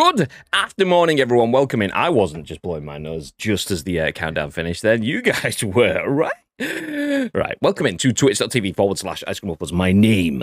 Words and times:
Good 0.00 0.30
after 0.54 0.86
morning, 0.86 1.20
everyone. 1.20 1.52
Welcome 1.52 1.82
in. 1.82 1.92
I 1.92 2.08
wasn't 2.08 2.46
just 2.46 2.62
blowing 2.62 2.86
my 2.86 2.96
nose 2.96 3.32
just 3.32 3.70
as 3.70 3.84
the 3.84 4.00
uh, 4.00 4.12
countdown 4.12 4.50
finished. 4.50 4.80
Then 4.80 5.02
you 5.02 5.20
guys 5.20 5.62
were 5.64 6.08
right. 6.08 7.30
Right. 7.34 7.58
Welcome 7.60 7.84
in 7.84 7.98
to 7.98 8.10
twitch.tv 8.10 8.76
forward 8.76 8.96
slash 8.96 9.22
ice 9.26 9.40
cream 9.40 9.50
waffles. 9.50 9.74
My 9.74 9.92
name 9.92 10.42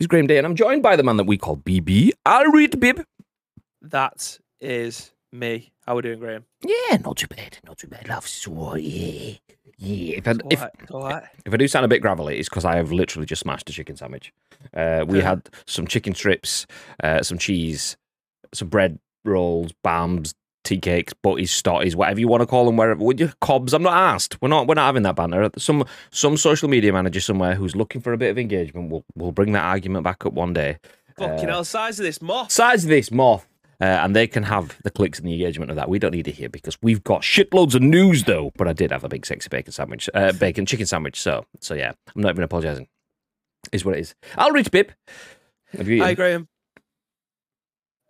is 0.00 0.06
Graham 0.06 0.26
Day, 0.26 0.38
and 0.38 0.46
I'm 0.46 0.56
joined 0.56 0.82
by 0.82 0.96
the 0.96 1.02
man 1.02 1.18
that 1.18 1.24
we 1.24 1.36
call 1.36 1.58
BB. 1.58 2.12
I'll 2.24 2.50
read 2.52 2.80
Bib. 2.80 3.04
That 3.82 4.38
is 4.62 5.12
me. 5.30 5.72
How 5.84 5.92
are 5.92 5.96
we 5.96 6.02
doing, 6.02 6.18
Graham? 6.18 6.46
Yeah, 6.64 6.96
not 6.96 7.18
too 7.18 7.26
bad. 7.26 7.58
Not 7.66 7.76
too 7.76 7.88
bad. 7.88 8.08
Love 8.08 8.26
so 8.26 8.76
yeah. 8.76 9.34
Yeah. 9.76 10.16
If 10.16 10.26
I, 10.26 10.34
if, 10.48 10.62
right. 10.90 11.22
if 11.44 11.52
I 11.52 11.56
do 11.58 11.68
sound 11.68 11.84
a 11.84 11.88
bit 11.88 12.00
gravelly, 12.00 12.38
it's 12.38 12.48
because 12.48 12.64
I 12.64 12.76
have 12.76 12.92
literally 12.92 13.26
just 13.26 13.42
smashed 13.42 13.68
a 13.68 13.74
chicken 13.74 13.96
sandwich. 13.96 14.32
Uh, 14.72 15.04
we 15.06 15.20
had 15.20 15.50
some 15.66 15.86
chicken 15.86 16.14
strips, 16.14 16.66
uh, 17.04 17.22
some 17.22 17.36
cheese, 17.36 17.98
some 18.56 18.68
bread 18.68 18.98
rolls, 19.24 19.72
bams, 19.84 20.34
tea 20.64 20.78
cakes, 20.78 21.12
butties, 21.22 21.50
stotties, 21.50 21.94
whatever 21.94 22.20
you 22.20 22.28
want 22.28 22.42
to 22.42 22.46
call 22.46 22.66
them. 22.66 22.76
Wherever 22.76 23.02
would 23.02 23.20
you 23.20 23.32
cobs? 23.40 23.72
I'm 23.72 23.82
not 23.82 23.96
asked. 23.96 24.40
We're 24.42 24.48
not. 24.48 24.66
We're 24.66 24.74
not 24.74 24.86
having 24.86 25.04
that 25.04 25.16
banter. 25.16 25.50
Some 25.58 25.84
some 26.10 26.36
social 26.36 26.68
media 26.68 26.92
manager 26.92 27.20
somewhere 27.20 27.54
who's 27.54 27.76
looking 27.76 28.00
for 28.00 28.12
a 28.12 28.18
bit 28.18 28.30
of 28.30 28.38
engagement 28.38 28.90
will 28.90 29.04
will 29.14 29.32
bring 29.32 29.52
that 29.52 29.64
argument 29.64 30.04
back 30.04 30.26
up 30.26 30.32
one 30.32 30.52
day. 30.52 30.78
Fucking 31.18 31.48
hell, 31.48 31.64
size 31.64 31.98
of 31.98 32.04
this 32.04 32.20
moth. 32.20 32.52
Size 32.52 32.84
of 32.84 32.90
this 32.90 33.10
moth. 33.10 33.46
Uh, 33.78 33.84
and 33.84 34.16
they 34.16 34.26
can 34.26 34.42
have 34.42 34.78
the 34.84 34.90
clicks 34.90 35.18
and 35.18 35.28
the 35.28 35.32
engagement 35.34 35.70
of 35.70 35.76
that. 35.76 35.88
We 35.88 35.98
don't 35.98 36.12
need 36.12 36.28
it 36.28 36.34
here 36.34 36.48
because 36.48 36.78
we've 36.80 37.04
got 37.04 37.20
shitloads 37.20 37.74
of 37.74 37.82
news, 37.82 38.24
though. 38.24 38.50
But 38.56 38.68
I 38.68 38.72
did 38.72 38.90
have 38.90 39.04
a 39.04 39.08
big 39.08 39.26
sexy 39.26 39.48
bacon 39.50 39.72
sandwich, 39.72 40.08
uh, 40.14 40.32
bacon 40.32 40.64
chicken 40.64 40.86
sandwich. 40.86 41.20
So, 41.20 41.44
so 41.60 41.74
yeah, 41.74 41.92
I'm 42.14 42.22
not 42.22 42.30
even 42.30 42.42
apologising. 42.42 42.88
Is 43.72 43.84
what 43.84 43.96
it 43.96 44.00
is. 44.00 44.14
I'll 44.36 44.52
reach 44.52 44.70
Bib. 44.70 44.92
Have 45.76 45.88
you 45.88 46.02
Hi. 46.02 46.14
Graham. 46.14 46.48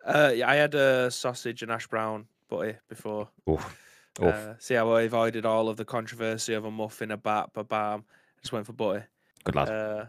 Uh, 0.07 0.33
yeah, 0.35 0.49
I 0.49 0.55
had 0.55 0.75
a 0.75 1.11
sausage 1.11 1.63
and 1.63 1.73
ash 1.73 1.87
brown 1.89 2.27
butty 2.49 2.77
before. 2.89 3.29
Oof. 3.51 3.83
Oof. 4.23 4.27
Uh, 4.27 4.59
see 4.59 4.75
how 4.75 4.91
I 4.93 5.03
avoided 5.03 5.45
all 5.45 5.69
of 5.69 5.77
the 5.77 5.85
controversy 5.85 6.55
of 6.55 6.65
a 6.65 6.71
muffin, 6.71 7.11
a 7.11 7.17
bat, 7.17 7.51
a 7.55 7.65
bam. 7.65 8.05
Just 8.41 8.53
went 8.53 8.67
for 8.67 8.73
butty. 8.73 9.05
Good 9.45 9.57
lad. 9.57 9.69
Uh, 9.69 10.07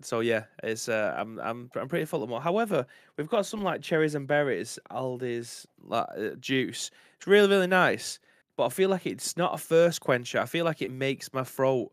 so 0.00 0.20
yeah, 0.20 0.44
it's 0.62 0.88
uh, 0.88 1.14
I'm 1.16 1.40
I'm 1.40 1.70
I'm 1.74 1.88
pretty 1.88 2.04
full 2.04 2.22
of 2.22 2.28
more. 2.28 2.40
However, 2.40 2.86
we've 3.16 3.28
got 3.28 3.46
some 3.46 3.62
like 3.62 3.82
cherries 3.82 4.14
and 4.14 4.28
berries, 4.28 4.78
Aldi's 4.90 5.66
like 5.82 6.06
uh, 6.16 6.30
juice. 6.38 6.90
It's 7.16 7.26
really 7.26 7.48
really 7.48 7.66
nice, 7.66 8.20
but 8.56 8.66
I 8.66 8.68
feel 8.68 8.90
like 8.90 9.06
it's 9.06 9.36
not 9.36 9.54
a 9.54 9.58
first 9.58 10.00
quencher. 10.00 10.38
I 10.38 10.46
feel 10.46 10.64
like 10.64 10.82
it 10.82 10.92
makes 10.92 11.32
my 11.32 11.42
throat 11.42 11.90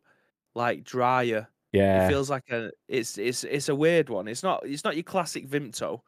like 0.53 0.83
drier. 0.83 1.48
yeah. 1.72 2.06
It 2.06 2.09
feels 2.09 2.30
like 2.30 2.50
a 2.52 2.72
it's 2.88 3.17
it's 3.17 3.44
it's 3.44 3.70
a 3.70 3.76
weird 3.76 4.09
one. 4.09 4.28
It's 4.28 4.44
not 4.44 4.64
it's 4.66 4.83
not 4.83 4.95
your 4.95 5.03
classic 5.03 5.48
Vimto 5.48 6.02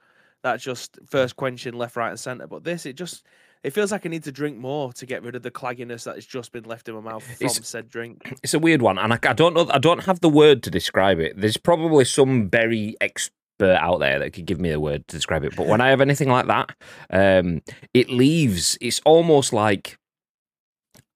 that 0.52 0.60
just 0.62 0.98
first 1.08 1.36
quenching 1.36 1.74
left, 1.74 1.96
right, 1.96 2.10
and 2.10 2.20
center. 2.20 2.48
But 2.48 2.64
this 2.64 2.86
it 2.86 2.94
just 2.94 3.24
it 3.64 3.72
feels 3.72 3.92
like 3.92 4.06
I 4.06 4.10
need 4.10 4.24
to 4.24 4.32
drink 4.32 4.58
more 4.58 4.94
to 4.94 5.06
get 5.06 5.24
rid 5.24 5.36
of 5.36 5.44
the 5.44 5.52
clagginess 5.52 6.04
that 6.06 6.16
has 6.16 6.26
just 6.26 6.52
been 6.52 6.64
left 6.64 6.88
in 6.88 6.96
my 6.96 7.02
mouth 7.02 7.24
from 7.24 7.34
It's- 7.48 7.68
said 7.68 7.90
drink. 7.90 8.22
it's 8.44 8.54
a 8.54 8.60
weird 8.60 8.82
one, 8.82 8.98
and 8.98 9.14
I, 9.14 9.20
I 9.24 9.34
don't 9.34 9.54
know. 9.54 9.68
I 9.72 9.80
don't 9.80 10.04
have 10.06 10.22
the 10.22 10.30
word 10.30 10.64
to 10.64 10.72
describe 10.72 11.20
it. 11.20 11.40
There's 11.40 11.58
probably 11.58 12.06
some 12.06 12.48
berry 12.48 12.96
expert 13.02 13.78
out 13.80 14.00
there 14.00 14.20
that 14.20 14.34
could 14.34 14.46
give 14.46 14.60
me 14.60 14.72
a 14.72 14.80
word 14.80 15.08
to 15.08 15.16
describe 15.16 15.44
it. 15.44 15.56
But 15.56 15.68
when 15.68 15.82
I 15.82 15.90
have 15.90 16.02
anything 16.02 16.30
like 16.30 16.48
that, 16.48 16.76
um, 17.10 17.62
it 17.94 18.10
leaves. 18.10 18.78
It's 18.80 19.02
almost 19.06 19.52
like, 19.52 19.98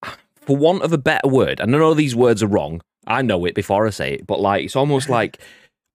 for 0.35 0.57
want 0.57 0.83
of 0.83 0.91
a 0.91 0.97
better 0.97 1.27
word, 1.27 1.59
and 1.59 1.75
I 1.75 1.79
know 1.79 1.93
these 1.93 2.15
words 2.15 2.41
are 2.43 2.47
wrong. 2.47 2.81
I 3.07 3.21
know 3.21 3.45
it 3.45 3.55
before 3.55 3.87
I 3.87 3.91
say 3.91 4.13
it, 4.13 4.27
but 4.27 4.39
like 4.39 4.63
it's 4.65 4.75
almost 4.75 5.09
like 5.09 5.39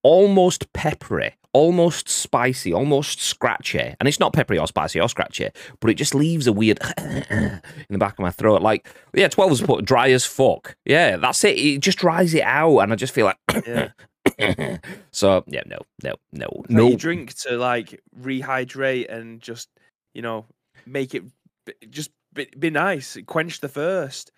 almost 0.02 0.72
peppery, 0.72 1.34
almost 1.56 2.06
spicy, 2.06 2.70
almost 2.70 3.18
scratchy. 3.18 3.94
And 3.98 4.06
it's 4.06 4.20
not 4.20 4.34
peppery 4.34 4.58
or 4.58 4.66
spicy 4.66 5.00
or 5.00 5.08
scratchy, 5.08 5.48
but 5.80 5.88
it 5.88 5.94
just 5.94 6.14
leaves 6.14 6.46
a 6.46 6.52
weird 6.52 6.78
in 6.98 7.60
the 7.88 7.96
back 7.96 8.12
of 8.12 8.18
my 8.18 8.30
throat. 8.30 8.60
Like, 8.60 8.86
yeah, 9.14 9.28
12 9.28 9.50
was 9.50 9.62
put 9.62 9.84
dry 9.86 10.10
as 10.10 10.26
fuck. 10.26 10.76
Yeah, 10.84 11.16
that's 11.16 11.42
it. 11.44 11.56
It 11.56 11.78
just 11.78 11.96
dries 11.96 12.34
it 12.34 12.42
out. 12.42 12.80
And 12.80 12.92
I 12.92 12.96
just 12.96 13.14
feel 13.14 13.24
like, 13.24 13.38
so 15.12 15.44
yeah, 15.46 15.62
no, 15.64 15.78
no, 16.04 16.16
no, 16.30 16.64
no. 16.68 16.88
you 16.88 16.96
drink 16.96 17.32
to 17.38 17.56
like 17.56 18.02
rehydrate 18.20 19.10
and 19.10 19.40
just 19.40 19.70
you 20.12 20.20
know 20.20 20.44
make 20.84 21.14
it 21.14 21.22
just 21.88 22.10
be, 22.34 22.48
be 22.58 22.68
nice, 22.68 23.16
quench 23.24 23.60
the 23.60 23.68
thirst. 23.68 24.30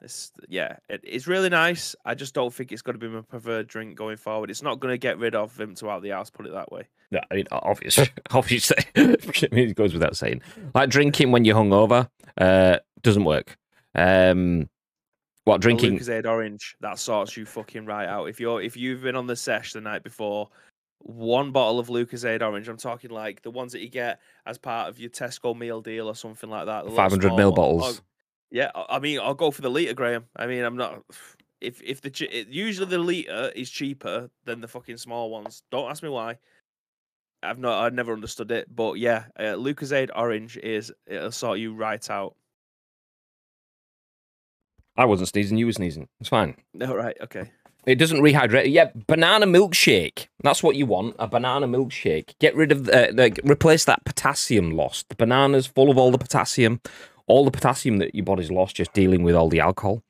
It's 0.00 0.32
yeah, 0.48 0.76
it, 0.88 1.00
it's 1.02 1.26
really 1.26 1.48
nice. 1.48 1.96
I 2.04 2.14
just 2.14 2.34
don't 2.34 2.52
think 2.52 2.70
it's 2.70 2.82
going 2.82 2.98
to 2.98 3.04
be 3.04 3.12
my 3.12 3.22
preferred 3.22 3.66
drink 3.66 3.96
going 3.96 4.16
forward. 4.16 4.50
It's 4.50 4.62
not 4.62 4.78
going 4.78 4.92
to 4.92 4.98
get 4.98 5.18
rid 5.18 5.34
of 5.34 5.56
Vimto 5.56 5.90
out 5.90 6.02
the 6.02 6.10
house. 6.10 6.30
Put 6.30 6.46
it 6.46 6.52
that 6.52 6.70
way. 6.70 6.88
No, 7.10 7.20
I 7.30 7.34
mean, 7.34 7.46
obviously, 7.52 8.08
obviously, 8.30 8.76
it 8.94 9.76
goes 9.76 9.92
without 9.92 10.16
saying. 10.16 10.42
Like 10.74 10.90
drinking 10.90 11.32
when 11.32 11.44
you're 11.44 11.56
hungover 11.56 12.08
uh, 12.36 12.78
doesn't 13.02 13.24
work. 13.24 13.56
Um, 13.94 14.68
what 15.44 15.60
Drinking? 15.60 15.98
Lucozade 15.98 16.26
Orange 16.26 16.76
that 16.80 16.98
sorts 16.98 17.36
you 17.36 17.46
fucking 17.46 17.86
right 17.86 18.06
out. 18.06 18.28
If 18.28 18.38
you're 18.38 18.60
if 18.60 18.76
you've 18.76 19.02
been 19.02 19.16
on 19.16 19.26
the 19.26 19.34
sesh 19.34 19.72
the 19.72 19.80
night 19.80 20.04
before, 20.04 20.50
one 20.98 21.52
bottle 21.52 21.78
of 21.78 21.88
Lucozade 21.88 22.42
Orange. 22.42 22.68
I'm 22.68 22.76
talking 22.76 23.10
like 23.10 23.42
the 23.42 23.50
ones 23.50 23.72
that 23.72 23.80
you 23.80 23.88
get 23.88 24.20
as 24.44 24.58
part 24.58 24.88
of 24.88 24.98
your 24.98 25.10
Tesco 25.10 25.56
meal 25.56 25.80
deal 25.80 26.06
or 26.06 26.14
something 26.14 26.50
like 26.50 26.66
that. 26.66 26.90
500 26.90 27.22
small 27.22 27.36
mil. 27.36 27.48
Or- 27.48 27.54
bottles. 27.54 28.02
Yeah, 28.50 28.70
I 28.74 28.96
I 28.96 28.98
mean, 28.98 29.20
I'll 29.20 29.34
go 29.34 29.50
for 29.50 29.62
the 29.62 29.70
liter, 29.70 29.94
Graham. 29.94 30.26
I 30.36 30.46
mean, 30.46 30.64
I'm 30.64 30.76
not. 30.76 31.02
If 31.60 31.82
if 31.82 32.00
the 32.00 32.10
chi- 32.10 32.26
it, 32.30 32.46
usually 32.46 32.86
the 32.86 32.98
liter 32.98 33.50
is 33.56 33.68
cheaper 33.68 34.30
than 34.44 34.60
the 34.60 34.68
fucking 34.68 34.96
small 34.98 35.28
ones. 35.28 35.64
Don't 35.72 35.90
ask 35.90 36.04
me 36.04 36.08
why. 36.08 36.38
I've 37.42 37.58
not. 37.58 37.84
I've 37.84 37.94
never 37.94 38.12
understood 38.12 38.52
it, 38.52 38.68
but 38.72 38.94
yeah, 38.94 39.24
uh, 39.40 39.56
Orange 40.14 40.56
is 40.58 40.92
it'll 41.08 41.32
sort 41.32 41.58
you 41.58 41.74
right 41.74 42.08
out. 42.10 42.36
I 44.96 45.04
wasn't 45.04 45.28
sneezing. 45.30 45.58
You 45.58 45.66
were 45.66 45.72
sneezing. 45.72 46.08
It's 46.20 46.28
fine. 46.28 46.56
All 46.82 46.96
right, 46.96 47.16
okay. 47.22 47.50
It 47.86 47.96
doesn't 47.96 48.20
rehydrate. 48.20 48.70
Yeah, 48.70 48.90
banana 49.06 49.46
milkshake. 49.46 50.26
That's 50.42 50.62
what 50.62 50.76
you 50.76 50.84
want. 50.84 51.16
A 51.18 51.26
banana 51.26 51.66
milkshake. 51.66 52.34
Get 52.38 52.54
rid 52.54 52.72
of 52.72 52.88
uh, 52.88 53.08
like 53.14 53.40
replace 53.44 53.84
that 53.86 54.04
potassium 54.04 54.72
lost. 54.72 55.08
The 55.08 55.14
banana's 55.14 55.66
full 55.66 55.90
of 55.90 55.96
all 55.96 56.10
the 56.10 56.18
potassium, 56.18 56.80
all 57.28 57.44
the 57.44 57.50
potassium 57.50 57.98
that 57.98 58.14
your 58.14 58.24
body's 58.24 58.50
lost 58.50 58.76
just 58.76 58.92
dealing 58.92 59.22
with 59.22 59.34
all 59.34 59.48
the 59.48 59.60
alcohol. 59.60 60.02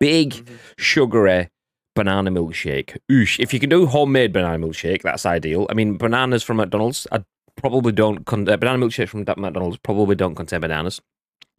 Big 0.00 0.30
Mhm. 0.32 0.58
sugary 0.78 1.48
banana 1.94 2.30
milkshake. 2.30 2.96
Oosh. 3.10 3.38
If 3.38 3.52
you 3.54 3.60
can 3.60 3.68
do 3.70 3.86
homemade 3.86 4.32
banana 4.32 4.58
milkshake, 4.66 5.02
that's 5.02 5.24
ideal. 5.26 5.66
I 5.70 5.74
mean, 5.74 5.96
bananas 5.96 6.42
from 6.42 6.56
McDonald's, 6.56 7.06
I 7.12 7.22
probably 7.56 7.92
don't. 7.92 8.24
Con- 8.24 8.48
uh, 8.48 8.56
banana 8.56 8.84
milkshakes 8.84 9.10
from 9.10 9.24
that 9.24 9.38
McDonald's 9.38 9.76
probably 9.76 10.16
don't 10.16 10.34
contain 10.34 10.60
bananas 10.60 11.00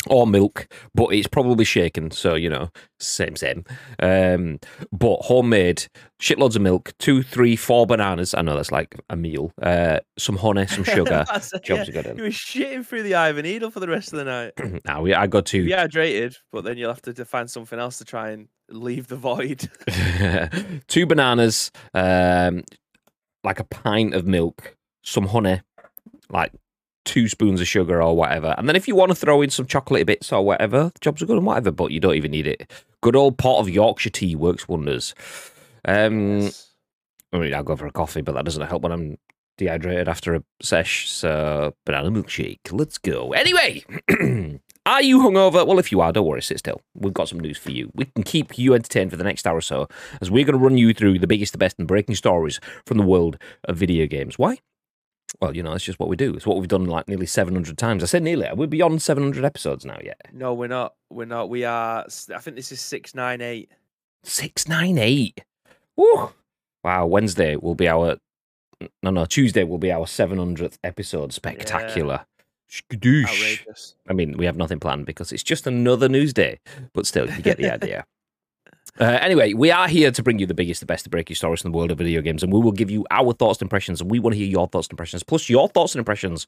or 0.08 0.28
milk, 0.28 0.68
but 0.94 1.08
it's 1.08 1.28
probably 1.28 1.66
shaken. 1.66 2.12
So 2.12 2.36
you 2.36 2.50
know, 2.50 2.69
same 3.00 3.36
same. 3.36 3.66
Um, 4.02 4.59
but 4.91 5.18
homemade, 5.22 5.88
shitloads 6.22 6.56
of 6.56 6.62
milk, 6.62 6.94
two, 7.00 7.24
three, 7.24 7.56
four 7.56 7.86
bananas. 7.86 8.34
I 8.34 8.41
know 8.41 8.56
that's 8.56 8.72
like 8.72 9.00
a 9.09 9.16
meal. 9.16 9.52
Uh, 9.62 10.00
some 10.18 10.38
honey, 10.38 10.68
some 10.68 10.84
sugar. 10.84 11.25
Jobs 11.28 11.53
yeah. 11.68 11.75
are 11.75 11.84
good. 11.86 12.18
You 12.18 12.24
were 12.24 12.30
shitting 12.30 12.86
through 12.86 13.03
the 13.03 13.16
eye 13.16 13.30
of 13.30 13.38
a 13.38 13.41
needle 13.41 13.72
for 13.72 13.80
the 13.80 13.88
rest 13.88 14.14
of 14.14 14.19
the 14.19 14.25
night. 14.25 14.81
now 14.86 15.02
we, 15.02 15.14
I 15.14 15.28
got 15.28 15.46
to 15.47 15.59
Yeah, 15.59 15.88
hydrated, 15.88 16.35
but 16.52 16.64
then 16.64 16.78
you'll 16.78 16.91
have 16.91 17.02
to, 17.03 17.14
to 17.14 17.25
find 17.25 17.50
something 17.50 17.80
else 17.80 17.97
to 17.97 18.06
try 18.06 18.31
and 18.31 18.47
leave 18.70 19.08
the 19.08 19.16
void. 19.16 19.70
two 20.88 21.06
bananas, 21.06 21.72
um, 21.94 22.64
like 23.44 23.59
a 23.59 23.66
pint 23.66 24.14
of 24.14 24.25
milk, 24.25 24.75
some 25.03 25.28
honey, 25.28 25.62
like 26.29 26.53
two 27.05 27.28
spoons 27.28 27.61
of 27.61 27.67
sugar 27.67 28.02
or 28.02 28.16
whatever. 28.16 28.55
And 28.58 28.67
then 28.67 28.76
if 28.76 28.88
you 28.88 28.96
want 28.96 29.09
to 29.09 29.16
throw 29.16 29.41
in 29.41 29.50
some 29.50 29.66
chocolatey 29.66 30.05
bits 30.05 30.32
or 30.32 30.44
whatever, 30.46 30.91
jobs 31.02 31.22
are 31.22 31.26
good 31.26 31.38
and 31.38 31.46
whatever, 31.46 31.72
but 31.72 31.91
you 31.91 32.00
don't 32.00 32.16
even 32.16 32.32
need 32.32 32.47
it. 32.47 32.72
Good 33.02 33.16
old 33.16 33.38
pot 33.38 33.59
of 33.59 33.70
Yorkshire 33.70 34.09
tea 34.09 34.35
works 34.35 34.67
wonders. 34.67 35.14
Um, 35.85 36.41
Yes. 36.41 36.70
I 37.34 37.40
mean, 37.40 37.53
I'll 37.53 37.64
go 37.64 37.76
for 37.76 37.88
a 37.88 37.91
coffee, 37.91 38.22
but 38.22 38.35
that 38.35 38.46
doesn't 38.46 38.67
help 38.67 38.84
when 38.84 38.91
I'm 38.91 39.17
dehydrated 39.58 40.08
after 40.08 40.35
a 40.35 40.44
sesh. 40.61 41.09
So, 41.09 41.73
banana 41.84 42.11
milkshake. 42.11 42.59
Let's 42.72 43.00
go. 43.00 43.34
Anyway, 43.34 43.84
are 44.85 45.02
you 45.02 45.20
hungover? 45.20 45.66
Well, 45.66 45.79
if 45.79 45.91
you 45.91 45.99
are, 46.02 46.11
don't 46.11 46.28
worry, 46.28 46.44
sit 46.44 46.59
still. 46.59 46.82
We've 46.94 47.14
got 47.14 47.29
some 47.29 47.40
news 47.40 47.58
for 47.58 47.72
you. 47.72 47.91
We 47.96 48.06
can 48.06 48.23
keep 48.23 48.58
you 48.59 48.76
entertained 48.76 49.09
for 49.09 49.17
the 49.17 49.23
next 49.23 49.47
hour 49.47 49.58
or 49.58 49.61
so 49.61 49.88
as 50.22 50.29
we're 50.29 50.46
going 50.46 50.58
to 50.59 50.64
run 50.64 50.78
you 50.78 50.94
through 50.94 51.17
the 51.17 51.28
biggest, 51.28 51.53
the 51.53 51.58
best, 51.58 51.79
and 51.79 51.88
breaking 51.88 52.16
stories 52.16 52.59
from 52.85 52.97
the 52.97 53.03
world 53.03 53.38
of 53.64 53.78
video 53.78 54.06
games. 54.06 54.38
Why? 54.38 54.59
Well, 55.41 55.56
you 55.56 55.64
know, 55.64 55.74
it's 55.74 55.84
just 55.84 56.00
what 56.00 56.09
we 56.09 56.16
do. 56.16 56.34
It's 56.34 56.46
what 56.46 56.58
we've 56.58 56.68
done 56.68 56.85
like 56.85 57.08
nearly 57.08 57.26
700 57.26 57.78
times. 57.78 58.03
I 58.03 58.06
said 58.06 58.24
nearly. 58.24 58.47
We're 58.53 58.68
beyond 58.68 59.02
700 59.02 59.44
episodes 59.44 59.85
now 59.85 59.97
yet. 60.03 60.22
No, 60.32 60.53
we're 60.53 60.68
not. 60.68 60.94
We're 61.09 61.26
not. 61.26 61.50
We 61.50 61.66
are. 61.66 62.06
I 62.34 62.38
think 62.40 62.56
this 62.56 62.72
is 62.72 62.80
six 62.80 63.14
nine 63.14 63.41
eight. 63.41 63.72
698. 64.24 65.44
Woo! 65.97 66.32
Wow, 66.84 67.06
Wednesday 67.08 67.56
will 67.56 67.76
be 67.76 67.88
our. 67.88 68.18
No, 69.02 69.12
no, 69.12 69.26
Tuesday 69.26 69.64
will 69.64 69.78
be 69.78 69.91
our 69.91 70.06
700th 70.06 70.78
episode. 70.84 71.34
Spectacular. 71.34 72.26
Outrageous. 72.91 73.96
I 74.09 74.14
mean, 74.14 74.38
we 74.38 74.46
have 74.46 74.58
nothing 74.58 74.80
planned 74.80 75.06
because 75.06 75.32
it's 75.32 75.44
just 75.44 75.68
another 75.68 76.09
news 76.09 76.34
day, 76.34 76.59
but 76.94 77.06
still, 77.06 77.30
you 77.30 77.41
get 77.41 77.58
the 77.58 77.72
idea. 77.72 78.06
Uh, 79.00 79.18
anyway, 79.22 79.53
we 79.53 79.72
are 79.72 79.88
here 79.88 80.12
to 80.12 80.22
bring 80.22 80.38
you 80.38 80.46
the 80.46 80.53
biggest, 80.53 80.80
the 80.80 80.85
best, 80.85 81.03
the 81.03 81.09
breaking 81.09 81.35
stories 81.35 81.64
in 81.66 81.72
the 81.72 81.76
world 81.76 81.90
of 81.90 81.97
video 81.97 82.22
games, 82.22 82.44
and 82.44 82.53
we 82.53 82.59
will 82.59 82.72
give 82.72 82.91
you 82.91 83.06
our 83.09 83.34
thoughts 83.34 83.59
and 83.59 83.66
impressions. 83.66 84.00
And 84.00 84.12
we 84.12 84.20
want 84.20 84.35
to 84.35 84.38
hear 84.38 84.47
your 84.47 84.68
thoughts 84.68 84.88
and 84.88 84.94
impressions, 84.94 85.24
plus 85.24 85.50
your 85.50 85.68
thoughts 85.68 85.96
and 85.96 86.00
impressions 86.00 86.46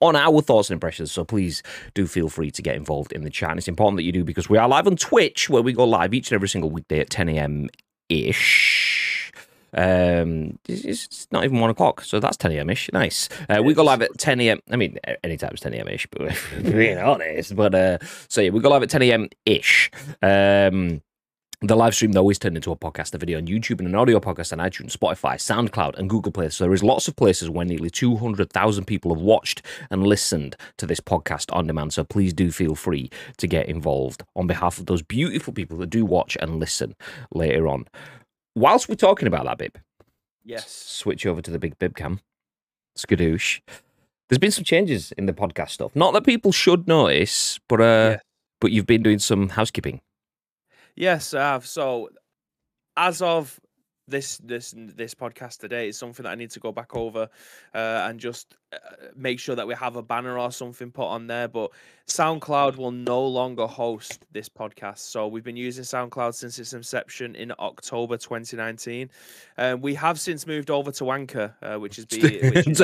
on 0.00 0.14
our 0.14 0.42
thoughts 0.42 0.68
and 0.68 0.74
impressions. 0.74 1.10
So 1.10 1.24
please 1.24 1.62
do 1.94 2.06
feel 2.06 2.28
free 2.28 2.50
to 2.50 2.60
get 2.60 2.76
involved 2.76 3.12
in 3.12 3.22
the 3.24 3.30
chat. 3.30 3.50
And 3.50 3.58
it's 3.58 3.68
important 3.68 3.96
that 3.96 4.02
you 4.02 4.12
do 4.12 4.24
because 4.24 4.50
we 4.50 4.58
are 4.58 4.68
live 4.68 4.86
on 4.86 4.96
Twitch, 4.96 5.48
where 5.48 5.62
we 5.62 5.72
go 5.72 5.84
live 5.84 6.12
each 6.12 6.30
and 6.30 6.34
every 6.34 6.48
single 6.48 6.70
weekday 6.70 7.00
at 7.00 7.08
10 7.08 7.30
a.m. 7.30 7.68
ish. 8.10 9.32
Um, 9.72 10.58
it's 10.68 11.28
not 11.32 11.44
even 11.44 11.60
one 11.60 11.70
o'clock, 11.70 12.02
so 12.02 12.20
that's 12.20 12.36
10 12.36 12.52
a.m. 12.52 12.68
ish. 12.70 12.90
Nice. 12.92 13.30
Uh, 13.48 13.62
we 13.62 13.72
go 13.72 13.82
live 13.84 14.02
at 14.02 14.16
10 14.18 14.40
a.m. 14.42 14.60
I 14.70 14.76
mean, 14.76 14.98
anytime 15.24 15.50
it's 15.52 15.62
10 15.62 15.72
a.m. 15.72 15.88
ish, 15.88 16.06
but 16.10 16.38
being 16.62 16.98
honest. 16.98 17.56
But 17.56 17.74
uh, 17.74 17.98
so 18.28 18.42
yeah, 18.42 18.50
we 18.50 18.60
go 18.60 18.68
live 18.68 18.82
at 18.82 18.90
10 18.90 19.02
a.m. 19.02 19.28
ish. 19.46 19.90
Um, 20.20 21.00
the 21.62 21.74
live 21.74 21.94
stream 21.94 22.12
though 22.12 22.28
is 22.30 22.38
turned 22.38 22.56
into 22.56 22.70
a 22.70 22.76
podcast, 22.76 23.14
a 23.14 23.18
video 23.18 23.38
on 23.38 23.46
YouTube, 23.46 23.78
and 23.78 23.88
an 23.88 23.94
audio 23.94 24.20
podcast 24.20 24.52
on 24.52 24.58
iTunes, 24.58 24.96
Spotify, 24.96 25.36
SoundCloud, 25.36 25.98
and 25.98 26.08
Google 26.10 26.30
Play. 26.32 26.50
So 26.50 26.64
there 26.64 26.74
is 26.74 26.82
lots 26.82 27.08
of 27.08 27.16
places 27.16 27.48
where 27.48 27.64
nearly 27.64 27.88
200,000 27.90 28.84
people 28.84 29.14
have 29.14 29.22
watched 29.22 29.62
and 29.90 30.06
listened 30.06 30.56
to 30.76 30.86
this 30.86 31.00
podcast 31.00 31.54
on 31.56 31.66
demand. 31.66 31.94
So 31.94 32.04
please 32.04 32.34
do 32.34 32.50
feel 32.50 32.74
free 32.74 33.10
to 33.38 33.46
get 33.46 33.68
involved 33.68 34.22
on 34.36 34.46
behalf 34.46 34.78
of 34.78 34.86
those 34.86 35.02
beautiful 35.02 35.52
people 35.52 35.78
that 35.78 35.90
do 35.90 36.04
watch 36.04 36.36
and 36.40 36.60
listen 36.60 36.94
later 37.32 37.66
on. 37.68 37.86
Whilst 38.54 38.88
we're 38.88 38.94
talking 38.96 39.28
about 39.28 39.44
that, 39.46 39.58
Bib, 39.58 39.78
Yes. 40.44 40.70
switch 40.70 41.24
over 41.26 41.40
to 41.42 41.50
the 41.50 41.58
big 41.58 41.78
Bib 41.78 41.96
cam. 41.96 42.20
Skadoosh. 42.98 43.60
There's 44.28 44.38
been 44.38 44.50
some 44.50 44.64
changes 44.64 45.12
in 45.12 45.26
the 45.26 45.32
podcast 45.32 45.70
stuff. 45.70 45.94
Not 45.94 46.12
that 46.14 46.24
people 46.24 46.52
should 46.52 46.86
notice, 46.88 47.58
but 47.68 47.80
uh, 47.80 47.84
Yeah. 47.84 48.18
but 48.60 48.72
you've 48.72 48.86
been 48.86 49.02
doing 49.02 49.18
some 49.18 49.50
housekeeping. 49.50 50.00
Yes, 50.96 51.34
I 51.34 51.40
have. 51.40 51.66
So, 51.66 52.08
as 52.96 53.22
of 53.22 53.60
this 54.08 54.38
this 54.38 54.74
this 54.76 55.14
podcast 55.14 55.58
today, 55.60 55.88
it's 55.88 55.98
something 55.98 56.24
that 56.24 56.30
I 56.32 56.36
need 56.36 56.50
to 56.52 56.60
go 56.60 56.72
back 56.72 56.96
over 56.96 57.28
uh, 57.74 57.78
and 58.08 58.20
just 58.20 58.56
make 59.14 59.38
sure 59.40 59.54
that 59.54 59.66
we 59.66 59.74
have 59.74 59.96
a 59.96 60.02
banner 60.02 60.38
or 60.38 60.50
something 60.52 60.90
put 60.90 61.06
on 61.06 61.26
there. 61.26 61.48
But 61.48 61.70
SoundCloud 62.06 62.76
will 62.76 62.92
no 62.92 63.26
longer 63.26 63.66
host 63.66 64.24
this 64.32 64.48
podcast. 64.48 64.98
So 64.98 65.26
we've 65.26 65.42
been 65.42 65.56
using 65.56 65.82
SoundCloud 65.84 66.34
since 66.34 66.58
its 66.58 66.72
inception 66.72 67.34
in 67.34 67.52
October 67.58 68.16
2019. 68.16 69.10
Um, 69.58 69.80
we 69.80 69.94
have 69.94 70.20
since 70.20 70.46
moved 70.46 70.70
over 70.70 70.92
to 70.92 71.10
Anchor, 71.10 71.54
uh, 71.62 71.76
which 71.76 71.98
is, 71.98 72.04
be, 72.06 72.20
which 72.50 72.66
is 72.68 72.78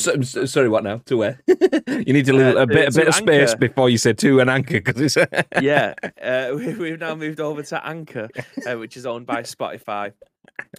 So- 0.00 0.20
so- 0.22 0.44
sorry, 0.44 0.68
what 0.68 0.84
now? 0.84 0.98
To 1.06 1.16
where? 1.16 1.40
you 1.48 2.12
need 2.12 2.26
to 2.26 2.32
leave 2.32 2.56
Uh, 2.56 2.60
a 2.60 2.66
bit, 2.66 2.88
a 2.88 2.92
bit 2.92 3.08
of 3.08 3.14
space 3.16 3.50
Anchor. 3.50 3.58
before 3.58 3.90
you 3.90 3.98
say 3.98 4.12
to 4.12 4.40
an 4.40 4.48
anchor 4.48 4.80
because 4.80 5.00
it's. 5.16 5.16
yeah, 5.60 5.94
uh, 6.22 6.52
we, 6.54 6.74
we've 6.74 7.00
now 7.00 7.14
moved 7.16 7.40
over 7.40 7.62
to 7.64 7.84
Anchor, 7.86 8.28
uh, 8.66 8.78
which 8.78 8.96
is 8.96 9.06
owned 9.06 9.26
by 9.26 9.42
Spotify, 9.42 10.12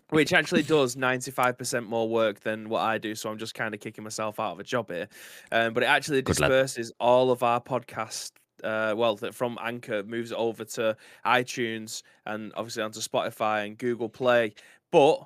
which 0.09 0.33
actually 0.33 0.63
does 0.63 0.95
95% 0.95 1.85
more 1.85 2.07
work 2.09 2.39
than 2.41 2.69
what 2.69 2.81
I 2.81 2.97
do. 2.97 3.13
So 3.15 3.29
I'm 3.29 3.37
just 3.37 3.53
kind 3.55 3.73
of 3.73 3.79
kicking 3.81 4.03
myself 4.03 4.39
out 4.39 4.53
of 4.53 4.58
a 4.59 4.63
job 4.63 4.89
here. 4.91 5.07
Um, 5.51 5.73
but 5.73 5.83
it 5.83 5.87
actually 5.87 6.21
disperses 6.21 6.91
all 6.99 7.31
of 7.31 7.43
our 7.43 7.61
podcast. 7.61 8.31
Uh, 8.63 8.93
well, 8.97 9.15
that 9.15 9.33
from 9.33 9.57
Anchor 9.61 10.03
moves 10.03 10.31
it 10.31 10.37
over 10.37 10.65
to 10.65 10.97
iTunes 11.25 12.03
and 12.25 12.51
obviously 12.57 12.83
onto 12.83 12.99
Spotify 12.99 13.65
and 13.65 13.77
Google 13.77 14.09
Play, 14.09 14.53
but 14.91 15.25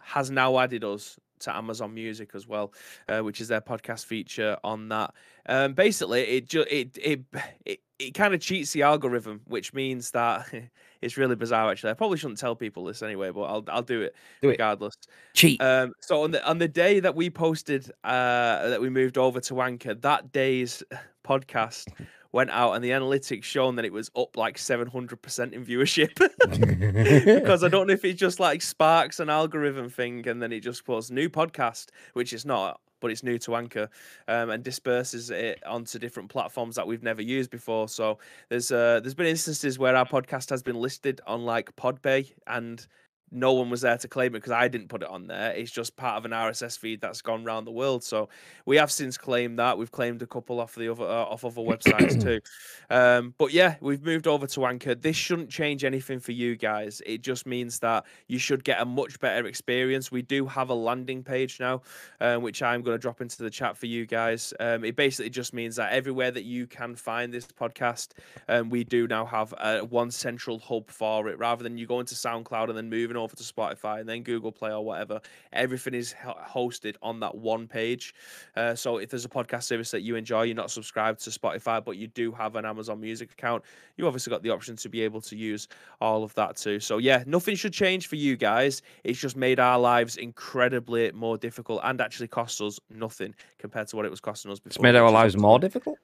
has 0.00 0.30
now 0.30 0.58
added 0.58 0.84
us 0.84 1.18
to 1.40 1.54
Amazon 1.54 1.92
Music 1.94 2.30
as 2.34 2.46
well, 2.46 2.72
uh, 3.08 3.20
which 3.20 3.40
is 3.40 3.48
their 3.48 3.60
podcast 3.60 4.04
feature 4.04 4.56
on 4.64 4.88
that. 4.88 5.12
Um, 5.46 5.74
basically, 5.74 6.22
it 6.22 6.48
ju- 6.48 6.66
it 6.70 6.96
it 7.02 7.20
it, 7.64 7.80
it 7.98 8.10
kind 8.14 8.34
of 8.34 8.40
cheats 8.40 8.72
the 8.72 8.82
algorithm, 8.82 9.40
which 9.46 9.74
means 9.74 10.12
that 10.12 10.52
it's 11.02 11.16
really 11.16 11.36
bizarre. 11.36 11.70
Actually, 11.70 11.90
I 11.90 11.94
probably 11.94 12.18
shouldn't 12.18 12.38
tell 12.38 12.56
people 12.56 12.84
this 12.84 13.02
anyway, 13.02 13.30
but 13.30 13.42
I'll 13.42 13.64
I'll 13.68 13.82
do 13.82 14.00
it 14.02 14.14
Do 14.40 14.48
it. 14.48 14.52
regardless. 14.52 14.94
Cheat. 15.34 15.60
Um, 15.60 15.92
so 16.00 16.22
on 16.22 16.30
the 16.30 16.48
on 16.48 16.58
the 16.58 16.68
day 16.68 17.00
that 17.00 17.14
we 17.14 17.28
posted 17.28 17.90
uh, 18.04 18.68
that 18.68 18.80
we 18.80 18.88
moved 18.88 19.18
over 19.18 19.40
to 19.40 19.60
Anchor, 19.60 19.94
that 19.94 20.32
day's 20.32 20.82
podcast 21.26 21.88
went 22.32 22.50
out, 22.50 22.72
and 22.72 22.82
the 22.82 22.90
analytics 22.90 23.44
shown 23.44 23.76
that 23.76 23.84
it 23.84 23.92
was 23.92 24.10
up 24.16 24.36
like 24.36 24.56
seven 24.56 24.88
hundred 24.88 25.20
percent 25.20 25.52
in 25.52 25.64
viewership. 25.64 26.14
because 27.40 27.62
I 27.62 27.68
don't 27.68 27.86
know 27.86 27.92
if 27.92 28.04
it 28.04 28.14
just 28.14 28.40
like 28.40 28.62
sparks 28.62 29.20
an 29.20 29.28
algorithm 29.28 29.90
thing 29.90 30.26
and 30.28 30.42
then 30.42 30.52
it 30.52 30.60
just 30.60 30.84
puts 30.84 31.10
new 31.10 31.28
podcast, 31.28 31.88
which 32.14 32.32
is 32.32 32.46
not, 32.46 32.80
but 33.02 33.10
it's 33.10 33.22
new 33.22 33.36
to 33.40 33.56
Anchor, 33.56 33.90
um, 34.28 34.48
and 34.48 34.64
disperses 34.64 35.28
it 35.28 35.62
onto 35.66 35.98
different 35.98 36.30
platforms 36.30 36.76
that 36.76 36.86
we've 36.86 37.02
never 37.02 37.20
used 37.20 37.50
before. 37.50 37.88
So 37.88 38.16
there's 38.48 38.72
uh, 38.72 39.00
there's 39.02 39.14
been 39.14 39.26
instances 39.26 39.78
where 39.78 39.94
our 39.94 40.06
podcast 40.06 40.48
has 40.48 40.62
been 40.62 40.76
listed 40.76 41.20
on 41.26 41.44
like 41.44 41.76
Podbay 41.76 42.32
and 42.46 42.86
no 43.32 43.54
one 43.54 43.70
was 43.70 43.80
there 43.80 43.96
to 43.96 44.08
claim 44.08 44.28
it 44.34 44.38
because 44.38 44.52
I 44.52 44.68
didn't 44.68 44.88
put 44.88 45.02
it 45.02 45.08
on 45.08 45.26
there. 45.26 45.52
It's 45.52 45.70
just 45.70 45.96
part 45.96 46.18
of 46.18 46.24
an 46.24 46.32
RSS 46.32 46.78
feed 46.78 47.00
that's 47.00 47.22
gone 47.22 47.46
around 47.46 47.64
the 47.64 47.72
world. 47.72 48.04
So 48.04 48.28
we 48.66 48.76
have 48.76 48.92
since 48.92 49.16
claimed 49.16 49.58
that. 49.58 49.78
We've 49.78 49.90
claimed 49.90 50.22
a 50.22 50.26
couple 50.26 50.60
off 50.60 50.74
the 50.74 50.90
other 50.90 51.04
uh, 51.04 51.24
off 51.24 51.44
other 51.44 51.62
websites 51.62 52.20
too. 52.22 52.40
Um, 52.90 53.34
but 53.38 53.54
yeah, 53.54 53.76
we've 53.80 54.02
moved 54.02 54.26
over 54.26 54.46
to 54.48 54.66
Anchor. 54.66 54.94
This 54.94 55.16
shouldn't 55.16 55.48
change 55.48 55.82
anything 55.82 56.20
for 56.20 56.32
you 56.32 56.56
guys. 56.56 57.00
It 57.06 57.22
just 57.22 57.46
means 57.46 57.78
that 57.78 58.04
you 58.28 58.38
should 58.38 58.64
get 58.64 58.82
a 58.82 58.84
much 58.84 59.18
better 59.18 59.46
experience. 59.46 60.12
We 60.12 60.20
do 60.20 60.46
have 60.46 60.68
a 60.68 60.74
landing 60.74 61.24
page 61.24 61.58
now, 61.58 61.80
um, 62.20 62.42
which 62.42 62.62
I'm 62.62 62.82
going 62.82 62.94
to 62.94 63.00
drop 63.00 63.22
into 63.22 63.42
the 63.42 63.48
chat 63.48 63.78
for 63.78 63.86
you 63.86 64.04
guys. 64.04 64.52
Um, 64.60 64.84
it 64.84 64.94
basically 64.94 65.30
just 65.30 65.54
means 65.54 65.76
that 65.76 65.92
everywhere 65.92 66.30
that 66.32 66.44
you 66.44 66.66
can 66.66 66.94
find 66.94 67.32
this 67.32 67.46
podcast, 67.46 68.08
um, 68.48 68.68
we 68.68 68.84
do 68.84 69.06
now 69.06 69.24
have 69.24 69.54
uh, 69.56 69.80
one 69.80 70.10
central 70.10 70.58
hub 70.58 70.90
for 70.90 71.28
it. 71.28 71.38
Rather 71.38 71.62
than 71.62 71.78
you 71.78 71.86
going 71.86 72.06
to 72.06 72.14
SoundCloud 72.14 72.68
and 72.68 72.76
then 72.76 72.90
moving 72.90 73.16
over 73.22 73.34
to 73.36 73.42
Spotify 73.42 74.00
and 74.00 74.08
then 74.08 74.22
Google 74.22 74.52
Play 74.52 74.70
or 74.70 74.84
whatever, 74.84 75.20
everything 75.52 75.94
is 75.94 76.14
hosted 76.22 76.96
on 77.02 77.20
that 77.20 77.34
one 77.34 77.66
page. 77.66 78.14
Uh, 78.56 78.74
so 78.74 78.98
if 78.98 79.10
there's 79.10 79.24
a 79.24 79.28
podcast 79.28 79.64
service 79.64 79.90
that 79.92 80.02
you 80.02 80.16
enjoy, 80.16 80.42
you're 80.42 80.54
not 80.56 80.70
subscribed 80.70 81.22
to 81.24 81.30
Spotify, 81.30 81.84
but 81.84 81.96
you 81.96 82.08
do 82.08 82.32
have 82.32 82.56
an 82.56 82.64
Amazon 82.64 83.00
Music 83.00 83.32
account, 83.32 83.62
you 83.96 84.06
obviously 84.06 84.30
got 84.30 84.42
the 84.42 84.50
option 84.50 84.76
to 84.76 84.88
be 84.88 85.00
able 85.00 85.20
to 85.20 85.36
use 85.36 85.68
all 86.00 86.24
of 86.24 86.34
that 86.34 86.56
too. 86.56 86.80
So 86.80 86.98
yeah, 86.98 87.24
nothing 87.26 87.56
should 87.56 87.72
change 87.72 88.06
for 88.08 88.16
you 88.16 88.36
guys. 88.36 88.82
It's 89.04 89.18
just 89.18 89.36
made 89.36 89.60
our 89.60 89.78
lives 89.78 90.16
incredibly 90.16 91.10
more 91.12 91.38
difficult 91.38 91.80
and 91.84 92.00
actually 92.00 92.28
cost 92.28 92.60
us 92.60 92.78
nothing 92.90 93.34
compared 93.58 93.88
to 93.88 93.96
what 93.96 94.04
it 94.04 94.10
was 94.10 94.20
costing 94.20 94.50
us 94.50 94.58
before. 94.58 94.70
It's 94.70 94.82
made 94.82 94.96
our 94.96 95.10
lives 95.10 95.36
more 95.36 95.58
difficult, 95.58 95.98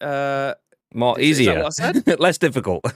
Uh, 0.00 0.54
more 0.94 1.18
Is- 1.18 1.38
is 1.40 1.46
that 1.46 1.52
easier, 1.52 1.56
what 1.62 1.66
I 1.66 1.70
less 2.20 2.38
difficult. 2.38 2.82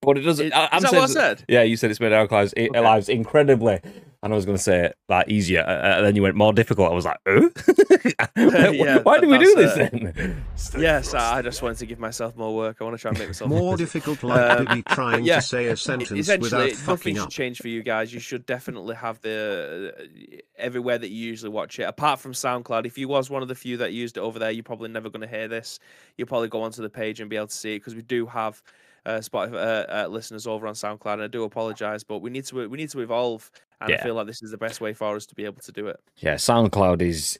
but 0.00 0.18
it 0.18 0.22
doesn't. 0.22 0.46
is, 0.46 0.52
I, 0.52 0.76
is 0.76 0.82
that 0.82 0.90
saying 0.90 1.00
what 1.02 1.10
I 1.10 1.12
said? 1.12 1.44
Yeah, 1.48 1.62
you 1.62 1.76
said 1.76 1.90
it's 1.90 2.00
made 2.00 2.12
our 2.12 2.26
lives, 2.26 2.52
Okay. 2.70 2.80
lives 2.80 3.08
incredibly. 3.08 3.80
And 4.20 4.32
I 4.32 4.36
was 4.36 4.44
going 4.44 4.56
to 4.58 4.62
say 4.62 4.86
it 4.86 4.96
like 5.08 5.28
easier, 5.28 5.60
uh, 5.60 5.70
uh, 5.70 6.00
then 6.02 6.16
you 6.16 6.22
went 6.22 6.34
more 6.34 6.52
difficult. 6.52 6.90
I 6.90 6.94
was 6.94 7.04
like, 7.04 7.18
oh, 7.26 7.50
Yeah, 8.36 8.98
why 8.98 9.14
that- 9.14 9.20
did 9.20 9.30
we 9.30 9.38
do 9.38 9.54
this 9.54 9.72
uh, 9.72 9.76
then? 9.76 10.44
Yes, 10.78 11.14
I 11.14 11.38
I 11.38 11.42
just 11.42 11.62
wanted 11.62 11.78
to 11.78 11.86
give 11.86 12.00
myself 12.00 12.36
more 12.36 12.54
work. 12.54 12.78
I 12.80 12.84
want 12.84 12.96
to 12.96 13.00
try 13.00 13.10
and 13.10 13.18
make 13.18 13.28
myself 13.28 13.48
More 13.48 13.76
difficult 13.76 14.22
like 14.24 14.58
Um, 14.58 14.64
Bibby 14.66 14.82
trying 14.82 15.24
yeah, 15.24 15.36
to 15.36 15.42
say 15.42 15.66
a 15.68 15.76
sentence 15.76 16.10
essentially 16.10 16.46
without 16.50 16.58
nothing 16.70 16.76
fucking 16.76 17.14
should 17.14 17.22
up. 17.24 17.30
change 17.30 17.58
for 17.60 17.68
you 17.68 17.82
guys 17.84 18.12
you 18.12 18.18
should 18.20 18.44
definitely 18.44 18.96
have 18.96 19.20
the 19.20 19.94
uh, 19.96 20.36
everywhere 20.56 20.98
that 20.98 21.10
you 21.10 21.24
usually 21.26 21.50
watch 21.50 21.78
it 21.78 21.84
apart 21.84 22.18
from 22.18 22.32
soundcloud 22.32 22.86
if 22.86 22.98
you 22.98 23.06
was 23.08 23.30
one 23.30 23.42
of 23.42 23.48
the 23.48 23.54
few 23.54 23.76
that 23.76 23.92
used 23.92 24.16
it 24.16 24.20
over 24.20 24.38
there 24.38 24.50
you're 24.50 24.64
probably 24.64 24.88
never 24.88 25.08
going 25.08 25.20
to 25.22 25.28
hear 25.28 25.46
this 25.48 25.78
you'll 26.16 26.26
probably 26.28 26.48
go 26.48 26.60
onto 26.62 26.82
the 26.82 26.90
page 26.90 27.20
and 27.20 27.30
be 27.30 27.36
able 27.36 27.46
to 27.46 27.54
see 27.54 27.74
it 27.76 27.78
because 27.78 27.94
we 27.94 28.02
do 28.02 28.26
have 28.26 28.60
uh, 29.06 29.20
Spotify 29.20 29.54
uh, 29.54 30.04
uh, 30.04 30.08
listeners 30.08 30.46
over 30.46 30.66
on 30.66 30.74
SoundCloud, 30.74 31.14
and 31.14 31.22
I 31.22 31.28
do 31.28 31.44
apologize, 31.44 32.04
but 32.04 32.18
we 32.18 32.28
need 32.28 32.44
to 32.46 32.68
we 32.68 32.76
need 32.76 32.90
to 32.90 33.00
evolve, 33.00 33.50
and 33.80 33.94
I 33.94 33.98
feel 33.98 34.14
like 34.14 34.26
this 34.26 34.42
is 34.42 34.50
the 34.50 34.58
best 34.58 34.80
way 34.80 34.92
for 34.92 35.16
us 35.16 35.26
to 35.26 35.34
be 35.34 35.44
able 35.44 35.62
to 35.62 35.72
do 35.72 35.86
it. 35.88 36.00
Yeah, 36.16 36.34
SoundCloud 36.34 37.02
is 37.02 37.38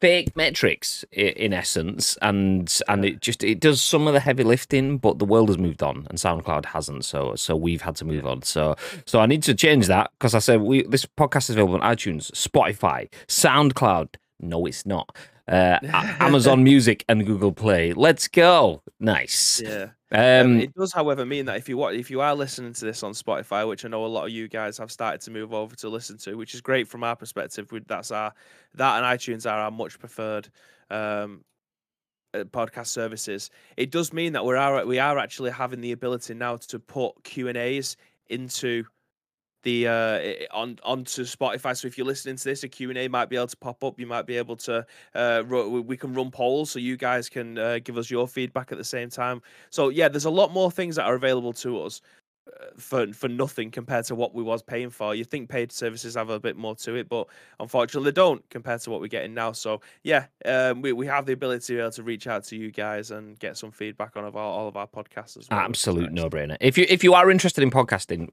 fake 0.00 0.34
metrics 0.34 1.04
in 1.12 1.52
essence, 1.52 2.16
and 2.22 2.80
and 2.88 3.04
it 3.04 3.20
just 3.20 3.44
it 3.44 3.60
does 3.60 3.82
some 3.82 4.06
of 4.06 4.14
the 4.14 4.20
heavy 4.20 4.44
lifting, 4.44 4.98
but 4.98 5.18
the 5.18 5.24
world 5.24 5.48
has 5.48 5.58
moved 5.58 5.82
on, 5.82 6.06
and 6.08 6.18
SoundCloud 6.18 6.66
hasn't. 6.66 7.04
So 7.04 7.34
so 7.36 7.54
we've 7.54 7.82
had 7.82 7.96
to 7.96 8.04
move 8.04 8.26
on. 8.26 8.42
So 8.42 8.76
so 9.06 9.20
I 9.20 9.26
need 9.26 9.42
to 9.44 9.54
change 9.54 9.86
that 9.86 10.10
because 10.18 10.34
I 10.34 10.38
said 10.38 10.62
we 10.62 10.82
this 10.84 11.06
podcast 11.06 11.44
is 11.44 11.50
available 11.50 11.74
on 11.74 11.80
iTunes, 11.82 12.30
Spotify, 12.32 13.08
SoundCloud. 13.28 14.16
No, 14.40 14.66
it's 14.66 14.86
not. 14.86 15.14
Uh, 15.50 15.78
Amazon 16.20 16.62
Music 16.70 17.04
and 17.08 17.26
Google 17.26 17.52
Play. 17.52 17.92
Let's 17.92 18.28
go. 18.28 18.82
Nice. 19.00 19.60
Yeah. 19.60 19.88
Um, 20.12 20.20
Um, 20.56 20.60
it 20.60 20.74
does, 20.74 20.92
however, 20.92 21.24
mean 21.26 21.46
that 21.46 21.56
if 21.56 21.68
you 21.68 21.84
if 21.88 22.10
you 22.10 22.20
are 22.20 22.34
listening 22.34 22.72
to 22.72 22.84
this 22.84 23.02
on 23.02 23.12
Spotify, 23.12 23.68
which 23.68 23.84
I 23.84 23.88
know 23.88 24.04
a 24.04 24.06
lot 24.06 24.24
of 24.24 24.30
you 24.30 24.48
guys 24.48 24.78
have 24.78 24.90
started 24.90 25.20
to 25.22 25.30
move 25.30 25.52
over 25.52 25.76
to 25.76 25.88
listen 25.88 26.18
to, 26.18 26.34
which 26.34 26.54
is 26.54 26.60
great 26.60 26.88
from 26.88 27.04
our 27.04 27.16
perspective. 27.16 27.70
We, 27.70 27.80
that's 27.86 28.10
our 28.10 28.32
that 28.74 29.02
and 29.02 29.18
iTunes 29.18 29.50
are 29.50 29.58
our 29.58 29.70
much 29.70 29.98
preferred 29.98 30.48
um, 30.90 31.44
uh, 32.34 32.44
podcast 32.44 32.88
services. 32.88 33.50
It 33.76 33.90
does 33.90 34.12
mean 34.12 34.32
that 34.32 34.44
we 34.44 34.56
are 34.56 34.84
we 34.84 34.98
are 34.98 35.18
actually 35.18 35.50
having 35.50 35.80
the 35.80 35.92
ability 35.92 36.34
now 36.34 36.56
to 36.56 36.78
put 36.78 37.22
Q 37.24 37.48
and 37.48 37.56
A's 37.56 37.96
into 38.28 38.84
the 39.62 39.88
uh 39.88 40.56
on 40.56 40.78
onto 40.82 41.24
Spotify. 41.24 41.76
So 41.76 41.86
if 41.88 41.96
you're 41.96 42.06
listening 42.06 42.36
to 42.36 42.44
this, 42.44 42.62
a 42.62 42.68
Q 42.68 42.90
and 42.90 42.98
A 42.98 43.08
might 43.08 43.28
be 43.28 43.36
able 43.36 43.48
to 43.48 43.56
pop 43.56 43.82
up. 43.84 43.98
You 43.98 44.06
might 44.06 44.26
be 44.26 44.36
able 44.36 44.56
to 44.56 44.86
uh 45.14 45.42
we 45.48 45.96
can 45.96 46.14
run 46.14 46.30
polls 46.30 46.70
so 46.70 46.78
you 46.78 46.96
guys 46.96 47.28
can 47.28 47.58
uh, 47.58 47.78
give 47.82 47.98
us 47.98 48.10
your 48.10 48.26
feedback 48.28 48.72
at 48.72 48.78
the 48.78 48.84
same 48.84 49.10
time. 49.10 49.42
So 49.70 49.88
yeah, 49.88 50.08
there's 50.08 50.24
a 50.24 50.30
lot 50.30 50.52
more 50.52 50.70
things 50.70 50.96
that 50.96 51.04
are 51.04 51.14
available 51.14 51.52
to 51.54 51.82
us 51.82 52.00
for 52.76 53.12
for 53.12 53.28
nothing 53.28 53.70
compared 53.70 54.04
to 54.06 54.14
what 54.14 54.34
we 54.34 54.42
was 54.42 54.62
paying 54.62 54.90
for. 54.90 55.14
You 55.14 55.24
think 55.24 55.48
paid 55.48 55.72
services 55.72 56.14
have 56.14 56.30
a 56.30 56.40
bit 56.40 56.56
more 56.56 56.74
to 56.76 56.94
it, 56.94 57.08
but 57.08 57.28
unfortunately 57.58 58.10
they 58.10 58.14
don't 58.14 58.48
compared 58.50 58.80
to 58.82 58.90
what 58.90 59.00
we're 59.00 59.08
getting 59.08 59.34
now. 59.34 59.52
So 59.52 59.80
yeah, 60.02 60.26
um, 60.44 60.82
we, 60.82 60.92
we 60.92 61.06
have 61.06 61.26
the 61.26 61.32
ability 61.32 61.66
to 61.66 61.72
be 61.74 61.80
able 61.80 61.90
to 61.92 62.02
reach 62.02 62.26
out 62.26 62.44
to 62.44 62.56
you 62.56 62.70
guys 62.70 63.10
and 63.10 63.38
get 63.38 63.56
some 63.56 63.70
feedback 63.70 64.16
on 64.16 64.24
of 64.24 64.36
all, 64.36 64.58
all 64.58 64.68
of 64.68 64.76
our 64.76 64.86
podcasts 64.86 65.36
as 65.36 65.48
well. 65.50 65.60
Absolute 65.60 66.12
no 66.12 66.28
brainer. 66.28 66.56
If 66.60 66.76
you 66.78 66.86
if 66.88 67.04
you 67.04 67.14
are 67.14 67.30
interested 67.30 67.62
in 67.62 67.70
podcasting, 67.70 68.28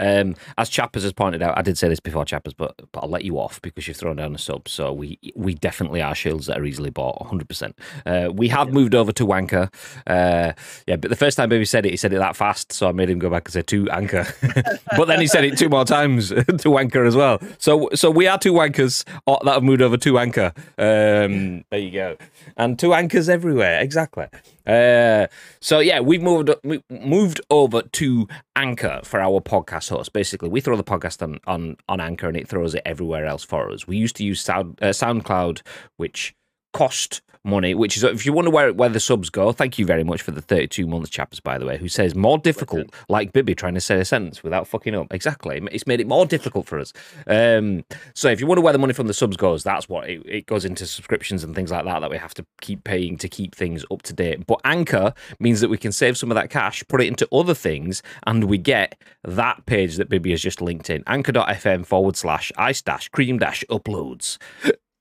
um, 0.00 0.34
as 0.58 0.68
Chappers 0.68 1.02
has 1.02 1.12
pointed 1.12 1.42
out, 1.42 1.56
I 1.58 1.62
did 1.62 1.78
say 1.78 1.88
this 1.88 2.00
before, 2.00 2.24
Chappers, 2.24 2.54
but 2.54 2.74
but 2.92 3.00
I'll 3.02 3.10
let 3.10 3.24
you 3.24 3.38
off 3.38 3.60
because 3.62 3.86
you've 3.88 3.96
thrown 3.96 4.16
down 4.16 4.34
a 4.34 4.38
sub. 4.38 4.68
So 4.68 4.92
we 4.92 5.18
we 5.34 5.54
definitely 5.54 6.02
are 6.02 6.14
shields 6.14 6.46
that 6.46 6.58
are 6.58 6.64
easily 6.64 6.90
bought, 6.90 7.20
100. 7.20 7.42
Uh, 7.42 7.46
percent 7.46 8.36
We 8.36 8.48
have 8.48 8.68
yeah. 8.68 8.74
moved 8.74 8.94
over 8.94 9.12
to 9.12 9.26
Wanker. 9.26 9.72
Uh, 10.06 10.52
yeah, 10.86 10.96
but 10.96 11.10
the 11.10 11.16
first 11.16 11.36
time 11.36 11.48
Bibby 11.48 11.64
said 11.64 11.86
it, 11.86 11.90
he 11.90 11.96
said 11.96 12.12
it 12.12 12.18
that 12.18 12.36
fast, 12.36 12.72
so 12.72 12.88
I 12.88 12.92
made 12.92 13.10
him 13.10 13.18
go 13.18 13.30
back 13.30 13.46
and 13.46 13.52
say 13.52 13.62
two 13.62 13.88
Anchor. 13.90 14.26
but 14.96 15.06
then 15.06 15.20
he 15.20 15.26
said 15.26 15.44
it 15.44 15.58
two 15.58 15.68
more 15.68 15.84
times 15.84 16.28
to 16.28 16.44
Wanker 16.68 17.06
as 17.06 17.16
well. 17.16 17.40
So 17.58 17.88
so 17.94 18.10
we 18.10 18.26
are 18.26 18.38
two 18.38 18.52
Wankers 18.52 19.04
uh, 19.26 19.36
that 19.44 19.54
have 19.54 19.62
moved 19.62 19.82
over 19.82 19.96
to 19.96 20.18
Anchor. 20.18 20.52
Um, 20.78 21.64
there 21.70 21.80
you 21.80 21.90
go, 21.90 22.16
and 22.56 22.78
two 22.78 22.94
anchors 22.94 23.28
everywhere. 23.28 23.80
Exactly. 23.80 24.26
Uh, 24.66 25.26
so 25.60 25.78
yeah, 25.78 26.00
we've 26.00 26.22
moved 26.22 26.50
we 26.64 26.82
moved 26.90 27.40
over 27.50 27.82
to 27.82 28.26
Anchor 28.56 29.00
for 29.04 29.20
our 29.20 29.40
podcast 29.40 29.90
host. 29.90 30.12
Basically, 30.12 30.48
we 30.48 30.60
throw 30.60 30.76
the 30.76 30.84
podcast 30.84 31.22
on 31.22 31.38
on 31.46 31.76
on 31.88 32.00
Anchor, 32.00 32.28
and 32.28 32.36
it 32.36 32.48
throws 32.48 32.74
it 32.74 32.82
everywhere 32.84 33.26
else 33.26 33.44
for 33.44 33.70
us. 33.70 33.86
We 33.86 33.96
used 33.96 34.16
to 34.16 34.24
use 34.24 34.40
Sound, 34.40 34.78
uh, 34.82 34.86
SoundCloud, 34.86 35.62
which 35.96 36.34
cost 36.76 37.22
money, 37.46 37.74
which 37.74 37.96
is 37.96 38.04
if 38.04 38.26
you 38.26 38.32
wonder 38.32 38.50
where 38.50 38.72
where 38.72 38.88
the 38.88 39.00
subs 39.00 39.30
go, 39.30 39.52
thank 39.52 39.78
you 39.78 39.86
very 39.86 40.04
much 40.04 40.20
for 40.20 40.32
the 40.32 40.42
32 40.42 40.86
months 40.86 41.08
chaps, 41.08 41.40
by 41.40 41.56
the 41.56 41.64
way, 41.64 41.78
who 41.78 41.88
says 41.88 42.14
more 42.14 42.36
difficult, 42.36 42.92
like 43.08 43.32
Bibby 43.32 43.54
trying 43.54 43.74
to 43.74 43.80
say 43.80 43.98
a 44.00 44.04
sentence 44.04 44.42
without 44.42 44.66
fucking 44.66 44.94
up. 44.94 45.12
Exactly. 45.14 45.62
It's 45.70 45.86
made 45.86 46.00
it 46.00 46.06
more 46.06 46.26
difficult 46.26 46.66
for 46.66 46.78
us. 46.78 46.92
Um, 47.26 47.84
so 48.14 48.28
if 48.28 48.40
you 48.40 48.46
wonder 48.46 48.60
where 48.60 48.72
the 48.72 48.78
money 48.78 48.92
from 48.92 49.06
the 49.06 49.14
subs 49.14 49.36
goes, 49.36 49.62
that's 49.62 49.88
what 49.88 50.10
it, 50.10 50.22
it 50.26 50.46
goes 50.46 50.64
into 50.64 50.86
subscriptions 50.86 51.44
and 51.44 51.54
things 51.54 51.70
like 51.70 51.84
that 51.84 52.00
that 52.00 52.10
we 52.10 52.18
have 52.18 52.34
to 52.34 52.44
keep 52.60 52.84
paying 52.84 53.16
to 53.18 53.28
keep 53.28 53.54
things 53.54 53.84
up 53.90 54.02
to 54.02 54.12
date. 54.12 54.46
But 54.46 54.60
Anchor 54.64 55.14
means 55.38 55.60
that 55.60 55.70
we 55.70 55.78
can 55.78 55.92
save 55.92 56.18
some 56.18 56.30
of 56.30 56.34
that 56.34 56.50
cash, 56.50 56.84
put 56.88 57.00
it 57.00 57.06
into 57.06 57.28
other 57.32 57.54
things, 57.54 58.02
and 58.26 58.44
we 58.44 58.58
get 58.58 59.00
that 59.24 59.64
page 59.66 59.96
that 59.96 60.08
Bibby 60.08 60.32
has 60.32 60.42
just 60.42 60.60
linked 60.60 60.90
in 60.90 61.02
anchor.fm 61.06 61.86
forward 61.86 62.16
slash 62.16 62.50
ice 62.56 62.82
dash 62.82 63.08
cream 63.08 63.38
dash 63.38 63.64
uploads. 63.70 64.38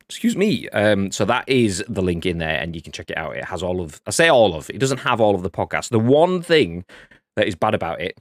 Excuse 0.10 0.36
me. 0.36 0.70
Um, 0.70 1.12
so 1.12 1.26
that 1.26 1.48
is 1.48 1.84
the 1.88 2.02
link 2.02 2.26
in 2.26 2.38
there, 2.38 2.60
and 2.60 2.76
you 2.76 2.82
can 2.82 2.92
check 2.92 3.10
it 3.10 3.18
out. 3.18 3.36
It 3.36 3.46
has 3.46 3.64
all 3.64 3.82
of, 3.82 4.02
I 4.06 4.12
say 4.12 4.30
all 4.30 4.54
of, 4.54 4.70
it 4.70 4.80
doesn't 4.80 5.00
have 5.00 5.20
all 5.20 5.36
of 5.36 5.42
the 5.44 5.50
podcasts. 5.50 5.90
The 5.90 6.00
one 6.00 6.42
thing 6.42 6.86
that 7.36 7.48
is 7.48 7.56
bad 7.56 7.74
about 7.74 8.02
it 8.02 8.20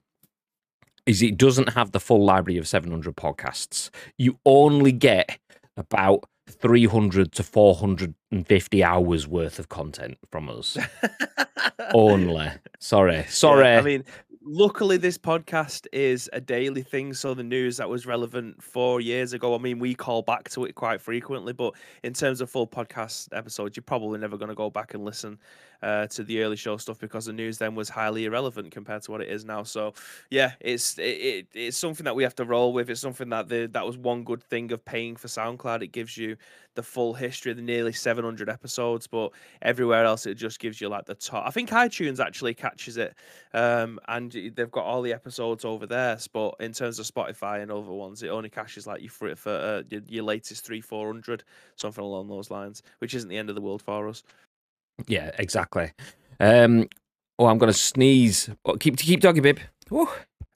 is 1.07 1.23
it 1.23 1.37
doesn't 1.37 1.71
have 1.75 1.93
the 1.93 2.01
full 2.01 2.25
library 2.25 2.59
of 2.59 2.67
700 2.67 3.15
podcasts. 3.17 3.91
You 4.17 4.39
only 4.47 4.93
get 4.93 5.39
about 5.77 6.25
300 6.49 7.33
to 7.33 7.43
450 7.43 8.85
hours 8.85 9.27
worth 9.27 9.59
of 9.59 9.69
content 9.69 10.19
from 10.31 10.49
us. 10.49 10.79
only. 11.95 12.51
Sorry. 12.81 13.25
Sorry. 13.29 13.65
Yeah, 13.65 13.79
I 13.79 13.83
mean, 13.83 14.05
luckily 14.47 14.99
this 14.99 15.17
podcast 15.17 15.87
is 15.91 16.29
a 16.35 16.41
daily 16.41 16.83
thing 16.83 17.15
so 17.15 17.33
the 17.33 17.43
news 17.43 17.79
that 17.79 17.89
was 17.89 18.05
relevant 18.05 18.63
four 18.63 19.01
years 19.01 19.33
ago 19.33 19.55
i 19.55 19.59
mean 19.59 19.79
we 19.79 19.95
call 19.95 20.21
back 20.21 20.51
to 20.51 20.67
it 20.67 20.75
quite 20.75 21.01
frequently 21.01 21.55
but 21.55 21.73
in 22.03 22.13
terms 22.13 22.43
of 22.43 22.51
full 22.51 22.67
podcast 22.67 23.27
episodes 23.33 23.75
you're 23.75 23.83
probably 23.83 24.19
never 24.19 24.37
going 24.37 24.51
to 24.51 24.55
go 24.55 24.69
back 24.69 24.93
and 24.93 25.03
listen 25.03 25.39
uh, 25.85 26.07
to 26.07 26.25
the 26.25 26.43
early 26.43 26.57
show 26.57 26.79
stuff 26.79 26.99
because 26.99 27.27
the 27.27 27.33
news 27.33 27.59
then 27.59 27.75
was 27.75 27.91
highly 27.91 28.25
irrelevant 28.25 28.71
compared 28.71 29.03
to 29.03 29.11
what 29.11 29.21
it 29.21 29.29
is 29.29 29.45
now. 29.45 29.63
So 29.63 29.93
yeah, 30.31 30.53
it's 30.61 30.99
it, 30.99 31.03
it, 31.03 31.47
it's 31.53 31.77
something 31.77 32.05
that 32.05 32.17
we 32.17 32.23
have 32.23 32.35
to 32.37 32.45
roll 32.45 32.73
with. 32.73 32.89
It's 32.89 33.03
something 33.03 33.29
that 33.29 33.49
the 33.51 33.69
that 33.73 33.85
was 33.85 33.99
one 33.99 34.25
good 34.25 34.43
thing 34.43 34.73
of 34.73 34.83
paying 34.85 35.15
for 35.15 35.29
SoundCloud. 35.29 35.83
It 35.83 35.93
gives 35.93 36.17
you 36.17 36.37
the 36.75 36.83
full 36.83 37.15
history 37.15 37.51
of 37.51 37.57
the 37.57 37.63
nearly 37.63 37.93
700 37.93 38.49
episodes, 38.49 39.07
but 39.07 39.33
everywhere 39.63 40.05
else 40.05 40.27
it 40.27 40.35
just 40.35 40.59
gives 40.59 40.81
you 40.81 40.89
like 40.89 41.07
the 41.07 41.15
top. 41.15 41.47
I 41.47 41.51
think 41.51 41.71
iTunes 41.71 42.21
actually 42.21 42.55
catches 42.55 42.97
it, 42.97 43.15
um, 43.53 43.99
and 44.09 44.33
they've 44.33 44.71
got 44.71 44.85
all 44.85 45.03
the 45.03 45.13
episodes 45.13 45.65
over 45.65 45.87
there. 45.87 46.19
But 46.33 46.55
in 46.61 46.73
terms 46.73 46.99
of 46.99 47.07
Spotify 47.07 47.63
and 47.63 47.71
other 47.71 47.93
ones, 47.93 48.23
it 48.23 48.29
only 48.29 48.51
caches 48.51 48.87
like 48.87 49.03
you 49.03 49.09
for 49.09 49.35
for 49.37 49.53
uh, 49.53 49.83
your, 49.91 50.03
your 50.09 50.25
latest 50.25 50.65
three 50.65 50.81
four 50.81 51.07
hundred, 51.07 51.45
something 51.77 52.05
along 52.05 52.29
those 52.29 52.51
lines, 52.51 52.83
which 52.99 53.15
isn't 53.15 53.29
the 53.29 53.39
end 53.39 53.49
of 53.49 53.55
the 53.55 53.63
world 53.63 53.83
for 53.83 54.09
us. 54.09 54.23
Yeah, 55.07 55.31
exactly. 55.39 55.93
Um, 56.41 56.89
oh, 57.39 57.47
I'm 57.47 57.59
gonna 57.59 57.73
sneeze. 57.73 58.51
Oh, 58.65 58.77
keep 58.77 58.97
keep 58.97 59.21
talking, 59.21 59.43
babe. 59.43 59.59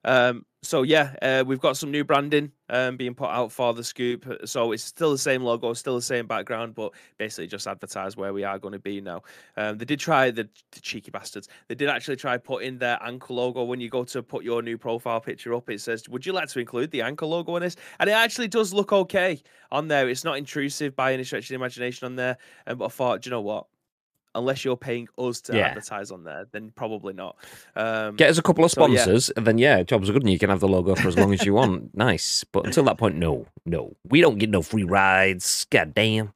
Um, 0.04 0.44
so 0.62 0.82
yeah, 0.82 1.14
uh, 1.22 1.44
we've 1.46 1.60
got 1.60 1.76
some 1.76 1.92
new 1.92 2.02
branding 2.02 2.50
um, 2.68 2.96
being 2.96 3.14
put 3.14 3.30
out 3.30 3.52
for 3.52 3.72
the 3.72 3.84
scoop. 3.84 4.26
So 4.44 4.72
it's 4.72 4.82
still 4.82 5.12
the 5.12 5.18
same 5.18 5.42
logo, 5.42 5.72
still 5.72 5.94
the 5.94 6.02
same 6.02 6.26
background, 6.26 6.74
but 6.74 6.92
basically 7.16 7.46
just 7.46 7.68
advertise 7.68 8.16
where 8.16 8.32
we 8.32 8.42
are 8.42 8.58
going 8.58 8.72
to 8.72 8.80
be 8.80 9.00
now. 9.00 9.22
Um, 9.56 9.78
they 9.78 9.84
did 9.84 10.00
try 10.00 10.30
the, 10.32 10.48
the, 10.72 10.80
cheeky 10.80 11.12
bastards. 11.12 11.48
They 11.68 11.76
did 11.76 11.88
actually 11.88 12.16
try 12.16 12.36
putting 12.38 12.78
their 12.78 12.98
Anchor 13.02 13.34
logo 13.34 13.62
when 13.62 13.80
you 13.80 13.88
go 13.88 14.02
to 14.04 14.22
put 14.22 14.42
your 14.42 14.60
new 14.60 14.76
profile 14.76 15.20
picture 15.20 15.54
up. 15.54 15.70
It 15.70 15.80
says, 15.80 16.08
"Would 16.08 16.26
you 16.26 16.32
like 16.32 16.48
to 16.48 16.58
include 16.58 16.90
the 16.90 17.02
Anchor 17.02 17.26
logo 17.26 17.54
in 17.56 17.62
this?" 17.62 17.76
And 18.00 18.10
it 18.10 18.14
actually 18.14 18.48
does 18.48 18.72
look 18.72 18.92
okay 18.92 19.40
on 19.70 19.86
there. 19.86 20.08
It's 20.08 20.24
not 20.24 20.38
intrusive 20.38 20.96
by 20.96 21.12
any 21.12 21.22
stretch 21.22 21.44
of 21.44 21.48
the 21.50 21.54
imagination 21.54 22.06
on 22.06 22.16
there. 22.16 22.36
Um, 22.66 22.78
but 22.78 22.86
I 22.86 22.88
thought, 22.88 23.22
do 23.22 23.28
you 23.28 23.30
know 23.30 23.42
what? 23.42 23.66
Unless 24.38 24.64
you're 24.64 24.76
paying 24.76 25.08
us 25.18 25.40
to 25.42 25.56
yeah. 25.56 25.66
advertise 25.66 26.10
on 26.10 26.24
there, 26.24 26.46
then 26.52 26.72
probably 26.74 27.12
not. 27.12 27.36
Um, 27.76 28.16
Get 28.16 28.30
us 28.30 28.38
a 28.38 28.42
couple 28.42 28.64
of 28.64 28.70
sponsors, 28.70 29.26
so, 29.26 29.32
yeah. 29.32 29.38
and 29.38 29.46
then 29.46 29.58
yeah, 29.58 29.82
jobs 29.82 30.08
are 30.08 30.12
good, 30.12 30.22
and 30.22 30.30
you 30.30 30.38
can 30.38 30.48
have 30.48 30.60
the 30.60 30.68
logo 30.68 30.94
for 30.94 31.08
as 31.08 31.18
long 31.18 31.34
as 31.34 31.44
you 31.44 31.54
want. 31.54 31.94
nice, 31.94 32.44
but 32.44 32.64
until 32.64 32.84
that 32.84 32.96
point, 32.98 33.16
no, 33.16 33.46
no, 33.66 33.94
we 34.08 34.20
don't 34.20 34.38
get 34.38 34.48
no 34.48 34.62
free 34.62 34.84
rides. 34.84 35.66
God 35.70 35.94
damn. 35.94 36.32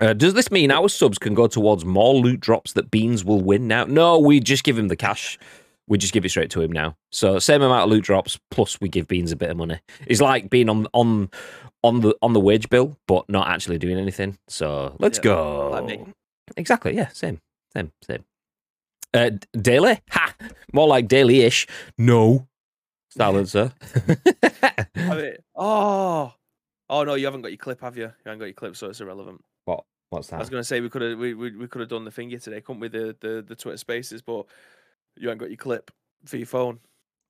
Uh, 0.00 0.12
does 0.12 0.34
this 0.34 0.50
mean 0.50 0.72
our 0.72 0.88
subs 0.88 1.18
can 1.18 1.34
go 1.34 1.46
towards 1.46 1.84
more 1.84 2.14
loot 2.14 2.40
drops 2.40 2.72
that 2.72 2.90
Beans 2.90 3.24
will 3.24 3.40
win 3.40 3.68
now? 3.68 3.84
No, 3.84 4.18
we 4.18 4.40
just 4.40 4.64
give 4.64 4.76
him 4.76 4.88
the 4.88 4.96
cash. 4.96 5.38
We 5.86 5.98
just 5.98 6.12
give 6.12 6.24
it 6.24 6.30
straight 6.30 6.50
to 6.50 6.62
him 6.62 6.72
now. 6.72 6.96
So 7.12 7.38
same 7.38 7.62
amount 7.62 7.84
of 7.84 7.90
loot 7.90 8.04
drops 8.04 8.38
plus 8.50 8.80
we 8.80 8.88
give 8.88 9.06
Beans 9.06 9.30
a 9.30 9.36
bit 9.36 9.50
of 9.50 9.56
money. 9.56 9.78
It's 10.06 10.20
like 10.20 10.50
being 10.50 10.68
on 10.68 10.88
on 10.92 11.30
on 11.84 12.00
the 12.00 12.16
on 12.22 12.32
the 12.32 12.40
wage 12.40 12.68
bill, 12.70 12.98
but 13.06 13.28
not 13.28 13.48
actually 13.48 13.78
doing 13.78 13.98
anything. 13.98 14.38
So 14.48 14.96
let's 14.98 15.18
yeah, 15.18 15.24
go. 15.24 16.04
Exactly. 16.56 16.94
Yeah. 16.94 17.08
Same. 17.08 17.40
Same. 17.74 17.92
Same. 18.02 18.24
Uh, 19.12 19.30
daily? 19.52 20.00
Ha! 20.10 20.34
More 20.72 20.88
like 20.88 21.08
daily-ish. 21.08 21.66
No. 21.96 22.48
Silencer. 23.10 23.72
I 24.96 25.14
mean, 25.14 25.36
oh, 25.54 26.34
oh 26.90 27.04
no, 27.04 27.14
you 27.14 27.26
haven't 27.26 27.42
got 27.42 27.52
your 27.52 27.58
clip, 27.58 27.80
have 27.80 27.96
you? 27.96 28.06
You 28.06 28.12
haven't 28.26 28.40
got 28.40 28.46
your 28.46 28.54
clip, 28.54 28.76
so 28.76 28.88
it's 28.88 29.00
irrelevant. 29.00 29.40
What? 29.66 29.84
What's 30.10 30.28
that? 30.28 30.36
I 30.36 30.38
was 30.40 30.50
going 30.50 30.60
to 30.60 30.64
say 30.64 30.80
we 30.80 30.88
could 30.90 31.02
have 31.02 31.18
we, 31.18 31.32
we, 31.32 31.56
we 31.56 31.68
could 31.68 31.78
have 31.78 31.88
done 31.88 32.04
the 32.04 32.10
finger 32.10 32.38
today, 32.38 32.60
couldn't 32.60 32.80
we? 32.80 32.88
The, 32.88 33.16
the 33.20 33.44
the 33.46 33.54
Twitter 33.54 33.76
Spaces, 33.76 34.20
but 34.20 34.46
you 35.16 35.28
haven't 35.28 35.38
got 35.38 35.50
your 35.50 35.58
clip 35.58 35.92
for 36.24 36.36
your 36.38 36.46
phone. 36.46 36.80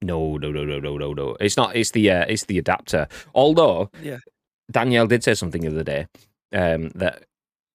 No, 0.00 0.38
no, 0.38 0.50
no, 0.50 0.64
no, 0.64 0.80
no, 0.80 0.96
no, 0.96 1.12
no. 1.12 1.36
It's 1.38 1.58
not. 1.58 1.76
It's 1.76 1.90
the 1.90 2.10
uh, 2.10 2.24
it's 2.28 2.46
the 2.46 2.56
adapter. 2.56 3.06
Although, 3.34 3.90
yeah, 4.02 4.18
Danielle 4.70 5.06
did 5.06 5.22
say 5.22 5.34
something 5.34 5.60
the 5.60 5.68
other 5.68 5.84
day 5.84 6.06
um, 6.54 6.88
that 6.94 7.24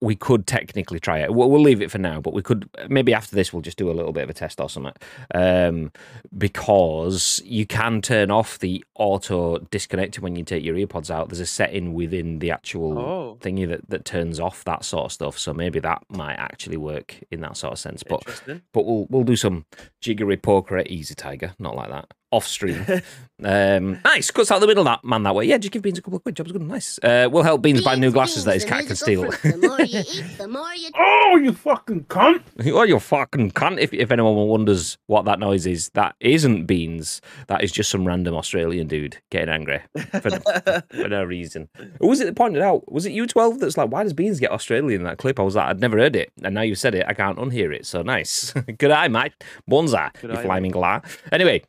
we 0.01 0.15
could 0.15 0.48
technically 0.48 1.00
try 1.00 1.20
it. 1.20 1.34
We'll, 1.34 1.50
we'll, 1.50 1.62
leave 1.62 1.82
it 1.82 1.91
for 1.91 1.98
now, 1.98 2.22
but 2.22 2.34
we 2.34 2.41
could 2.41 2.70
maybe 2.88 3.13
after 3.13 3.36
this 3.36 3.51
we'll 3.51 3.62
just 3.62 3.77
do 3.77 3.91
a 3.91 3.94
little 3.94 4.13
bit 4.13 4.24
of 4.24 4.29
a 4.29 4.34
test 4.34 4.62
or 4.62 4.70
something, 4.70 4.94
um, 5.34 5.91
because 6.38 7.41
you 7.44 7.65
can 7.65 8.01
turn 8.01 8.32
off 8.32 8.60
the 8.60 8.84
auto 8.96 9.58
disconnecting 9.58 10.24
when 10.24 10.36
you 10.36 10.44
take 10.44 10.63
your 10.63 10.75
earpods 10.75 11.10
out. 11.10 11.29
There's 11.29 11.41
a 11.41 11.46
setting 11.46 11.94
within 11.94 12.39
the 12.39 12.51
actual 12.51 12.98
oh. 12.98 13.38
thingy 13.41 13.68
that, 13.68 13.89
that 13.89 14.06
turns 14.06 14.39
off 14.39 14.63
that 14.63 14.86
sort 14.86 15.06
of 15.06 15.12
stuff. 15.12 15.38
So 15.38 15.53
maybe 15.53 15.79
that 15.79 16.03
might 16.10 16.36
actually 16.36 16.77
work 16.77 17.15
in 17.29 17.41
that 17.41 17.58
sort 17.58 17.74
of 17.74 17.79
sense. 17.79 18.03
But 18.03 18.24
but 18.72 18.86
we'll 18.86 19.06
we'll 19.10 19.24
do 19.24 19.36
some 19.36 19.65
jiggery 20.00 20.38
poker 20.38 20.77
at 20.77 20.88
Easy 20.88 21.15
Tiger, 21.15 21.56
not 21.60 21.75
like 21.75 21.89
that 21.89 22.13
off 22.31 22.45
stream. 22.45 22.86
um, 23.43 24.00
nice, 24.03 24.29
cuts 24.31 24.51
out 24.51 24.59
the 24.59 24.67
middle 24.67 24.83
that 24.83 25.03
man 25.03 25.24
that 25.24 25.33
way. 25.33 25.45
Yeah, 25.45 25.57
just 25.57 25.71
give 25.71 25.81
Beans 25.81 25.98
a 25.98 26.01
couple 26.01 26.17
of 26.17 26.24
quid. 26.24 26.36
Job's 26.36 26.51
good. 26.51 26.62
Nice. 26.62 27.00
Uh, 27.01 27.27
we'll 27.31 27.43
help 27.43 27.62
Beans, 27.62 27.79
Beans 27.79 27.86
buy 27.86 27.95
new 27.95 28.12
glasses 28.12 28.43
Beans, 28.43 28.45
that 28.45 28.53
his 28.53 28.65
cat 28.65 28.86
can 28.86 28.95
steal. 28.95 29.31
Fruit, 29.31 29.53
the 29.53 29.67
more 29.67 29.81
you 29.81 30.00
eat, 30.00 30.38
the 30.38 30.48
more 30.48 30.74
you. 30.75 30.89
oh, 30.95 31.39
you 31.41 31.53
fucking 31.53 32.05
cunt! 32.05 32.43
oh, 32.74 32.83
you 32.83 33.00
fucking 33.00 33.51
cunt! 33.51 33.79
If 33.79 33.93
if 33.93 34.12
anyone 34.12 34.36
wonders 34.36 34.98
what 35.07 35.25
that 35.25 35.39
noise 35.39 35.65
is, 35.65 35.89
that 35.89 36.15
isn't 36.19 36.65
Beans. 36.65 37.21
That 37.48 37.63
is 37.63 37.71
just 37.71 37.89
some 37.89 38.05
random 38.05 38.36
Australian 38.36 38.88
dude 38.88 39.17
getting 39.31 39.50
angry 39.50 39.81
for, 40.21 40.83
for 40.91 41.07
no 41.07 41.24
reason. 41.24 41.69
Who 42.00 42.07
was 42.07 42.19
it 42.19 42.25
that 42.25 42.36
pointed 42.36 42.62
out? 42.62 42.91
Was 42.91 43.05
it 43.05 43.12
you 43.12 43.25
twelve 43.25 43.59
that's 43.59 43.77
like, 43.77 43.91
why 43.91 44.03
does 44.03 44.13
Beans 44.13 44.39
get 44.39 44.51
Australian 44.51 45.01
in 45.01 45.07
that 45.07 45.17
clip? 45.17 45.39
I 45.39 45.43
was 45.43 45.55
like, 45.55 45.67
I'd 45.67 45.81
never 45.81 45.98
heard 45.98 46.15
it, 46.15 46.31
and 46.43 46.53
now 46.53 46.62
you 46.62 46.75
said 46.75 46.93
it, 46.95 47.05
I 47.07 47.13
can't 47.13 47.38
unhear 47.38 47.74
it. 47.74 47.86
So 47.86 48.01
nice. 48.01 48.53
good 48.77 48.91
eye, 48.91 49.07
mate. 49.07 49.33
Bonza, 49.67 50.12
you 50.21 50.36
flaming 50.38 50.74
la. 50.74 51.01
Anyway. 51.31 51.63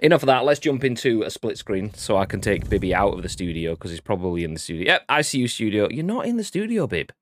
Enough 0.00 0.22
of 0.22 0.26
that. 0.26 0.44
Let's 0.44 0.60
jump 0.60 0.84
into 0.84 1.22
a 1.22 1.30
split 1.30 1.58
screen 1.58 1.92
so 1.94 2.16
I 2.16 2.26
can 2.26 2.40
take 2.40 2.68
Bibby 2.68 2.94
out 2.94 3.14
of 3.14 3.22
the 3.22 3.28
studio 3.28 3.74
because 3.74 3.90
he's 3.90 4.00
probably 4.00 4.44
in 4.44 4.54
the 4.54 4.60
studio. 4.60 4.86
Yep, 4.86 5.08
ICU 5.08 5.50
studio. 5.50 5.88
You're 5.90 6.04
not 6.04 6.26
in 6.26 6.36
the 6.36 6.44
studio, 6.44 6.86
Bib. 6.86 7.12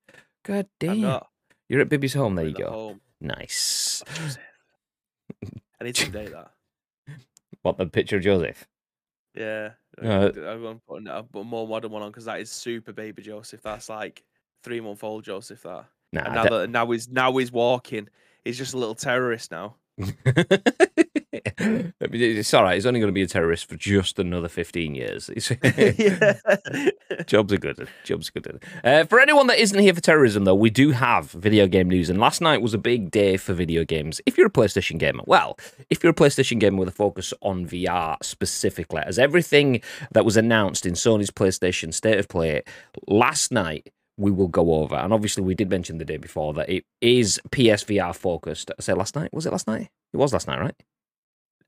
God 0.43 0.67
damn. 0.79 0.91
I'm 0.91 1.01
not. 1.01 1.27
You're 1.69 1.81
at 1.81 1.89
Bibby's 1.89 2.13
home. 2.13 2.35
There 2.35 2.45
I'm 2.45 2.51
you 2.51 2.57
go. 2.57 2.69
home. 2.69 3.01
Nice. 3.19 4.03
I 5.81 5.83
need 5.83 5.95
to 5.95 6.11
date 6.11 6.31
that. 6.31 6.51
What 7.63 7.77
the 7.77 7.87
picture 7.87 8.17
of 8.17 8.23
Joseph? 8.23 8.65
Yeah. 9.35 9.71
Uh, 10.01 10.31
I'm 10.35 10.61
going 10.61 10.75
to 11.05 11.23
put 11.23 11.41
a 11.41 11.43
more 11.43 11.67
modern 11.67 11.91
one 11.91 12.01
on 12.01 12.11
because 12.11 12.25
that 12.25 12.39
is 12.39 12.49
super 12.49 12.93
baby 12.93 13.21
Joseph. 13.21 13.61
That's 13.61 13.89
like 13.89 14.23
three 14.63 14.79
month 14.79 15.03
old 15.03 15.25
Joseph. 15.25 15.63
That. 15.63 15.85
Nah, 16.13 16.33
now 16.33 16.43
that 16.45 16.69
now 16.69 16.89
he's 16.91 17.09
now 17.09 17.35
he's 17.35 17.51
walking. 17.51 18.07
He's 18.45 18.57
just 18.57 18.73
a 18.73 18.77
little 18.77 18.95
terrorist 18.95 19.51
now. 19.51 19.75
it's 21.59 22.53
all 22.53 22.63
right. 22.63 22.75
He's 22.75 22.85
only 22.85 22.99
going 22.99 23.09
to 23.09 23.13
be 23.13 23.23
a 23.23 23.27
terrorist 23.27 23.69
for 23.69 23.75
just 23.75 24.19
another 24.19 24.47
15 24.47 24.95
years. 24.95 25.27
Jobs 27.27 27.53
are 27.53 27.57
good. 27.57 27.87
Jobs 28.03 28.29
are 28.29 28.39
good. 28.39 28.63
Uh, 28.83 29.03
for 29.05 29.19
anyone 29.19 29.47
that 29.47 29.59
isn't 29.59 29.79
here 29.79 29.93
for 29.93 30.01
terrorism, 30.01 30.45
though, 30.45 30.55
we 30.55 30.69
do 30.69 30.91
have 30.91 31.31
video 31.31 31.67
game 31.67 31.89
news. 31.89 32.09
And 32.09 32.19
last 32.19 32.41
night 32.41 32.61
was 32.61 32.73
a 32.73 32.77
big 32.77 33.11
day 33.11 33.37
for 33.37 33.53
video 33.53 33.83
games. 33.83 34.21
If 34.25 34.37
you're 34.37 34.47
a 34.47 34.51
PlayStation 34.51 34.97
gamer, 34.97 35.23
well, 35.25 35.57
if 35.89 36.03
you're 36.03 36.11
a 36.11 36.15
PlayStation 36.15 36.59
gamer 36.59 36.77
with 36.77 36.89
a 36.89 36.93
focus 36.93 37.33
on 37.41 37.67
VR 37.67 38.17
specifically, 38.23 39.01
as 39.05 39.19
everything 39.19 39.81
that 40.11 40.25
was 40.25 40.37
announced 40.37 40.85
in 40.85 40.93
Sony's 40.93 41.31
PlayStation 41.31 41.93
State 41.93 42.19
of 42.19 42.27
Play 42.27 42.63
last 43.07 43.51
night, 43.51 43.91
we 44.17 44.31
will 44.31 44.47
go 44.47 44.73
over. 44.73 44.95
And 44.95 45.13
obviously, 45.13 45.43
we 45.43 45.55
did 45.55 45.69
mention 45.69 45.99
the 45.99 46.05
day 46.05 46.17
before 46.17 46.53
that 46.55 46.69
it 46.69 46.85
is 47.01 47.39
PSVR 47.49 48.15
focused. 48.15 48.71
I 48.77 48.81
say 48.81 48.93
last 48.93 49.15
night. 49.15 49.29
Was 49.31 49.45
it 49.45 49.51
last 49.51 49.67
night? 49.67 49.89
It 50.13 50.17
was 50.17 50.33
last 50.33 50.47
night, 50.47 50.59
right? 50.59 50.75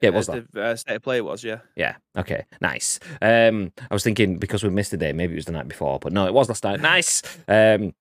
Yeah, 0.01 0.09
it 0.09 0.13
was. 0.13 0.27
That. 0.27 0.51
the 0.51 0.63
uh, 0.63 0.75
state 0.75 0.95
of 0.95 1.03
play 1.03 1.17
it 1.17 1.25
was 1.25 1.43
yeah. 1.43 1.59
Yeah. 1.75 1.95
Okay. 2.17 2.45
Nice. 2.61 2.99
Um, 3.21 3.71
I 3.89 3.93
was 3.93 4.03
thinking 4.03 4.37
because 4.37 4.63
we 4.63 4.69
missed 4.69 4.93
a 4.93 4.97
day, 4.97 5.11
maybe 5.11 5.33
it 5.33 5.37
was 5.37 5.45
the 5.45 5.51
night 5.51 5.67
before, 5.67 5.99
but 5.99 6.13
no, 6.13 6.25
it 6.25 6.33
was 6.33 6.47
last 6.47 6.63
night. 6.63 6.79
Nice. 6.79 7.21
Um, 7.47 7.93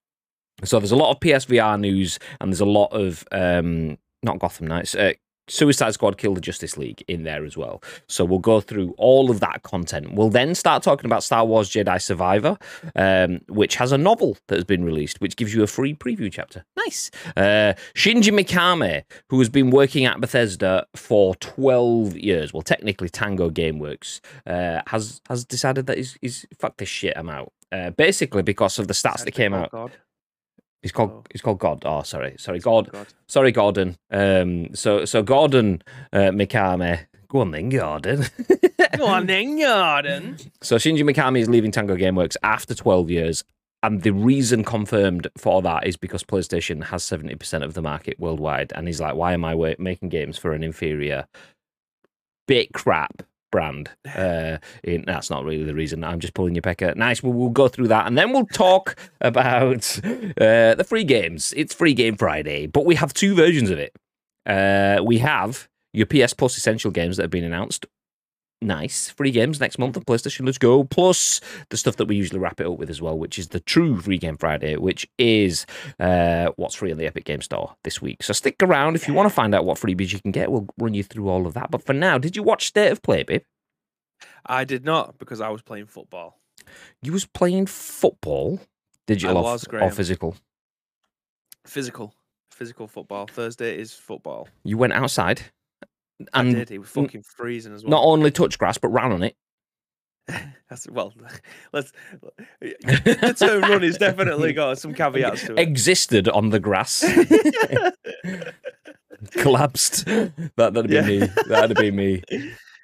so 0.63 0.79
there's 0.79 0.91
a 0.91 0.97
lot 0.97 1.11
of 1.11 1.19
PSVR 1.19 1.79
news, 1.79 2.19
and 2.39 2.51
there's 2.51 2.61
a 2.61 2.65
lot 2.65 2.91
of 2.91 3.25
um, 3.31 3.97
not 4.23 4.39
Gotham 4.39 4.67
Knights. 4.67 4.95
Uh, 4.95 5.13
Suicide 5.49 5.93
Squad 5.93 6.17
Kill 6.17 6.33
the 6.33 6.41
Justice 6.41 6.77
League 6.77 7.03
in 7.07 7.23
there 7.23 7.45
as 7.45 7.57
well. 7.57 7.81
So 8.07 8.23
we'll 8.25 8.39
go 8.39 8.61
through 8.61 8.93
all 8.97 9.29
of 9.31 9.39
that 9.39 9.63
content. 9.63 10.13
We'll 10.13 10.29
then 10.29 10.55
start 10.55 10.83
talking 10.83 11.05
about 11.05 11.23
Star 11.23 11.45
Wars 11.45 11.69
Jedi 11.69 12.01
Survivor, 12.01 12.57
um, 12.95 13.39
which 13.47 13.75
has 13.75 13.91
a 13.91 13.97
novel 13.97 14.37
that 14.47 14.55
has 14.55 14.65
been 14.65 14.83
released, 14.83 15.21
which 15.21 15.35
gives 15.35 15.53
you 15.53 15.63
a 15.63 15.67
free 15.67 15.93
preview 15.93 16.31
chapter. 16.31 16.65
Nice. 16.77 17.11
Uh, 17.35 17.73
Shinji 17.95 18.31
Mikami, 18.37 19.03
who 19.29 19.39
has 19.39 19.49
been 19.49 19.69
working 19.69 20.05
at 20.05 20.19
Bethesda 20.21 20.85
for 20.95 21.35
12 21.35 22.15
years, 22.17 22.53
well, 22.53 22.61
technically 22.61 23.09
Tango 23.09 23.49
Gameworks, 23.49 24.19
uh, 24.47 24.81
has 24.87 25.21
has 25.29 25.45
decided 25.45 25.87
that 25.87 25.97
he's, 25.97 26.17
he's 26.21 26.45
fuck 26.57 26.77
this 26.77 26.89
shit, 26.89 27.13
I'm 27.15 27.29
out. 27.29 27.51
Uh, 27.71 27.91
basically, 27.91 28.41
because 28.41 28.79
of 28.79 28.87
the 28.87 28.93
stats 28.95 29.23
that 29.25 29.31
came 29.31 29.53
Oh, 29.53 29.67
out. 29.71 29.91
He's 30.81 30.91
called 30.91 31.11
Oh. 31.11 31.23
he's 31.31 31.41
called 31.41 31.59
God. 31.59 31.83
Oh, 31.85 32.03
sorry, 32.03 32.35
sorry, 32.37 32.59
God. 32.59 32.91
God. 32.91 33.07
Sorry, 33.27 33.51
Gordon. 33.51 33.97
Um, 34.11 34.73
so 34.75 35.05
so 35.05 35.21
Gordon 35.23 35.81
uh, 36.13 36.29
Mikami. 36.31 37.05
Go 37.27 37.41
on 37.41 37.51
then, 37.51 37.69
Gordon. 37.69 38.25
Go 38.97 39.05
on 39.05 39.27
then, 39.27 39.59
Gordon. 39.59 40.37
so 40.63 40.77
Shinji 40.77 41.01
Mikami 41.07 41.39
is 41.41 41.49
leaving 41.49 41.71
Tango 41.71 41.95
Gameworks 41.95 42.37
after 42.41 42.73
12 42.73 43.11
years. 43.11 43.43
And 43.83 44.01
the 44.01 44.11
reason 44.11 44.63
confirmed 44.65 45.27
for 45.37 45.61
that 45.61 45.85
is 45.87 45.95
because 45.95 46.23
PlayStation 46.23 46.83
has 46.85 47.03
70% 47.03 47.63
of 47.63 47.75
the 47.75 47.81
market 47.81 48.19
worldwide. 48.19 48.73
And 48.75 48.87
he's 48.87 48.99
like, 48.99 49.15
why 49.15 49.33
am 49.33 49.45
I 49.45 49.75
making 49.79 50.09
games 50.09 50.37
for 50.37 50.51
an 50.53 50.63
inferior 50.63 51.27
bit 52.47 52.73
crap 52.73 53.23
brand? 53.51 53.89
Uh, 54.19 54.57
in, 54.83 55.03
that's 55.05 55.29
not 55.29 55.45
really 55.45 55.63
the 55.63 55.73
reason. 55.73 56.03
I'm 56.03 56.19
just 56.19 56.33
pulling 56.33 56.53
your 56.53 56.61
pecker. 56.61 56.93
Nice. 56.95 57.23
We'll, 57.23 57.31
we'll 57.31 57.49
go 57.49 57.67
through 57.67 57.87
that. 57.87 58.05
And 58.05 58.17
then 58.17 58.33
we'll 58.33 58.47
talk 58.47 58.97
about 59.21 59.99
uh, 60.05 60.75
the 60.75 60.85
free 60.85 61.03
games. 61.03 61.53
It's 61.55 61.73
Free 61.73 61.93
Game 61.93 62.17
Friday, 62.17 62.67
but 62.67 62.85
we 62.85 62.95
have 62.95 63.13
two 63.13 63.35
versions 63.35 63.69
of 63.69 63.79
it. 63.79 63.95
Uh, 64.45 65.01
we 65.03 65.19
have 65.19 65.69
your 65.93 66.05
PS 66.05 66.33
Plus 66.33 66.57
Essential 66.57 66.91
games 66.91 67.17
that 67.17 67.23
have 67.23 67.31
been 67.31 67.43
announced. 67.43 67.85
Nice. 68.61 69.09
Free 69.11 69.31
games 69.31 69.61
next 69.61 69.79
month 69.79 69.95
on 69.95 70.03
PlayStation. 70.03 70.45
Let's 70.45 70.57
go. 70.57 70.83
Plus 70.83 71.39
the 71.69 71.77
stuff 71.77 71.95
that 71.95 72.05
we 72.05 72.17
usually 72.17 72.39
wrap 72.39 72.59
it 72.59 72.67
up 72.67 72.77
with 72.77 72.89
as 72.89 73.01
well, 73.01 73.17
which 73.17 73.39
is 73.39 73.49
the 73.49 73.61
true 73.61 74.01
Free 74.01 74.17
Game 74.17 74.35
Friday, 74.35 74.75
which 74.75 75.09
is 75.17 75.65
uh, 75.99 76.49
what's 76.57 76.75
free 76.75 76.91
on 76.91 76.97
the 76.97 77.05
Epic 77.05 77.23
Game 77.23 77.41
Store 77.41 77.75
this 77.85 78.01
week. 78.01 78.21
So 78.21 78.33
stick 78.33 78.61
around 78.61 78.95
if 78.95 79.07
you 79.07 79.13
want 79.13 79.29
to 79.29 79.33
find 79.33 79.55
out 79.55 79.63
what 79.63 79.77
freebies 79.79 80.11
you 80.11 80.19
can 80.19 80.31
get. 80.31 80.51
We'll 80.51 80.67
run 80.77 80.93
you 80.93 81.03
through 81.03 81.29
all 81.29 81.47
of 81.47 81.53
that. 81.53 81.71
But 81.71 81.85
for 81.85 81.93
now, 81.93 82.17
did 82.17 82.35
you 82.35 82.43
watch 82.43 82.67
State 82.67 82.91
of 82.91 83.01
Play, 83.01 83.23
babe? 83.23 83.43
I 84.45 84.65
did 84.65 84.83
not 84.83 85.17
because 85.17 85.39
I 85.39 85.49
was 85.49 85.61
playing 85.61 85.85
football. 85.85 86.37
You 87.01 87.13
was 87.13 87.25
playing 87.25 87.67
football, 87.67 88.59
digital 89.07 89.37
I 89.37 89.39
or, 89.39 89.43
was, 89.43 89.65
or 89.71 89.89
physical. 89.91 90.35
Physical. 91.65 92.13
Physical 92.51 92.87
football. 92.87 93.25
Thursday 93.27 93.77
is 93.77 93.93
football. 93.93 94.49
You 94.65 94.77
went 94.77 94.91
outside 94.91 95.43
I 96.33 96.41
and 96.41 96.53
did. 96.53 96.71
It 96.71 96.79
was 96.79 96.89
fucking 96.89 97.23
freezing 97.23 97.73
as 97.73 97.83
well. 97.83 97.91
not 97.91 98.03
only 98.03 98.31
touched 98.31 98.57
grass 98.59 98.77
but 98.77 98.89
ran 98.89 99.11
on 99.11 99.23
it. 99.23 99.35
That's 100.69 100.87
well. 100.89 101.13
Let's. 101.73 101.91
The 102.61 103.35
term 103.37 103.61
"run" 103.63 103.83
is 103.83 103.97
definitely 103.97 104.53
got 104.53 104.77
some 104.79 104.93
caveats 104.93 105.45
to 105.47 105.53
it. 105.53 105.59
Existed 105.59 106.27
on 106.29 106.49
the 106.49 106.59
grass. 106.59 107.01
Collapsed. 109.31 110.05
That, 110.05 110.53
that'd 110.55 110.87
be 110.87 110.93
Yeah. 110.95 111.01
me. 111.05 111.27
That'd 111.47 111.77
be 111.77 111.91
me. 111.91 112.23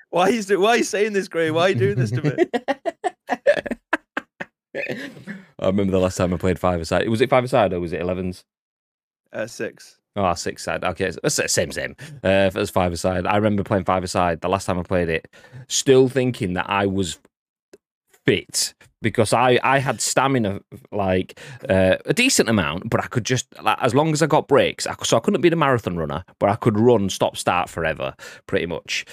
Why 0.09 0.29
is 0.29 0.49
it? 0.49 0.59
Why 0.59 0.69
are 0.69 0.77
you 0.77 0.83
saying 0.83 1.13
this, 1.13 1.27
Gray? 1.27 1.51
Why 1.51 1.61
are 1.63 1.69
you 1.69 1.75
doing 1.75 1.95
this 1.97 2.11
to 2.11 2.21
me? 2.23 2.35
I 5.59 5.67
remember 5.67 5.91
the 5.91 5.99
last 5.99 6.17
time 6.17 6.33
I 6.33 6.37
played 6.37 6.59
five 6.59 6.81
aside. 6.81 7.07
Was 7.09 7.21
it 7.21 7.29
five 7.29 7.43
aside 7.43 7.73
or 7.73 7.79
was 7.79 7.93
it 7.93 8.01
11s? 8.01 8.43
Uh, 9.31 9.47
six. 9.47 9.97
Oh, 10.17 10.33
six 10.33 10.63
side. 10.63 10.83
Okay, 10.83 11.11
the 11.23 11.29
same, 11.29 11.71
same. 11.71 11.95
Uh, 12.23 12.49
if 12.53 12.69
five 12.69 12.93
aside, 12.93 13.25
I 13.27 13.35
remember 13.35 13.63
playing 13.63 13.83
five 13.83 14.03
aside 14.03 14.39
the 14.41 14.47
last 14.47 14.65
time 14.65 14.79
I 14.79 14.83
played 14.83 15.09
it, 15.09 15.27
still 15.67 16.07
thinking 16.07 16.53
that 16.53 16.69
I 16.69 16.85
was 16.85 17.19
fit 18.25 18.73
because 19.01 19.33
I 19.33 19.59
I 19.61 19.79
had 19.79 20.01
stamina 20.01 20.61
like 20.91 21.39
uh, 21.69 21.97
a 22.05 22.13
decent 22.13 22.49
amount, 22.49 22.89
but 22.89 23.03
I 23.03 23.07
could 23.07 23.25
just 23.25 23.47
like, 23.61 23.77
as 23.81 23.93
long 23.93 24.13
as 24.13 24.21
I 24.21 24.27
got 24.27 24.47
breaks, 24.47 24.87
I, 24.87 24.95
so 25.03 25.17
I 25.17 25.19
couldn't 25.19 25.41
be 25.41 25.49
the 25.49 25.55
marathon 25.57 25.97
runner, 25.97 26.23
but 26.39 26.49
I 26.49 26.55
could 26.55 26.79
run 26.79 27.09
stop 27.09 27.35
start 27.37 27.69
forever, 27.69 28.15
pretty 28.47 28.65
much. 28.67 29.05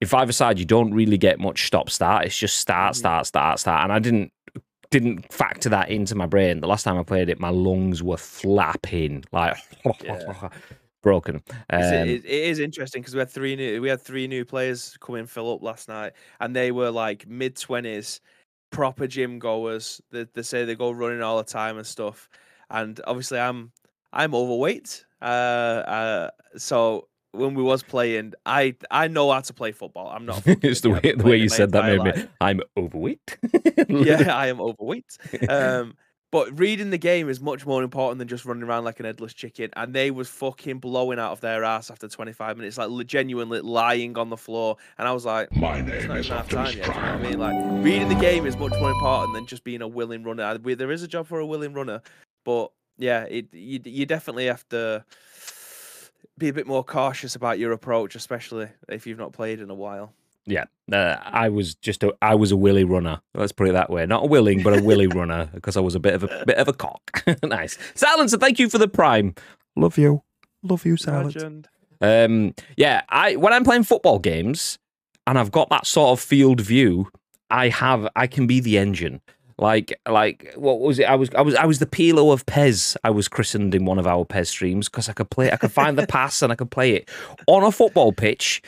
In 0.00 0.08
five 0.08 0.28
aside, 0.28 0.58
you 0.58 0.64
don't 0.64 0.92
really 0.92 1.16
get 1.18 1.38
much 1.38 1.66
stop 1.66 1.88
start. 1.88 2.24
It's 2.26 2.36
just 2.36 2.58
start, 2.58 2.94
Mhm. 2.94 2.96
start, 2.96 3.26
start, 3.26 3.60
start, 3.60 3.84
and 3.84 3.92
I 3.92 4.00
didn't 4.00 4.32
didn't 4.92 5.32
factor 5.32 5.68
that 5.70 5.90
into 5.90 6.14
my 6.14 6.26
brain. 6.26 6.60
The 6.60 6.68
last 6.68 6.84
time 6.84 6.98
I 6.98 7.02
played 7.02 7.28
it, 7.30 7.40
my 7.40 7.50
lungs 7.50 8.02
were 8.02 8.18
flapping 8.18 9.24
like 9.32 9.56
Yeah. 10.02 10.48
broken. 11.02 11.42
Um, 11.70 11.82
it, 12.06 12.24
it 12.24 12.44
is 12.44 12.58
interesting 12.60 13.02
because 13.02 13.14
we 13.14 13.18
had 13.20 13.30
three 13.30 13.56
new 13.56 13.80
we 13.82 13.88
had 13.88 14.00
three 14.00 14.28
new 14.28 14.44
players 14.44 14.96
come 15.00 15.16
in 15.16 15.26
fill 15.26 15.52
up 15.54 15.62
last 15.62 15.88
night, 15.88 16.12
and 16.40 16.54
they 16.54 16.70
were 16.72 16.90
like 16.90 17.26
mid 17.26 17.56
twenties, 17.56 18.20
proper 18.70 19.06
gym 19.06 19.38
goers. 19.38 20.00
They, 20.10 20.24
they 20.34 20.42
say 20.42 20.64
they 20.64 20.76
go 20.76 20.90
running 20.90 21.22
all 21.22 21.38
the 21.38 21.44
time 21.44 21.78
and 21.78 21.86
stuff. 21.86 22.28
And 22.70 23.00
obviously, 23.06 23.38
I'm 23.40 23.72
I'm 24.12 24.34
overweight. 24.34 25.04
Uh, 25.20 25.24
uh, 25.24 26.30
so 26.56 27.08
when 27.32 27.54
we 27.54 27.62
was 27.62 27.82
playing, 27.82 28.34
I 28.46 28.76
I 28.90 29.08
know 29.08 29.30
how 29.32 29.40
to 29.40 29.52
play 29.52 29.72
football. 29.72 30.08
I'm 30.08 30.26
not. 30.26 30.42
it's 30.46 30.80
the 30.82 30.90
way 30.90 31.14
the 31.16 31.24
way 31.24 31.36
you 31.36 31.48
said 31.48 31.72
that 31.72 31.88
entire 31.88 32.04
made 32.14 32.16
me. 32.24 32.30
I'm 32.40 32.60
overweight. 32.76 33.38
yeah, 33.88 34.34
I 34.36 34.48
am 34.48 34.60
overweight. 34.60 35.16
Um, 35.48 35.94
but 36.30 36.58
reading 36.58 36.88
the 36.88 36.96
game 36.98 37.28
is 37.28 37.42
much 37.42 37.66
more 37.66 37.82
important 37.82 38.18
than 38.18 38.26
just 38.26 38.46
running 38.46 38.62
around 38.62 38.84
like 38.84 38.98
an 39.00 39.04
headless 39.06 39.34
chicken. 39.34 39.68
And 39.76 39.92
they 39.92 40.10
was 40.10 40.30
fucking 40.30 40.78
blowing 40.78 41.18
out 41.18 41.32
of 41.32 41.40
their 41.40 41.62
ass 41.62 41.90
after 41.90 42.08
25 42.08 42.56
minutes, 42.56 42.78
like 42.78 42.88
le- 42.88 43.04
genuinely 43.04 43.60
lying 43.60 44.16
on 44.16 44.30
the 44.30 44.38
floor. 44.38 44.78
And 44.96 45.06
I 45.06 45.12
was 45.12 45.26
like, 45.26 45.54
My 45.54 45.78
it's 45.80 45.88
name 45.88 46.08
not 46.08 46.16
is 46.18 46.28
half 46.28 46.48
time 46.48 46.66
yet. 46.68 46.74
you 46.76 46.80
know 46.80 46.88
what 46.88 46.96
I 46.98 47.18
mean? 47.18 47.38
Like 47.38 47.84
reading 47.84 48.08
the 48.08 48.14
game 48.14 48.46
is 48.46 48.56
much 48.56 48.72
more 48.80 48.90
important 48.90 49.34
than 49.34 49.44
just 49.46 49.62
being 49.62 49.82
a 49.82 49.88
willing 49.88 50.22
runner. 50.24 50.42
I- 50.44 50.56
we- 50.56 50.72
There 50.74 50.90
is 50.90 51.02
a 51.02 51.08
job 51.08 51.26
for 51.26 51.38
a 51.38 51.46
willing 51.46 51.74
runner, 51.74 52.00
but 52.46 52.72
yeah, 52.96 53.24
it 53.24 53.52
you, 53.52 53.80
you 53.84 54.06
definitely 54.06 54.46
have 54.46 54.66
to 54.70 55.04
be 56.38 56.48
a 56.48 56.52
bit 56.52 56.66
more 56.66 56.84
cautious 56.84 57.34
about 57.34 57.58
your 57.58 57.72
approach, 57.72 58.14
especially 58.14 58.68
if 58.88 59.06
you've 59.06 59.18
not 59.18 59.32
played 59.32 59.60
in 59.60 59.70
a 59.70 59.74
while. 59.74 60.12
yeah, 60.46 60.64
uh, 60.92 61.16
I 61.22 61.48
was 61.48 61.74
just 61.76 62.02
a 62.02 62.14
I 62.20 62.34
was 62.34 62.50
a 62.52 62.56
willy 62.56 62.84
runner. 62.84 63.20
Let's 63.34 63.52
put 63.52 63.68
it 63.68 63.72
that 63.72 63.90
way. 63.90 64.06
Not 64.06 64.24
a 64.24 64.26
willing, 64.26 64.62
but 64.62 64.78
a 64.78 64.82
willy 64.82 65.06
runner 65.20 65.48
because 65.54 65.76
I 65.76 65.80
was 65.80 65.94
a 65.94 66.00
bit 66.00 66.14
of 66.14 66.24
a 66.24 66.44
bit 66.46 66.56
of 66.56 66.68
a 66.68 66.72
cock. 66.72 67.22
nice, 67.44 67.78
Silence. 67.94 68.34
Thank 68.36 68.58
you 68.58 68.68
for 68.68 68.78
the 68.78 68.88
prime. 68.88 69.34
Love 69.76 69.98
you, 69.98 70.22
love 70.62 70.84
you, 70.84 70.96
Silence. 70.96 71.36
Legend. 71.36 71.68
Um, 72.00 72.54
yeah, 72.76 73.02
I 73.08 73.36
when 73.36 73.52
I'm 73.52 73.64
playing 73.64 73.84
football 73.84 74.18
games 74.18 74.78
and 75.26 75.38
I've 75.38 75.52
got 75.52 75.70
that 75.70 75.86
sort 75.86 76.18
of 76.18 76.20
field 76.20 76.60
view, 76.60 77.08
I 77.48 77.68
have 77.68 78.08
I 78.16 78.26
can 78.26 78.46
be 78.46 78.58
the 78.58 78.78
engine. 78.78 79.20
Like 79.58 79.92
like 80.08 80.52
what 80.56 80.80
was 80.80 80.98
it? 80.98 81.04
I 81.04 81.14
was 81.14 81.30
I 81.36 81.42
was 81.42 81.54
I 81.54 81.66
was 81.66 81.78
the 81.78 81.86
Pirlo 81.86 82.32
of 82.32 82.46
Pez. 82.46 82.96
I 83.04 83.10
was 83.10 83.28
christened 83.28 83.74
in 83.74 83.84
one 83.84 83.98
of 83.98 84.06
our 84.06 84.24
Pez 84.24 84.48
streams 84.48 84.88
because 84.88 85.08
I 85.08 85.12
could 85.12 85.30
play. 85.30 85.50
I 85.50 85.56
could 85.56 85.72
find 85.72 85.96
the 85.96 86.06
pass 86.08 86.42
and 86.42 86.52
I 86.52 86.56
could 86.56 86.70
play 86.70 86.92
it 86.92 87.08
on 87.46 87.62
a 87.62 87.72
football 87.72 88.12
pitch. 88.12 88.62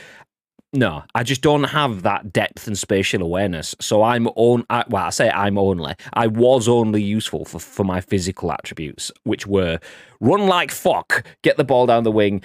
No, 0.75 1.05
I 1.15 1.23
just 1.23 1.41
don't 1.41 1.65
have 1.65 2.03
that 2.03 2.33
depth 2.33 2.67
and 2.67 2.77
spatial 2.77 3.23
awareness. 3.23 3.77
So 3.81 4.03
I'm 4.03 4.27
on. 4.35 4.67
I, 4.69 4.85
well, 4.89 5.05
I 5.05 5.11
say 5.11 5.31
I'm 5.31 5.57
only. 5.57 5.95
I 6.13 6.27
was 6.27 6.69
only 6.69 7.01
useful 7.01 7.45
for 7.45 7.61
for 7.61 7.85
my 7.85 8.01
physical 8.01 8.51
attributes, 8.51 9.13
which 9.23 9.47
were 9.47 9.79
run 10.21 10.49
like 10.49 10.73
fuck, 10.73 11.25
get 11.43 11.57
the 11.57 11.65
ball 11.65 11.87
down 11.87 12.03
the 12.03 12.11
wing. 12.11 12.43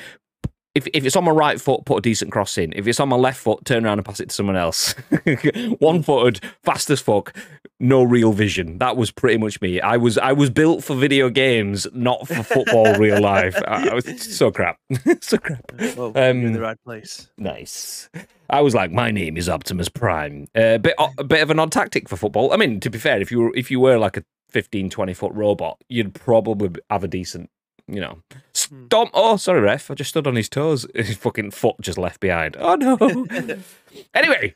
If, 0.75 0.87
if 0.93 1.03
it's 1.03 1.15
on 1.15 1.23
my 1.23 1.31
right 1.31 1.59
foot, 1.59 1.85
put 1.85 1.97
a 1.97 2.01
decent 2.01 2.31
cross 2.31 2.55
in. 2.57 2.71
If 2.75 2.87
it's 2.87 2.99
on 2.99 3.09
my 3.09 3.15
left 3.15 3.39
foot, 3.39 3.65
turn 3.65 3.83
around 3.83 3.97
and 3.97 4.05
pass 4.05 4.19
it 4.19 4.29
to 4.29 4.35
someone 4.35 4.55
else. 4.55 4.93
One 5.79 6.03
footed, 6.03 6.41
fast 6.63 6.91
as 6.91 7.01
fuck, 7.01 7.35
no 7.79 8.03
real 8.03 8.33
vision. 8.33 8.77
That 8.79 8.97
was 8.97 9.11
pretty 9.11 9.37
much 9.37 9.61
me. 9.61 9.79
I 9.81 9.97
was 9.97 10.17
I 10.17 10.33
was 10.33 10.49
built 10.49 10.83
for 10.83 10.95
video 10.95 11.29
games, 11.29 11.87
not 11.93 12.27
for 12.27 12.43
football 12.43 12.93
real 12.95 13.21
life. 13.21 13.55
I, 13.67 13.89
I 13.89 13.93
was 13.93 14.21
so 14.21 14.51
crap. 14.51 14.77
so 15.21 15.37
crap. 15.37 15.61
Well, 15.95 16.11
you're 16.15 16.23
in 16.25 16.45
Um, 16.47 16.53
the 16.53 16.61
right 16.61 16.77
place. 16.83 17.29
Nice. 17.37 18.09
I 18.49 18.61
was 18.61 18.73
like, 18.73 18.91
my 18.91 19.11
name 19.11 19.37
is 19.37 19.47
Optimus 19.47 19.89
Prime. 19.89 20.47
A 20.55 20.77
bit, 20.79 20.95
a 21.17 21.23
bit 21.23 21.41
of 21.43 21.51
an 21.51 21.59
odd 21.59 21.71
tactic 21.71 22.09
for 22.09 22.17
football. 22.17 22.51
I 22.51 22.57
mean, 22.57 22.79
to 22.79 22.89
be 22.89 22.97
fair, 22.97 23.21
if 23.21 23.31
you 23.31 23.39
were 23.41 23.55
if 23.55 23.69
you 23.71 23.79
were 23.79 23.97
like 23.97 24.17
a 24.17 24.23
15, 24.49 24.89
20 24.89 25.13
foot 25.13 25.31
robot, 25.33 25.81
you'd 25.89 26.15
probably 26.15 26.71
have 26.89 27.03
a 27.03 27.07
decent, 27.07 27.49
you 27.87 28.01
know, 28.01 28.23
stomp. 28.53 29.11
Oh, 29.13 29.37
sorry, 29.37 29.61
ref. 29.61 29.91
I 29.91 29.93
just 29.93 30.09
stood 30.09 30.25
on 30.25 30.35
his 30.35 30.49
toes. 30.49 30.87
His 30.95 31.15
fucking 31.15 31.51
foot 31.51 31.75
just 31.79 31.97
left 31.99 32.19
behind. 32.19 32.57
Oh 32.59 32.73
no. 32.75 32.97
anyway, 34.15 34.55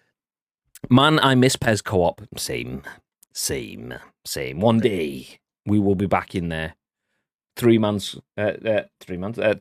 man, 0.89 1.19
I 1.19 1.35
miss 1.35 1.55
Pez 1.55 1.83
co-op. 1.83 2.21
Same, 2.35 2.81
same, 3.33 3.93
same. 4.25 4.59
One 4.59 4.79
day 4.79 5.39
we 5.65 5.79
will 5.79 5.95
be 5.95 6.05
back 6.05 6.35
in 6.35 6.49
there. 6.49 6.75
Three 7.55 7.77
months. 7.77 8.17
Uh, 8.37 8.53
uh, 8.65 8.83
three 8.99 9.17
months. 9.17 9.39
Uh, 9.39 9.55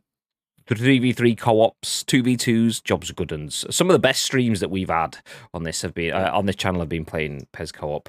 3v3 0.68 1.36
co-ops, 1.36 2.04
2v2s, 2.04 2.82
jobs 2.82 3.10
are 3.10 3.14
good 3.14 3.32
uns. 3.32 3.64
Some 3.70 3.90
of 3.90 3.94
the 3.94 3.98
best 3.98 4.22
streams 4.22 4.60
that 4.60 4.70
we've 4.70 4.88
had 4.88 5.18
on 5.52 5.64
this 5.64 5.82
have 5.82 5.92
been 5.92 6.12
uh, 6.12 6.30
on 6.32 6.46
this 6.46 6.56
channel 6.56 6.80
have 6.80 6.88
been 6.88 7.04
playing 7.04 7.46
Pez 7.52 7.72
co-op. 7.72 8.08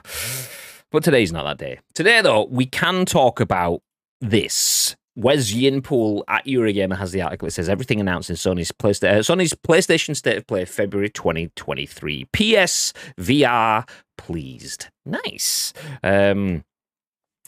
But 0.91 1.03
today's 1.03 1.31
not 1.31 1.43
that 1.43 1.57
day. 1.57 1.79
Today 1.93 2.21
though, 2.21 2.45
we 2.45 2.65
can 2.65 3.05
talk 3.05 3.39
about 3.39 3.81
this. 4.21 4.95
Wes 5.15 5.51
Yin-Poole 5.51 6.23
at 6.27 6.45
Eurogamer 6.45 6.97
has 6.97 7.11
the 7.11 7.21
article. 7.21 7.47
It 7.47 7.51
says 7.51 7.69
everything 7.69 7.99
announced 7.99 8.29
in 8.29 8.35
Sony's 8.35 8.71
PlayStation, 8.71 9.11
uh, 9.11 9.19
Sony's 9.19 9.53
PlayStation 9.53 10.15
State 10.15 10.37
of 10.37 10.47
Play 10.47 10.65
February 10.65 11.09
2023. 11.09 12.25
PS 12.33 12.93
VR 13.19 13.87
pleased. 14.17 14.87
Nice. 15.05 15.73
Um, 16.03 16.63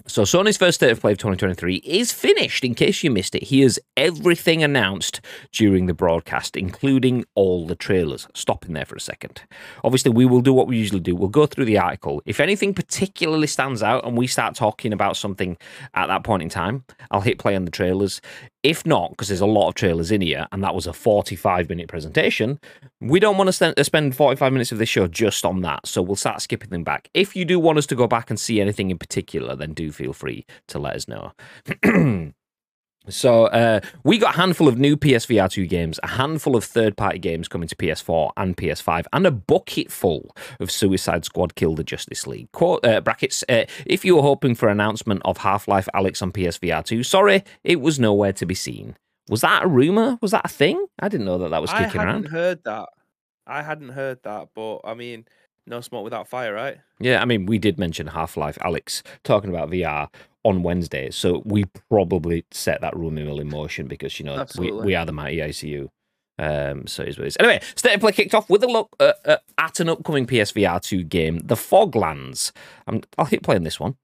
so 0.07 0.23
Sony's 0.23 0.57
first 0.57 0.75
state 0.75 0.91
of 0.91 0.99
play 0.99 1.13
of 1.13 1.17
2023 1.17 1.77
is 1.77 2.11
finished. 2.11 2.63
In 2.63 2.75
case 2.75 3.01
you 3.03 3.09
missed 3.09 3.33
it, 3.33 3.47
here's 3.47 3.79
everything 3.95 4.61
announced 4.61 5.21
during 5.53 5.85
the 5.85 5.93
broadcast, 5.93 6.57
including 6.57 7.25
all 7.33 7.65
the 7.65 7.75
trailers. 7.75 8.27
Stop 8.33 8.65
in 8.65 8.73
there 8.73 8.85
for 8.85 8.95
a 8.95 8.99
second. 8.99 9.43
Obviously, 9.83 10.11
we 10.11 10.25
will 10.25 10.41
do 10.41 10.53
what 10.53 10.67
we 10.67 10.77
usually 10.77 10.99
do. 10.99 11.15
We'll 11.15 11.29
go 11.29 11.45
through 11.45 11.65
the 11.65 11.77
article. 11.77 12.21
If 12.25 12.41
anything 12.41 12.73
particularly 12.73 13.47
stands 13.47 13.81
out 13.81 14.05
and 14.05 14.17
we 14.17 14.27
start 14.27 14.53
talking 14.55 14.91
about 14.91 15.15
something 15.15 15.57
at 15.93 16.07
that 16.07 16.23
point 16.23 16.43
in 16.43 16.49
time, 16.49 16.83
I'll 17.09 17.21
hit 17.21 17.39
play 17.39 17.55
on 17.55 17.63
the 17.63 17.71
trailers. 17.71 18.21
If 18.63 18.83
not, 18.83 19.11
because 19.11 19.27
there's 19.27 19.41
a 19.41 19.45
lot 19.45 19.69
of 19.69 19.75
trailers 19.75 20.11
in 20.11 20.21
here, 20.21 20.47
and 20.51 20.63
that 20.63 20.73
was 20.73 20.87
a 20.87 20.93
45 20.93 21.69
minute 21.69 21.87
presentation, 21.87 22.59
we 22.99 23.19
don't 23.19 23.37
want 23.37 23.47
to 23.53 23.83
spend 23.83 24.15
45 24.15 24.51
minutes 24.51 24.71
of 24.71 24.79
this 24.79 24.89
show 24.89 25.07
just 25.07 25.45
on 25.45 25.61
that. 25.61 25.85
So 25.85 26.01
we'll 26.01 26.15
start 26.15 26.41
skipping 26.41 26.69
them 26.69 26.83
back. 26.83 27.09
If 27.13 27.35
you 27.35 27.45
do 27.45 27.59
want 27.59 27.77
us 27.77 27.85
to 27.87 27.95
go 27.95 28.07
back 28.07 28.31
and 28.31 28.39
see 28.39 28.59
anything 28.59 28.89
in 28.89 28.97
particular, 28.97 29.55
then 29.55 29.73
do 29.73 29.84
feel 29.91 30.13
free 30.13 30.45
to 30.67 30.79
let 30.79 30.95
us 30.95 31.07
know. 31.07 31.33
So 33.07 33.45
uh, 33.45 33.81
we 34.03 34.17
got 34.17 34.33
a 34.33 34.37
handful 34.37 34.67
of 34.67 34.79
new 34.79 34.97
PSVR 34.97 35.49
2 35.49 35.67
games, 35.67 35.99
a 36.01 36.07
handful 36.07 36.55
of 36.55 36.63
third-party 36.63 37.19
games 37.19 37.47
coming 37.47 37.67
to 37.67 37.75
PS4 37.75 38.31
and 38.35 38.57
PS5, 38.57 39.05
and 39.13 39.27
a 39.27 39.31
bucket 39.31 39.91
full 39.91 40.35
of 40.59 40.71
Suicide 40.71 41.23
Squad 41.25 41.55
Kill 41.55 41.75
the 41.75 41.83
Justice 41.83 42.25
League. 42.25 42.51
Quote, 42.51 42.83
uh, 42.85 43.01
brackets, 43.01 43.43
uh, 43.47 43.65
if 43.85 44.03
you 44.03 44.15
were 44.15 44.21
hoping 44.23 44.55
for 44.55 44.69
announcement 44.69 45.21
of 45.23 45.37
Half-Life 45.37 45.87
Alyx 45.93 46.21
on 46.21 46.31
PSVR 46.31 46.83
2, 46.83 47.03
sorry, 47.03 47.43
it 47.63 47.79
was 47.79 47.99
nowhere 47.99 48.33
to 48.33 48.45
be 48.45 48.55
seen. 48.55 48.95
Was 49.29 49.41
that 49.41 49.63
a 49.63 49.67
rumor? 49.67 50.17
Was 50.21 50.31
that 50.31 50.45
a 50.45 50.49
thing? 50.49 50.85
I 50.99 51.07
didn't 51.07 51.25
know 51.25 51.37
that 51.39 51.49
that 51.49 51.61
was 51.61 51.71
kicking 51.71 51.85
around. 51.85 51.95
I 51.95 51.99
hadn't 51.99 52.25
around. 52.25 52.31
heard 52.31 52.63
that. 52.65 52.89
I 53.47 53.61
hadn't 53.61 53.89
heard 53.89 54.23
that, 54.23 54.49
but 54.55 54.79
I 54.83 54.95
mean, 54.95 55.25
no 55.67 55.81
smoke 55.81 56.03
without 56.03 56.27
fire, 56.27 56.53
right? 56.53 56.77
Yeah, 56.99 57.21
I 57.21 57.25
mean, 57.25 57.45
we 57.45 57.57
did 57.57 57.77
mention 57.77 58.07
Half 58.07 58.37
Life 58.37 58.57
Alyx 58.61 59.01
talking 59.23 59.49
about 59.49 59.69
VR 59.69 60.07
on 60.43 60.63
Wednesday, 60.63 61.09
so 61.09 61.41
we 61.45 61.65
probably 61.89 62.45
set 62.51 62.81
that 62.81 62.95
rumor 62.95 63.23
mill 63.23 63.39
in 63.39 63.49
motion 63.49 63.87
because 63.87 64.19
you 64.19 64.25
know 64.25 64.35
we, 64.35 64.41
Absolutely. 64.41 64.85
we 64.85 64.95
are 64.95 65.05
the 65.05 65.11
mighty 65.11 65.37
ICU. 65.37 65.89
Um, 66.37 66.85
so 66.85 67.03
it 67.03 67.09
is 67.09 67.17
what 67.17 67.25
it 67.25 67.27
is. 67.27 67.37
Anyway, 67.39 67.61
State 67.75 67.95
of 67.95 68.01
Play 68.01 68.11
kicked 68.11 68.35
off 68.35 68.49
with 68.49 68.63
a 68.63 68.67
look 68.67 68.95
uh, 68.99 69.13
uh, 69.23 69.37
at 69.57 69.79
an 69.79 69.89
upcoming 69.89 70.27
PSVR 70.27 70.81
2 70.81 71.03
game, 71.03 71.39
The 71.39 71.55
Foglands. 71.55 72.51
I'm, 72.87 73.01
I'll 73.17 73.25
hit 73.25 73.41
play 73.41 73.55
on 73.55 73.63
this 73.63 73.79
one. 73.79 73.95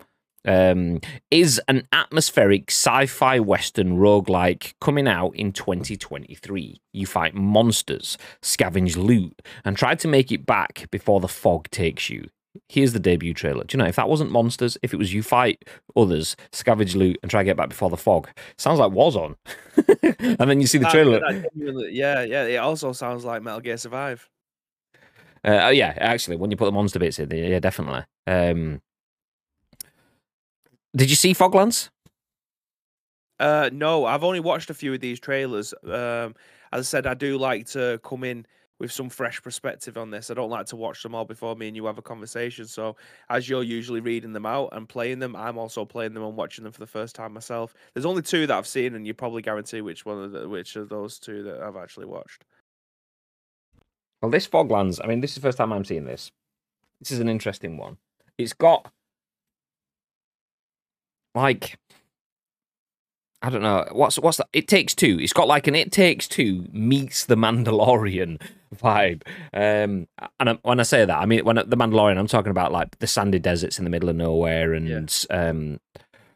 Um, 0.44 1.02
is 1.30 1.62
an 1.68 1.88
atmospheric 1.92 2.72
sci-fi 2.72 3.40
western 3.40 3.98
roguelike 3.98 4.74
coming 4.82 5.08
out 5.08 5.36
in 5.36 5.52
2023. 5.52 6.82
You 6.94 7.06
fight 7.06 7.36
monsters, 7.36 8.18
scavenge 8.42 8.98
loot, 8.98 9.42
and 9.64 9.78
try 9.78 9.96
to 9.96 10.08
make 10.08 10.32
it 10.32 10.46
back 10.46 10.88
before 10.90 11.20
the 11.20 11.28
fog 11.28 11.70
takes 11.70 12.10
you. 12.10 12.28
Here's 12.68 12.92
the 12.92 13.00
debut 13.00 13.34
trailer. 13.34 13.64
Do 13.64 13.78
you 13.78 13.84
know 13.84 13.88
if 13.88 13.96
that 13.96 14.10
wasn't 14.10 14.32
monsters, 14.32 14.78
if 14.84 14.94
it 14.94 14.98
was 14.98 15.14
you 15.14 15.24
fight 15.24 15.64
others, 15.96 16.36
scavenge 16.52 16.96
loot, 16.96 17.18
and 17.22 17.32
try 17.32 17.42
to 17.42 17.46
get 17.46 17.56
back 17.56 17.70
before 17.70 17.90
the 17.90 17.98
fog? 17.98 18.30
Sounds 18.58 18.80
like 18.80 18.92
Warzone. 18.92 19.36
and 20.40 20.50
then 20.50 20.60
you 20.60 20.68
see 20.68 20.78
the 20.78 20.90
trailer. 20.90 21.22
yeah, 21.56 22.24
yeah. 22.24 22.44
It 22.44 22.58
also 22.58 22.92
sounds 22.92 23.24
like 23.24 23.42
Metal 23.42 23.62
Gear 23.62 23.78
Survive. 23.78 24.28
Uh, 25.44 25.60
oh, 25.64 25.70
yeah, 25.70 25.94
actually, 25.98 26.36
when 26.36 26.52
you 26.52 26.58
put 26.58 26.66
the 26.66 26.72
monster 26.72 27.00
bits 27.00 27.20
in, 27.20 27.32
yeah, 27.32 27.60
definitely. 27.60 28.04
Um, 28.28 28.82
did 30.96 31.10
you 31.10 31.16
see 31.16 31.34
Foglands? 31.34 31.90
Uh, 33.40 33.70
no, 33.74 34.06
I've 34.06 34.24
only 34.24 34.40
watched 34.40 34.70
a 34.70 34.74
few 34.74 34.94
of 34.94 35.00
these 35.00 35.20
trailers. 35.20 35.74
Um, 35.84 36.36
as 36.72 36.80
I 36.80 36.82
said, 36.82 37.08
I 37.08 37.16
do 37.16 37.38
like 37.38 37.66
to 37.68 38.00
come 38.04 38.24
in 38.24 38.46
with 38.82 38.92
some 38.92 39.10
fresh 39.10 39.42
perspective 39.42 39.98
on 39.98 40.10
this. 40.10 40.32
I 40.32 40.34
don't 40.34 40.50
like 40.50 40.66
to 40.68 40.76
watch 40.76 41.04
them 41.04 41.14
all 41.14 41.24
before 41.26 41.56
me 41.56 41.68
and 41.68 41.76
you 41.76 41.86
have 41.86 42.00
a 42.00 42.02
conversation. 42.02 42.66
So, 42.66 42.96
as 43.30 43.48
you're 43.48 43.64
usually 43.64 44.00
reading 44.00 44.34
them 44.34 44.46
out 44.46 44.70
and 44.72 44.90
playing 44.90 45.20
them, 45.20 45.36
I'm 45.36 45.58
also 45.58 45.86
playing 45.86 46.14
them 46.14 46.24
and 46.24 46.36
watching 46.36 46.64
them 46.64 46.74
for 46.74 46.80
the 46.80 46.88
first 46.88 47.16
time 47.16 47.34
myself. 47.34 47.76
There's 47.94 48.06
only 48.08 48.24
two 48.24 48.48
that 48.48 48.58
I've 48.58 48.68
seen, 48.68 48.96
and 48.96 49.06
you 49.06 49.14
probably 49.14 49.44
guarantee 49.44 49.82
which 49.82 50.04
one 50.06 50.24
of 50.24 50.32
the, 50.32 50.50
which 50.50 50.76
of 50.76 50.90
those 50.90 51.20
two 51.20 51.44
that 51.44 51.62
I've 51.62 51.76
actually 51.76 52.08
watched. 52.08 52.44
Well, 54.22 54.32
this 54.32 54.48
Foglands, 54.48 55.00
I 55.04 55.08
mean, 55.08 55.22
this 55.22 55.32
is 55.32 55.36
the 55.36 55.42
first 55.42 55.60
time 55.60 55.72
I'm 55.72 55.86
seeing 55.86 56.06
this. 56.06 56.32
This 57.00 57.12
is 57.12 57.20
an 57.20 57.30
interesting 57.30 57.78
one. 57.78 57.98
It's 58.38 58.54
got 58.54 58.92
like 61.36 61.78
I 63.42 63.50
don't 63.50 63.64
know 63.64 63.88
what's 63.92 64.20
what's 64.20 64.38
that? 64.38 64.50
It 64.54 64.68
takes 64.68 64.94
two. 64.94 65.18
It's 65.20 65.34
got 65.34 65.48
like 65.48 65.68
an 65.68 65.76
It 65.76 65.92
Takes 65.92 66.28
Two 66.28 66.68
meets 66.72 67.26
the 67.26 67.36
Mandalorian 67.36 68.40
vibe. 68.76 69.24
Um, 69.54 70.08
and 70.40 70.50
I, 70.50 70.60
when 70.62 70.80
I 70.80 70.84
say 70.84 71.06
that, 71.06 71.18
I 71.18 71.26
mean 71.26 71.44
when 71.44 71.56
the 71.56 71.78
Mandalorian, 71.78 72.18
I'm 72.18 72.28
talking 72.28 72.52
about 72.52 72.72
like 72.72 73.00
the 73.00 73.08
sandy 73.08 73.40
deserts 73.40 73.80
in 73.80 73.84
the 73.84 73.90
middle 73.90 74.10
of 74.10 74.16
nowhere, 74.16 74.74
and 74.74 75.26
um, 75.32 75.80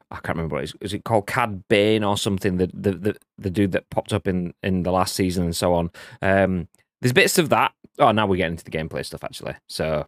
I 0.10 0.16
can't 0.16 0.38
remember 0.38 0.56
what 0.56 0.64
it 0.64 0.70
is. 0.70 0.76
Is 0.82 0.94
it 0.94 1.04
called 1.04 1.28
Cad 1.28 1.68
Bane 1.68 2.04
or 2.04 2.18
something? 2.18 2.58
The, 2.58 2.72
the 2.74 2.92
the 2.94 3.18
the 3.38 3.50
dude 3.52 3.74
that 3.74 3.90
popped 3.92 4.12
up 4.12 4.28
in 4.28 4.56
in 4.64 4.82
the 4.82 4.92
last 4.92 5.16
season 5.16 5.44
and 5.44 5.56
so 5.56 5.76
on. 5.76 5.92
Um, 6.24 6.68
there's 7.02 7.14
bits 7.14 7.38
of 7.38 7.50
that. 7.50 7.74
Oh, 8.00 8.12
now 8.12 8.26
we're 8.26 8.38
getting 8.38 8.54
into 8.54 8.64
the 8.64 8.72
gameplay 8.72 9.06
stuff 9.06 9.24
actually. 9.24 9.56
So 9.70 10.08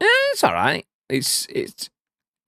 eh, 0.00 0.06
it's 0.32 0.44
all 0.44 0.52
right. 0.52 0.84
It's 1.08 1.46
it's 1.48 1.88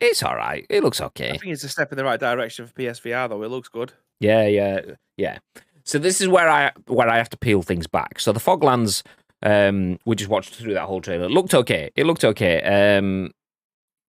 it's 0.03 0.23
all 0.23 0.37
right. 0.37 0.67
It 0.69 0.83
looks 0.83 1.01
okay. 1.01 1.31
I 1.31 1.39
think 1.39 1.53
it's 1.53 1.65
a 1.65 1.69
step 1.69 1.93
in 1.93 1.99
the 1.99 2.05
right 2.05 2.21
direction 2.21 2.67
for 2.67 2.73
PSVR, 2.75 3.29
though. 3.29 3.43
It 3.43 3.51
looks 3.51 3.69
good. 3.69 3.93
Yeah, 4.21 4.47
yeah, 4.47 4.81
yeah. 5.17 5.39
So 5.85 5.99
this 5.99 6.21
is 6.21 6.29
where 6.29 6.49
I 6.49 6.73
where 6.87 7.09
I 7.09 7.17
have 7.17 7.31
to 7.31 7.37
peel 7.37 7.63
things 7.63 7.87
back. 7.87 8.21
So 8.21 8.33
the 8.33 8.41
Foglands, 8.41 9.03
um, 9.43 9.99
we 10.05 10.17
just 10.17 10.31
watched 10.31 10.55
through 10.55 10.75
that 10.75 10.85
whole 10.85 11.01
trailer. 11.01 11.25
It 11.25 11.31
looked 11.31 11.55
okay. 11.55 11.91
It 11.97 12.07
looked 12.07 12.25
okay. 12.25 12.97
Um, 12.97 13.33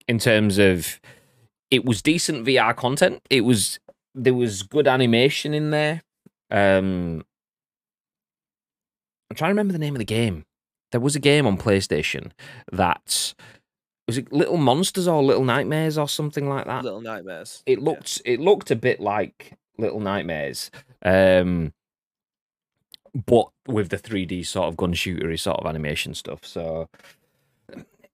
in 0.07 0.19
terms 0.19 0.57
of 0.57 0.99
it 1.71 1.85
was 1.85 2.01
decent 2.01 2.45
VR 2.45 2.75
content. 2.75 3.21
It 3.29 3.41
was 3.41 3.79
there 4.13 4.33
was 4.33 4.63
good 4.63 4.87
animation 4.87 5.53
in 5.53 5.71
there. 5.71 6.03
Um, 6.51 7.23
I'm 9.29 9.35
trying 9.35 9.49
to 9.49 9.53
remember 9.53 9.73
the 9.73 9.79
name 9.79 9.95
of 9.95 9.99
the 9.99 10.05
game. 10.05 10.45
There 10.91 11.01
was 11.01 11.15
a 11.15 11.19
game 11.19 11.47
on 11.47 11.57
PlayStation 11.57 12.31
that 12.71 13.33
was 14.07 14.17
it 14.17 14.31
Little 14.33 14.57
Monsters 14.57 15.07
or 15.07 15.23
Little 15.23 15.45
Nightmares 15.45 15.97
or 15.97 16.07
something 16.07 16.47
like 16.49 16.65
that 16.65 16.83
Little 16.83 17.01
Nightmares. 17.01 17.63
it 17.65 17.79
Yeah. 17.79 17.85
looked 17.85 18.21
it 18.25 18.39
looked 18.39 18.71
a 18.71 18.75
bit 18.75 18.99
like 18.99 19.53
Little 19.77 19.99
Nightmares, 19.99 20.69
um, 21.03 21.73
but 23.25 23.47
with 23.67 23.89
the 23.89 23.97
3D 23.97 24.43
sort 24.45 24.67
of 24.67 24.77
gun 24.77 24.93
shootery 24.93 25.39
sort 25.39 25.59
of 25.59 25.65
animation 25.65 26.13
stuff. 26.13 26.45
So 26.45 26.89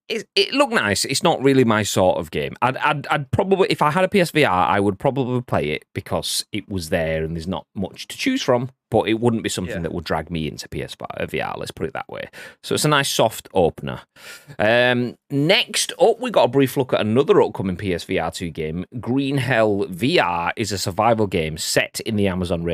it, 0.09 0.27
it 0.35 0.51
looked 0.53 0.73
nice. 0.73 1.05
It's 1.05 1.23
not 1.23 1.41
really 1.41 1.63
my 1.63 1.83
sort 1.83 2.17
of 2.17 2.31
game. 2.31 2.55
I'd, 2.61 2.77
I'd, 2.77 3.07
I'd 3.07 3.31
probably, 3.31 3.67
if 3.69 3.81
I 3.81 3.91
had 3.91 4.03
a 4.03 4.07
PSVR, 4.07 4.49
I 4.49 4.79
would 4.79 4.97
probably 4.99 5.41
play 5.41 5.69
it 5.69 5.85
because 5.93 6.45
it 6.51 6.67
was 6.67 6.89
there 6.89 7.23
and 7.23 7.35
there's 7.35 7.47
not 7.47 7.67
much 7.75 8.07
to 8.09 8.17
choose 8.17 8.41
from. 8.41 8.69
But 8.91 9.07
it 9.07 9.19
wouldn't 9.19 9.43
be 9.43 9.49
something 9.49 9.75
Yeah. 9.75 9.81
that 9.83 9.93
would 9.93 10.03
drag 10.03 10.31
me 10.31 10.47
into 10.47 10.67
PSVR. 10.67 11.55
Let's 11.59 11.69
put 11.69 11.85
it 11.85 11.93
that 11.93 12.09
way. 12.09 12.27
So 12.63 12.73
it's 12.73 12.85
a 12.85 12.89
nice 12.89 13.07
soft 13.07 13.47
opener. 13.53 14.01
Um, 14.57 15.15
next 15.29 15.93
up, 16.01 16.19
we 16.19 16.31
got 16.31 16.45
a 16.45 16.47
brief 16.47 16.75
look 16.75 16.91
at 16.93 17.01
another 17.01 17.39
upcoming 17.39 17.77
PSVR 17.77 18.33
two 18.33 18.49
game. 18.49 18.85
Green 18.99 19.37
Hell 19.37 19.85
VR 19.85 20.53
is 20.55 20.71
a 20.71 20.79
survival 20.79 21.27
game 21.27 21.55
set 21.59 21.99
in 21.99 22.15
the 22.15 22.27
Amazon 22.27 22.61
uh, 22.61 22.65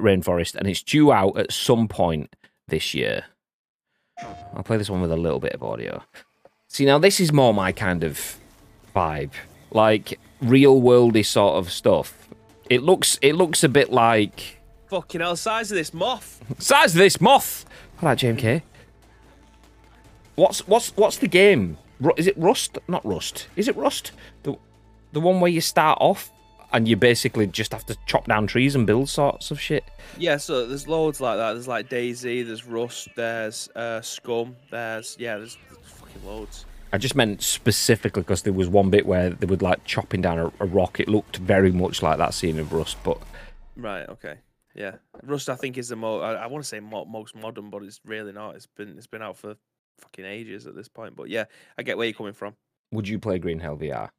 rainforest, 0.00 0.56
and 0.56 0.66
it's 0.66 0.82
due 0.82 1.12
out 1.12 1.38
at 1.38 1.52
some 1.52 1.86
point 1.86 2.34
this 2.66 2.92
year. 2.92 3.26
I'll 4.54 4.64
play 4.64 4.76
this 4.76 4.90
one 4.90 5.00
with 5.00 5.12
a 5.12 5.16
little 5.16 5.38
bit 5.40 5.52
of 5.52 5.62
audio. 5.62 6.02
See, 6.72 6.84
now 6.84 6.98
this 6.98 7.18
is 7.18 7.32
more 7.32 7.52
my 7.52 7.72
kind 7.72 8.04
of 8.04 8.36
vibe, 8.94 9.32
like 9.72 10.20
real 10.40 10.80
worldy 10.80 11.26
sort 11.26 11.56
of 11.56 11.68
stuff. 11.72 12.28
It 12.70 12.84
looks, 12.84 13.18
it 13.22 13.34
looks 13.34 13.64
a 13.64 13.68
bit 13.68 13.90
like 13.90 14.58
Fucking 14.86 15.20
hell, 15.20 15.34
size 15.34 15.72
of 15.72 15.76
this 15.76 15.92
moth. 15.92 16.40
size 16.60 16.94
of 16.94 16.98
this 17.00 17.20
moth. 17.20 17.64
All 18.00 18.08
right, 18.08 18.16
JMK. 18.16 18.62
What's 20.36 20.66
what's 20.68 20.96
what's 20.96 21.16
the 21.18 21.26
game? 21.26 21.76
Is 22.16 22.28
it 22.28 22.38
Rust? 22.38 22.78
Not 22.86 23.04
Rust. 23.04 23.48
Is 23.56 23.66
it 23.66 23.74
Rust? 23.76 24.12
The 24.44 24.54
the 25.12 25.20
one 25.20 25.40
where 25.40 25.50
you 25.50 25.60
start 25.60 25.98
off 26.00 26.30
and 26.72 26.86
you 26.86 26.94
basically 26.94 27.48
just 27.48 27.72
have 27.72 27.84
to 27.86 27.96
chop 28.06 28.26
down 28.26 28.46
trees 28.46 28.76
and 28.76 28.86
build 28.86 29.08
sorts 29.08 29.50
of 29.50 29.60
shit. 29.60 29.82
Yeah, 30.16 30.36
so 30.36 30.66
there's 30.66 30.86
loads 30.86 31.20
like 31.20 31.36
that. 31.36 31.54
There's 31.54 31.66
like 31.66 31.90
DayZ, 31.90 32.46
there's 32.46 32.64
Rust, 32.64 33.08
there's 33.16 33.68
uh, 33.74 34.00
Scum, 34.02 34.54
there's 34.70 35.16
yeah, 35.18 35.36
there's, 35.38 35.58
there's 35.68 35.79
fucking 36.12 36.28
loads. 36.28 36.64
I 36.92 36.98
just 36.98 37.14
meant 37.14 37.42
specifically 37.42 38.22
because 38.22 38.42
there 38.42 38.52
was 38.52 38.68
one 38.68 38.90
bit 38.90 39.06
where 39.06 39.30
they 39.30 39.46
would 39.46 39.62
like 39.62 39.84
chopping 39.84 40.22
down 40.22 40.38
a, 40.38 40.46
a 40.58 40.66
rock. 40.66 40.98
It 40.98 41.08
looked 41.08 41.36
very 41.36 41.70
much 41.70 42.02
like 42.02 42.18
that 42.18 42.34
scene 42.34 42.58
of 42.58 42.72
Rust, 42.72 42.96
but 43.04 43.18
Right. 43.76 44.08
Okay. 44.08 44.38
Yeah, 44.74 44.96
Rust 45.24 45.48
I 45.48 45.56
think 45.56 45.78
is 45.78 45.88
the 45.88 45.96
most. 45.96 46.22
I, 46.22 46.34
I 46.34 46.46
want 46.46 46.62
to 46.64 46.68
say 46.68 46.80
mo- 46.80 47.04
most 47.04 47.34
modern, 47.34 47.70
but 47.70 47.82
it's 47.82 48.00
really 48.04 48.32
not. 48.32 48.54
It's 48.56 48.66
been 48.66 48.96
it's 48.96 49.06
been 49.06 49.22
out 49.22 49.36
for 49.36 49.56
fucking 49.98 50.24
ages 50.24 50.66
at 50.66 50.74
this 50.74 50.88
point. 50.88 51.16
But 51.16 51.28
yeah, 51.28 51.44
I 51.76 51.82
get 51.82 51.96
where 51.96 52.06
you're 52.06 52.14
coming 52.14 52.32
from. 52.32 52.54
would 52.92 53.08
you 53.08 53.18
play 53.18 53.38
Green 53.38 53.58
Hell 53.58 53.76
VR? 53.76 54.10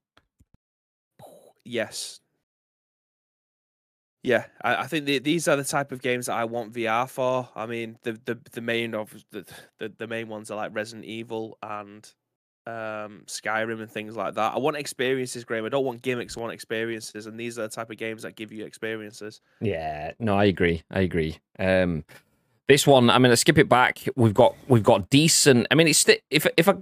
Yes. 1.64 2.20
Yeah, 4.24 4.46
I, 4.62 4.84
I 4.84 4.88
think 4.88 5.06
the, 5.06 5.20
these 5.20 5.48
are 5.48 5.56
the 5.56 5.64
type 5.64 5.92
of 5.92 6.02
games 6.02 6.28
that 6.28 6.36
I 6.36 6.46
want 6.46 6.74
VR 6.74 7.10
for. 7.10 7.50
I 7.56 7.66
mean, 7.66 7.98
the 8.04 8.20
the, 8.26 8.38
the 8.52 8.62
main 8.62 8.94
of 8.94 9.14
the, 9.32 9.46
the 9.80 9.92
the 9.98 10.08
main 10.08 10.28
ones 10.28 10.52
are 10.52 10.58
like 10.58 10.76
Resident 10.76 11.06
Evil 11.06 11.58
and 11.64 12.08
um 12.68 13.24
Skyrim 13.26 13.82
and 13.82 13.90
things 13.90 14.16
like 14.16 14.36
that. 14.36 14.54
I 14.54 14.60
want 14.60 14.78
experiences, 14.78 15.44
Graham. 15.44 15.66
I 15.66 15.70
don't 15.70 15.86
want 15.86 16.04
gimmicks. 16.04 16.38
I 16.38 16.42
want 16.42 16.54
experiences, 16.54 17.26
and 17.26 17.40
these 17.40 17.58
are 17.58 17.64
the 17.64 17.70
type 17.70 17.90
of 17.90 17.98
games 17.98 18.22
that 18.22 18.36
give 18.36 18.52
you 18.52 18.66
experiences. 18.66 19.42
Yeah, 19.60 20.12
no, 20.20 20.36
I 20.36 20.46
agree. 20.46 20.84
I 20.92 21.00
agree. 21.00 21.40
Um, 21.58 22.06
this 22.68 22.86
one, 22.86 23.10
I 23.10 23.18
mean, 23.18 23.30
let's 23.30 23.42
skip 23.42 23.58
it 23.58 23.68
back. 23.68 24.08
We've 24.16 24.36
got 24.36 24.56
we've 24.68 24.84
got 24.84 25.10
decent. 25.10 25.66
I 25.72 25.76
mean, 25.76 25.88
it's 25.88 26.00
sti- 26.00 26.22
if 26.30 26.46
if 26.58 26.70
I 26.70 26.76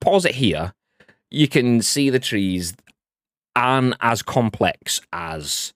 pause 0.00 0.24
it 0.24 0.36
here, 0.36 0.72
you 1.30 1.46
can 1.46 1.82
see 1.82 2.08
the 2.08 2.18
trees 2.18 2.74
aren't 3.54 3.94
as 4.00 4.22
complex 4.22 5.02
as 5.12 5.74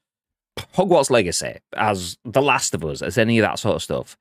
Hogwarts 0.56 1.10
Legacy, 1.10 1.58
as 1.76 2.16
The 2.24 2.42
Last 2.42 2.74
of 2.74 2.84
Us, 2.84 3.02
as 3.02 3.18
any 3.18 3.38
of 3.38 3.42
that 3.42 3.58
sort 3.58 3.76
of 3.76 3.82
stuff. 3.82 4.16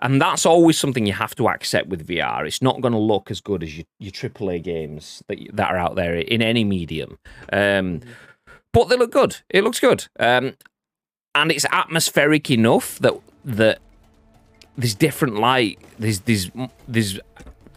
And 0.00 0.20
that's 0.20 0.44
always 0.44 0.78
something 0.78 1.06
you 1.06 1.12
have 1.12 1.34
to 1.36 1.48
accept 1.48 1.88
with 1.88 2.06
VR. 2.08 2.44
It's 2.46 2.60
not 2.60 2.80
going 2.80 2.92
to 2.92 2.98
look 2.98 3.30
as 3.30 3.40
good 3.40 3.62
as 3.62 3.76
your, 3.76 3.86
your 4.00 4.10
AAA 4.10 4.62
games 4.62 5.22
that, 5.28 5.38
that 5.52 5.70
are 5.70 5.78
out 5.78 5.94
there 5.94 6.16
in 6.16 6.42
any 6.42 6.64
medium. 6.64 7.18
Um, 7.52 8.00
but 8.72 8.88
they 8.88 8.96
look 8.96 9.12
good. 9.12 9.36
It 9.48 9.62
looks 9.62 9.78
good. 9.78 10.08
Um, 10.18 10.54
and 11.34 11.52
it's 11.52 11.66
atmospheric 11.70 12.50
enough 12.50 12.98
that 12.98 13.14
that 13.44 13.78
there's 14.76 14.94
different 14.94 15.36
light. 15.36 15.78
There's 15.98 16.20
there's 16.20 16.50
there's 16.88 17.20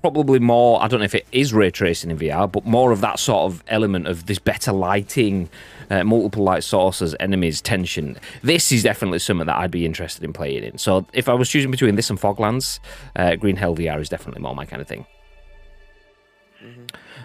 probably 0.06 0.38
more. 0.38 0.84
I 0.84 0.88
don't 0.88 1.00
know 1.00 1.06
if 1.06 1.16
it 1.16 1.26
is 1.32 1.52
ray 1.52 1.72
tracing 1.72 2.12
in 2.12 2.20
VR, 2.20 2.52
but 2.52 2.64
more 2.64 2.92
of 2.92 3.02
that 3.02 3.18
sort 3.18 3.52
of 3.52 3.64
element 3.68 4.06
of 4.06 4.28
this 4.28 4.38
better 4.38 4.72
lighting, 4.72 5.50
uh, 5.90 6.04
multiple 6.04 6.44
light 6.44 6.64
sources, 6.64 7.16
enemies, 7.20 7.60
tension. 7.60 8.16
This 8.44 8.72
is 8.72 8.84
definitely 8.84 9.18
something 9.18 9.48
that 9.48 9.56
I'd 9.56 9.72
be 9.72 9.84
interested 9.84 10.24
in 10.24 10.32
playing 10.32 10.64
in. 10.64 10.78
So 10.78 11.08
if 11.14 11.28
I 11.28 11.34
was 11.34 11.50
choosing 11.50 11.72
between 11.72 11.96
this 11.96 12.12
and 12.12 12.20
Foglands, 12.22 12.80
uh, 13.16 13.36
Green 13.36 13.56
Hell 13.56 13.76
VR 13.76 14.00
is 14.00 14.08
definitely 14.08 14.44
more 14.44 14.54
my 14.54 14.68
kind 14.68 14.80
of 14.80 14.88
thing. 14.88 15.08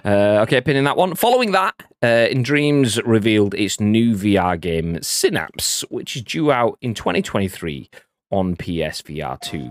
Uh, 0.02 0.38
okay, 0.44 0.62
pinning 0.62 0.84
that 0.84 0.96
one. 0.96 1.14
Following 1.16 1.52
that, 1.52 1.74
uh, 2.02 2.32
nDreams 2.32 2.98
revealed 3.04 3.52
its 3.52 3.78
new 3.78 4.14
VR 4.14 4.58
game, 4.58 5.02
Synapse, 5.02 5.82
which 5.90 6.16
is 6.16 6.22
due 6.22 6.50
out 6.50 6.78
in 6.80 6.94
2023 6.94 7.90
on 8.30 8.56
PSVR 8.56 9.38
2. 9.42 9.70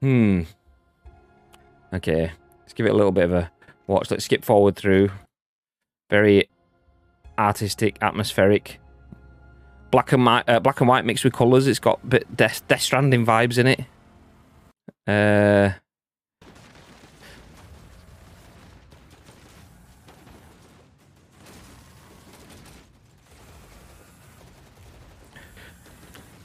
Hmm. 0.00 0.42
Okay, 1.92 2.30
let's 2.60 2.72
give 2.74 2.86
it 2.86 2.90
a 2.90 2.94
little 2.96 3.12
bit 3.12 3.24
of 3.24 3.32
a 3.32 3.50
watch. 3.86 4.10
Let's 4.10 4.24
skip 4.24 4.44
forward 4.44 4.76
through. 4.76 5.10
Very 6.10 6.48
artistic, 7.38 7.96
atmospheric. 8.00 8.80
Black 9.90 10.12
and, 10.12 10.24
mi- 10.24 10.42
uh, 10.46 10.60
black 10.60 10.80
and 10.80 10.88
white 10.88 11.04
mixed 11.06 11.24
with 11.24 11.32
colours. 11.32 11.66
It's 11.66 11.78
got 11.78 11.98
a 12.04 12.06
bit 12.06 12.36
Death, 12.36 12.62
Death 12.68 12.82
Stranding 12.82 13.24
vibes 13.24 13.56
in 13.58 13.66
it. 13.66 13.80
Uh, 15.06 15.72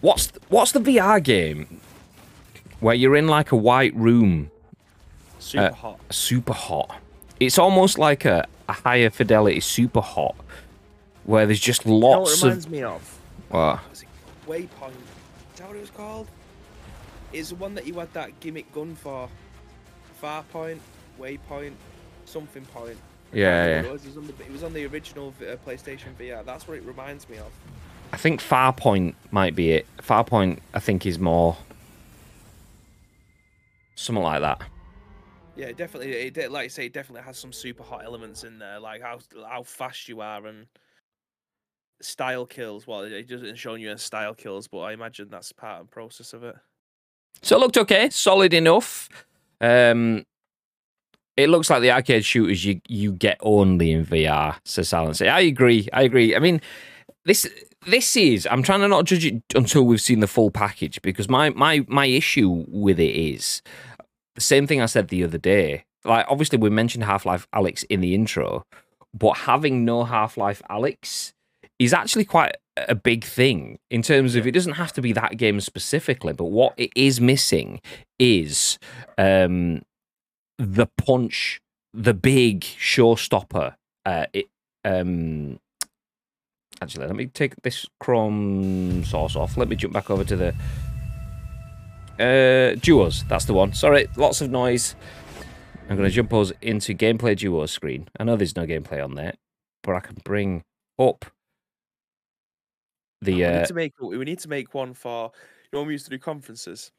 What's 0.02 0.32
what's 0.50 0.72
the 0.74 0.80
VR 0.80 1.24
game 1.24 1.80
where 2.84 2.94
you're 2.96 3.16
in 3.16 3.28
like 3.28 3.52
a 3.52 3.56
white 3.56 3.96
room, 3.96 4.52
Super 5.40 5.64
Uh, 5.66 5.74
hot. 5.74 6.00
super 6.10 6.54
hot? 6.54 6.98
It's 7.40 7.58
almost 7.58 7.98
like 7.98 8.26
a, 8.26 8.46
a 8.68 8.74
higher 8.74 9.10
fidelity 9.10 9.60
super 9.62 10.02
hot, 10.02 10.36
where 11.24 11.46
there's 11.46 11.60
just 11.60 11.86
You 11.86 11.92
know 11.92 11.98
lots 11.98 12.44
reminds 12.44 12.66
of. 12.66 12.72
me 12.72 12.84
of? 12.84 13.20
What? 13.50 13.80
Waypoint? 14.48 14.92
Is 15.54 15.60
that 15.60 15.68
what 15.68 15.78
it 15.78 15.82
was 15.82 15.90
called? 15.92 16.28
It's 17.32 17.50
the 17.50 17.56
one 17.56 17.74
that 17.76 17.88
you 17.88 17.94
had 18.00 18.14
that 18.14 18.38
gimmick 18.42 18.72
gun 18.74 18.96
for. 18.96 19.30
Farpoint, 20.22 20.80
Waypoint, 21.20 21.74
something 22.26 22.64
point. 22.66 22.98
Yeah, 23.34 23.66
yeah. 23.66 23.82
It 23.82 23.92
was. 23.92 24.04
It 24.06 24.08
was 24.10 24.18
on 24.18 24.28
the, 24.28 24.34
it 24.46 24.52
was 24.52 24.64
on 24.64 24.74
the 24.74 24.86
original 24.86 25.34
uh, 25.42 25.56
PlayStation 25.66 26.14
VR. 26.20 26.46
That's 26.46 26.68
what 26.68 26.78
it 26.78 26.84
reminds 26.86 27.28
me 27.30 27.38
of. 27.38 27.52
I 28.14 28.18
think 28.18 28.42
Farpoint 28.42 29.16
might 29.32 29.56
be 29.56 29.72
it. 29.72 29.88
Farpoint, 30.00 30.60
I 30.74 30.80
think, 30.80 31.06
is 31.06 31.18
more 31.18 31.58
something 33.96 34.24
like 34.24 34.42
that. 34.42 34.62
Yeah, 35.56 35.72
definitely. 35.72 36.12
It, 36.14 36.52
like 36.52 36.66
I 36.66 36.68
say, 36.68 36.88
it 36.88 36.94
definitely 36.94 37.24
has 37.26 37.38
some 37.38 37.54
super 37.54 37.84
hot 37.84 38.04
elements 38.04 38.44
in 38.44 38.58
there, 38.58 38.80
like 38.80 39.02
how 39.02 39.20
how 39.48 39.64
fast 39.64 40.10
you 40.10 40.22
are 40.22 40.46
and 40.48 40.66
style 42.02 42.46
kills. 42.46 42.88
Well, 42.88 43.02
it- 43.02 43.28
doesn't 43.28 43.56
show 43.56 43.76
you 43.76 43.92
a 43.92 43.98
style 43.98 44.34
kills, 44.34 44.68
but 44.68 44.80
I 44.80 44.94
imagine 44.94 45.30
that's 45.30 45.52
part 45.52 45.82
of 45.82 45.88
the 45.88 45.92
process 45.92 46.34
of 46.34 46.44
it. 46.44 46.56
So 47.42 47.56
it 47.58 47.60
looked 47.60 47.78
okay, 47.78 48.10
solid 48.10 48.54
enough. 48.54 49.10
Um, 49.62 50.26
it 51.38 51.50
looks 51.50 51.70
like 51.70 51.82
the 51.82 51.92
arcade 51.92 52.26
shooters 52.26 52.64
you 52.66 52.82
you 52.88 53.12
get 53.12 53.38
only 53.42 53.92
in 53.92 54.06
VR. 54.06 54.58
So 54.66 54.82
Silence. 54.82 55.22
I 55.22 55.42
agree. 55.42 55.88
I 55.94 56.04
agree. 56.04 56.36
I 56.36 56.40
mean, 56.40 56.62
this 57.26 57.48
this 57.88 58.16
is. 58.16 58.48
I'm 58.50 58.64
trying 58.64 58.82
to 58.82 58.88
not 58.88 59.06
judge 59.06 59.26
it 59.26 59.44
until 59.56 59.84
we've 59.84 60.02
seen 60.02 60.20
the 60.20 60.28
full 60.28 60.52
package 60.52 61.02
because 61.02 61.30
my 61.30 61.50
my 61.52 61.86
my 61.88 62.06
issue 62.06 62.66
with 62.68 63.00
it 63.00 63.16
is 63.16 63.62
the 64.36 64.42
same 64.42 64.68
thing 64.68 64.82
I 64.82 64.88
said 64.88 65.10
the 65.10 65.24
other 65.24 65.38
day. 65.38 65.86
Like 66.06 66.26
obviously 66.30 66.58
we 66.58 66.70
mentioned 66.70 67.04
Half 67.04 67.26
Life 67.26 67.48
Alyx 67.54 67.86
in 67.90 68.02
the 68.02 68.14
intro, 68.14 68.66
but 69.14 69.38
having 69.38 69.86
no 69.86 70.04
Half 70.04 70.38
Life 70.38 70.62
Alyx 70.70 71.34
is 71.80 71.94
actually 71.94 72.26
quite 72.26 72.56
a 72.78 72.96
big 72.96 73.24
thing 73.24 73.78
in 73.92 74.02
terms 74.02 74.36
of 74.36 74.48
it 74.48 74.52
doesn't 74.52 74.74
have 74.74 74.94
to 74.94 75.02
be 75.02 75.14
that 75.14 75.38
game 75.38 75.62
specifically, 75.62 76.34
but 76.34 76.46
what 76.46 76.74
it 76.78 76.92
is 76.96 77.22
missing 77.22 77.80
is 78.20 78.80
um, 79.18 79.82
the 80.58 80.88
punch, 80.98 81.62
the 81.94 82.14
big 82.14 82.62
showstopper. 82.62 83.76
Uh, 84.06 84.26
it 84.34 84.48
um, 84.86 85.60
actually 86.82 87.08
let 87.08 87.16
me 87.16 87.28
take 87.28 87.56
this 87.64 87.86
Chrome 88.00 89.04
source 89.06 89.36
off. 89.36 89.58
Let 89.58 89.68
me 89.70 89.76
jump 89.76 89.94
back 89.94 90.10
over 90.10 90.24
to 90.24 90.36
the 90.36 90.56
uh, 92.20 92.76
duos. 92.82 93.24
That's 93.26 93.46
the 93.46 93.54
one. 93.54 93.74
Sorry, 93.74 94.08
lots 94.18 94.42
of 94.42 94.52
noise. 94.52 94.96
I'm 95.90 95.98
going 95.98 96.10
to 96.10 96.16
jump 96.16 96.34
us 96.34 96.52
into 96.62 96.94
gameplay 96.94 97.38
duos 97.38 97.72
screen. 97.72 98.08
I 98.20 98.24
know 98.24 98.36
there's 98.36 98.56
no 98.56 98.66
gameplay 98.66 99.04
on 99.04 99.16
there, 99.16 99.34
but 99.84 99.96
I 99.96 100.00
can 100.00 100.18
bring 100.24 100.64
up 100.98 101.26
the 103.22 103.34
we 103.36 103.44
uh, 103.46 103.60
need 103.60 103.68
to 103.68 103.74
make 103.74 103.94
we 104.00 104.18
need 104.26 104.40
to 104.40 104.50
make 104.50 104.74
one 104.74 104.94
for 104.94 105.32
you 105.34 105.70
know 105.74 105.80
when 105.80 105.88
we 105.88 105.94
used 105.94 106.06
to 106.06 106.12
do 106.12 106.20
conferences. 106.20 106.92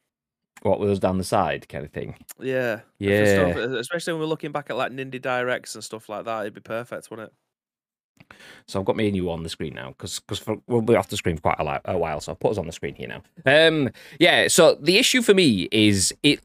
what 0.62 0.80
with 0.80 0.90
us 0.90 0.98
down 0.98 1.18
the 1.18 1.24
side 1.24 1.68
kind 1.68 1.84
of 1.84 1.92
thing. 1.92 2.16
Yeah, 2.40 2.80
Yeah. 2.98 3.52
stuff, 3.52 3.56
uh, 3.56 3.78
especially 3.78 4.14
when 4.14 4.20
we're 4.20 4.26
looking 4.26 4.52
back 4.52 4.70
at 4.70 4.76
like 4.76 4.92
Nindy 4.92 5.20
Directs 5.20 5.74
and 5.74 5.84
stuff 5.84 6.08
like 6.08 6.24
that, 6.24 6.40
it'd 6.42 6.54
be 6.54 6.60
perfect, 6.60 7.10
wouldn't 7.10 7.28
it? 7.30 7.34
So 8.66 8.80
I've 8.80 8.86
got 8.86 8.96
me 8.96 9.06
and 9.06 9.16
you 9.16 9.30
on 9.30 9.42
the 9.42 9.48
screen 9.48 9.74
now 9.74 9.88
because 9.90 10.20
because 10.20 10.42
we'll 10.66 10.80
be 10.82 10.96
off 10.96 11.08
the 11.08 11.16
screen 11.16 11.36
for 11.36 11.42
quite 11.42 11.60
a, 11.60 11.64
li- 11.64 11.80
a 11.84 11.98
while. 11.98 12.20
So 12.20 12.32
I'll 12.32 12.36
put 12.36 12.52
us 12.52 12.58
on 12.58 12.66
the 12.66 12.72
screen 12.72 12.94
here 12.94 13.08
now. 13.08 13.22
Um, 13.46 13.90
yeah. 14.18 14.48
So 14.48 14.74
the 14.80 14.96
issue 14.98 15.20
for 15.22 15.34
me 15.34 15.68
is 15.70 16.14
it 16.22 16.40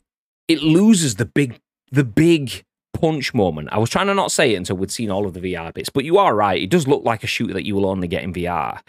it 0.48 0.62
loses 0.62 1.16
the 1.16 1.26
big 1.26 1.60
the 1.92 2.04
big 2.04 2.64
punch 2.94 3.34
moment. 3.34 3.70
I 3.72 3.78
was 3.78 3.90
trying 3.90 4.08
to 4.08 4.14
not 4.14 4.32
say 4.32 4.54
it 4.54 4.58
until 4.58 4.76
we'd 4.78 4.92
seen 4.92 5.10
all 5.12 5.26
of 5.26 5.34
the 5.34 5.40
VR 5.40 5.74
bits, 5.74 5.90
but 5.90 6.04
you 6.04 6.18
are 6.18 6.36
right. 6.36 6.62
It 6.62 6.70
does 6.70 6.88
look 6.88 7.04
like 7.06 7.24
a 7.24 7.28
shooter 7.28 7.54
that 7.54 7.66
you 7.66 7.76
will 7.76 7.86
only 7.86 8.08
get 8.08 8.24
in 8.24 8.34
VR, 8.34 8.80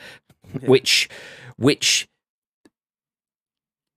Yeah. 0.60 0.68
which 0.68 1.08
which 1.56 2.08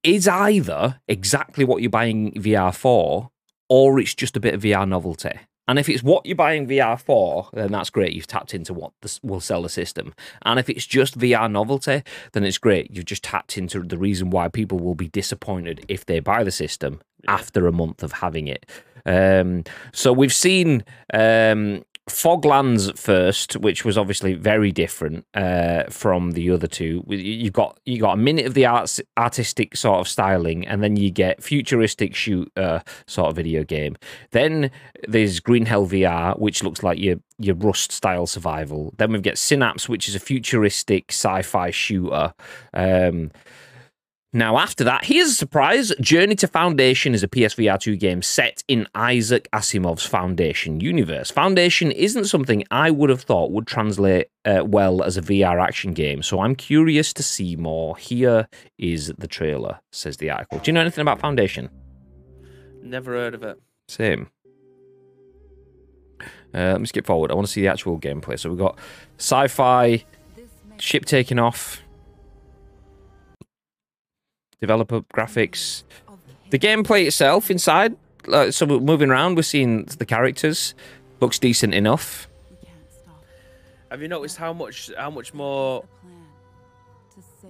is 0.04 0.28
either 0.28 1.00
exactly 1.08 1.64
what 1.64 1.82
you're 1.82 1.90
buying 1.90 2.34
VR 2.34 2.76
for, 2.76 3.32
or 3.70 4.00
it's 4.00 4.14
just 4.14 4.36
a 4.36 4.40
bit 4.40 4.54
of 4.54 4.62
VR 4.62 4.88
novelty. 4.88 5.32
And 5.68 5.80
if 5.80 5.88
it's 5.88 6.04
what 6.04 6.26
you're 6.26 6.36
buying 6.36 6.68
VR 6.68 7.00
for, 7.00 7.50
then 7.54 7.72
that's 7.72 7.90
great. 7.90 8.14
You've 8.14 8.28
tapped 8.28 8.54
into 8.54 8.74
what 8.74 8.92
this 9.02 9.22
will 9.24 9.40
sell 9.40 9.62
the 9.62 9.70
system. 9.70 10.14
And 10.46 10.60
if 10.60 10.70
it's 10.70 10.86
just 10.86 11.18
VR 11.18 11.50
novelty, 11.50 12.04
then 12.34 12.44
it's 12.44 12.58
great. 12.58 12.92
You've 12.92 13.06
just 13.06 13.24
tapped 13.24 13.58
into 13.58 13.82
the 13.82 13.98
reason 13.98 14.30
why 14.30 14.50
people 14.50 14.80
will 14.80 14.96
be 14.96 15.08
disappointed 15.08 15.86
if 15.88 16.06
they 16.06 16.20
buy 16.20 16.44
the 16.44 16.52
system 16.52 17.02
after 17.28 17.68
a 17.68 17.72
month 17.72 18.04
of 18.04 18.12
having 18.14 18.48
it. 18.48 18.66
Um, 19.06 19.64
so 19.94 20.12
we've 20.12 20.34
seen 20.34 20.84
um, 21.14 21.84
Foglands 22.10 22.98
first, 22.98 23.54
which 23.58 23.86
was 23.86 23.98
obviously 23.98 24.34
very 24.34 24.72
different 24.74 25.26
uh, 25.34 25.84
from 25.90 26.32
the 26.32 26.50
other 26.52 26.68
two. 26.68 27.04
You- 27.08 27.18
You've 27.18 27.54
got 27.54 27.80
you 27.86 28.00
got 28.00 28.14
a 28.14 28.18
minute 28.18 28.46
of 28.46 28.54
the 28.56 28.66
arts, 28.66 29.00
artistic 29.18 29.78
sort 29.78 30.00
of 30.02 30.08
styling, 30.08 30.68
and 30.68 30.84
then 30.84 30.98
you 30.98 31.12
get 31.12 31.42
futuristic 31.42 32.14
shooter 32.14 32.84
sort 33.08 33.30
of 33.30 33.36
video 33.38 33.64
game. 33.64 33.96
Then 34.32 34.70
there's 35.08 35.40
Green 35.40 35.66
Hell 35.66 35.88
VR, 35.88 36.38
which 36.38 36.62
looks 36.62 36.84
like 36.84 37.00
your 37.00 37.18
your 37.40 37.56
Rust 37.56 37.92
style 37.94 38.28
survival. 38.28 38.94
Then 38.98 39.12
we've 39.14 39.22
got 39.22 39.38
Synapse, 39.38 39.88
which 39.88 40.10
is 40.10 40.16
a 40.16 40.20
futuristic 40.20 41.06
sci-fi 41.10 41.72
shooter. 41.72 42.34
Um, 42.74 43.32
now, 44.36 44.58
after 44.58 44.84
that, 44.86 45.06
here's 45.06 45.30
a 45.30 45.36
surprise. 45.36 45.94
Journey 46.02 46.36
to 46.38 46.48
Foundation 46.48 47.14
is 47.14 47.22
a 47.22 47.28
PSVR 47.28 47.80
2 47.80 47.96
game 47.98 48.24
set 48.24 48.64
in 48.68 48.88
Isaac 48.96 49.48
Asimov's 49.54 50.08
Foundation 50.08 50.80
universe. 50.80 51.30
Foundation 51.30 51.92
isn't 51.92 52.26
something 52.26 52.64
I 52.72 52.90
would 52.90 53.12
have 53.12 53.22
thought 53.22 53.52
would 53.52 53.68
translate 53.68 54.30
uh, 54.44 54.64
well 54.66 55.04
as 55.04 55.18
a 55.18 55.22
VR 55.22 55.62
action 55.64 55.94
game, 55.94 56.24
so 56.24 56.40
I'm 56.40 56.56
curious 56.56 57.14
to 57.14 57.22
see 57.22 57.56
more. 57.56 57.96
Here 57.96 58.48
is 58.80 59.14
the 59.20 59.28
trailer, 59.28 59.80
says 59.92 60.18
the 60.18 60.32
article. 60.32 60.58
Do 60.58 60.70
you 60.72 60.74
know 60.74 60.82
anything 60.82 61.04
about 61.04 61.20
Foundation? 61.20 61.70
Never 62.82 63.12
heard 63.12 63.36
of 63.36 63.44
it. 63.44 63.62
Same. 63.88 64.32
Uh, 66.56 66.74
let 66.74 66.82
me 66.82 66.88
skip 66.88 67.06
forward. 67.06 67.30
I 67.30 67.36
want 67.36 67.46
to 67.46 67.54
see 67.54 67.62
the 67.62 67.68
actual 67.68 68.00
gameplay. 68.00 68.40
So 68.40 68.50
we've 68.50 68.58
got 68.58 68.80
sci 69.20 69.48
fi, 69.48 70.04
ship 70.80 71.06
taking 71.06 71.38
off, 71.38 71.83
developer 74.62 75.02
graphics. 75.14 75.84
The 76.50 76.60
gameplay 76.60 77.06
itself 77.08 77.50
inside, 77.50 77.96
uh, 78.32 78.52
so 78.52 78.66
we're 78.66 78.80
moving 78.80 79.10
around, 79.10 79.36
we're 79.36 79.42
seeing 79.44 79.86
the 79.86 80.06
characters. 80.06 80.76
Looks 81.20 81.40
decent 81.40 81.74
enough. 81.74 82.28
Have 83.90 84.02
you 84.02 84.08
noticed 84.08 84.38
how 84.38 84.54
much 84.54 84.92
how 84.98 85.10
much 85.10 85.34
more 85.34 85.84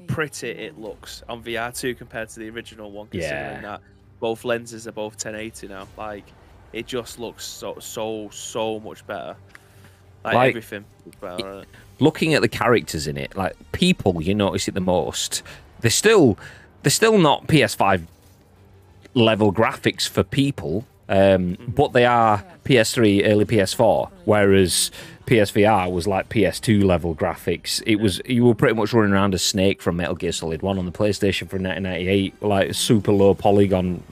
pretty 0.08 0.50
it 0.50 0.78
looks 0.78 1.24
on 1.30 1.42
VR2 1.44 1.98
compared 1.98 2.30
to 2.30 2.40
the 2.40 2.50
original 2.50 2.92
one? 2.92 3.08
Considering 3.08 3.56
Yeah. 3.56 3.62
that 3.62 3.82
both 4.20 4.44
lenses 4.46 4.88
are 4.88 4.92
both 4.92 5.14
1080 5.18 5.68
now. 5.68 5.88
Like 5.98 6.26
it 6.74 6.86
just 6.88 7.20
looks 7.20 7.46
so 7.46 7.78
so 7.80 8.30
so 8.32 8.80
much 8.80 9.06
better. 9.08 9.36
Like, 10.24 10.34
Like- 10.36 10.50
everything 10.50 10.86
looks 11.06 11.18
better. 11.20 11.60
it. 11.62 11.68
looking 12.00 12.34
at 12.34 12.42
the 12.42 12.48
characters 12.50 13.08
in 13.08 13.18
it, 13.18 13.36
like 13.36 13.56
people, 13.72 14.22
you 14.22 14.34
notice 14.36 14.68
it 14.68 14.74
the 14.74 14.82
most. 14.82 15.44
They're 15.82 15.92
still 15.92 16.38
they're 16.84 16.92
still 16.92 17.18
not 17.18 17.48
PS5 17.48 18.06
level 19.14 19.54
graphics 19.54 20.08
for 20.08 20.24
people, 20.24 20.86
um, 21.10 21.58
but 21.68 21.94
they 21.94 22.06
are 22.06 22.44
PS3, 22.66 23.28
early 23.28 23.46
PS4. 23.46 24.10
Whereas 24.26 24.92
PSVR 25.26 25.92
was 25.92 26.08
like 26.08 26.30
PS2 26.30 26.84
level 26.84 27.16
graphics. 27.16 27.82
It 27.86 27.96
was 27.96 28.22
you 28.26 28.46
were 28.46 28.56
pretty 28.56 28.76
much 28.76 28.94
running 28.94 29.14
around 29.14 29.34
a 29.34 29.40
Snake 29.40 29.82
from 29.82 29.98
Metal 29.98 30.16
Gear 30.16 30.32
Solid 30.32 30.62
One 30.62 30.78
on 30.78 30.86
the 30.86 30.92
PlayStation 30.92 31.50
for 31.50 31.58
1998, 31.58 32.44
like 32.44 32.74
super 32.74 33.12
low 33.12 33.34
polygon 33.34 34.04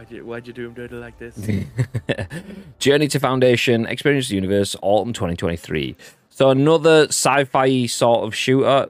Why'd 0.00 0.10
you 0.12 0.24
why'd 0.24 0.46
you 0.46 0.54
do 0.54 0.66
him 0.66 0.72
dirty 0.72 0.94
like 0.94 1.18
this? 1.18 1.36
Journey 2.78 3.06
to 3.08 3.20
Foundation, 3.20 3.84
Experience 3.84 4.30
the 4.30 4.34
Universe, 4.34 4.74
autumn 4.80 5.12
2023. 5.12 5.94
So 6.30 6.48
another 6.48 7.02
sci-fi 7.08 7.84
sort 7.84 8.24
of 8.26 8.34
shooter, 8.34 8.88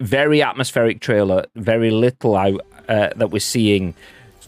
very 0.00 0.42
atmospheric 0.42 1.00
trailer, 1.00 1.44
very 1.54 1.90
little 1.90 2.36
out 2.36 2.60
uh, 2.88 3.10
that 3.16 3.30
we're 3.30 3.38
seeing 3.38 3.94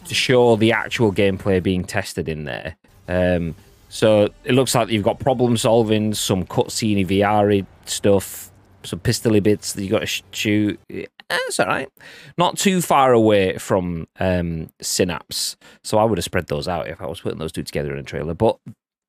to 0.06 0.14
show 0.14 0.56
the 0.56 0.72
actual 0.72 1.12
gameplay 1.12 1.62
being 1.62 1.84
tested 1.84 2.28
in 2.28 2.44
there. 2.44 2.76
Um, 3.08 3.54
so 3.88 4.30
it 4.44 4.52
looks 4.52 4.74
like 4.74 4.88
you've 4.88 5.04
got 5.04 5.20
problem 5.20 5.56
solving, 5.56 6.14
some 6.14 6.44
cutscene 6.44 7.06
VR 7.06 7.64
stuff, 7.84 8.50
some 8.84 9.00
pistoly 9.00 9.42
bits 9.42 9.74
that 9.74 9.82
you've 9.82 9.92
got 9.92 10.00
to 10.00 10.06
sh- 10.06 10.22
shoot. 10.32 10.80
It's 10.88 11.60
all 11.60 11.66
right. 11.66 11.88
Not 12.36 12.58
too 12.58 12.80
far 12.80 13.12
away 13.12 13.58
from 13.58 14.08
um, 14.18 14.70
Synapse. 14.80 15.56
So 15.82 15.98
I 15.98 16.04
would 16.04 16.18
have 16.18 16.24
spread 16.24 16.46
those 16.46 16.68
out 16.68 16.88
if 16.88 17.00
I 17.00 17.06
was 17.06 17.20
putting 17.20 17.38
those 17.38 17.52
two 17.52 17.62
together 17.62 17.92
in 17.92 17.98
a 17.98 18.02
trailer. 18.02 18.34
But 18.34 18.58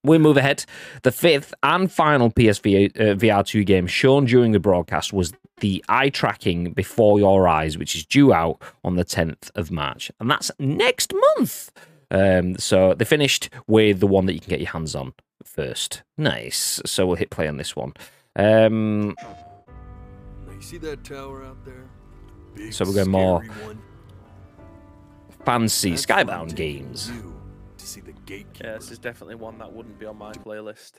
we 0.03 0.17
move 0.17 0.37
ahead. 0.37 0.65
The 1.03 1.11
fifth 1.11 1.53
and 1.63 1.91
final 1.91 2.29
PSVR 2.31 2.91
uh, 2.99 3.15
VR2 3.15 3.65
game 3.65 3.87
shown 3.87 4.25
during 4.25 4.51
the 4.51 4.59
broadcast 4.59 5.13
was 5.13 5.33
the 5.59 5.83
eye 5.87 6.09
tracking 6.09 6.73
before 6.73 7.19
your 7.19 7.47
eyes, 7.47 7.77
which 7.77 7.95
is 7.95 8.05
due 8.05 8.33
out 8.33 8.61
on 8.83 8.95
the 8.95 9.05
10th 9.05 9.49
of 9.55 9.71
March. 9.71 10.11
And 10.19 10.29
that's 10.29 10.51
next 10.59 11.13
month. 11.37 11.71
Um, 12.11 12.57
so 12.57 12.93
they 12.93 13.05
finished 13.05 13.49
with 13.67 13.99
the 13.99 14.07
one 14.07 14.25
that 14.25 14.33
you 14.33 14.39
can 14.39 14.49
get 14.49 14.59
your 14.59 14.71
hands 14.71 14.93
on 14.95 15.13
first. 15.43 16.03
Nice. 16.17 16.81
So 16.85 17.07
we'll 17.07 17.15
hit 17.15 17.29
play 17.29 17.47
on 17.47 17.57
this 17.57 17.75
one. 17.75 17.93
Um, 18.35 19.15
you 20.63 20.69
see 20.69 20.77
that 20.79 21.03
tower 21.03 21.43
out 21.43 21.63
there? 21.65 21.83
Big, 22.55 22.73
So 22.73 22.85
we're 22.85 22.93
going 22.93 23.09
more 23.09 23.41
one? 23.41 23.81
fancy 25.45 25.89
That's 25.91 26.05
Skybound 26.05 26.55
games. 26.55 27.11
To 27.77 27.85
see 27.85 27.99
the 28.01 28.12
gatekeeper. 28.25 28.65
yeah, 28.67 28.73
this 28.77 28.91
is 28.91 28.99
definitely 28.99 29.35
one 29.35 29.57
that 29.59 29.71
wouldn't 29.71 29.99
be 29.99 30.05
on 30.05 30.17
my 30.17 30.31
playlist. 30.33 30.93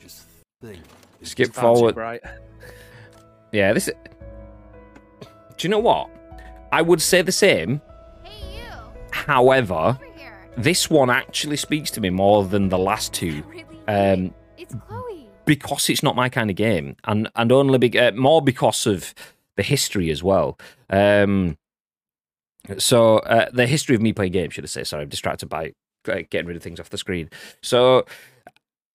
Just 0.00 0.26
think. 0.62 0.80
Skip 1.22 1.52
Far 1.52 1.62
too 1.74 1.76
forward. 1.78 1.96
Right. 1.96 2.20
Yeah, 3.52 3.72
this. 3.72 3.86
Do 3.86 5.26
you 5.60 5.68
know 5.70 5.78
what? 5.78 6.10
I 6.72 6.82
would 6.82 7.00
say 7.00 7.22
the 7.22 7.32
same. 7.32 7.80
Hey, 8.24 8.58
you! 8.58 8.68
However, 9.12 9.74
Over 9.74 9.98
here. 10.16 10.50
this 10.58 10.90
one 10.90 11.08
actually 11.10 11.56
speaks 11.56 11.90
to 11.92 12.00
me 12.00 12.10
more 12.10 12.44
than 12.44 12.68
the 12.68 12.76
last 12.78 13.14
two. 13.14 13.42
Really? 13.56 13.64
Um, 13.88 14.34
it's 14.58 14.74
Chloe. 14.74 15.28
because 15.44 15.88
it's 15.88 16.02
not 16.02 16.16
my 16.16 16.28
kind 16.28 16.50
of 16.50 16.56
game, 16.56 16.96
and 17.04 17.30
and 17.36 17.52
only 17.52 17.78
be, 17.78 17.96
uh, 17.98 18.10
more 18.12 18.42
because 18.42 18.84
of 18.84 19.14
the 19.56 19.62
history 19.62 20.10
as 20.10 20.22
well. 20.24 20.58
Um, 20.90 21.56
so 22.78 23.18
uh, 23.18 23.48
the 23.52 23.66
history 23.66 23.94
of 23.94 24.02
me 24.02 24.12
playing 24.12 24.32
games, 24.32 24.54
should 24.54 24.64
I 24.64 24.68
say? 24.68 24.84
Sorry, 24.84 25.02
I'm 25.02 25.08
distracted 25.08 25.48
by 25.48 25.72
uh, 26.08 26.22
getting 26.30 26.46
rid 26.46 26.56
of 26.56 26.62
things 26.62 26.80
off 26.80 26.90
the 26.90 26.98
screen. 26.98 27.30
So 27.62 28.04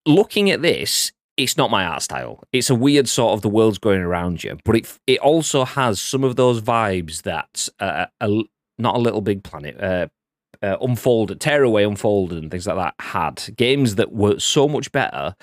looking 0.05 0.49
at 0.51 0.61
this, 0.61 1.11
it's 1.37 1.57
not 1.57 1.71
my 1.71 1.85
art 1.85 2.01
style. 2.01 2.43
It's 2.51 2.69
a 2.69 2.75
weird 2.75 3.07
sort 3.07 3.33
of 3.33 3.41
the 3.41 3.49
world's 3.49 3.77
going 3.77 4.01
around 4.01 4.43
you, 4.43 4.57
but 4.63 4.75
it 4.75 4.99
it 5.07 5.19
also 5.19 5.65
has 5.65 5.99
some 5.99 6.23
of 6.23 6.35
those 6.35 6.61
vibes 6.61 7.23
that 7.23 7.67
uh, 7.79 8.07
a, 8.19 8.43
not 8.77 8.95
a 8.95 8.99
little 8.99 9.21
big 9.21 9.43
planet. 9.43 9.81
Uh, 9.81 10.07
uh, 10.63 10.77
unfolded, 10.79 11.41
tearaway, 11.41 11.83
unfolded, 11.83 12.37
and 12.37 12.51
things 12.51 12.67
like 12.67 12.75
that 12.75 12.93
had 13.03 13.55
games 13.57 13.95
that 13.95 14.11
were 14.11 14.37
so 14.37 14.67
much 14.67 14.91
better 14.91 15.35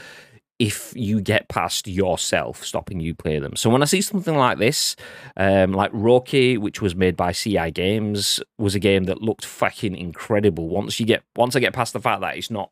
if 0.59 0.93
you 0.97 1.21
get 1.21 1.49
past 1.49 1.87
yourself 1.87 2.65
stopping 2.65 2.99
you 2.99 3.15
play 3.15 3.39
them. 3.39 3.55
So 3.55 3.71
when 3.71 3.81
I 3.81 3.85
see 3.85 4.01
something 4.01 4.37
like 4.37 4.59
this, 4.59 4.97
um, 5.37 5.73
like 5.73 5.93
Roki, 5.93 6.59
which 6.59 6.83
was 6.83 6.97
made 6.97 7.17
by 7.17 7.33
CI 7.33 7.71
Games, 7.71 8.41
was 8.59 8.75
a 8.75 8.81
game 8.81 9.05
that 9.05 9.23
looked 9.23 9.45
fucking 9.45 9.97
incredible. 9.97 10.69
Once 10.69 10.99
you 10.99 11.07
get, 11.07 11.23
once 11.37 11.55
I 11.55 11.61
get 11.61 11.73
past 11.75 11.93
the 11.93 12.01
fact 12.01 12.23
that 12.23 12.37
it's 12.37 12.51
not 12.51 12.71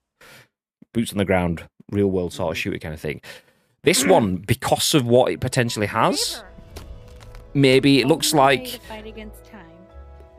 boots 0.93 1.13
on 1.13 1.19
the 1.19 1.25
ground, 1.25 1.69
real 1.93 2.09
world 2.09 2.33
sort 2.33 2.53
of 2.53 2.59
shooter 2.59 2.79
kind 2.79 2.95
of 2.95 3.01
thing. 3.01 3.21
This 3.83 4.05
one, 4.07 4.37
because 4.37 4.95
of 4.95 5.07
what 5.07 5.31
it 5.31 5.41
potentially 5.41 5.87
has, 5.87 6.43
maybe 7.55 8.01
it 8.01 8.09
looks 8.09 8.35
like 8.35 8.81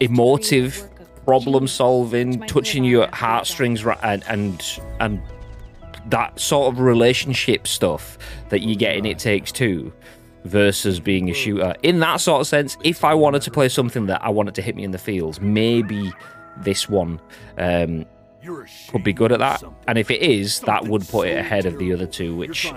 emotive 0.01 0.89
problem 1.23 1.67
solving, 1.67 2.41
touching 2.41 2.83
your 2.83 3.07
heartstrings, 3.13 3.85
and 3.85 4.23
and 4.27 4.79
and 4.99 5.21
that 6.09 6.39
sort 6.39 6.73
of 6.73 6.79
relationship 6.79 7.67
stuff 7.67 8.17
that 8.49 8.61
you 8.61 8.75
get 8.75 8.95
in 8.95 9.05
It 9.05 9.19
Takes 9.19 9.51
Two. 9.51 9.91
versus 10.45 10.99
being 11.01 11.29
a 11.29 11.33
shooter. 11.33 11.75
In 11.83 11.99
that 11.99 12.21
sort 12.21 12.39
of 12.39 12.47
sense, 12.47 12.77
if 12.83 13.03
I 13.03 13.13
wanted 13.13 13.41
to 13.41 13.51
play 13.51 13.67
something 13.67 14.05
that 14.05 14.23
I 14.23 14.29
wanted 14.29 14.55
to 14.55 14.61
hit 14.61 14.77
me 14.77 14.85
in 14.85 14.91
the 14.91 14.97
fields, 14.97 15.41
maybe 15.41 16.13
this 16.57 16.87
one 16.87 17.19
um, 17.57 18.05
could 18.89 19.03
be 19.03 19.11
good 19.11 19.33
at 19.33 19.39
that. 19.39 19.61
And 19.89 19.97
if 19.97 20.09
it 20.09 20.21
is, 20.21 20.61
that 20.61 20.87
would 20.87 21.05
put 21.09 21.27
it 21.27 21.37
ahead 21.37 21.65
of 21.65 21.77
the 21.79 21.91
other 21.91 22.05
two, 22.05 22.33
which 22.33 22.71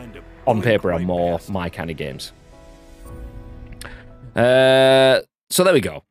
on 0.48 0.62
paper 0.62 0.92
are 0.92 0.98
more 0.98 1.38
my 1.48 1.68
kind 1.68 1.90
of 1.90 1.96
games. 1.96 2.32
Uh, 4.34 5.20
so 5.50 5.62
there 5.62 5.74
we 5.74 5.80
go. 5.80 6.02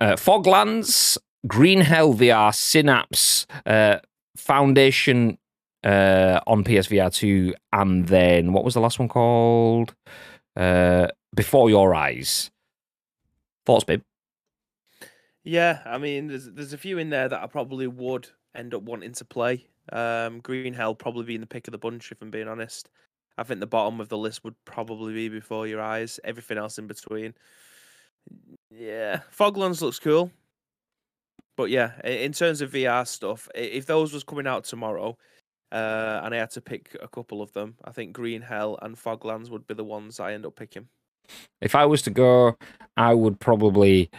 Uh, 0.00 0.12
Foglands, 0.16 1.18
Green 1.46 1.80
Hell 1.80 2.14
VR, 2.14 2.54
Synapse, 2.54 3.46
uh, 3.66 3.98
Foundation 4.36 5.38
uh, 5.84 6.40
on 6.46 6.64
PSVR 6.64 7.12
2, 7.12 7.54
and 7.72 8.06
then 8.06 8.52
what 8.52 8.64
was 8.64 8.74
the 8.74 8.80
last 8.80 8.98
one 8.98 9.08
called? 9.08 9.94
Uh, 10.56 11.08
Before 11.34 11.70
Your 11.70 11.94
Eyes. 11.94 12.50
Thoughts, 13.64 13.84
babe? 13.84 14.02
Yeah, 15.44 15.80
I 15.84 15.98
mean, 15.98 16.28
there's 16.28 16.50
there's 16.50 16.72
a 16.72 16.78
few 16.78 16.98
in 16.98 17.10
there 17.10 17.28
that 17.28 17.42
I 17.42 17.46
probably 17.46 17.86
would 17.86 18.28
end 18.54 18.74
up 18.74 18.82
wanting 18.82 19.12
to 19.14 19.24
play. 19.24 19.66
Um, 19.90 20.40
Green 20.40 20.74
Hell 20.74 20.94
probably 20.94 21.24
being 21.24 21.40
the 21.40 21.46
pick 21.46 21.66
of 21.66 21.72
the 21.72 21.78
bunch, 21.78 22.12
if 22.12 22.22
I'm 22.22 22.30
being 22.30 22.48
honest. 22.48 22.88
I 23.38 23.42
think 23.42 23.60
the 23.60 23.66
bottom 23.66 24.00
of 24.00 24.08
the 24.08 24.18
list 24.18 24.44
would 24.44 24.54
probably 24.64 25.14
be 25.14 25.28
Before 25.28 25.66
Your 25.66 25.80
Eyes. 25.80 26.20
Everything 26.22 26.58
else 26.58 26.78
in 26.78 26.86
between. 26.86 27.34
Yeah, 28.70 29.20
Foglands 29.36 29.80
looks 29.80 29.98
cool. 29.98 30.30
But 31.56 31.70
yeah, 31.70 32.00
in 32.06 32.32
terms 32.32 32.60
of 32.60 32.72
VR 32.72 33.06
stuff, 33.06 33.48
if 33.54 33.86
those 33.86 34.12
was 34.12 34.24
coming 34.24 34.46
out 34.46 34.64
tomorrow, 34.64 35.16
uh, 35.70 36.20
and 36.24 36.34
I 36.34 36.38
had 36.38 36.50
to 36.50 36.60
pick 36.60 36.96
a 37.00 37.08
couple 37.08 37.42
of 37.42 37.52
them, 37.52 37.76
I 37.84 37.92
think 37.92 38.12
Green 38.12 38.42
Hell 38.42 38.78
and 38.82 38.96
Foglands 38.96 39.50
would 39.50 39.66
be 39.66 39.74
the 39.74 39.84
ones 39.84 40.20
I 40.20 40.32
end 40.32 40.46
up 40.46 40.56
picking. 40.56 40.88
If 41.60 41.74
I 41.74 41.86
was 41.86 42.02
to 42.02 42.10
go, 42.10 42.56
I 42.96 43.14
would 43.14 43.40
probably 43.40 44.10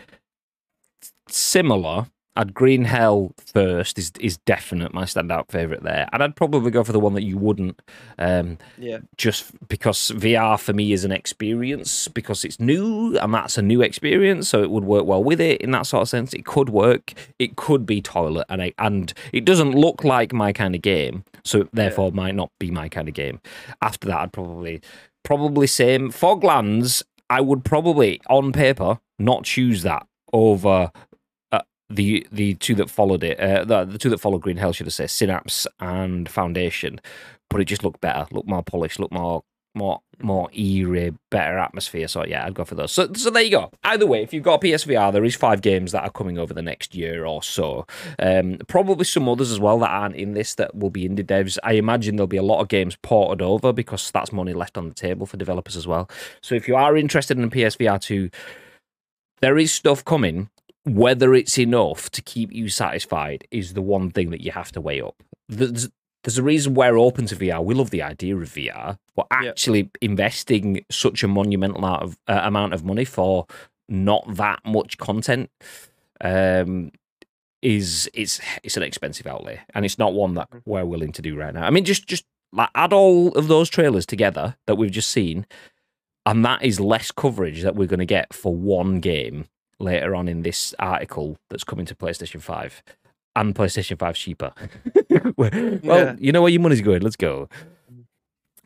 similar. 1.27 2.07
I'd 2.35 2.53
Green 2.53 2.85
Hell 2.85 3.33
first 3.45 3.99
is 3.99 4.11
is 4.19 4.37
definite 4.37 4.93
my 4.93 5.03
standout 5.03 5.51
favorite 5.51 5.83
there, 5.83 6.07
and 6.11 6.23
I'd 6.23 6.35
probably 6.35 6.71
go 6.71 6.83
for 6.83 6.91
the 6.91 6.99
one 6.99 7.13
that 7.13 7.23
you 7.23 7.37
wouldn't, 7.37 7.79
um, 8.17 8.57
Yeah. 8.79 8.99
just 9.17 9.51
because 9.67 10.11
VR 10.11 10.57
for 10.57 10.73
me 10.73 10.93
is 10.93 11.05
an 11.05 11.11
experience 11.11 12.07
because 12.07 12.43
it's 12.43 12.59
new 12.59 13.17
and 13.17 13.33
that's 13.33 13.57
a 13.57 13.61
new 13.61 13.81
experience, 13.81 14.49
so 14.49 14.63
it 14.63 14.71
would 14.71 14.83
work 14.83 15.05
well 15.05 15.23
with 15.23 15.39
it 15.39 15.61
in 15.61 15.71
that 15.71 15.85
sort 15.85 16.01
of 16.01 16.09
sense. 16.09 16.33
It 16.33 16.45
could 16.45 16.69
work. 16.69 17.13
It 17.37 17.55
could 17.55 17.85
be 17.85 18.01
toilet, 18.01 18.45
and 18.49 18.61
I, 18.63 18.73
and 18.79 19.13
it 19.31 19.45
doesn't 19.45 19.71
look 19.73 20.03
like 20.03 20.33
my 20.33 20.51
kind 20.53 20.73
of 20.73 20.81
game, 20.81 21.23
so 21.43 21.67
therefore 21.71 22.11
might 22.11 22.35
not 22.35 22.51
be 22.59 22.71
my 22.71 22.89
kind 22.89 23.07
of 23.07 23.13
game. 23.13 23.39
After 23.81 24.07
that, 24.07 24.17
I'd 24.19 24.33
probably 24.33 24.81
probably 25.23 25.67
same 25.67 26.11
Foglands. 26.11 27.03
I 27.29 27.41
would 27.41 27.63
probably 27.63 28.19
on 28.29 28.51
paper 28.51 28.99
not 29.17 29.43
choose 29.43 29.83
that 29.83 30.05
over 30.33 30.91
the 31.95 32.27
the 32.31 32.55
two 32.55 32.75
that 32.75 32.89
followed 32.89 33.23
it. 33.23 33.39
Uh, 33.39 33.63
the, 33.63 33.85
the 33.85 33.97
two 33.97 34.09
that 34.09 34.19
followed 34.19 34.41
Green 34.41 34.57
Hell 34.57 34.73
should 34.73 34.87
have 34.87 34.93
said 34.93 35.09
Synapse 35.09 35.67
and 35.79 36.27
Foundation, 36.29 36.99
but 37.49 37.61
it 37.61 37.65
just 37.65 37.83
looked 37.83 38.01
better, 38.01 38.25
looked 38.31 38.47
more 38.47 38.63
polished, 38.63 38.99
looked 38.99 39.13
more 39.13 39.43
more 39.75 40.01
more 40.21 40.49
eerie, 40.53 41.13
better 41.31 41.57
atmosphere. 41.57 42.07
So 42.07 42.25
yeah, 42.25 42.45
I'd 42.45 42.53
go 42.53 42.63
for 42.63 42.75
those. 42.75 42.91
So 42.91 43.11
so 43.13 43.29
there 43.29 43.43
you 43.43 43.51
go. 43.51 43.71
Either 43.83 44.05
way, 44.05 44.21
if 44.21 44.33
you've 44.33 44.43
got 44.43 44.63
a 44.63 44.67
PSVR, 44.67 45.11
there 45.11 45.25
is 45.25 45.35
five 45.35 45.61
games 45.61 45.91
that 45.91 46.03
are 46.03 46.11
coming 46.11 46.37
over 46.37 46.53
the 46.53 46.61
next 46.61 46.93
year 46.95 47.25
or 47.25 47.41
so. 47.41 47.85
Um, 48.19 48.59
probably 48.67 49.05
some 49.05 49.27
others 49.27 49.51
as 49.51 49.59
well 49.59 49.79
that 49.79 49.89
aren't 49.89 50.15
in 50.15 50.33
this 50.33 50.55
that 50.55 50.75
will 50.75 50.91
be 50.91 51.07
indie 51.07 51.25
devs. 51.25 51.57
I 51.63 51.73
imagine 51.73 52.15
there'll 52.15 52.27
be 52.27 52.37
a 52.37 52.43
lot 52.43 52.61
of 52.61 52.67
games 52.67 52.95
ported 53.01 53.41
over 53.41 53.73
because 53.73 54.11
that's 54.11 54.31
money 54.31 54.53
left 54.53 54.77
on 54.77 54.87
the 54.87 54.95
table 54.95 55.25
for 55.25 55.37
developers 55.37 55.75
as 55.75 55.87
well. 55.87 56.09
So 56.41 56.55
if 56.55 56.67
you 56.67 56.75
are 56.75 56.95
interested 56.95 57.37
in 57.39 57.49
PSVR 57.49 57.99
two, 57.99 58.29
there 59.41 59.57
is 59.57 59.73
stuff 59.73 60.05
coming. 60.05 60.49
Whether 60.85 61.33
it's 61.33 61.57
enough 61.57 62.09
to 62.11 62.21
keep 62.21 62.51
you 62.51 62.67
satisfied 62.67 63.47
is 63.51 63.73
the 63.73 63.81
one 63.81 64.11
thing 64.11 64.31
that 64.31 64.41
you 64.41 64.51
have 64.51 64.71
to 64.73 64.81
weigh 64.81 65.01
up. 65.01 65.15
There's, 65.47 65.89
there's 66.23 66.37
a 66.37 66.43
reason 66.43 66.73
we're 66.73 66.97
open 66.97 67.25
to 67.27 67.35
VR. 67.35 67.63
We 67.63 67.73
love 67.73 67.89
the 67.89 68.01
idea 68.01 68.35
of 68.35 68.49
VR, 68.49 68.97
but 69.15 69.27
actually 69.31 69.91
investing 70.01 70.85
such 70.89 71.23
a 71.23 71.27
monumental 71.27 71.77
amount 71.77 72.03
of 72.03 72.17
uh, 72.27 72.41
amount 72.43 72.73
of 72.73 72.83
money 72.83 73.05
for 73.05 73.45
not 73.89 74.23
that 74.35 74.59
much 74.65 74.97
content 74.97 75.49
um, 76.21 76.91
is 77.61 78.09
it's 78.13 78.39
it's 78.63 78.77
an 78.77 78.83
expensive 78.83 79.27
outlay, 79.27 79.59
and 79.73 79.85
it's 79.85 79.99
not 79.99 80.13
one 80.13 80.33
that 80.35 80.49
we're 80.65 80.85
willing 80.85 81.11
to 81.13 81.21
do 81.21 81.35
right 81.35 81.53
now. 81.53 81.65
I 81.65 81.69
mean, 81.69 81.85
just 81.85 82.07
just 82.07 82.25
like 82.51 82.69
add 82.75 82.93
all 82.93 83.29
of 83.33 83.47
those 83.47 83.69
trailers 83.69 84.05
together 84.05 84.55
that 84.67 84.75
we've 84.75 84.91
just 84.91 85.09
seen, 85.11 85.45
and 86.25 86.45
that 86.45 86.63
is 86.63 86.79
less 86.79 87.11
coverage 87.11 87.63
that 87.63 87.75
we're 87.75 87.87
going 87.87 87.99
to 87.99 88.05
get 88.05 88.33
for 88.33 88.55
one 88.55 89.01
game 89.01 89.45
later 89.83 90.15
on 90.15 90.27
in 90.27 90.41
this 90.41 90.73
article 90.79 91.37
that's 91.49 91.63
coming 91.63 91.85
to 91.87 91.95
PlayStation 91.95 92.41
Five. 92.41 92.81
And 93.35 93.55
PlayStation 93.55 93.97
5 93.97 94.15
cheaper. 94.15 94.53
well, 95.37 95.49
Yeah. 95.81 96.15
you 96.19 96.31
know 96.31 96.43
where 96.43 96.51
your 96.51 96.61
money's 96.61 96.81
going. 96.81 97.01
Let's 97.01 97.15
go. 97.15 97.49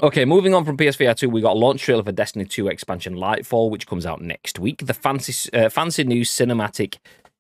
Okay, 0.02 0.26
moving 0.26 0.54
on 0.54 0.64
from 0.66 0.78
PSVR 0.78 1.16
2, 1.16 1.30
we 1.30 1.42
got 1.42 1.56
a 1.56 1.60
launch 1.60 1.82
trailer 1.82 2.04
for 2.04 2.12
Destiny 2.12 2.46
2 2.46 2.68
expansion 2.68 3.16
Lightfall, 3.16 3.72
which 3.72 3.88
comes 3.88 4.06
out 4.06 4.22
next 4.22 4.60
week. 4.60 4.86
The 4.86 4.94
fancy, 4.94 5.50
uh, 5.54 5.70
fancy 5.70 6.04
new 6.04 6.22
cinematic 6.24 6.98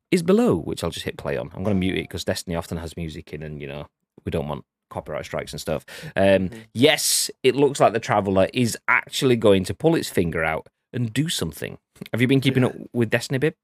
is 0.10 0.24
below, 0.24 0.56
which 0.56 0.84
I'll 0.84 0.90
just 0.90 1.06
hit 1.06 1.18
play 1.18 1.38
on. 1.38 1.52
I'm 1.54 1.64
going 1.64 1.76
to 1.76 1.80
mute 1.80 1.98
it 1.98 2.04
because 2.04 2.24
Destiny 2.24 2.56
often 2.56 2.78
has 2.78 2.98
music 2.98 3.32
in, 3.34 3.44
and 3.44 3.62
you 3.62 3.68
know 3.68 3.88
we 4.26 4.32
don't 4.32 4.48
want 4.48 4.64
copyright 4.90 5.26
strikes 5.26 5.52
and 5.52 5.60
stuff. 5.62 5.86
Um, 6.16 6.50
Yes, 6.74 7.30
it 7.44 7.56
looks 7.56 7.80
like 7.80 7.94
the 7.94 8.00
Traveler 8.00 8.48
is 8.54 8.76
actually 8.88 9.36
going 9.36 9.64
to 9.66 9.74
pull 9.76 9.96
its 9.96 10.10
finger 10.10 10.44
out 10.44 10.68
and 10.94 11.14
do 11.14 11.30
something. 11.30 11.78
Have 12.12 12.22
you 12.22 12.28
been 12.28 12.42
keeping 12.42 12.64
up 12.64 12.74
with 12.94 13.10
Destiny, 13.10 13.38
Bib? 13.38 13.56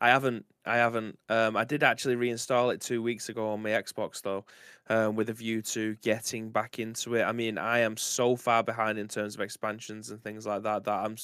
I 0.00 0.08
haven't. 0.08 0.44
I 0.64 0.76
haven't. 0.76 1.18
Um, 1.28 1.56
I 1.56 1.64
did 1.64 1.82
actually 1.82 2.16
reinstall 2.16 2.72
it 2.72 2.80
two 2.80 3.02
weeks 3.02 3.28
ago 3.28 3.50
on 3.50 3.62
my 3.62 3.70
Xbox 3.70 4.22
though, 4.22 4.44
um, 4.88 5.16
with 5.16 5.28
a 5.28 5.32
view 5.32 5.62
to 5.62 5.96
getting 5.96 6.50
back 6.50 6.78
into 6.78 7.14
it. 7.14 7.22
I 7.22 7.32
mean, 7.32 7.58
I 7.58 7.80
am 7.80 7.96
so 7.96 8.36
far 8.36 8.62
behind 8.62 8.98
in 8.98 9.08
terms 9.08 9.34
of 9.34 9.40
expansions 9.40 10.10
and 10.10 10.22
things 10.22 10.46
like 10.46 10.62
that 10.62 10.84
that 10.84 11.04
I'm. 11.04 11.16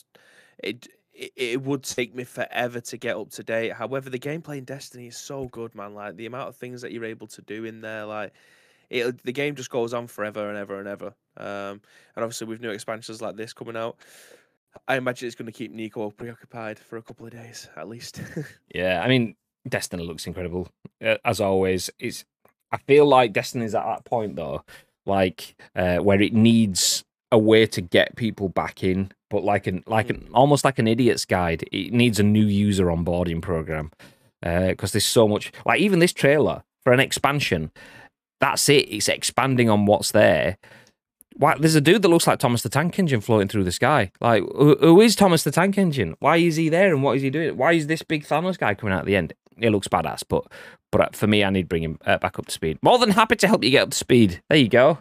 It 0.58 0.88
it, 1.12 1.32
it 1.36 1.62
would 1.62 1.84
take 1.84 2.14
me 2.14 2.24
forever 2.24 2.80
to 2.80 2.96
get 2.96 3.16
up 3.16 3.30
to 3.30 3.44
date. 3.44 3.72
However, 3.72 4.10
the 4.10 4.18
gameplay 4.18 4.58
in 4.58 4.64
Destiny 4.64 5.06
is 5.06 5.16
so 5.16 5.46
good, 5.48 5.74
man. 5.74 5.94
Like 5.94 6.16
the 6.16 6.26
amount 6.26 6.48
of 6.48 6.56
things 6.56 6.82
that 6.82 6.90
you're 6.90 7.04
able 7.04 7.28
to 7.28 7.42
do 7.42 7.64
in 7.64 7.80
there, 7.80 8.06
like. 8.06 8.32
It, 8.90 9.24
the 9.24 9.32
game 9.32 9.54
just 9.56 9.70
goes 9.70 9.94
on 9.94 10.06
forever 10.06 10.50
and 10.50 10.58
ever 10.58 10.78
and 10.78 10.86
ever. 10.86 11.14
Um, 11.38 11.80
and 12.14 12.22
obviously, 12.22 12.46
with 12.46 12.60
new 12.60 12.70
expansions 12.70 13.22
like 13.22 13.34
this 13.34 13.54
coming 13.54 13.78
out, 13.78 13.96
I 14.88 14.96
imagine 14.96 15.26
it's 15.26 15.36
going 15.36 15.46
to 15.46 15.52
keep 15.52 15.72
Nico 15.72 16.10
preoccupied 16.10 16.78
for 16.78 16.96
a 16.96 17.02
couple 17.02 17.26
of 17.26 17.32
days 17.32 17.68
at 17.76 17.88
least. 17.88 18.20
Yeah, 18.74 19.02
I 19.04 19.08
mean, 19.08 19.36
Destiny 19.68 20.04
looks 20.04 20.26
incredible 20.26 20.68
uh, 21.04 21.16
as 21.24 21.40
always. 21.40 21.90
It's 21.98 22.24
I 22.72 22.78
feel 22.78 23.06
like 23.06 23.32
Destiny's 23.32 23.74
at 23.74 23.84
that 23.84 24.04
point 24.04 24.36
though, 24.36 24.64
like 25.06 25.54
uh, 25.76 25.98
where 25.98 26.20
it 26.20 26.32
needs 26.32 27.04
a 27.30 27.38
way 27.38 27.66
to 27.66 27.80
get 27.80 28.16
people 28.16 28.48
back 28.48 28.82
in, 28.82 29.12
but 29.30 29.44
like 29.44 29.66
an 29.66 29.84
like 29.86 30.10
an 30.10 30.28
almost 30.34 30.64
like 30.64 30.78
an 30.78 30.88
idiot's 30.88 31.24
guide. 31.24 31.64
It 31.72 31.92
needs 31.92 32.18
a 32.18 32.24
new 32.24 32.44
user 32.46 32.86
onboarding 32.86 33.40
program 33.40 33.92
because 34.42 34.92
there's 34.92 35.06
so 35.06 35.28
much. 35.28 35.52
Like 35.64 35.80
even 35.80 36.00
this 36.00 36.12
trailer 36.12 36.62
for 36.82 36.92
an 36.92 37.00
expansion, 37.00 37.70
that's 38.40 38.68
it. 38.68 38.88
It's 38.90 39.08
expanding 39.08 39.70
on 39.70 39.86
what's 39.86 40.10
there. 40.12 40.58
Why, 41.36 41.56
there's 41.58 41.74
a 41.74 41.80
dude 41.80 42.02
that 42.02 42.08
looks 42.08 42.26
like 42.26 42.38
Thomas 42.38 42.62
the 42.62 42.68
Tank 42.68 42.98
Engine 42.98 43.20
floating 43.20 43.48
through 43.48 43.64
the 43.64 43.72
sky. 43.72 44.12
Like, 44.20 44.44
who, 44.54 44.76
who 44.76 45.00
is 45.00 45.16
Thomas 45.16 45.42
the 45.42 45.50
Tank 45.50 45.76
Engine? 45.76 46.14
Why 46.20 46.36
is 46.36 46.54
he 46.56 46.68
there 46.68 46.94
and 46.94 47.02
what 47.02 47.16
is 47.16 47.22
he 47.22 47.30
doing? 47.30 47.56
Why 47.56 47.72
is 47.72 47.88
this 47.88 48.02
big 48.02 48.24
Thanos 48.24 48.56
guy 48.56 48.74
coming 48.74 48.92
out 48.94 49.00
at 49.00 49.06
the 49.06 49.16
end? 49.16 49.32
It 49.58 49.70
looks 49.70 49.88
badass, 49.88 50.22
but 50.28 50.44
but 50.92 51.16
for 51.16 51.26
me, 51.26 51.42
I 51.44 51.50
need 51.50 51.62
to 51.62 51.68
bring 51.68 51.82
him 51.82 51.98
uh, 52.06 52.18
back 52.18 52.38
up 52.38 52.46
to 52.46 52.52
speed. 52.52 52.78
More 52.82 52.98
than 52.98 53.10
happy 53.10 53.36
to 53.36 53.48
help 53.48 53.64
you 53.64 53.70
get 53.70 53.82
up 53.82 53.90
to 53.90 53.96
speed. 53.96 54.42
There 54.48 54.58
you 54.58 54.68
go. 54.68 54.98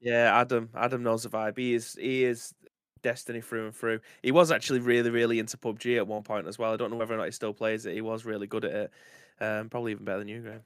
Yeah, 0.00 0.40
Adam. 0.40 0.70
Adam 0.74 1.02
knows 1.02 1.22
the 1.24 1.28
vibe. 1.28 1.56
He 1.58 1.74
is 1.74 1.94
he 2.00 2.24
is 2.24 2.52
Destiny 3.02 3.40
through 3.40 3.66
and 3.66 3.74
through. 3.74 4.00
He 4.22 4.30
was 4.32 4.50
actually 4.52 4.80
really, 4.80 5.10
really 5.10 5.38
into 5.38 5.56
PUBG 5.56 5.96
at 5.96 6.06
one 6.06 6.22
point 6.22 6.46
as 6.46 6.58
well. 6.58 6.72
I 6.72 6.76
don't 6.76 6.90
know 6.90 6.96
whether 6.96 7.14
or 7.14 7.18
not 7.18 7.26
he 7.26 7.30
still 7.32 7.52
plays 7.54 7.86
it. 7.86 7.94
He 7.94 8.00
was 8.00 8.24
really 8.24 8.46
good 8.46 8.64
at 8.64 8.72
it. 8.72 8.90
Um, 9.40 9.68
probably 9.70 9.92
even 9.92 10.04
better 10.04 10.18
than 10.18 10.28
you, 10.28 10.40
Graham. 10.40 10.60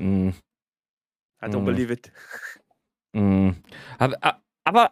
Mm, 0.00 0.34
I 1.42 1.48
don't 1.48 1.62
Mm. 1.62 1.66
believe 1.66 1.90
it. 1.90 2.10
mm. 3.16 3.56
Have, 3.98 4.14
uh, 4.22 4.32
have 4.64 4.76
I, 4.76 4.88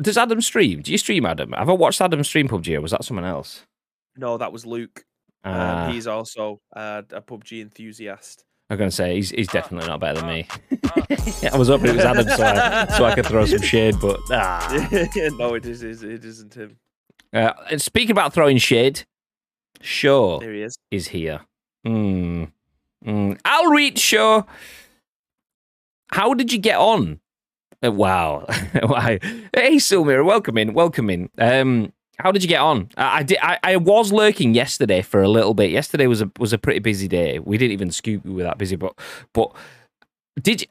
does 0.00 0.16
Adam 0.16 0.40
stream? 0.40 0.82
Do 0.82 0.92
you 0.92 0.98
stream 0.98 1.26
Adam? 1.26 1.52
Have 1.52 1.68
I 1.68 1.72
watched 1.72 2.00
Adam 2.00 2.22
stream 2.24 2.48
PUBG 2.48 2.76
or 2.76 2.80
was 2.80 2.92
that 2.92 3.04
someone 3.04 3.24
else? 3.24 3.66
No, 4.16 4.38
that 4.38 4.52
was 4.52 4.66
Luke. 4.66 5.04
Uh, 5.44 5.48
Um, 5.86 5.92
he's 5.92 6.06
also 6.06 6.60
uh, 6.74 7.02
a 7.10 7.22
PUBG 7.22 7.62
enthusiast. 7.62 8.44
I'm 8.68 8.78
going 8.78 8.90
to 8.90 8.94
say 8.94 9.16
he's, 9.16 9.30
he's 9.30 9.48
definitely 9.48 9.88
not 9.88 9.98
better 9.98 10.20
than 10.20 10.28
me. 10.28 10.46
I 11.52 11.56
was 11.56 11.68
hoping 11.68 11.88
it 11.88 11.96
was 11.96 12.04
Adam 12.04 12.28
so 12.28 12.44
I, 12.44 12.86
so 12.96 13.04
I 13.04 13.14
could 13.14 13.26
throw 13.26 13.44
some 13.44 13.62
shade, 13.62 13.96
but 14.00 14.20
ah. 14.30 14.88
no, 15.38 15.54
it 15.54 15.66
is. 15.66 15.82
It 15.82 16.24
isn't 16.24 16.54
him. 16.54 16.76
Uh, 17.32 17.52
and 17.70 17.82
speaking 17.82 18.12
about 18.12 18.32
throwing 18.32 18.58
shade, 18.58 19.04
sure. 19.80 20.38
There 20.40 20.52
he 20.52 20.62
is. 20.62 20.78
is 20.90 21.08
here. 21.08 21.40
Hmm. 21.84 22.44
Mm. 23.04 23.40
I'll 23.44 23.70
read. 23.70 23.98
Sure. 23.98 24.44
How 26.12 26.34
did 26.34 26.52
you 26.52 26.58
get 26.58 26.76
on 26.76 27.20
Wow. 27.82 28.46
Why? 28.82 29.18
hey, 29.54 29.76
Silmira, 29.76 30.24
welcome 30.24 30.58
in. 30.58 30.74
Welcome 30.74 31.08
in. 31.08 31.30
Um, 31.38 31.92
how 32.18 32.30
did 32.30 32.42
you 32.42 32.48
get 32.48 32.60
on? 32.60 32.90
I, 32.96 33.18
I 33.18 33.22
did. 33.22 33.38
I, 33.40 33.58
I 33.62 33.76
was 33.76 34.12
lurking 34.12 34.54
yesterday 34.54 35.00
for 35.00 35.22
a 35.22 35.28
little 35.28 35.54
bit. 35.54 35.70
Yesterday 35.70 36.06
was 36.06 36.20
a 36.20 36.30
was 36.38 36.52
a 36.52 36.58
pretty 36.58 36.80
busy 36.80 37.08
day. 37.08 37.38
We 37.38 37.56
didn't 37.56 37.72
even 37.72 37.90
scoop 37.90 38.24
we 38.24 38.32
were 38.32 38.42
that 38.42 38.58
busy, 38.58 38.76
but 38.76 38.98
but 39.32 39.52
did 40.40 40.62
you, 40.62 40.66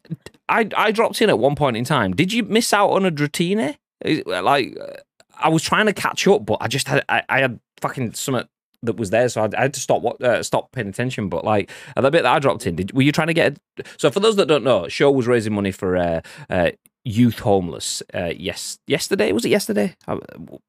I 0.47 0.69
I 0.77 0.91
dropped 0.91 1.21
in 1.21 1.29
at 1.29 1.39
one 1.39 1.55
point 1.55 1.77
in 1.77 1.83
time. 1.83 2.15
Did 2.15 2.31
you 2.31 2.43
miss 2.43 2.71
out 2.73 2.89
on 2.89 3.05
a 3.05 3.11
Dratini? 3.11 3.77
Like 4.25 4.77
uh, 4.79 4.97
I 5.37 5.49
was 5.49 5.63
trying 5.63 5.87
to 5.87 5.93
catch 5.93 6.27
up, 6.27 6.45
but 6.45 6.59
I 6.61 6.67
just 6.67 6.87
had 6.87 7.03
I, 7.09 7.23
I 7.27 7.39
had 7.39 7.59
fucking 7.81 8.13
something 8.13 8.47
that 8.83 8.97
was 8.97 9.09
there, 9.09 9.27
so 9.27 9.41
I, 9.41 9.49
I 9.57 9.61
had 9.63 9.73
to 9.73 9.79
stop 9.79 10.01
what 10.01 10.21
uh, 10.21 10.43
stop 10.43 10.71
paying 10.71 10.87
attention. 10.87 11.29
But 11.29 11.43
like 11.43 11.71
at 11.97 12.03
the 12.03 12.11
bit 12.11 12.23
that 12.23 12.33
I 12.35 12.39
dropped 12.39 12.67
in, 12.67 12.75
did 12.75 12.93
were 12.93 13.01
you 13.01 13.11
trying 13.11 13.27
to 13.27 13.33
get? 13.33 13.57
A, 13.79 13.83
so 13.97 14.11
for 14.11 14.19
those 14.19 14.35
that 14.35 14.47
don't 14.47 14.63
know, 14.63 14.87
show 14.87 15.11
was 15.11 15.27
raising 15.27 15.53
money 15.53 15.71
for 15.71 15.97
uh, 15.97 16.21
uh, 16.49 16.71
youth 17.09 17.39
homeless. 17.39 18.03
Uh, 18.13 18.33
yes, 18.37 18.79
yesterday 18.87 19.31
was 19.31 19.45
it 19.45 19.49
yesterday? 19.49 19.95
Uh, 20.07 20.19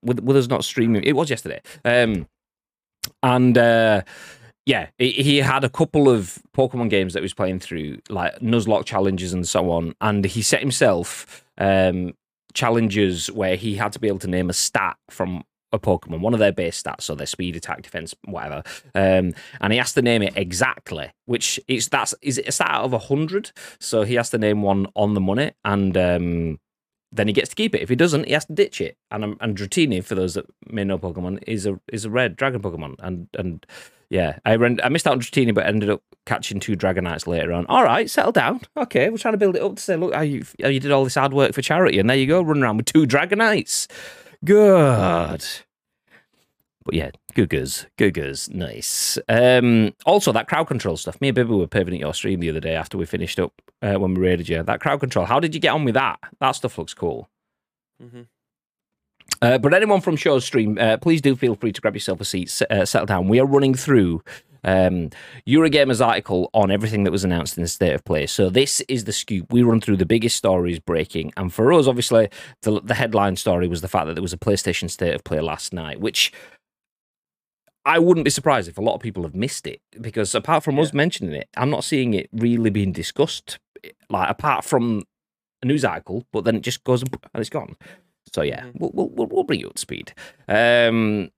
With, 0.03 0.21
with 0.21 0.37
us 0.37 0.49
not 0.49 0.65
streaming, 0.65 1.05
it 1.05 1.15
was 1.15 1.31
yesterday. 1.31 1.61
Um, 1.85 2.27
and 3.23 3.57
uh, 3.57 4.03
yeah, 4.67 4.89
he, 4.99 5.11
he 5.13 5.37
had 5.39 5.65
a 5.65 5.69
couple 5.69 6.09
of 6.09 6.39
Pokemon 6.57 6.91
games 6.91 7.13
that 7.13 7.21
he 7.21 7.25
was 7.25 7.35
playing 7.35 7.61
through, 7.61 7.99
like 8.09 8.39
Nuzlocke 8.41 8.85
challenges 8.85 9.33
and 9.33 9.47
so 9.47 9.71
on. 9.71 9.95
And 10.01 10.25
he 10.25 10.43
set 10.43 10.61
himself 10.61 11.45
um, 11.59 12.15
challenges 12.55 13.31
where 13.31 13.57
he 13.57 13.77
had 13.77 13.93
to 13.93 13.99
be 13.99 14.09
able 14.09 14.19
to 14.21 14.29
name 14.29 14.51
a 14.51 14.55
stat 14.55 14.97
from 15.11 15.45
a 15.73 15.79
Pokemon, 15.79 16.21
one 16.21 16.35
of 16.35 16.41
their 16.41 16.53
base 16.53 16.83
stats, 16.83 17.03
so 17.03 17.15
their 17.15 17.27
speed, 17.27 17.57
attack, 17.57 17.83
defense, 17.83 18.15
whatever. 18.25 18.63
Um, 18.95 19.35
and 19.61 19.73
he 19.73 19.79
has 19.79 19.93
to 19.95 20.03
name 20.03 20.23
it 20.23 20.37
exactly, 20.37 21.13
which 21.27 21.61
it's 21.69 21.89
that's 21.89 22.15
is 22.23 22.39
it 22.39 22.49
a 22.49 22.53
stat 22.53 22.71
out 22.71 22.93
of 22.93 23.05
hundred? 23.05 23.53
So 23.79 24.03
he 24.03 24.15
has 24.15 24.31
to 24.31 24.39
name 24.39 24.63
one 24.63 24.87
on 24.95 25.15
the 25.15 25.21
money, 25.21 25.53
and 25.65 25.97
um, 25.97 26.61
then 27.13 27.27
he 27.27 27.33
gets 27.33 27.51
to 27.51 27.57
keep 27.57 27.75
it. 27.75 27.83
If 27.83 27.89
he 27.89 27.97
doesn't, 27.97 28.27
he 28.27 28.33
has 28.33 28.47
to 28.47 28.53
ditch 28.53 28.81
it. 28.81 28.97
And 29.11 29.25
um, 29.25 29.37
and 29.41 29.57
Dratini, 29.57 30.05
for 30.05 30.15
those 30.15 30.35
that 30.35 30.47
may 30.69 30.85
know 30.85 30.99
Pokemon, 30.99 31.43
is 31.47 31.67
a 31.67 31.81
is 31.93 32.05
a 32.05 32.11
red 32.11 32.37
dragon 32.37 32.63
Pokemon, 32.63 32.97
and 32.99 33.29
and 33.35 33.65
yeah, 34.11 34.39
I 34.45 34.57
ren- 34.57 34.81
I 34.83 34.89
missed 34.89 35.07
out 35.07 35.13
on 35.13 35.21
Dratini, 35.21 35.55
but 35.55 35.67
ended 35.67 35.89
up 35.89 36.03
catching 36.27 36.59
two 36.59 36.77
Dragonites 36.77 37.27
later 37.27 37.53
on. 37.53 37.65
All 37.67 37.85
right, 37.85 38.11
settle 38.11 38.33
down. 38.33 38.61
Okay, 38.77 39.09
we're 39.09 39.19
trying 39.19 39.35
to 39.35 39.39
build 39.39 39.57
it 39.57 39.63
up 39.63 39.77
to 39.77 39.83
say, 39.83 39.97
look, 39.97 40.15
how 40.15 40.23
you 40.23 40.45
how 40.61 40.69
you 40.69 40.81
did 40.81 40.91
all 40.91 41.05
this 41.05 41.15
hard 41.15 41.33
work 41.33 41.53
for 41.55 41.63
charity, 41.63 41.99
and 41.99 42.11
there 42.11 42.17
you 42.17 42.27
go, 42.27 42.43
running 42.43 42.65
around 42.65 42.79
with 42.79 42.87
two 42.87 43.07
Dragonites. 43.07 43.87
Good. 44.45 45.45
But 46.85 46.95
yeah, 46.95 47.11
Googers, 47.35 47.87
Googers, 47.99 48.53
nice. 48.53 49.19
Um, 49.29 49.95
also, 50.07 50.33
that 50.33 50.49
crowd 50.49 50.67
control 50.67 50.97
stuff. 50.97 51.21
Me 51.21 51.29
and 51.29 51.35
Bibby 51.35 51.51
were 51.53 51.67
paving 51.67 51.95
at 51.95 52.01
your 52.01 52.15
stream 52.15 52.41
the 52.41 52.49
other 52.49 52.61
day 52.61 52.75
after 52.75 52.97
we 52.97 53.05
finished 53.05 53.39
up 53.39 53.53
uh, 53.83 53.95
when 53.95 54.15
we 54.15 54.21
raided 54.23 54.49
you. 54.49 54.63
That 54.63 54.81
crowd 54.81 55.01
control. 55.01 55.27
How 55.27 55.41
did 55.41 55.55
you 55.55 55.61
get 55.61 55.71
on 55.75 55.85
with 55.85 55.95
that? 55.95 56.19
That 56.41 56.53
stuff 56.53 56.79
looks 56.79 56.95
cool. 56.95 57.29
Mm-hmm. 58.03 58.23
Uh, 59.43 59.59
but 59.59 59.75
anyone 59.75 60.01
from 60.01 60.17
Show's 60.17 60.45
stream, 60.45 60.79
uh, 60.79 60.97
please 60.97 61.21
do 61.21 61.37
feel 61.37 61.55
free 61.55 61.73
to 61.73 61.81
grab 61.81 61.95
yourself 61.95 62.21
a 62.21 62.25
seat, 62.25 62.49
s- 62.49 62.63
uh, 62.71 62.85
settle 62.85 63.07
down. 63.07 63.29
We 63.29 63.41
are 63.41 63.47
running 63.47 63.75
through 63.75 64.23
um, 64.65 65.11
Eurogamer's 65.47 66.01
article 66.01 66.51
on 66.55 66.71
everything 66.71 67.05
that 67.05 67.11
was 67.11 67.25
announced 67.25 67.57
in 67.57 67.63
the 67.63 67.69
state 67.69 67.93
of 67.93 68.05
play. 68.05 68.27
So 68.27 68.51
this 68.51 68.81
is 68.83 69.05
the 69.05 69.13
scoop. 69.13 69.53
We 69.53 69.63
run 69.63 69.81
through 69.81 69.97
the 69.99 70.07
biggest 70.07 70.37
stories 70.37 70.79
breaking, 70.79 71.33
and 71.37 71.53
for 71.53 71.73
us, 71.73 71.87
obviously, 71.87 72.29
the, 72.63 72.81
the 72.81 72.95
headline 72.95 73.37
story 73.37 73.69
was 73.69 73.81
the 73.81 73.89
fact 73.89 74.07
that 74.07 74.15
there 74.15 74.23
was 74.23 74.33
a 74.33 74.39
PlayStation 74.39 74.91
state 74.91 75.15
of 75.15 75.25
play 75.25 75.41
last 75.41 75.73
night, 75.73 76.01
which 76.01 76.33
I 77.85 77.99
wouldn't 77.99 78.25
be 78.25 78.31
surprised 78.31 78.69
if 78.69 78.77
a 78.79 78.83
lot 78.83 78.95
of 78.95 79.01
people 79.01 79.23
have 79.23 79.35
missed 79.35 79.67
it 79.67 79.81
because 80.01 80.35
apart 80.35 80.63
from 80.63 80.79
us 80.79 80.93
mentioning 80.93 81.35
it, 81.35 81.49
I'm 81.57 81.71
not 81.71 81.85
seeing 81.85 82.13
it 82.15 82.29
really 82.33 82.71
being 82.71 82.93
discussed. 82.93 83.59
Like 84.11 84.29
apart 84.29 84.65
from 84.65 85.05
a 85.63 85.67
news 85.67 85.85
article, 85.85 86.27
but 86.33 86.45
then 86.45 86.57
it 86.57 86.63
just 86.63 86.85
goes 86.85 87.03
and 87.03 87.11
it's 87.35 87.49
gone. 87.49 87.77
So 88.35 88.43
yeah, 88.43 88.65
Mhm. 88.65 88.73
we'll, 88.79 88.91
we'll 88.93 89.09
we'll 89.09 89.27
we'll 89.29 89.45
bring 89.45 89.61
you 89.61 89.69
up 89.69 89.75
to 89.75 89.81
speed. 89.81 90.13
Um, 90.47 91.31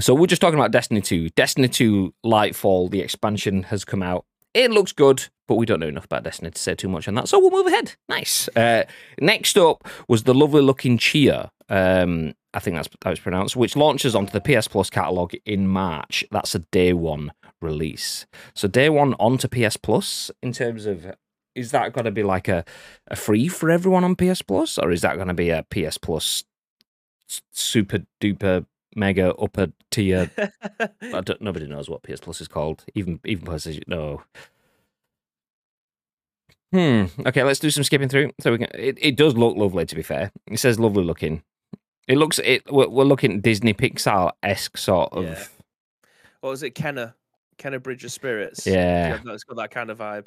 so 0.00 0.14
we're 0.14 0.26
just 0.26 0.40
talking 0.40 0.58
about 0.58 0.70
Destiny 0.70 1.00
2. 1.00 1.30
Destiny 1.30 1.68
2 1.68 2.14
Lightfall, 2.24 2.90
the 2.90 3.00
expansion 3.00 3.64
has 3.64 3.84
come 3.84 4.02
out. 4.02 4.24
It 4.54 4.70
looks 4.70 4.92
good, 4.92 5.28
but 5.48 5.56
we 5.56 5.66
don't 5.66 5.80
know 5.80 5.88
enough 5.88 6.04
about 6.04 6.24
Destiny 6.24 6.50
to 6.50 6.58
say 6.58 6.74
too 6.74 6.88
much 6.88 7.08
on 7.08 7.14
that. 7.14 7.28
So 7.28 7.38
we'll 7.38 7.50
move 7.50 7.66
ahead. 7.66 7.94
Nice. 8.08 8.48
Uh, 8.54 8.84
next 9.20 9.56
up 9.56 9.86
was 10.08 10.24
the 10.24 10.34
lovely 10.34 10.62
looking 10.62 10.98
Tchia. 10.98 11.48
Um, 11.68 12.34
I 12.54 12.58
think 12.58 12.76
that's 12.76 12.88
how 13.02 13.12
it's 13.12 13.20
pronounced, 13.20 13.56
which 13.56 13.76
launches 13.76 14.14
onto 14.14 14.38
the 14.38 14.40
PS 14.40 14.68
Plus 14.68 14.90
catalog 14.90 15.34
in 15.46 15.68
March. 15.68 16.24
That's 16.30 16.54
a 16.54 16.58
day 16.58 16.92
one 16.92 17.32
release. 17.62 18.26
So 18.54 18.68
day 18.68 18.90
one 18.90 19.14
onto 19.14 19.48
PS 19.48 19.76
Plus 19.78 20.30
in 20.42 20.52
terms 20.52 20.84
of 20.86 21.14
is 21.54 21.70
that 21.70 21.92
going 21.92 22.04
to 22.06 22.10
be 22.10 22.22
like 22.22 22.48
a, 22.48 22.64
a 23.08 23.16
free 23.16 23.48
for 23.48 23.70
everyone 23.70 24.04
on 24.04 24.16
PS 24.16 24.42
Plus, 24.42 24.78
or 24.78 24.90
is 24.90 25.02
that 25.02 25.16
going 25.16 25.28
to 25.28 25.34
be 25.34 25.50
a 25.50 25.64
PS 25.70 25.98
Plus 25.98 26.44
super 27.52 28.00
duper 28.20 28.66
mega 28.94 29.34
upper 29.34 29.68
tier? 29.90 30.30
I 31.00 31.20
don't, 31.20 31.40
nobody 31.40 31.66
knows 31.66 31.88
what 31.88 32.02
PS 32.02 32.20
Plus 32.20 32.40
is 32.40 32.48
called. 32.48 32.84
Even 32.94 33.20
even 33.24 33.44
PlayStation. 33.44 33.82
No. 33.86 34.22
Hmm. 36.72 37.04
Okay, 37.26 37.42
let's 37.42 37.60
do 37.60 37.70
some 37.70 37.84
skipping 37.84 38.08
through. 38.08 38.32
So 38.40 38.52
we 38.52 38.58
can. 38.58 38.68
It, 38.74 38.98
it 39.00 39.16
does 39.16 39.36
look 39.36 39.56
lovely. 39.56 39.84
To 39.84 39.94
be 39.94 40.02
fair, 40.02 40.30
it 40.50 40.58
says 40.58 40.80
lovely 40.80 41.04
looking. 41.04 41.42
It 42.08 42.16
looks. 42.16 42.38
It. 42.38 42.62
We're, 42.72 42.88
we're 42.88 43.04
looking 43.04 43.40
Disney 43.40 43.74
Pixar 43.74 44.32
esque 44.42 44.78
sort 44.78 45.12
of. 45.12 45.24
Yeah. 45.24 45.44
What 46.40 46.50
was 46.50 46.62
it, 46.62 46.74
Kena? 46.74 47.14
Kena 47.58 47.82
Bridge 47.82 48.04
of 48.04 48.12
Spirits. 48.12 48.66
Yeah. 48.66 49.20
It's 49.26 49.44
got 49.44 49.56
that 49.56 49.70
kind 49.70 49.90
of 49.90 49.98
vibe. 49.98 50.26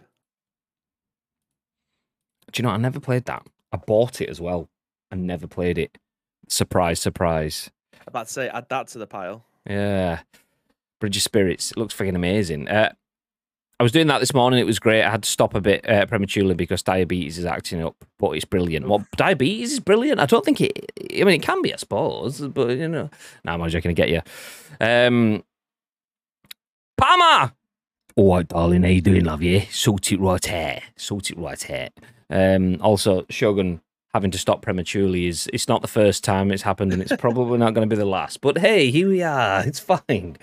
Do 2.52 2.62
you 2.62 2.64
know? 2.64 2.70
I 2.70 2.78
never 2.78 3.00
played 3.00 3.26
that. 3.26 3.46
I 3.74 3.78
bought 3.78 4.22
it 4.22 4.30
as 4.30 4.40
well. 4.40 4.70
I 5.12 5.16
never 5.16 5.48
played 5.48 5.78
it. 5.78 5.98
Surprise, 6.48 7.00
surprise. 7.00 7.72
About 8.08 8.28
to 8.28 8.34
say, 8.34 8.48
add 8.50 8.70
that 8.70 8.88
to 8.90 9.00
the 9.00 9.08
pile. 9.08 9.44
Yeah. 9.68 10.20
Bridge 11.00 11.18
of 11.18 11.24
Spirits. 11.24 11.72
It 11.72 11.78
looks 11.78 11.94
freaking 11.94 12.16
amazing. 12.16 12.68
Uh, 12.68 12.94
I 13.80 13.84
was 13.84 13.92
doing 13.92 14.08
that 14.08 14.20
this 14.20 14.34
morning. 14.34 14.60
It 14.60 14.66
was 14.66 14.80
great. 14.80 15.04
I 15.04 15.12
had 15.12 15.24
to 15.24 15.30
stop 15.30 15.54
a 15.54 15.60
bit 15.60 15.88
uh, 15.90 16.06
prematurely 16.06 16.56
because 16.56 16.82
diabetes 16.82 17.38
is 17.38 17.46
acting 17.46 17.84
up, 17.84 18.06
but 18.18 18.32
it's 18.32 18.46
brilliant. 18.46 18.88
Well, 18.88 19.06
diabetes 19.18 19.74
is 19.74 19.80
brilliant. 19.82 20.22
I 20.22 20.26
don't 20.26 20.46
think 20.46 20.62
it. 20.62 20.92
I 21.12 21.26
mean, 21.26 21.36
it 21.36 21.42
can 21.42 21.62
be, 21.62 21.74
I 21.74 21.78
suppose, 21.78 22.40
but 22.40 22.70
you 22.70 22.88
know. 22.88 23.10
Nah, 23.44 23.56
I'm 23.56 23.70
joking 23.70 23.90
to 23.90 23.94
get 23.94 24.10
you. 24.10 24.22
Um, 24.80 25.44
Palmer. 26.98 27.52
All 28.16 28.36
right, 28.36 28.48
darling. 28.48 28.84
How 28.84 28.90
you 28.90 29.02
doing, 29.02 29.26
love? 29.26 29.44
Yeah, 29.44 29.66
sort 29.70 30.10
it 30.14 30.22
right 30.22 30.46
here. 30.46 30.80
Sort 30.96 31.30
it 31.30 31.38
right 31.38 31.62
here. 31.62 31.90
Um, 32.30 32.78
also, 32.80 33.26
Shogun 33.30 33.82
having 34.16 34.32
to 34.32 34.38
stop 34.38 34.62
prematurely 34.62 35.28
is 35.28 35.50
it's 35.52 35.68
not 35.68 35.82
the 35.82 35.90
first 35.90 36.24
time 36.24 36.50
it's 36.50 36.64
happened, 36.64 36.94
and 36.94 37.02
it's 37.02 37.16
probably 37.18 37.58
not 37.58 37.74
going 37.74 37.88
to 37.88 37.94
be 37.94 38.00
the 38.00 38.06
last. 38.06 38.40
But 38.40 38.58
hey, 38.60 38.90
here 38.90 39.10
we 39.10 39.22
are. 39.22 39.62
It's 39.68 39.82
fine. 39.82 40.38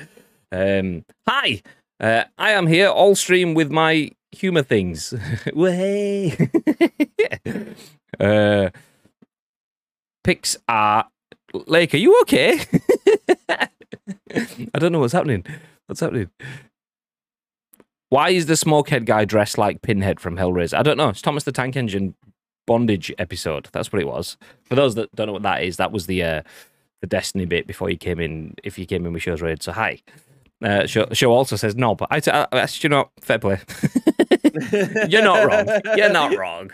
Um, 0.52 1.06
hi, 1.26 1.62
uh, 1.98 2.24
I 2.36 2.50
am 2.50 2.66
here 2.66 2.88
all 2.88 3.14
stream 3.14 3.54
with 3.54 3.70
my 3.70 4.10
humor 4.30 4.62
things. 4.62 5.14
hey. 5.56 6.50
uh, 8.20 8.68
pics 10.22 10.58
are 10.68 11.08
Lake. 11.54 11.94
Are 11.94 11.96
you 11.96 12.20
okay? 12.20 12.60
I 13.48 14.78
don't 14.78 14.92
know 14.92 15.00
what's 15.00 15.14
happening. 15.14 15.46
What's 15.86 16.00
happening? 16.00 16.28
Why 18.10 18.28
is 18.28 18.44
the 18.44 18.54
smokehead 18.54 19.06
guy 19.06 19.24
dressed 19.24 19.56
like 19.56 19.80
Pinhead 19.80 20.20
from 20.20 20.36
Hellraiser? 20.36 20.76
I 20.76 20.82
don't 20.82 20.98
know. 20.98 21.08
It's 21.08 21.22
Thomas 21.22 21.44
the 21.44 21.52
Tank 21.52 21.74
Engine 21.74 22.14
bondage 22.66 23.12
episode. 23.18 23.68
That's 23.72 23.92
what 23.92 24.02
it 24.02 24.06
was. 24.06 24.36
For 24.64 24.74
those 24.74 24.94
that 24.96 25.14
don't 25.14 25.26
know 25.26 25.32
what 25.32 25.42
that 25.42 25.62
is, 25.62 25.76
that 25.76 25.92
was 25.92 26.06
the 26.06 26.22
uh, 26.22 26.42
the 27.00 27.06
Destiny 27.06 27.44
bit 27.44 27.66
before 27.66 27.90
you 27.90 27.96
came 27.96 28.20
in. 28.20 28.54
If 28.62 28.78
you 28.78 28.86
came 28.86 29.04
in 29.06 29.12
with 29.12 29.22
show's 29.22 29.42
raid, 29.42 29.62
so 29.62 29.72
hi. 29.72 30.00
Uh, 30.62 30.86
show, 30.86 31.06
show 31.12 31.32
also 31.32 31.56
says 31.56 31.74
no, 31.74 31.96
but 31.96 32.06
I, 32.10 32.20
I, 32.30 32.46
I 32.52 32.68
you 32.80 32.88
know, 32.88 33.10
fair 33.20 33.38
play. 33.38 33.58
You're 35.08 35.22
not 35.22 35.44
wrong. 35.44 35.80
You're 35.96 36.12
not 36.12 36.36
wrong. 36.36 36.70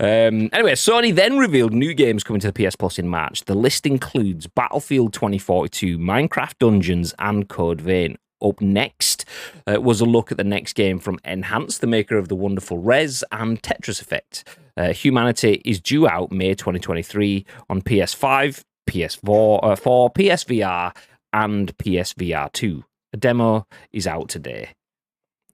Um, 0.00 0.50
anyway, 0.52 0.72
Sony 0.72 1.14
then 1.14 1.38
revealed 1.38 1.72
new 1.72 1.94
games 1.94 2.24
coming 2.24 2.40
to 2.40 2.50
the 2.50 2.66
PS 2.68 2.74
Plus 2.74 2.98
in 2.98 3.06
March. 3.06 3.44
The 3.44 3.54
list 3.54 3.86
includes 3.86 4.48
Battlefield 4.48 5.12
2042, 5.12 5.98
Minecraft 5.98 6.58
Dungeons, 6.58 7.14
and 7.20 7.48
Code 7.48 7.80
Vein. 7.80 8.18
Up 8.42 8.60
next 8.60 9.24
uh, 9.66 9.80
was 9.80 10.00
a 10.00 10.04
look 10.04 10.30
at 10.30 10.38
the 10.38 10.44
next 10.44 10.74
game 10.74 10.98
from 10.98 11.18
Enhance, 11.24 11.78
the 11.78 11.86
maker 11.86 12.16
of 12.16 12.28
the 12.28 12.34
wonderful 12.34 12.78
Rez 12.78 13.24
and 13.30 13.62
Tetris 13.62 14.00
Effect. 14.00 14.44
Uh, 14.76 14.92
Humanity 14.92 15.62
is 15.64 15.80
due 15.80 16.08
out 16.08 16.32
May 16.32 16.54
2023 16.54 17.44
on 17.68 17.82
PS5, 17.82 18.64
PS4, 18.88 19.60
uh, 19.62 19.76
4, 19.76 20.10
PSVR, 20.12 20.96
and 21.32 21.76
PSVR 21.78 22.52
2. 22.52 22.84
A 23.12 23.16
demo 23.16 23.66
is 23.92 24.06
out 24.06 24.28
today. 24.28 24.70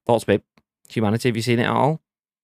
Thoughts, 0.06 0.24
babe? 0.24 0.42
Humanity, 0.88 1.28
have 1.28 1.36
you 1.36 1.42
seen 1.42 1.58
it 1.58 1.64
at 1.64 1.70
all? 1.70 2.00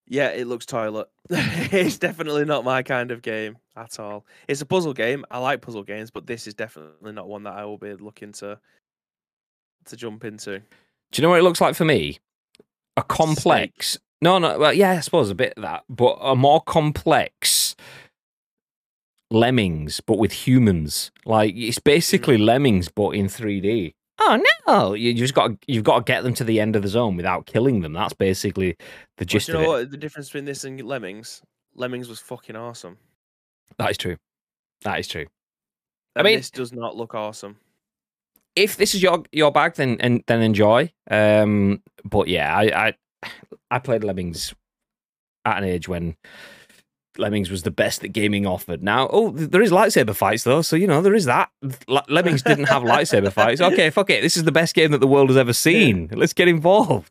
Yeah, 0.06 0.28
it 0.28 0.46
looks 0.46 0.66
toilet. 0.66 1.08
it's 1.30 1.98
definitely 1.98 2.44
not 2.44 2.64
my 2.64 2.82
kind 2.82 3.10
of 3.10 3.22
game 3.22 3.56
at 3.74 3.98
all. 3.98 4.26
It's 4.48 4.60
a 4.60 4.66
puzzle 4.66 4.92
game. 4.92 5.24
I 5.30 5.38
like 5.38 5.62
puzzle 5.62 5.82
games, 5.82 6.10
but 6.10 6.26
this 6.26 6.46
is 6.46 6.54
definitely 6.54 7.12
not 7.12 7.28
one 7.28 7.44
that 7.44 7.54
I 7.54 7.64
will 7.64 7.78
be 7.78 7.94
looking 7.94 8.32
to 8.32 8.58
to 9.86 9.96
jump 9.96 10.24
into. 10.24 10.58
Do 10.58 10.64
you 11.14 11.22
know 11.22 11.30
what 11.30 11.38
it 11.38 11.42
looks 11.42 11.60
like 11.60 11.74
for 11.74 11.84
me? 11.84 12.18
A 12.96 13.02
complex. 13.02 13.98
No, 14.20 14.38
no. 14.38 14.58
Well, 14.58 14.72
yeah, 14.72 14.92
I 14.92 15.00
suppose 15.00 15.30
a 15.30 15.34
bit 15.34 15.54
of 15.56 15.62
that, 15.62 15.84
but 15.88 16.18
a 16.20 16.34
more 16.34 16.60
complex 16.60 17.76
Lemmings, 19.30 20.00
but 20.00 20.18
with 20.18 20.32
humans. 20.32 21.10
Like 21.24 21.54
it's 21.56 21.78
basically 21.78 22.36
hmm. 22.36 22.44
Lemmings, 22.44 22.88
but 22.88 23.10
in 23.10 23.26
3D. 23.26 23.94
Oh 24.20 24.40
no! 24.66 24.94
You 24.94 25.12
just 25.12 25.34
got 25.34 25.50
you've 25.66 25.84
got 25.84 26.06
to 26.06 26.12
get 26.12 26.22
them 26.22 26.34
to 26.34 26.44
the 26.44 26.60
end 26.60 26.76
of 26.76 26.82
the 26.82 26.88
zone 26.88 27.16
without 27.16 27.46
killing 27.46 27.80
them. 27.80 27.92
That's 27.92 28.12
basically 28.12 28.76
the 29.18 29.24
gist 29.24 29.48
you 29.48 29.54
know 29.54 29.60
of 29.60 29.64
it. 29.64 29.68
what? 29.68 29.90
The 29.90 29.96
difference 29.96 30.28
between 30.28 30.44
this 30.44 30.62
and 30.62 30.80
Lemmings, 30.80 31.42
Lemmings 31.74 32.08
was 32.08 32.20
fucking 32.20 32.54
awesome. 32.54 32.96
That 33.76 33.90
is 33.90 33.98
true. 33.98 34.16
That 34.82 35.00
is 35.00 35.08
true. 35.08 35.26
I 36.14 36.22
mean- 36.22 36.36
this 36.36 36.50
does 36.50 36.72
not 36.72 36.96
look 36.96 37.14
awesome. 37.14 37.56
If 38.56 38.76
this 38.76 38.94
is 38.94 39.02
your 39.02 39.22
your 39.32 39.52
bag, 39.52 39.74
then 39.74 39.96
and 40.00 40.22
then 40.26 40.42
enjoy. 40.42 40.92
Um, 41.10 41.82
but 42.04 42.28
yeah, 42.28 42.56
I 42.56 42.94
I 43.22 43.30
I 43.70 43.78
played 43.78 44.04
Lemmings 44.04 44.54
at 45.44 45.58
an 45.58 45.64
age 45.64 45.88
when 45.88 46.16
Lemmings 47.18 47.50
was 47.50 47.62
the 47.62 47.70
best 47.70 48.00
that 48.00 48.08
gaming 48.08 48.46
offered. 48.46 48.82
Now, 48.82 49.08
oh, 49.12 49.30
there 49.30 49.62
is 49.62 49.70
lightsaber 49.70 50.14
fights 50.14 50.44
though, 50.44 50.62
so 50.62 50.76
you 50.76 50.86
know 50.86 51.00
there 51.00 51.14
is 51.14 51.26
that. 51.26 51.50
Lemmings 52.08 52.42
didn't 52.42 52.68
have 52.68 52.82
lightsaber 52.82 53.32
fights. 53.40 53.60
Okay, 53.60 53.90
fuck 53.90 54.10
it. 54.10 54.22
This 54.22 54.36
is 54.36 54.44
the 54.44 54.52
best 54.52 54.74
game 54.74 54.90
that 54.92 54.98
the 54.98 55.06
world 55.06 55.28
has 55.28 55.36
ever 55.36 55.52
seen. 55.52 56.08
Let's 56.12 56.32
get 56.32 56.48
involved. 56.48 57.10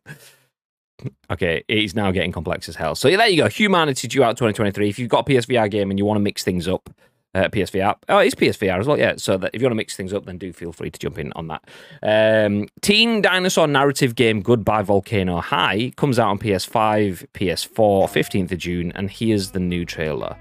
Okay, 1.30 1.64
it's 1.68 1.96
now 1.96 2.12
getting 2.12 2.32
complex 2.32 2.70
as 2.70 2.76
hell. 2.76 2.96
So 2.96 3.08
yeah, 3.08 3.18
there 3.18 3.28
you 3.28 3.38
go. 3.38 3.50
Humanity 3.50 4.08
due 4.08 4.24
out 4.24 4.38
2023. 4.38 4.90
If 4.90 5.00
you've 5.00 5.10
got 5.10 5.28
a 5.30 5.34
PSVR 5.34 5.70
game 5.70 5.90
and 5.90 6.00
you 6.00 6.06
want 6.06 6.18
to 6.18 6.22
mix 6.22 6.44
things 6.44 6.68
up, 6.68 6.90
uh, 7.36 7.50
PSVR. 7.50 7.96
Oh, 8.10 8.20
it's 8.20 8.36
PSVR 8.36 8.80
as 8.80 8.88
well, 8.88 8.98
yeah. 8.98 9.14
So 9.18 9.38
that 9.38 9.52
if 9.54 9.62
you 9.62 9.66
want 9.66 9.72
to 9.72 9.76
mix 9.76 9.96
things 9.96 10.14
up, 10.14 10.26
then 10.26 10.38
do 10.38 10.54
feel 10.54 10.72
free 10.72 10.92
to 10.92 11.00
jump 11.00 11.18
in 11.18 11.34
on 11.34 11.48
that. 11.48 11.64
Um, 12.04 12.68
Teen 12.82 13.22
Dinosaur 13.22 13.68
narrative 13.68 14.16
game 14.16 14.42
Goodbye 14.42 14.84
Volcano 14.84 15.42
High 15.42 15.92
comes 15.96 16.20
out 16.20 16.30
on 16.30 16.40
PS5, 16.40 17.26
PS4, 17.34 18.06
15th 18.06 18.52
of 18.52 18.58
June, 18.58 18.92
and 18.96 19.10
here's 19.10 19.52
the 19.52 19.60
new 19.60 19.86
trailer. 19.86 20.38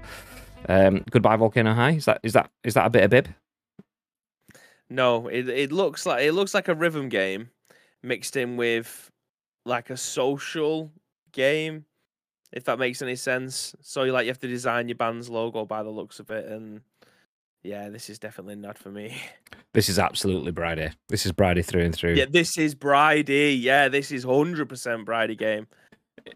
Um, 0.69 1.03
Goodbye 1.09 1.37
Volcano 1.37 1.73
High. 1.73 1.91
Is 1.91 2.05
that 2.05 2.19
is 2.23 2.33
that 2.33 2.49
is 2.63 2.73
that 2.75 2.85
a 2.85 2.89
bit 2.89 3.03
of 3.03 3.09
bib? 3.09 3.29
No, 4.89 5.27
it 5.27 5.49
it 5.49 5.71
looks 5.71 6.05
like 6.05 6.23
it 6.23 6.33
looks 6.33 6.53
like 6.53 6.67
a 6.67 6.75
rhythm 6.75 7.09
game 7.09 7.49
mixed 8.03 8.35
in 8.35 8.57
with 8.57 9.09
like 9.65 9.89
a 9.89 9.97
social 9.97 10.91
game, 11.31 11.85
if 12.53 12.63
that 12.65 12.79
makes 12.79 13.01
any 13.01 13.15
sense. 13.17 13.75
So 13.81 14.03
you 14.03 14.13
like 14.13 14.25
you 14.25 14.31
have 14.31 14.39
to 14.39 14.47
design 14.47 14.87
your 14.87 14.95
band's 14.95 15.29
logo 15.29 15.65
by 15.65 15.83
the 15.83 15.89
looks 15.89 16.19
of 16.19 16.29
it, 16.31 16.45
and 16.45 16.81
yeah, 17.63 17.89
this 17.89 18.09
is 18.09 18.19
definitely 18.19 18.55
not 18.55 18.77
for 18.77 18.89
me. 18.89 19.15
This 19.73 19.89
is 19.89 19.97
absolutely 19.97 20.51
Bridie. 20.51 20.91
This 21.09 21.25
is 21.25 21.31
Bridie 21.31 21.63
through 21.63 21.81
and 21.81 21.95
through. 21.95 22.13
Yeah, 22.13 22.25
this 22.29 22.59
is 22.59 22.75
Bridie. 22.75 23.55
Yeah, 23.59 23.87
this 23.89 24.11
is 24.11 24.23
hundred 24.23 24.69
percent 24.69 25.03
Bridie 25.03 25.35
game. 25.35 25.65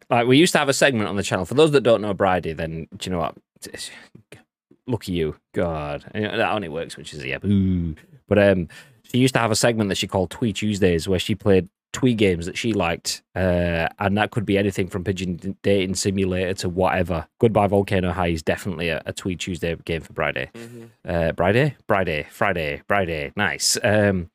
Like 0.09 0.26
we 0.26 0.38
used 0.38 0.53
to 0.53 0.57
have 0.57 0.70
a 0.70 0.74
segment 0.74 1.07
on 1.07 1.18
the 1.18 1.22
channel. 1.22 1.45
For 1.45 1.53
those 1.53 1.70
that 1.74 1.82
don't 1.82 2.01
know 2.01 2.15
Bridie, 2.15 2.53
then 2.53 2.88
do 2.97 3.07
you 3.07 3.11
know 3.11 3.20
what? 3.20 3.36
It's- 3.65 3.91
Lucky 4.88 5.11
you, 5.11 5.36
God. 5.53 6.03
That 6.15 6.51
only 6.51 6.68
works 6.70 6.97
when 6.97 7.05
she's 7.05 7.22
here. 7.22 7.39
Boo. 7.39 7.93
But 8.28 8.39
um, 8.39 8.70
she 9.03 9.20
used 9.20 9.36
to 9.36 9.39
have 9.39 9.51
a 9.51 9.55
segment 9.55 9.89
that 9.89 9.97
she 9.97 10.07
called 10.07 10.32
Twee 10.32 10.53
Tuesdays, 10.53 11.07
where 11.07 11.20
she 11.20 11.36
played 11.36 11.70
Twee 11.98 12.14
games 12.14 12.45
that 12.45 12.56
she 12.56 12.74
liked, 12.74 13.24
uh, 13.36 13.88
and 13.98 14.16
that 14.20 14.30
could 14.30 14.45
be 14.45 14.56
anything 14.56 14.88
from 14.88 15.04
Pigeon 15.04 15.58
Dating 15.64 15.95
Simulator 15.95 16.54
to 16.56 16.70
whatever. 16.70 17.28
Goodbye 17.39 17.66
Volcano 17.66 18.12
High 18.12 18.28
is 18.28 18.43
definitely 18.43 18.89
a, 18.89 19.02
a 19.08 19.14
Twee 19.14 19.36
Tuesday 19.36 19.76
game 19.84 20.02
for 20.02 20.14
Bridie. 20.14 20.48
Mhm. 20.54 20.89
Uh, 21.04 21.32
Friday, 21.36 21.76
Friday, 21.88 22.28
Friday, 22.30 22.84
Friday. 22.88 23.32
Nice. 23.36 23.80
Um, 23.84 24.30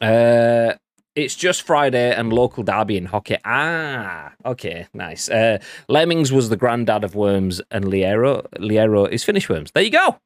uh, 0.00 0.74
it's 1.16 1.34
just 1.34 1.62
Friday 1.62 2.14
and 2.14 2.32
local 2.32 2.62
derby 2.62 2.96
in 2.96 3.06
hockey. 3.06 3.38
Ah, 3.44 4.32
okay, 4.44 4.86
nice. 4.94 5.28
Uh, 5.28 5.58
Lemmings 5.88 6.30
was 6.30 6.50
the 6.50 6.56
granddad 6.56 7.02
of 7.02 7.16
Worms, 7.16 7.60
and 7.72 7.84
Liero, 7.86 8.46
Liero 8.58 9.08
is 9.10 9.24
Finnish 9.24 9.48
Worms. 9.48 9.72
There 9.72 9.82
you 9.82 9.90
go. 9.90 10.20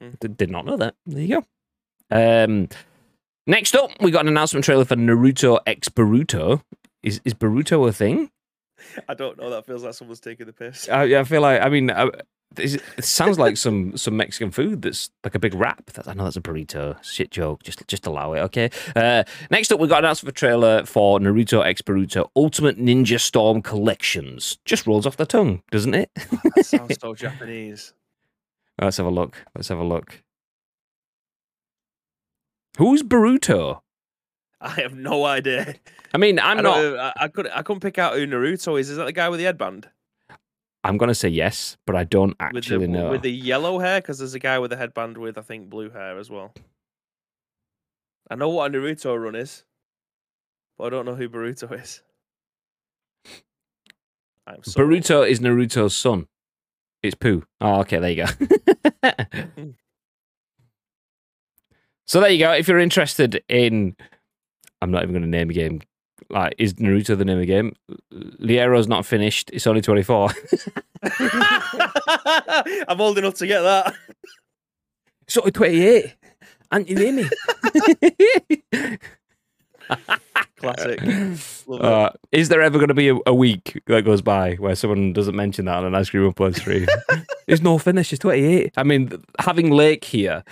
Hmm. 0.00 0.10
Did, 0.20 0.36
did 0.36 0.50
not 0.52 0.66
know 0.66 0.76
that. 0.76 0.94
There 1.04 1.20
you 1.22 1.40
go. 1.40 1.46
Um, 2.44 2.68
next 3.46 3.74
up, 3.74 3.90
we 4.00 4.10
got 4.10 4.22
an 4.22 4.28
announcement 4.28 4.64
trailer 4.64 4.84
for 4.84 4.96
Naruto 4.96 5.60
X 5.66 5.88
Boruto. 5.88 6.62
Is 7.02 7.20
is 7.24 7.34
Boruto 7.34 7.88
a 7.88 7.92
thing? 7.92 8.30
I 9.08 9.14
don't 9.14 9.38
know. 9.38 9.50
That 9.50 9.66
feels 9.66 9.84
like 9.84 9.94
someone's 9.94 10.20
taking 10.20 10.46
the 10.46 10.52
piss. 10.52 10.88
I, 10.88 11.02
I 11.18 11.24
feel 11.24 11.42
like 11.42 11.60
I 11.60 11.68
mean, 11.68 11.90
uh, 11.90 12.10
is 12.58 12.74
it, 12.74 13.04
sounds 13.04 13.38
like 13.38 13.56
some 13.56 13.96
some 13.96 14.16
Mexican 14.16 14.50
food 14.50 14.82
that's 14.82 15.10
like 15.24 15.34
a 15.34 15.38
big 15.38 15.54
wrap. 15.54 15.86
That, 15.92 16.08
I 16.08 16.14
know 16.14 16.24
that's 16.24 16.36
a 16.36 16.40
burrito. 16.40 17.02
Shit 17.02 17.30
joke. 17.30 17.62
Just 17.62 17.86
just 17.86 18.06
allow 18.06 18.32
it, 18.32 18.40
okay? 18.40 18.70
Uh, 18.96 19.24
next 19.50 19.72
up, 19.72 19.80
we 19.80 19.88
got 19.88 19.98
an 19.98 20.04
announcement 20.04 20.36
trailer 20.36 20.84
for 20.84 21.18
Naruto 21.20 21.64
X 21.64 21.82
Boruto 21.82 22.28
Ultimate 22.36 22.78
Ninja 22.78 23.20
Storm 23.20 23.62
Collections. 23.62 24.58
Just 24.64 24.86
rolls 24.86 25.06
off 25.06 25.16
the 25.16 25.26
tongue, 25.26 25.62
doesn't 25.70 25.94
it? 25.94 26.10
That 26.54 26.66
sounds 26.66 26.98
so 27.00 27.14
Japanese. 27.14 27.92
Let's 28.80 28.96
have 28.96 29.06
a 29.06 29.10
look. 29.10 29.44
Let's 29.54 29.68
have 29.68 29.78
a 29.78 29.84
look. 29.84 30.22
Who's 32.78 33.02
Boruto? 33.02 33.80
I 34.60 34.70
have 34.80 34.94
no 34.94 35.24
idea. 35.24 35.74
I 36.12 36.18
mean, 36.18 36.38
I'm 36.38 36.58
I 36.58 36.62
not. 36.62 36.78
I, 36.98 37.12
I 37.16 37.28
couldn't. 37.28 37.52
I 37.52 37.62
couldn't 37.62 37.80
pick 37.80 37.98
out 37.98 38.14
who 38.14 38.26
Naruto 38.26 38.78
is. 38.78 38.90
Is 38.90 38.96
that 38.98 39.04
the 39.04 39.12
guy 39.12 39.28
with 39.28 39.40
the 39.40 39.46
headband 39.46 39.88
I'm 40.82 40.96
gonna 40.96 41.14
say 41.14 41.28
yes, 41.28 41.76
but 41.86 41.94
I 41.94 42.04
don't 42.04 42.30
with 42.30 42.38
the 42.38 42.44
actually 42.44 42.86
know. 42.86 43.10
with 43.10 43.22
the 43.22 43.30
yellow 43.30 43.78
hair? 43.78 44.00
Because 44.00 44.18
there's 44.18 44.34
a 44.34 44.38
guy 44.38 44.58
with 44.58 44.72
a 44.72 44.76
headband 44.76 45.18
with 45.18 45.36
I 45.36 45.42
think 45.42 45.68
blue 45.68 45.90
hair 45.90 46.18
as 46.18 46.30
well. 46.30 46.54
I 48.30 48.36
know 48.36 48.48
what 48.48 48.74
a 48.74 48.78
Naruto 48.78 49.22
run 49.22 49.34
is, 49.34 49.64
but 50.78 50.84
I 50.84 50.90
don't 50.90 51.04
know 51.04 51.16
who 51.16 51.28
Boruto 51.28 51.78
is. 51.80 52.02
I'm 54.46 54.62
so 54.62 54.80
Boruto 54.80 55.28
is 55.28 55.40
Naruto's 55.40 55.94
son. 55.94 56.28
It's 57.02 57.14
Pooh. 57.14 57.44
Oh, 57.60 57.80
okay, 57.80 57.98
there 57.98 58.10
you 58.10 58.24
go. 58.24 58.32
Hmm. 59.56 59.70
So 62.10 62.20
there 62.20 62.30
you 62.30 62.40
go. 62.40 62.50
If 62.50 62.66
you're 62.66 62.80
interested 62.80 63.40
in, 63.48 63.94
I'm 64.82 64.90
not 64.90 65.04
even 65.04 65.12
going 65.12 65.22
to 65.22 65.28
name 65.28 65.48
a 65.48 65.52
game. 65.52 65.80
Like, 66.28 66.56
is 66.58 66.74
Naruto 66.74 67.16
the 67.16 67.24
name 67.24 67.36
of 67.36 67.42
the 67.42 67.46
game? 67.46 67.76
Liero's 68.10 68.88
not 68.88 69.06
finished. 69.06 69.48
It's 69.52 69.64
only 69.68 69.80
24. 69.80 70.30
I'm 72.88 73.00
old 73.00 73.16
enough 73.16 73.34
to 73.34 73.46
get 73.46 73.60
that. 73.60 73.94
it's 75.22 75.36
only 75.36 75.52
28. 75.52 76.16
And 76.72 76.88
you 76.90 76.96
name 76.96 77.14
me. 77.14 78.98
Classic. 80.56 81.00
Uh, 81.70 82.10
is 82.32 82.50
there 82.50 82.60
ever 82.60 82.76
going 82.78 82.88
to 82.88 82.94
be 82.94 83.08
a, 83.08 83.16
a 83.26 83.34
week 83.34 83.82
that 83.86 84.04
goes 84.04 84.20
by 84.20 84.54
where 84.56 84.74
someone 84.76 85.14
doesn't 85.14 85.34
mention 85.34 85.64
that 85.64 85.76
on 85.76 85.86
an 85.86 85.94
ice 85.94 86.10
cream 86.10 86.30
upload 86.30 86.54
stream? 86.54 86.86
It's 87.46 87.62
no 87.62 87.78
finish. 87.78 88.12
It's 88.12 88.20
28. 88.20 88.74
I 88.76 88.82
mean, 88.84 89.10
having 89.38 89.70
Lake 89.70 90.04
here, 90.04 90.44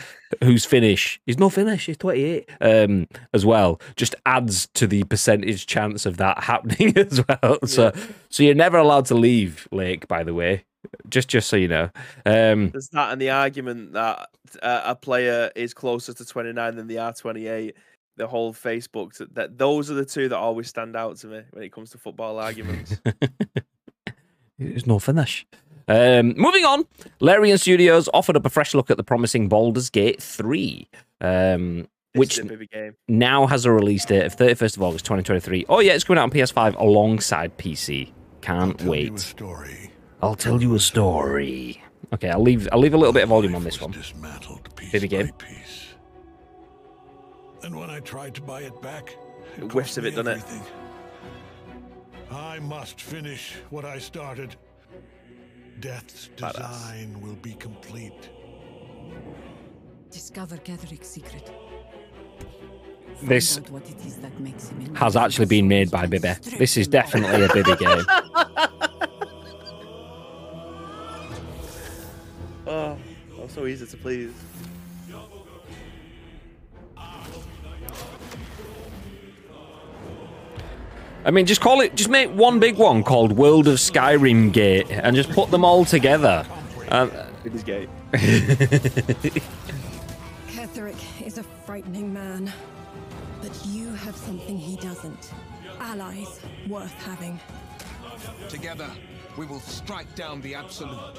who's 0.42 0.64
finish, 0.64 1.20
he's 1.26 1.38
no 1.38 1.48
finish. 1.50 1.86
He's 1.86 1.98
28 1.98 2.48
um, 2.60 3.06
as 3.32 3.44
well, 3.46 3.80
just 3.96 4.14
adds 4.26 4.66
to 4.74 4.86
the 4.86 5.04
percentage 5.04 5.66
chance 5.66 6.06
of 6.06 6.16
that 6.16 6.42
happening 6.44 6.96
as 6.96 7.22
well. 7.28 7.58
So, 7.66 7.92
so 8.30 8.42
you're 8.42 8.54
never 8.54 8.78
allowed 8.78 9.06
to 9.06 9.14
leave 9.14 9.68
Lake, 9.70 10.08
by 10.08 10.24
the 10.24 10.34
way. 10.34 10.64
Just, 11.08 11.28
just 11.28 11.48
so 11.48 11.56
you 11.56 11.68
know. 11.68 11.90
Um, 12.24 12.70
There's 12.70 12.88
that 12.90 13.12
and 13.12 13.20
the 13.20 13.30
argument 13.30 13.92
that 13.92 14.28
uh, 14.62 14.82
a 14.84 14.94
player 14.94 15.50
is 15.54 15.74
closer 15.74 16.14
to 16.14 16.24
29 16.24 16.76
than 16.76 16.86
they 16.86 16.96
are 16.96 17.12
28. 17.12 17.76
The 18.18 18.26
whole 18.26 18.52
Facebook 18.52 19.16
that, 19.18 19.34
that 19.36 19.58
those 19.58 19.90
are 19.90 19.94
the 19.94 20.04
two 20.04 20.28
that 20.28 20.36
always 20.36 20.68
stand 20.68 20.94
out 20.96 21.16
to 21.18 21.26
me 21.28 21.40
when 21.52 21.62
it 21.64 21.72
comes 21.72 21.90
to 21.90 21.98
football 21.98 22.38
arguments. 22.38 23.00
There's 24.58 24.86
no 24.86 24.98
finish. 24.98 25.46
Um, 25.86 26.34
moving 26.36 26.64
on, 26.64 26.84
Larian 27.20 27.56
Studios 27.56 28.08
offered 28.12 28.36
up 28.36 28.44
a 28.44 28.50
fresh 28.50 28.74
look 28.74 28.90
at 28.90 28.96
the 28.98 29.04
promising 29.04 29.48
Baldur's 29.48 29.88
Gate 29.88 30.20
3, 30.22 30.86
um, 31.22 31.88
which 32.12 32.38
is 32.38 32.44
a 32.44 32.56
big 32.56 32.70
game. 32.70 32.94
now 33.08 33.46
has 33.46 33.64
a 33.64 33.72
release 33.72 34.04
date 34.04 34.24
of 34.26 34.36
31st 34.36 34.76
of 34.76 34.82
August 34.82 35.04
2023. 35.06 35.64
Oh, 35.68 35.80
yeah, 35.80 35.92
it's 35.94 36.04
coming 36.04 36.18
out 36.18 36.24
on 36.24 36.30
PS5 36.30 36.76
alongside 36.78 37.56
PC. 37.56 38.12
Can't 38.42 38.76
Tell 38.78 38.86
you 38.86 38.92
a 38.92 39.10
wait. 39.12 39.18
story. 39.18 39.90
I'll 40.20 40.34
tell 40.34 40.60
you 40.60 40.74
a 40.74 40.80
story. 40.80 41.82
Okay, 42.12 42.28
I'll 42.30 42.42
leave 42.42 42.68
I'll 42.72 42.80
leave 42.80 42.94
a 42.94 42.98
little 42.98 43.12
bit 43.12 43.22
of 43.22 43.28
volume 43.28 43.54
on 43.54 43.64
this 43.64 43.80
one. 43.80 43.92
was 43.92 44.12
Baby 44.92 45.08
game. 45.08 45.28
piece. 45.38 45.87
And 47.68 47.76
when 47.78 47.90
I 47.90 48.00
tried 48.00 48.34
to 48.36 48.40
buy 48.40 48.62
it 48.62 48.80
back, 48.80 49.14
it 49.58 49.64
It 49.64 49.72
whiffs 49.72 49.98
of 49.98 50.06
it, 50.06 50.12
doesn't 50.12 50.38
it? 50.38 50.44
I 52.30 52.58
must 52.60 52.98
finish 52.98 53.56
what 53.68 53.84
I 53.84 53.98
started. 53.98 54.56
Death's 55.78 56.30
Badass. 56.38 56.54
design 56.54 57.20
will 57.20 57.34
be 57.34 57.52
complete. 57.52 58.30
Discover 60.10 60.56
Gadric's 60.64 61.08
secret. 61.08 61.50
This 63.22 63.58
what 63.68 63.86
it 63.90 64.00
is 64.06 64.16
that 64.16 64.40
makes 64.40 64.70
him 64.70 64.94
has 64.94 65.14
actually 65.14 65.44
been 65.44 65.68
made 65.68 65.90
by 65.90 66.06
Bibby. 66.06 66.32
This 66.56 66.78
is 66.78 66.88
definitely 66.88 67.44
a 67.44 67.52
Bibby 67.52 67.76
game. 67.76 68.02
Oh, 72.70 72.98
that's 73.38 73.54
so 73.54 73.64
easy 73.66 73.86
to 73.86 73.96
please. 73.96 74.34
I 81.28 81.30
mean, 81.30 81.44
just 81.44 81.60
call 81.60 81.82
it. 81.82 81.94
Just 81.94 82.08
make 82.08 82.30
one 82.30 82.58
big 82.58 82.78
one 82.78 83.04
called 83.04 83.32
World 83.32 83.68
of 83.68 83.74
Skyrim 83.74 84.50
Gate, 84.50 84.86
and 84.90 85.14
just 85.14 85.28
put 85.28 85.50
them 85.50 85.62
all 85.62 85.84
together. 85.84 86.46
Um, 86.88 87.12
It 87.44 87.54
is 87.54 87.62
gay. 87.62 87.86
Ketheric 90.48 90.96
is 91.22 91.36
a 91.36 91.42
frightening 91.42 92.14
man. 92.14 92.50
But 93.42 93.52
you 93.66 93.92
have 93.92 94.16
something 94.16 94.56
he 94.56 94.76
doesn't. 94.76 95.34
Allies 95.78 96.40
worth 96.66 96.94
having. 97.04 97.38
Together, 98.48 98.90
we 99.36 99.44
will 99.44 99.60
strike 99.60 100.14
down 100.14 100.40
the 100.40 100.54
Absolute. 100.54 101.18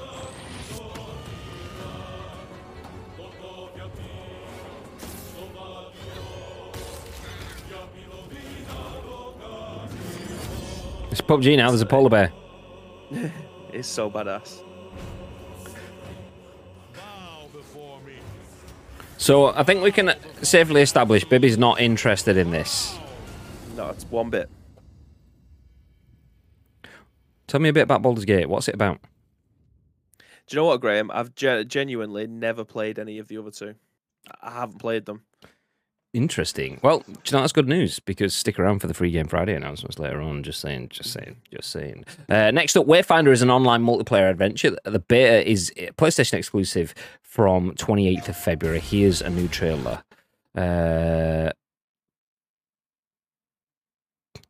It's 11.10 11.20
PUBG 11.20 11.56
now. 11.56 11.68
There's 11.70 11.80
a 11.80 11.86
polar 11.86 12.10
bear. 12.10 12.32
It's 13.72 13.86
so 13.86 14.10
badass. 14.10 14.64
Bow 16.92 17.48
before 17.52 18.00
me. 18.00 18.14
So 19.16 19.46
I 19.46 19.62
think 19.62 19.80
we 19.80 19.92
can 19.92 20.12
safely 20.42 20.82
establish 20.82 21.24
Bibby's 21.24 21.56
not 21.56 21.80
interested 21.80 22.36
in 22.36 22.50
this. 22.50 22.98
No, 23.76 23.90
it's 23.90 24.04
one 24.06 24.28
bit. 24.28 24.50
Tell 27.46 27.60
me 27.60 27.68
a 27.68 27.72
bit 27.72 27.82
about 27.82 28.02
Baldur's 28.02 28.24
Gate. 28.24 28.48
What's 28.48 28.66
it 28.66 28.74
about? 28.74 28.98
Do 30.18 30.24
you 30.48 30.56
know 30.56 30.64
what, 30.66 30.80
Graham? 30.80 31.12
I've 31.12 31.32
ge- 31.36 31.66
genuinely 31.68 32.26
never 32.26 32.64
played 32.64 32.98
any 32.98 33.18
of 33.18 33.28
the 33.28 33.36
other 33.38 33.52
two. 33.52 33.76
I 34.42 34.50
haven't 34.50 34.78
played 34.80 35.06
them. 35.06 35.22
Interesting. 36.12 36.80
Well, 36.82 37.04
you 37.06 37.14
know 37.32 37.40
that's 37.40 37.52
good 37.52 37.68
news 37.68 38.00
because 38.00 38.34
stick 38.34 38.58
around 38.58 38.80
for 38.80 38.88
the 38.88 38.94
free 38.94 39.12
game 39.12 39.28
Friday 39.28 39.54
announcements 39.54 39.96
later 39.98 40.20
on. 40.20 40.42
Just 40.42 40.60
saying, 40.60 40.88
just 40.88 41.12
saying, 41.12 41.36
just 41.54 41.70
saying. 41.70 42.04
Uh, 42.28 42.50
next 42.50 42.76
up, 42.76 42.86
Wayfinder 42.86 43.30
is 43.30 43.42
an 43.42 43.50
online 43.50 43.84
multiplayer 43.84 44.28
adventure. 44.28 44.76
The 44.84 44.98
beta 44.98 45.48
is 45.48 45.72
PlayStation 45.96 46.34
exclusive 46.34 46.94
from 47.22 47.72
28th 47.76 48.28
of 48.28 48.36
February. 48.36 48.80
Here's 48.80 49.22
a 49.22 49.30
new 49.30 49.46
trailer. 49.46 50.02
Uh, 50.56 51.50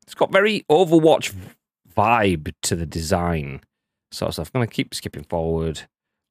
it's 0.02 0.14
got 0.14 0.32
very 0.32 0.64
Overwatch 0.70 1.34
vibe 1.94 2.54
to 2.62 2.74
the 2.74 2.86
design, 2.86 3.61
sort 4.11 4.28
of 4.28 4.34
stuff. 4.34 4.50
I'm 4.54 4.61
gonna 4.61 4.66
keep 4.66 4.94
skipping 4.94 5.24
forward, 5.24 5.82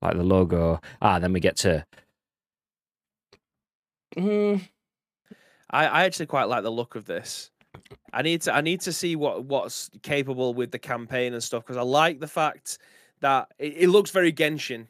like 0.01 0.17
the 0.17 0.23
logo. 0.23 0.81
Ah, 1.03 1.19
then 1.19 1.33
we 1.33 1.39
get 1.39 1.55
to. 1.57 1.85
Mm, 4.17 4.67
I, 5.69 5.85
I 5.85 6.03
actually 6.05 6.25
quite 6.25 6.45
like 6.45 6.63
the 6.63 6.71
look 6.71 6.95
of 6.95 7.05
this. 7.05 7.51
I 8.13 8.21
need 8.21 8.41
to 8.43 8.53
I 8.53 8.61
need 8.61 8.81
to 8.81 8.93
see 8.93 9.15
what 9.15 9.45
what's 9.45 9.89
capable 10.01 10.53
with 10.53 10.71
the 10.71 10.79
campaign 10.79 11.33
and 11.33 11.43
stuff 11.43 11.63
because 11.63 11.77
I 11.77 11.81
like 11.81 12.19
the 12.19 12.27
fact 12.27 12.79
that 13.21 13.49
it, 13.59 13.73
it 13.77 13.87
looks 13.89 14.11
very 14.11 14.33
Genshin. 14.33 14.87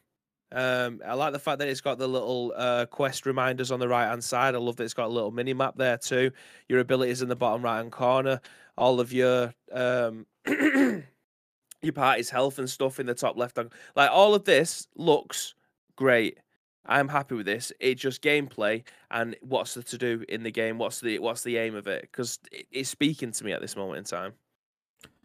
Um, 0.51 1.01
I 1.05 1.13
like 1.13 1.33
the 1.33 1.39
fact 1.39 1.59
that 1.59 1.67
it's 1.67 1.81
got 1.81 1.99
the 1.99 2.07
little 2.07 2.53
uh, 2.55 2.87
quest 2.87 3.25
reminders 3.25 3.71
on 3.71 3.79
the 3.79 3.87
right 3.87 4.07
hand 4.07 4.23
side. 4.23 4.55
I 4.55 4.57
love 4.57 4.77
that 4.77 4.83
it's 4.83 4.95
got 4.95 5.05
a 5.05 5.13
little 5.13 5.31
mini 5.31 5.53
map 5.53 5.75
there 5.77 5.97
too. 5.97 6.31
Your 6.67 6.79
abilities 6.79 7.21
in 7.21 7.29
the 7.29 7.35
bottom 7.35 7.61
right 7.61 7.77
hand 7.77 7.91
corner. 7.91 8.41
All 8.77 8.99
of 8.99 9.13
your 9.13 9.53
um, 9.71 10.25
your 10.47 11.93
party's 11.93 12.29
health 12.29 12.57
and 12.57 12.69
stuff 12.69 12.99
in 12.99 13.05
the 13.05 13.13
top 13.13 13.37
left 13.37 13.57
hand. 13.57 13.73
Like 13.95 14.09
all 14.11 14.33
of 14.33 14.45
this 14.45 14.87
looks 14.95 15.53
great. 15.95 16.39
I'm 16.85 17.07
happy 17.07 17.35
with 17.35 17.45
this. 17.45 17.71
It's 17.79 18.01
just 18.01 18.21
gameplay 18.21 18.83
and 19.11 19.35
what's 19.41 19.73
the 19.73 19.83
to 19.83 19.97
do 19.97 20.25
in 20.27 20.43
the 20.43 20.51
game. 20.51 20.77
What's 20.77 20.99
the 21.01 21.19
what's 21.19 21.43
the 21.43 21.57
aim 21.57 21.75
of 21.75 21.87
it? 21.87 22.03
Because 22.03 22.39
it's 22.71 22.89
speaking 22.89 23.31
to 23.31 23.45
me 23.45 23.51
at 23.51 23.61
this 23.61 23.75
moment 23.75 23.99
in 23.99 24.03
time. 24.05 24.33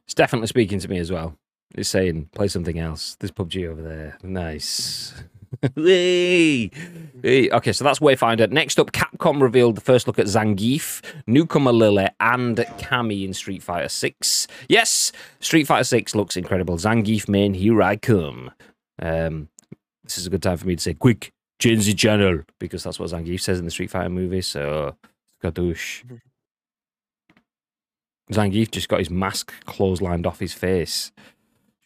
It's 0.04 0.14
definitely 0.14 0.48
speaking 0.48 0.78
to 0.80 0.88
me 0.88 0.98
as 0.98 1.10
well. 1.10 1.38
It's 1.74 1.88
saying, 1.88 2.28
play 2.32 2.48
something 2.48 2.78
else. 2.78 3.16
There's 3.18 3.32
PUBG 3.32 3.68
over 3.68 3.82
there. 3.82 4.18
Nice. 4.22 5.14
Hey. 5.76 6.68
Hey. 7.22 7.48
Okay, 7.48 7.72
so 7.72 7.84
that's 7.84 8.00
Wayfinder. 8.00 8.50
Next 8.50 8.80
up, 8.80 8.90
Capcom 8.90 9.40
revealed 9.40 9.76
the 9.76 9.80
first 9.80 10.08
look 10.08 10.18
at 10.18 10.26
Zangief, 10.26 11.00
Newcomer 11.28 11.72
Lily, 11.72 12.08
and 12.18 12.56
Cammy 12.56 13.24
in 13.24 13.32
Street 13.32 13.62
Fighter 13.62 13.88
6. 13.88 14.48
Yes, 14.68 15.12
Street 15.38 15.68
Fighter 15.68 15.84
6 15.84 16.16
looks 16.16 16.36
incredible. 16.36 16.76
Zangief 16.76 17.28
main, 17.28 17.54
here 17.54 17.80
I 17.82 17.94
come. 17.94 18.50
Um, 19.00 19.48
this 20.02 20.18
is 20.18 20.26
a 20.26 20.30
good 20.30 20.42
time 20.42 20.56
for 20.56 20.66
me 20.66 20.74
to 20.74 20.82
say, 20.82 20.94
quick, 20.94 21.32
the 21.64 21.94
channel, 21.94 22.40
because 22.58 22.84
that's 22.84 22.98
what 22.98 23.10
Zangief 23.10 23.40
says 23.40 23.58
in 23.58 23.64
the 23.64 23.70
Street 23.70 23.90
Fighter 23.90 24.10
movie, 24.10 24.42
so 24.42 24.96
skadoosh. 25.42 26.20
Zangief 28.32 28.70
just 28.70 28.88
got 28.88 29.00
his 29.00 29.10
mask 29.10 29.52
clotheslined 29.66 30.26
off 30.26 30.40
his 30.40 30.54
face. 30.54 31.12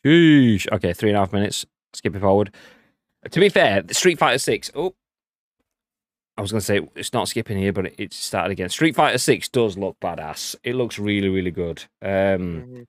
Sheesh. 0.05 0.70
Okay, 0.72 0.93
three 0.93 1.11
and 1.11 1.16
a 1.16 1.20
half 1.20 1.33
minutes. 1.33 1.66
Skip 1.93 2.14
it 2.14 2.20
forward. 2.20 2.55
To 3.31 3.41
be 3.41 3.49
fair, 3.49 3.83
Street 3.91 4.18
Fighter 4.18 4.39
Six. 4.39 4.70
Oh, 4.74 4.95
I 6.37 6.41
was 6.41 6.53
going 6.53 6.61
to 6.61 6.64
say 6.64 6.81
it's 6.95 7.12
not 7.12 7.29
skipping 7.29 7.59
here, 7.59 7.72
but 7.72 7.93
it, 7.99 8.12
started 8.12 8.53
again. 8.53 8.68
Street 8.68 8.95
Fighter 8.95 9.18
Six 9.18 9.49
does 9.49 9.76
look 9.76 9.99
badass. 10.01 10.55
It 10.62 10.76
looks 10.76 10.99
really, 10.99 11.29
really 11.29 11.51
good. 11.51 11.85
Um, 12.01 12.87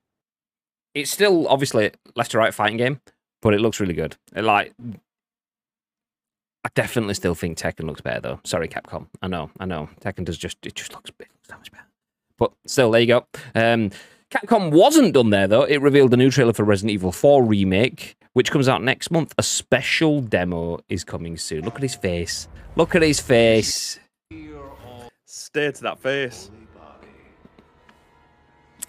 it's 0.94 1.10
still 1.10 1.48
obviously 1.48 1.90
left 2.14 2.30
to 2.30 2.38
right 2.38 2.54
fighting 2.54 2.76
game, 2.76 3.00
but 3.42 3.52
it 3.52 3.60
looks 3.60 3.80
really 3.80 3.94
good. 3.94 4.16
It, 4.34 4.44
like, 4.44 4.72
I 6.64 6.68
definitely 6.74 7.14
still 7.14 7.34
think 7.34 7.56
Tekken 7.56 7.84
looks 7.86 8.00
better 8.00 8.20
though. 8.20 8.40
Sorry, 8.44 8.68
Capcom. 8.68 9.06
I 9.22 9.28
know, 9.28 9.50
I 9.58 9.64
know. 9.64 9.88
Tekken 10.00 10.24
does 10.24 10.36
just 10.36 10.58
it 10.64 10.74
just 10.74 10.92
looks, 10.92 11.10
it 11.10 11.16
looks 11.18 11.48
so 11.48 11.56
much 11.56 11.72
better. 11.72 11.86
But 12.38 12.52
still, 12.66 12.90
there 12.90 13.00
you 13.00 13.06
go. 13.06 13.26
Um, 13.54 13.90
Capcom 14.30 14.70
wasn't 14.70 15.14
done 15.14 15.30
there 15.30 15.48
though. 15.48 15.62
It 15.62 15.80
revealed 15.80 16.12
a 16.14 16.16
new 16.16 16.30
trailer 16.30 16.52
for 16.52 16.64
Resident 16.64 16.92
Evil 16.92 17.12
4 17.12 17.44
remake, 17.44 18.16
which 18.34 18.50
comes 18.50 18.68
out 18.68 18.82
next 18.82 19.10
month. 19.10 19.34
A 19.38 19.42
special 19.42 20.20
demo 20.20 20.80
is 20.88 21.02
coming 21.02 21.36
soon. 21.36 21.64
Look 21.64 21.76
at 21.76 21.82
his 21.82 21.94
face. 21.94 22.46
Look 22.76 22.94
at 22.94 23.02
his 23.02 23.20
face. 23.20 23.98
Stare 25.24 25.72
to 25.72 25.82
that 25.82 25.98
face. 25.98 26.50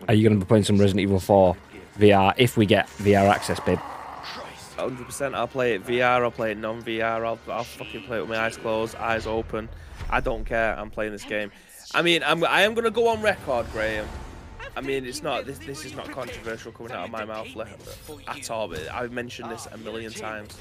Are 0.07 0.13
you 0.13 0.27
going 0.27 0.39
to 0.39 0.43
be 0.45 0.47
playing 0.47 0.63
some 0.63 0.77
Resident 0.77 1.01
Evil 1.01 1.19
4 1.19 1.55
VR 1.99 2.33
if 2.37 2.57
we 2.57 2.65
get 2.65 2.87
VR 2.87 3.29
access, 3.29 3.59
babe? 3.59 3.79
Hundred 4.81 5.05
percent. 5.05 5.35
I'll 5.35 5.47
play 5.47 5.73
it 5.73 5.85
VR. 5.85 6.23
I'll 6.23 6.31
play 6.31 6.51
it 6.51 6.57
non-VR. 6.57 7.25
I'll 7.25 7.39
I'll 7.47 7.63
fucking 7.63 8.03
play 8.03 8.17
it 8.17 8.21
with 8.21 8.29
my 8.29 8.37
eyes 8.37 8.57
closed, 8.57 8.95
eyes 8.95 9.27
open. 9.27 9.69
I 10.09 10.19
don't 10.19 10.45
care. 10.45 10.77
I'm 10.77 10.89
playing 10.89 11.11
this 11.11 11.23
game. 11.23 11.51
I 11.93 12.01
mean, 12.01 12.23
I'm 12.23 12.43
I 12.43 12.61
am 12.61 12.73
gonna 12.73 12.91
go 12.91 13.07
on 13.07 13.21
record, 13.21 13.71
Graham. 13.71 14.07
I 14.75 14.81
mean, 14.81 15.05
it's 15.05 15.21
not 15.21 15.45
this 15.45 15.59
this 15.59 15.85
is 15.85 15.95
not 15.95 16.09
controversial 16.11 16.71
coming 16.71 16.91
out 16.91 17.05
of 17.05 17.11
my 17.11 17.25
mouth 17.25 17.47
at 18.27 18.51
all. 18.51 18.67
But 18.67 18.89
I've 18.89 19.11
mentioned 19.11 19.51
this 19.51 19.67
a 19.71 19.77
million 19.77 20.11
times. 20.11 20.57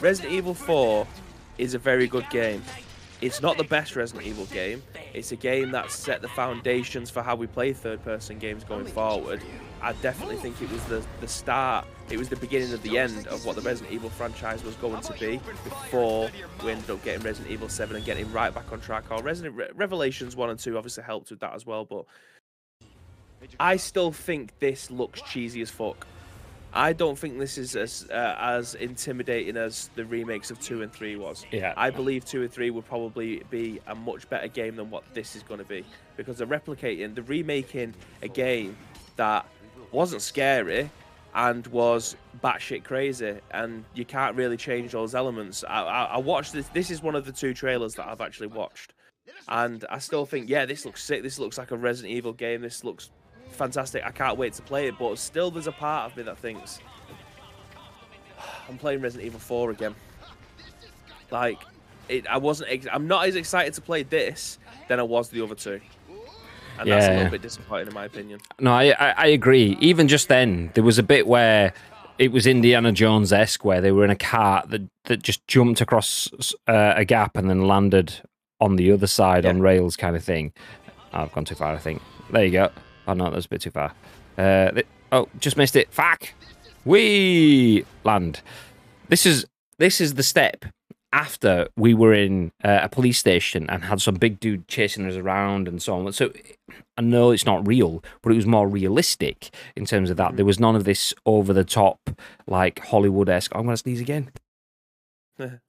Resident 0.00 0.32
Evil 0.32 0.54
4 0.54 1.06
is 1.58 1.74
a 1.74 1.78
very 1.78 2.06
good 2.06 2.28
game. 2.30 2.62
It's 3.20 3.42
not 3.42 3.58
the 3.58 3.64
best 3.64 3.96
Resident 3.96 4.26
Evil 4.26 4.46
game. 4.46 4.82
It's 5.12 5.30
a 5.30 5.36
game 5.36 5.72
that 5.72 5.90
set 5.90 6.22
the 6.22 6.28
foundations 6.28 7.10
for 7.10 7.22
how 7.22 7.36
we 7.36 7.46
play 7.46 7.74
third-person 7.74 8.38
games 8.38 8.64
going 8.64 8.86
forward. 8.86 9.42
I 9.82 9.92
definitely 9.94 10.36
think 10.36 10.60
it 10.60 10.70
was 10.70 10.84
the 10.84 11.02
the 11.20 11.28
start. 11.28 11.86
It 12.10 12.18
was 12.18 12.28
the 12.28 12.36
beginning 12.36 12.72
of 12.72 12.82
the 12.82 12.98
end 12.98 13.26
of 13.28 13.44
what 13.46 13.56
the 13.56 13.62
Resident 13.62 13.92
Evil 13.92 14.10
franchise 14.10 14.64
was 14.64 14.74
going 14.76 15.00
to 15.00 15.12
be 15.14 15.36
before 15.64 16.30
we 16.64 16.72
ended 16.72 16.90
up 16.90 17.02
getting 17.04 17.22
Resident 17.22 17.52
Evil 17.52 17.68
7 17.68 17.94
and 17.94 18.04
getting 18.04 18.30
right 18.32 18.52
back 18.52 18.72
on 18.72 18.80
track. 18.80 19.04
Or 19.10 19.22
Resident 19.22 19.54
Re- 19.54 19.68
Revelations 19.74 20.34
1 20.34 20.50
and 20.50 20.58
2 20.58 20.76
obviously 20.76 21.04
helped 21.04 21.30
with 21.30 21.38
that 21.40 21.54
as 21.54 21.64
well, 21.64 21.84
but 21.84 22.04
I 23.58 23.76
still 23.76 24.12
think 24.12 24.58
this 24.58 24.90
looks 24.90 25.22
cheesy 25.22 25.62
as 25.62 25.70
fuck. 25.70 26.06
I 26.72 26.92
don't 26.92 27.18
think 27.18 27.38
this 27.38 27.58
is 27.58 27.74
as 27.74 28.06
uh, 28.10 28.36
as 28.38 28.74
intimidating 28.76 29.56
as 29.56 29.90
the 29.96 30.04
remakes 30.04 30.50
of 30.50 30.60
two 30.60 30.82
and 30.82 30.92
three 30.92 31.16
was. 31.16 31.44
Yeah. 31.50 31.74
I 31.76 31.90
believe 31.90 32.24
two 32.24 32.42
and 32.42 32.52
three 32.52 32.70
would 32.70 32.86
probably 32.86 33.42
be 33.50 33.80
a 33.88 33.94
much 33.94 34.28
better 34.30 34.46
game 34.46 34.76
than 34.76 34.88
what 34.90 35.02
this 35.12 35.34
is 35.34 35.42
going 35.42 35.58
to 35.58 35.66
be 35.66 35.84
because 36.16 36.38
they're 36.38 36.46
replicating, 36.46 37.14
they're 37.14 37.24
remaking 37.24 37.94
a 38.22 38.28
game 38.28 38.76
that 39.16 39.46
wasn't 39.92 40.22
scary 40.22 40.90
and 41.34 41.66
was 41.68 42.16
batshit 42.42 42.84
crazy, 42.84 43.38
and 43.52 43.84
you 43.94 44.04
can't 44.04 44.36
really 44.36 44.56
change 44.56 44.92
those 44.92 45.14
elements. 45.14 45.64
I, 45.68 45.82
I, 45.82 46.04
I 46.04 46.18
watched 46.18 46.52
this. 46.52 46.68
This 46.68 46.90
is 46.90 47.02
one 47.02 47.14
of 47.14 47.24
the 47.24 47.32
two 47.32 47.54
trailers 47.54 47.94
that 47.94 48.08
I've 48.08 48.20
actually 48.20 48.48
watched, 48.48 48.94
and 49.48 49.84
I 49.90 49.98
still 49.98 50.26
think, 50.26 50.48
yeah, 50.48 50.66
this 50.66 50.84
looks 50.84 51.02
sick. 51.02 51.22
This 51.22 51.38
looks 51.38 51.58
like 51.58 51.70
a 51.70 51.76
Resident 51.76 52.12
Evil 52.14 52.32
game. 52.32 52.62
This 52.62 52.84
looks 52.84 53.10
fantastic. 53.50 54.04
I 54.04 54.10
can't 54.10 54.38
wait 54.38 54.54
to 54.54 54.62
play 54.62 54.88
it, 54.88 54.98
but 54.98 55.18
still, 55.18 55.50
there's 55.50 55.66
a 55.66 55.72
part 55.72 56.10
of 56.10 56.16
me 56.16 56.24
that 56.24 56.38
thinks 56.38 56.80
I'm 58.68 58.78
playing 58.78 59.00
Resident 59.00 59.26
Evil 59.26 59.40
4 59.40 59.70
again. 59.70 59.94
Like, 61.30 61.62
it, 62.08 62.26
I 62.26 62.38
wasn't. 62.38 62.86
I'm 62.92 63.06
not 63.06 63.28
as 63.28 63.36
excited 63.36 63.74
to 63.74 63.80
play 63.80 64.02
this 64.02 64.58
than 64.88 64.98
I 64.98 65.04
was 65.04 65.28
the 65.28 65.42
other 65.42 65.54
two, 65.54 65.80
and 66.80 66.90
that's 66.90 67.06
a 67.06 67.08
Yeah. 67.10 67.16
little 67.16 67.30
bit 67.32 67.42
disappointing 67.42 67.88
in 67.88 67.94
my 67.94 68.04
opinion. 68.06 68.40
No, 68.58 68.72
I, 68.72 68.90
I, 68.98 69.14
I 69.16 69.26
agree. 69.26 69.76
Even 69.80 70.08
just 70.08 70.28
then, 70.28 70.70
there 70.74 70.84
was 70.84 70.98
a 70.98 71.02
bit 71.02 71.26
where 71.26 71.72
it 72.18 72.32
was 72.32 72.46
Indiana 72.46 72.92
Jones 72.92 73.32
esque, 73.32 73.64
where 73.64 73.80
they 73.80 73.92
were 73.92 74.04
in 74.04 74.10
a 74.10 74.16
cart 74.16 74.70
that, 74.70 74.82
that 75.04 75.22
just 75.22 75.46
jumped 75.46 75.80
across 75.80 76.28
uh, 76.68 76.92
a 76.96 77.04
gap 77.04 77.36
and 77.36 77.48
then 77.48 77.66
landed 77.66 78.14
on 78.60 78.76
the 78.76 78.92
other 78.92 79.06
side 79.06 79.46
on 79.46 79.60
rails, 79.62 79.96
kind 79.96 80.14
of 80.16 80.22
thing. 80.22 80.52
Oh, 81.14 81.22
I've 81.22 81.32
gone 81.32 81.44
too 81.46 81.54
far, 81.54 81.72
I 81.74 81.78
think. 81.78 82.02
There 82.30 82.44
you 82.44 82.50
go. 82.52 82.70
Oh 83.08 83.14
no, 83.14 83.30
that's 83.30 83.46
a 83.46 83.48
bit 83.48 83.62
too 83.62 83.70
far. 83.70 83.92
Uh, 84.36 84.70
th- 84.70 84.86
oh, 85.12 85.28
just 85.40 85.56
missed 85.56 85.76
it. 85.76 85.90
Fuck. 85.92 86.34
We 86.84 87.84
land. 88.04 88.40
This 89.08 89.26
is 89.26 89.46
this 89.78 90.00
is 90.00 90.14
the 90.14 90.22
step 90.22 90.64
after 91.12 91.68
we 91.76 91.94
were 91.94 92.14
in 92.14 92.52
uh, 92.62 92.80
a 92.82 92.88
police 92.88 93.18
station 93.18 93.68
and 93.68 93.84
had 93.84 94.00
some 94.00 94.14
big 94.14 94.38
dude 94.38 94.68
chasing 94.68 95.06
us 95.06 95.16
around 95.16 95.66
and 95.66 95.82
so 95.82 95.94
on. 95.94 96.12
So 96.12 96.32
I 96.96 97.02
know 97.02 97.30
it's 97.30 97.46
not 97.46 97.66
real, 97.66 98.02
but 98.22 98.32
it 98.32 98.36
was 98.36 98.46
more 98.46 98.68
realistic 98.68 99.52
in 99.76 99.86
terms 99.86 100.10
of 100.10 100.16
that. 100.18 100.36
There 100.36 100.44
was 100.44 100.60
none 100.60 100.76
of 100.76 100.84
this 100.84 101.12
over 101.26 101.52
the 101.52 101.64
top, 101.64 101.98
like 102.46 102.78
Hollywood 102.78 103.28
esque. 103.28 103.52
I'm 103.54 103.64
going 103.64 103.74
to 103.74 103.76
sneeze 103.78 104.00
again. 104.00 104.30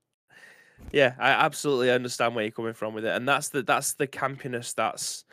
Yeah, 0.92 1.14
I 1.20 1.30
absolutely 1.30 1.92
understand 1.92 2.36
where 2.36 2.44
you're 2.44 2.52
coming 2.52 2.74
from 2.74 2.94
with 2.94 3.06
it, 3.06 3.16
and 3.16 3.26
that's 3.26 3.50
the 3.50 3.62
that's 3.62 3.94
the 3.94 4.08
campiness 4.08 4.74
that's 4.76 5.24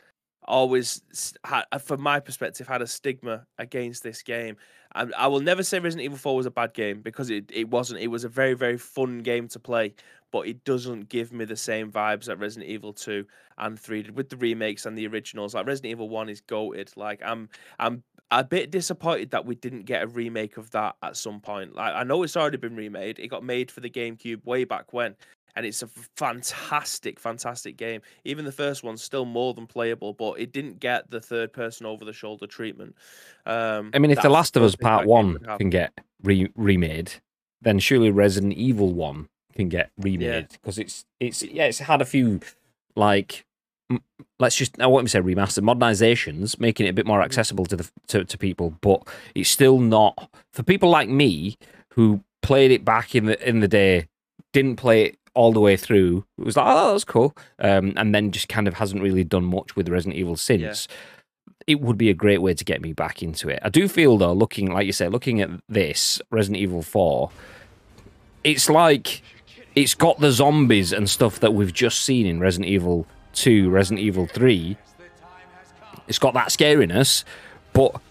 always 0.43 1.01
from 1.79 2.01
my 2.01 2.19
perspective, 2.19 2.67
had 2.67 2.81
a 2.81 2.87
stigma 2.87 3.45
against 3.57 4.03
this 4.03 4.21
game. 4.21 4.57
And 4.95 5.13
I 5.15 5.27
will 5.27 5.39
never 5.39 5.63
say 5.63 5.79
Resident 5.79 6.05
Evil 6.05 6.17
4 6.17 6.35
was 6.35 6.45
a 6.45 6.51
bad 6.51 6.73
game 6.73 7.01
because 7.01 7.29
it, 7.29 7.45
it 7.53 7.69
wasn't. 7.69 8.01
It 8.01 8.07
was 8.07 8.23
a 8.23 8.29
very 8.29 8.53
very 8.53 8.77
fun 8.77 9.19
game 9.19 9.47
to 9.49 9.59
play, 9.59 9.93
but 10.31 10.47
it 10.47 10.63
doesn't 10.63 11.09
give 11.09 11.31
me 11.31 11.45
the 11.45 11.55
same 11.55 11.91
vibes 11.91 12.25
that 12.25 12.39
Resident 12.39 12.69
Evil 12.69 12.93
2 12.93 13.25
and 13.59 13.79
3 13.79 14.03
did 14.03 14.15
with 14.15 14.29
the 14.29 14.37
remakes 14.37 14.85
and 14.85 14.97
the 14.97 15.07
originals. 15.07 15.53
Like 15.53 15.67
Resident 15.67 15.91
Evil 15.91 16.09
1 16.09 16.29
is 16.29 16.41
goated. 16.41 16.97
Like 16.97 17.21
I'm 17.23 17.49
I'm 17.77 18.03
a 18.31 18.43
bit 18.43 18.71
disappointed 18.71 19.31
that 19.31 19.45
we 19.45 19.55
didn't 19.55 19.83
get 19.83 20.03
a 20.03 20.07
remake 20.07 20.57
of 20.57 20.69
that 20.71 20.95
at 21.01 21.17
some 21.17 21.39
point. 21.39 21.75
Like 21.75 21.93
I 21.95 22.03
know 22.03 22.23
it's 22.23 22.37
already 22.37 22.57
been 22.57 22.75
remade. 22.75 23.19
It 23.19 23.27
got 23.27 23.43
made 23.43 23.71
for 23.71 23.79
the 23.79 23.89
GameCube 23.89 24.45
way 24.45 24.63
back 24.63 24.93
when, 24.93 25.15
and 25.59 25.65
it's 25.65 25.83
a 25.83 25.87
fantastic, 26.15 27.19
fantastic 27.19 27.75
game. 27.75 28.01
Even 28.23 28.45
the 28.45 28.51
first 28.51 28.81
one's 28.81 29.03
still 29.03 29.25
more 29.25 29.53
than 29.53 29.67
playable, 29.67 30.13
but 30.13 30.39
it 30.39 30.53
didn't 30.53 30.79
get 30.79 31.11
the 31.11 31.19
third 31.19 31.51
person 31.51 31.85
over 31.85 32.05
the 32.05 32.13
shoulder 32.13 32.47
treatment. 32.47 32.95
Um, 33.45 33.91
I 33.93 33.99
mean, 33.99 34.09
if 34.09 34.21
The 34.21 34.29
Last 34.29 34.55
of 34.55 34.63
Us 34.63 34.77
Part 34.77 35.05
One 35.05 35.37
can 35.57 35.69
get 35.69 35.91
re- 36.23 36.49
remade, 36.55 37.11
then 37.61 37.77
surely 37.77 38.09
Resident 38.09 38.53
Evil 38.53 38.93
One 38.93 39.27
can 39.53 39.67
get 39.67 39.91
remade 39.97 40.47
because 40.51 40.79
it's 40.79 41.03
it's 41.19 41.43
yeah 41.43 41.65
it's 41.65 41.79
had 41.79 42.01
a 42.01 42.05
few 42.05 42.39
like 42.95 43.45
let's 44.39 44.55
just 44.55 44.79
I 44.79 44.87
won't 44.87 45.09
say 45.09 45.19
remastered 45.19 45.65
modernizations, 45.65 46.57
making 46.57 46.85
it 46.85 46.91
a 46.91 46.93
bit 46.93 47.05
more 47.05 47.21
accessible 47.21 47.65
to 47.65 47.75
the 47.75 47.91
to, 48.07 48.23
to 48.23 48.37
people, 48.37 48.75
but 48.79 49.05
it's 49.35 49.49
still 49.49 49.79
not 49.79 50.29
for 50.53 50.63
people 50.63 50.89
like 50.89 51.09
me 51.09 51.57
who 51.95 52.23
played 52.41 52.71
it 52.71 52.85
back 52.85 53.13
in 53.13 53.25
the 53.25 53.45
in 53.47 53.59
the 53.59 53.67
day, 53.67 54.07
didn't 54.53 54.77
play 54.77 55.03
it 55.03 55.18
all 55.33 55.51
the 55.51 55.59
way 55.59 55.77
through. 55.77 56.25
It 56.37 56.45
was 56.45 56.57
like 56.57 56.65
oh 56.67 56.87
that 56.87 56.93
was 56.93 57.05
cool, 57.05 57.35
um, 57.59 57.93
and 57.95 58.13
then 58.13 58.31
just 58.31 58.49
kind 58.49 58.67
of 58.67 58.75
hasn't 58.75 59.01
really 59.01 59.23
done 59.23 59.45
much 59.45 59.75
with 59.75 59.89
Resident 59.89 60.15
Evil 60.15 60.35
since 60.35 60.87
it 61.67 61.81
would 61.81 61.97
be 61.97 62.09
a 62.09 62.13
great 62.13 62.41
way 62.41 62.53
to 62.53 62.65
get 62.65 62.81
me 62.81 62.93
back 62.93 63.21
into 63.21 63.49
it. 63.49 63.59
I 63.61 63.69
do 63.69 63.87
feel 63.87 64.17
though, 64.17 64.33
looking 64.33 64.71
like 64.71 64.85
you 64.87 64.91
say, 64.91 65.07
looking 65.07 65.41
at 65.41 65.49
this 65.69 66.21
Resident 66.31 66.61
Evil 66.61 66.81
Four, 66.81 67.31
it's 68.43 68.69
like 68.69 69.21
it's 69.75 69.93
got 69.93 70.19
the 70.19 70.31
zombies 70.31 70.91
and 70.91 71.09
stuff 71.09 71.39
that 71.41 71.53
we've 71.53 71.73
just 71.73 72.01
seen 72.03 72.25
in 72.25 72.39
Resident 72.39 72.69
Evil 72.69 73.05
Two, 73.33 73.69
Resident 73.69 73.99
Evil 73.99 74.25
Three. 74.25 74.77
It's 76.07 76.19
got 76.19 76.33
that 76.33 76.47
scariness, 76.47 77.23
but 77.73 78.01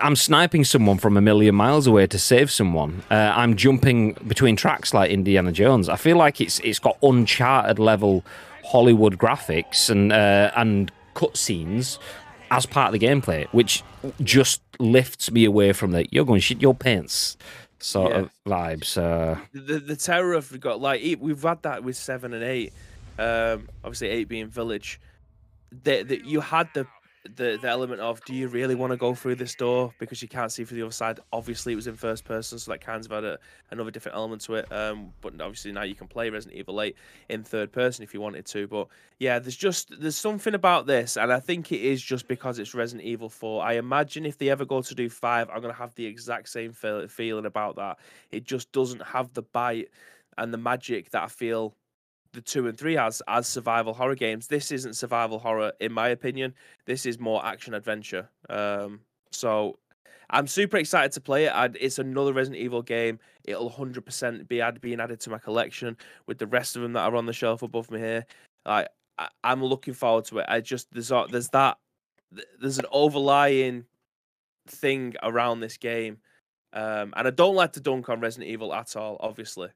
I'm 0.00 0.14
sniping 0.16 0.64
someone 0.64 0.98
from 0.98 1.16
a 1.16 1.20
million 1.20 1.54
miles 1.54 1.86
away 1.86 2.06
to 2.06 2.18
save 2.18 2.50
someone. 2.50 3.02
Uh, 3.10 3.32
I'm 3.34 3.56
jumping 3.56 4.12
between 4.26 4.56
tracks 4.56 4.94
like 4.94 5.10
Indiana 5.10 5.52
Jones. 5.52 5.88
I 5.88 5.96
feel 5.96 6.16
like 6.16 6.40
it's 6.40 6.58
it's 6.60 6.78
got 6.78 6.96
uncharted 7.02 7.78
level 7.78 8.24
Hollywood 8.64 9.18
graphics 9.18 9.90
and 9.90 10.12
uh, 10.12 10.50
and 10.56 10.92
cutscenes 11.14 11.98
as 12.52 12.66
part 12.66 12.94
of 12.94 13.00
the 13.00 13.04
gameplay, 13.06 13.46
which 13.52 13.82
just 14.22 14.62
lifts 14.78 15.30
me 15.30 15.44
away 15.44 15.72
from 15.72 15.90
the 15.92 16.06
"you're 16.12 16.24
going 16.24 16.38
to 16.38 16.44
shit 16.44 16.62
your 16.62 16.74
pants" 16.74 17.36
sort 17.80 18.12
Yeah. 18.12 18.18
of 18.20 18.30
vibes. 18.46 18.96
Uh, 18.96 19.40
the 19.52 19.78
the 19.80 19.96
terror 19.96 20.34
of 20.34 20.58
got 20.60 20.80
like 20.80 21.00
we've 21.20 21.42
had 21.42 21.62
that 21.62 21.82
with 21.82 21.96
seven 21.96 22.32
and 22.32 22.44
eight. 22.44 22.72
Um, 23.18 23.68
obviously 23.84 24.08
eight 24.08 24.28
being 24.28 24.48
village. 24.48 25.00
That 25.84 26.24
you 26.26 26.40
had 26.40 26.68
the, 26.74 26.86
the 27.24 27.58
the 27.60 27.68
element 27.68 28.00
of 28.00 28.24
do 28.24 28.34
you 28.34 28.48
really 28.48 28.74
want 28.74 28.92
to 28.92 28.96
go 28.96 29.14
through 29.14 29.34
this 29.34 29.54
door 29.54 29.92
because 29.98 30.22
you 30.22 30.28
can't 30.28 30.50
see 30.50 30.64
through 30.64 30.78
the 30.78 30.84
other 30.84 30.92
side. 30.92 31.20
Obviously 31.32 31.74
it 31.74 31.76
was 31.76 31.86
in 31.86 31.94
first 31.94 32.24
person, 32.24 32.58
so 32.58 32.70
that 32.70 32.80
kind 32.80 33.04
of 33.04 33.10
had 33.10 33.24
a, 33.24 33.38
another 33.70 33.90
different 33.90 34.16
element 34.16 34.40
to 34.42 34.54
it. 34.54 34.72
Um, 34.72 35.12
but 35.20 35.34
obviously 35.34 35.72
now 35.72 35.82
you 35.82 35.94
can 35.94 36.08
play 36.08 36.30
Resident 36.30 36.58
Evil 36.58 36.80
eight 36.80 36.96
in 37.28 37.44
third 37.44 37.72
person 37.72 38.02
if 38.02 38.14
you 38.14 38.20
wanted 38.20 38.46
to. 38.46 38.66
But 38.66 38.88
yeah, 39.18 39.38
there's 39.38 39.56
just 39.56 39.92
there's 40.00 40.16
something 40.16 40.54
about 40.54 40.86
this, 40.86 41.16
and 41.16 41.30
I 41.32 41.40
think 41.40 41.72
it 41.72 41.82
is 41.82 42.02
just 42.02 42.26
because 42.26 42.58
it's 42.58 42.74
Resident 42.74 43.06
Evil 43.06 43.28
four. 43.28 43.62
I 43.62 43.74
imagine 43.74 44.24
if 44.24 44.38
they 44.38 44.48
ever 44.48 44.64
go 44.64 44.80
to 44.80 44.94
do 44.94 45.10
five, 45.10 45.50
I'm 45.50 45.60
gonna 45.60 45.74
have 45.74 45.94
the 45.96 46.06
exact 46.06 46.48
same 46.48 46.72
feel, 46.72 47.06
feeling 47.08 47.46
about 47.46 47.76
that. 47.76 47.98
It 48.30 48.44
just 48.44 48.72
doesn't 48.72 49.02
have 49.02 49.34
the 49.34 49.42
bite 49.42 49.88
and 50.38 50.54
the 50.54 50.58
magic 50.58 51.10
that 51.10 51.24
I 51.24 51.28
feel 51.28 51.74
the 52.32 52.40
two 52.40 52.66
and 52.68 52.78
three 52.78 52.94
has 52.94 53.22
as 53.28 53.46
survival 53.46 53.94
horror 53.94 54.14
games. 54.14 54.46
This 54.46 54.70
isn't 54.70 54.94
survival 54.94 55.38
horror, 55.38 55.72
in 55.80 55.92
my 55.92 56.08
opinion. 56.08 56.54
This 56.86 57.06
is 57.06 57.18
more 57.18 57.44
action 57.44 57.74
adventure. 57.74 58.28
Um, 58.48 59.00
so 59.30 59.78
I'm 60.30 60.46
super 60.46 60.76
excited 60.76 61.12
to 61.12 61.20
play 61.20 61.46
it. 61.46 61.50
i 61.50 61.68
it's 61.80 61.98
another 61.98 62.32
Resident 62.32 62.62
Evil 62.62 62.82
game. 62.82 63.18
It'll 63.44 63.70
100% 63.70 64.48
be 64.48 64.60
add, 64.60 64.80
being 64.80 65.00
added 65.00 65.20
to 65.20 65.30
my 65.30 65.38
collection 65.38 65.96
with 66.26 66.38
the 66.38 66.46
rest 66.46 66.76
of 66.76 66.82
them 66.82 66.92
that 66.92 67.02
are 67.02 67.16
on 67.16 67.26
the 67.26 67.32
shelf 67.32 67.62
above 67.62 67.90
me 67.90 67.98
here. 67.98 68.26
Like 68.64 68.88
I, 69.18 69.28
I'm 69.42 69.62
looking 69.62 69.94
forward 69.94 70.24
to 70.26 70.38
it. 70.38 70.46
I 70.48 70.60
just 70.60 70.88
there's 70.92 71.12
there's 71.30 71.48
that 71.48 71.78
there's 72.60 72.78
an 72.78 72.86
overlying 72.92 73.84
thing 74.68 75.14
around 75.22 75.60
this 75.60 75.76
game, 75.76 76.18
um, 76.72 77.12
and 77.16 77.26
I 77.26 77.30
don't 77.30 77.56
like 77.56 77.72
to 77.72 77.80
dunk 77.80 78.08
on 78.08 78.20
Resident 78.20 78.50
Evil 78.50 78.72
at 78.72 78.94
all. 78.94 79.16
Obviously, 79.20 79.68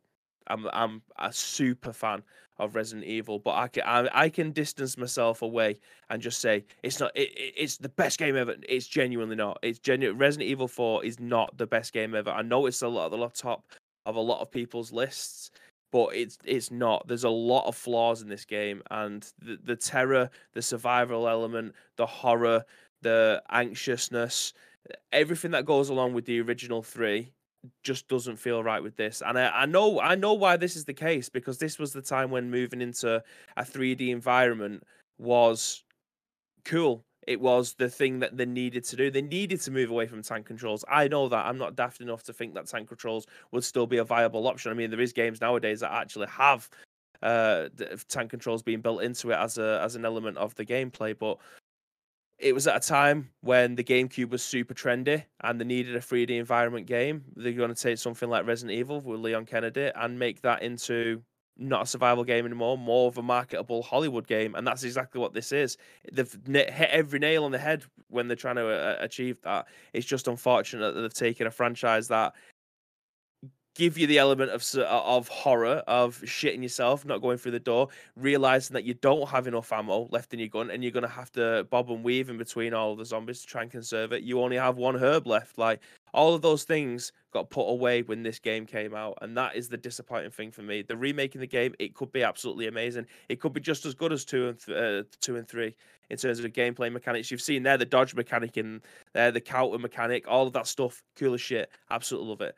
I'm 0.47 0.69
I'm 0.73 1.03
a 1.19 1.33
super 1.33 1.93
fan 1.93 2.23
of 2.59 2.75
Resident 2.77 3.07
Evil, 3.07 3.39
but 3.39 3.55
I 3.57 3.69
can 3.69 3.83
I, 3.85 4.09
I 4.25 4.29
can 4.29 4.53
distance 4.53 4.97
myself 4.97 5.43
away 5.43 5.79
and 6.11 6.23
just 6.23 6.41
say 6.41 6.65
it's 6.83 7.01
not 7.01 7.11
it, 7.17 7.31
it- 7.37 7.55
it's 7.57 7.77
the 7.79 7.89
best 7.89 8.19
game 8.19 8.37
ever. 8.37 8.55
It's 8.69 8.87
genuinely 8.87 9.37
not. 9.37 9.59
It's 9.63 9.79
genuine. 9.79 10.19
Resident 10.19 10.49
Evil 10.51 10.69
Four 10.69 11.05
is 11.05 11.19
not 11.21 11.57
the 11.59 11.67
best 11.67 11.93
game 11.93 12.15
ever. 12.15 12.31
I 12.31 12.43
know 12.43 12.67
it's 12.67 12.83
a 12.83 12.89
lot 12.89 13.13
a 13.13 13.17
lot 13.17 13.35
top 13.35 13.65
of 14.07 14.17
a 14.17 14.21
lot 14.21 14.41
of 14.41 14.51
people's 14.51 14.93
lists, 14.93 15.51
but 15.93 16.15
it's 16.15 16.39
it's 16.45 16.71
not. 16.71 17.07
There's 17.09 17.25
a 17.25 17.31
lot 17.31 17.67
of 17.67 17.77
flaws 17.77 18.23
in 18.23 18.29
this 18.29 18.45
game, 18.45 18.83
and 18.91 19.27
the 19.39 19.59
the 19.63 19.77
terror, 19.77 20.31
the 20.53 20.63
survival 20.63 21.29
element, 21.29 21.75
the 21.97 22.07
horror, 22.07 22.65
the 23.03 23.43
anxiousness, 23.51 24.53
everything 25.13 25.53
that 25.53 25.65
goes 25.65 25.89
along 25.89 26.15
with 26.15 26.25
the 26.27 26.41
original 26.41 26.83
three 26.83 27.33
just 27.83 28.09
doesn't 28.09 28.37
feel 28.37 28.63
right 28.63 28.83
with 28.83 28.97
this. 28.97 29.23
And 29.25 29.39
I, 29.39 29.63
I 29.63 29.67
know 29.67 30.01
I 30.01 30.15
know 30.15 30.35
why 30.35 30.57
this 30.57 30.77
is 30.77 30.85
the 30.85 30.95
case 30.95 31.29
because 31.29 31.59
this 31.59 31.79
was 31.79 31.93
the 31.93 32.03
time 32.03 32.31
when 32.31 32.51
moving 32.51 32.81
into 32.81 33.23
a 33.57 33.63
3D 33.63 34.11
environment 34.11 34.83
was 35.19 35.85
cool. 36.65 37.05
It 37.27 37.41
was 37.41 37.75
the 37.75 37.89
thing 37.89 38.19
that 38.19 38.37
they 38.37 38.45
needed 38.45 38.85
to 38.85 38.97
do. 38.97 39.11
They 39.11 39.23
needed 39.23 39.61
to 39.63 39.71
move 39.71 39.91
away 39.91 40.07
from 40.07 40.23
tank 40.23 40.47
controls. 40.47 40.85
I 40.89 41.09
know 41.09 41.29
that. 41.29 41.47
I'm 41.47 41.57
not 41.57 41.75
daft 41.75 42.03
enough 42.03 42.23
to 42.25 42.35
think 42.35 42.55
that 42.55 42.67
tank 42.67 42.89
controls 42.89 43.27
would 43.51 43.65
still 43.65 43.87
be 43.87 43.97
a 43.97 44.05
viable 44.05 44.47
option. 44.47 44.71
I 44.71 44.75
mean, 44.75 44.91
there 44.91 45.01
is 45.01 45.15
games 45.15 45.41
nowadays 45.41 45.81
that 45.81 45.93
actually 45.93 46.27
have 46.27 46.69
uh, 47.23 47.69
tank 48.09 48.31
controls 48.31 48.63
being 48.63 48.83
built 48.83 49.03
into 49.03 49.31
it 49.31 49.37
as 49.37 49.57
a 49.57 49.81
as 49.83 49.97
an 49.97 50.05
element 50.05 50.37
of 50.37 50.55
the 50.57 50.67
gameplay, 50.67 51.19
but 51.19 51.39
it 52.45 52.55
was 52.55 52.67
at 52.67 52.77
a 52.77 52.87
time 52.87 53.31
when 53.41 53.75
the 53.75 53.83
GameCube 53.83 54.29
was 54.29 54.43
super 54.43 54.75
trendy 54.75 55.25
and 55.41 55.59
they 55.59 55.65
needed 55.65 55.97
a 55.97 55.99
3D 55.99 56.29
environment 56.29 56.87
game. 56.87 57.25
They're 57.35 57.53
going 57.55 57.75
to 57.75 57.83
take 57.83 57.97
something 57.97 58.29
like 58.29 58.47
Resident 58.47 58.79
Evil 58.79 59.01
with 59.01 59.21
Leon 59.21 59.47
Kennedy 59.47 59.91
and 59.95 60.19
make 60.19 60.43
that 60.43 60.63
into 60.63 61.23
not 61.57 61.85
a 61.85 61.87
survival 61.87 62.23
game 62.23 62.45
anymore, 62.45 62.77
more 62.77 63.09
of 63.09 63.17
a 63.17 63.23
marketable 63.23 63.83
Hollywood 63.83 64.27
game. 64.27 64.55
And 64.57 64.67
that's 64.67 64.85
exactly 64.85 65.23
what 65.23 65.33
this 65.33 65.53
is. 65.53 65.79
They've 66.13 66.39
hit 66.47 66.69
every 66.91 67.19
nail 67.19 67.45
on 67.45 67.51
the 67.51 67.59
head 67.59 67.85
when 68.09 68.29
they're 68.29 68.37
trying 68.37 68.57
to 68.57 68.69
uh, 68.69 68.97
achieve 69.01 69.41
that. 69.45 69.67
It's 69.95 70.05
just 70.05 70.29
unfortunate 70.29 70.93
that 70.93 71.01
they've 71.01 71.15
taken 71.15 71.47
a 71.47 71.51
franchise 71.51 72.09
that 72.09 72.35
give 73.75 73.99
you 73.99 74.07
the 74.07 74.19
element 74.19 74.51
of 74.51 74.65
of 74.77 75.29
horror 75.29 75.83
of 75.87 76.21
shitting 76.23 76.63
yourself, 76.63 77.05
not 77.05 77.21
going 77.21 77.39
through 77.39 77.53
the 77.53 77.61
door, 77.61 77.89
realizing 78.17 78.75
that 78.75 78.85
you 78.85 78.95
don't 78.95 79.29
have 79.29 79.47
enough 79.47 79.73
ammo 79.73 80.09
left 80.11 80.33
in 80.33 80.39
your 80.39 80.49
gun, 80.49 80.71
and 80.71 80.83
you're 80.83 80.93
gonna 80.93 81.09
have 81.09 81.31
to 81.33 81.67
bob 81.71 81.91
and 81.91 82.05
weave 82.05 82.31
in 82.31 82.39
between 82.39 82.73
all 82.73 82.97
the 82.97 83.05
zombies 83.05 83.41
to 83.41 83.47
try 83.47 83.63
and 83.63 83.71
conserve 83.71 84.13
it. 84.13 84.23
You 84.23 84.41
only 84.41 84.57
have 84.57 84.77
one 84.77 84.97
herb 84.97 85.27
left. 85.27 85.59
Like 85.59 85.81
all 86.13 86.35
of 86.35 86.43
those 86.43 86.65
things 86.65 87.13
got 87.33 87.51
put 87.51 87.69
away 87.69 88.03
when 88.03 88.23
this 88.23 88.39
game 88.39 88.65
came 88.67 88.95
out, 88.95 89.19
and 89.23 89.37
that 89.37 89.57
is 89.57 89.69
the 89.69 89.77
disappointing 89.77 90.31
thing 90.31 90.51
for 90.51 90.63
me. 90.63 90.83
The 90.83 90.97
remaking 90.97 91.41
the 91.41 91.47
game, 91.47 91.75
it 91.79 91.95
could 91.95 92.13
be 92.13 92.23
absolutely 92.23 92.69
amazing. 92.69 93.07
It 93.29 93.41
could 93.41 93.53
be 93.53 93.61
just 93.61 93.85
as 93.85 93.95
good 93.95 94.13
as 94.13 94.25
two 94.25 94.49
and 94.49 94.59
th- 94.59 94.77
uh, 94.77 95.03
two 95.21 95.37
and 95.37 95.49
three 95.49 95.75
in 96.11 96.19
terms 96.19 96.39
of 96.39 96.43
the 96.43 96.51
gameplay 96.51 96.93
mechanics. 96.93 97.31
You've 97.31 97.41
seen 97.41 97.63
there 97.63 97.79
the 97.79 97.85
dodge 97.85 98.15
mechanic 98.15 98.57
and 98.57 98.83
there 99.15 99.33
the 99.33 99.41
counter 99.41 99.79
mechanic, 99.79 100.27
all 100.29 100.47
of 100.47 100.53
that 100.53 100.67
stuff, 100.67 101.03
cool 101.17 101.35
as 101.35 101.41
shit. 101.41 101.71
Absolutely 101.91 102.29
love 102.29 102.41
it 102.43 102.55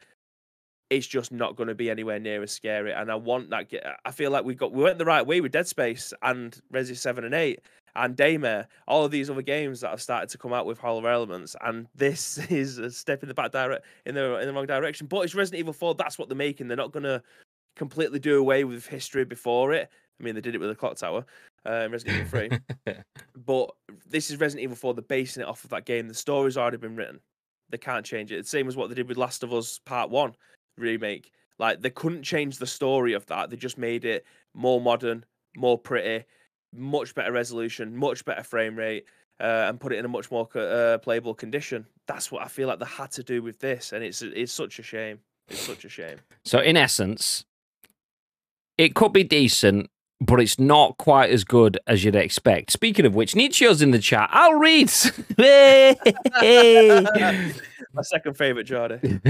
it's 0.90 1.06
just 1.06 1.32
not 1.32 1.56
going 1.56 1.68
to 1.68 1.74
be 1.74 1.90
anywhere 1.90 2.20
near 2.20 2.42
as 2.42 2.52
scary. 2.52 2.92
And 2.92 3.10
I 3.10 3.16
want 3.16 3.50
that. 3.50 3.66
I 4.04 4.10
feel 4.10 4.30
like 4.30 4.44
we 4.44 4.54
got 4.54 4.72
we 4.72 4.82
went 4.82 4.98
the 4.98 5.04
right 5.04 5.26
way 5.26 5.40
with 5.40 5.52
Dead 5.52 5.66
Space 5.66 6.12
and 6.22 6.58
Resi 6.72 6.96
Seven 6.96 7.24
and 7.24 7.34
Eight, 7.34 7.60
and 7.96 8.16
Daymare, 8.16 8.66
all 8.86 9.04
of 9.04 9.10
these 9.10 9.30
other 9.30 9.42
games 9.42 9.80
that 9.80 9.90
have 9.90 10.02
started 10.02 10.28
to 10.30 10.38
come 10.38 10.52
out 10.52 10.66
with 10.66 10.78
horror 10.78 11.08
elements, 11.10 11.56
and 11.62 11.88
this 11.94 12.38
is 12.50 12.78
a 12.78 12.90
step 12.90 13.22
in 13.22 13.28
the 13.28 13.34
back 13.34 13.52
direct 13.52 13.84
in 14.04 14.14
the 14.14 14.38
in 14.38 14.46
the 14.46 14.52
wrong 14.52 14.66
direction. 14.66 15.06
But 15.06 15.20
it's 15.22 15.34
Resident 15.34 15.60
Evil 15.60 15.72
4. 15.72 15.94
That's 15.94 16.18
what 16.18 16.28
they're 16.28 16.36
making. 16.36 16.68
They're 16.68 16.76
not 16.76 16.92
gonna 16.92 17.22
completely 17.74 18.18
do 18.18 18.38
away 18.38 18.64
with 18.64 18.86
history 18.86 19.24
before 19.24 19.72
it. 19.72 19.90
I 20.18 20.22
mean, 20.22 20.34
they 20.34 20.40
did 20.40 20.54
it 20.54 20.58
with 20.58 20.70
the 20.70 20.74
Clock 20.74 20.96
Tower, 20.96 21.26
uh, 21.66 21.88
Resident 21.90 22.26
Evil 22.26 22.48
3. 22.84 22.94
but 23.44 23.70
this 24.06 24.30
is 24.30 24.40
Resident 24.40 24.64
Evil 24.64 24.76
4. 24.76 24.94
They're 24.94 25.02
basing 25.02 25.42
it 25.42 25.48
off 25.48 25.64
of 25.64 25.70
that 25.70 25.84
game. 25.84 26.08
The 26.08 26.14
story's 26.14 26.56
already 26.56 26.78
been 26.78 26.96
written. 26.96 27.20
They 27.68 27.76
can't 27.76 28.06
change 28.06 28.32
it. 28.32 28.38
It's 28.38 28.50
the 28.50 28.58
same 28.58 28.68
as 28.68 28.76
what 28.76 28.88
they 28.88 28.94
did 28.94 29.08
with 29.08 29.18
Last 29.18 29.42
of 29.42 29.52
Us 29.52 29.78
Part 29.84 30.08
1 30.08 30.34
remake. 30.76 31.32
Like, 31.58 31.80
they 31.80 31.90
couldn't 31.90 32.22
change 32.22 32.58
the 32.58 32.66
story 32.66 33.14
of 33.14 33.26
that. 33.26 33.50
They 33.50 33.56
just 33.56 33.78
made 33.78 34.04
it 34.04 34.24
more 34.54 34.80
modern, 34.80 35.24
more 35.56 35.78
pretty, 35.78 36.24
much 36.72 37.14
better 37.14 37.32
resolution, 37.32 37.96
much 37.96 38.24
better 38.24 38.42
frame 38.42 38.76
rate, 38.76 39.04
uh, 39.40 39.66
and 39.68 39.80
put 39.80 39.92
it 39.92 39.98
in 39.98 40.04
a 40.04 40.08
much 40.08 40.30
more 40.30 40.48
uh, 40.54 40.98
playable 40.98 41.34
condition. 41.34 41.86
That's 42.06 42.30
what 42.30 42.42
I 42.42 42.48
feel 42.48 42.68
like 42.68 42.78
they 42.78 42.86
had 42.86 43.10
to 43.12 43.22
do 43.22 43.42
with 43.42 43.58
this. 43.58 43.92
And 43.92 44.04
it's, 44.04 44.22
it's 44.22 44.52
such 44.52 44.78
a 44.78 44.82
shame. 44.82 45.18
It's 45.48 45.60
such 45.60 45.84
a 45.84 45.88
shame. 45.88 46.18
So, 46.44 46.58
in 46.58 46.76
essence, 46.76 47.44
it 48.76 48.94
could 48.94 49.12
be 49.12 49.24
decent, 49.24 49.90
but 50.20 50.40
it's 50.40 50.58
not 50.58 50.96
quite 50.98 51.30
as 51.30 51.44
good 51.44 51.78
as 51.86 52.04
you'd 52.04 52.16
expect. 52.16 52.72
Speaking 52.72 53.04
of 53.06 53.14
which, 53.14 53.34
Nietzsche's 53.36 53.82
in 53.82 53.90
the 53.90 53.98
chat. 53.98 54.28
I'll 54.32 54.54
read. 54.54 54.90
My 57.92 58.02
second 58.02 58.34
favorite, 58.36 58.64
Jordy. 58.64 58.96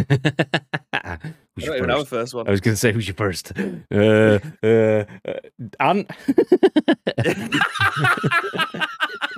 I 0.92 1.18
Who's 1.54 1.64
don't 1.66 1.76
even 1.76 1.88
have 1.90 1.98
a 2.00 2.04
first? 2.04 2.10
first 2.10 2.34
one. 2.34 2.48
I 2.48 2.50
was 2.50 2.60
going 2.60 2.74
to 2.74 2.78
say, 2.78 2.92
who's 2.92 3.06
your 3.06 3.14
first? 3.14 3.52
Uh, 3.92 4.38
uh, 4.62 4.66
uh, 4.66 5.04
Ant? 5.80 6.10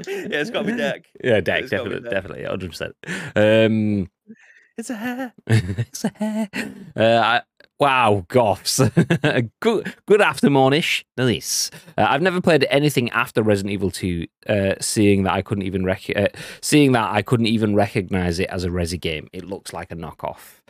yeah, 0.06 0.40
it's 0.40 0.50
got 0.50 0.62
to 0.62 0.72
be 0.72 0.76
Deck. 0.76 1.04
yeah, 1.22 1.40
Deck, 1.40 1.62
It's 1.64 1.70
gotta 1.70 1.90
be 1.90 2.00
definitely, 2.00 2.42
Deck. 2.42 2.54
definitely, 2.54 2.92
100%. 3.36 3.66
Um, 3.66 4.10
It's 4.76 4.90
a 4.90 4.96
hair. 4.96 5.32
it's 5.46 6.04
a 6.04 6.12
hair. 6.16 6.48
Uh, 6.96 7.02
I, 7.24 7.42
wow, 7.78 8.24
goths. 8.28 8.80
good, 9.60 9.94
good 10.06 10.20
after 10.20 10.48
mornish. 10.48 11.04
Nice. 11.16 11.70
Uh, 11.96 12.06
I've 12.08 12.22
never 12.22 12.40
played 12.40 12.66
anything 12.70 13.10
after 13.10 13.42
Resident 13.42 13.72
Evil 13.72 13.90
2, 13.90 14.26
uh, 14.48 14.74
seeing 14.80 15.24
that 15.24 15.32
I 15.32 15.42
couldn't 15.42 15.64
even 15.64 15.84
rec- 15.84 16.16
uh, 16.16 16.28
seeing 16.60 16.92
that 16.92 17.12
I 17.12 17.22
couldn't 17.22 17.46
even 17.46 17.74
recognize 17.74 18.38
it 18.38 18.48
as 18.50 18.64
a 18.64 18.68
Resi 18.68 19.00
game. 19.00 19.28
It 19.32 19.44
looks 19.44 19.72
like 19.72 19.90
a 19.90 19.96
knockoff. 19.96 20.60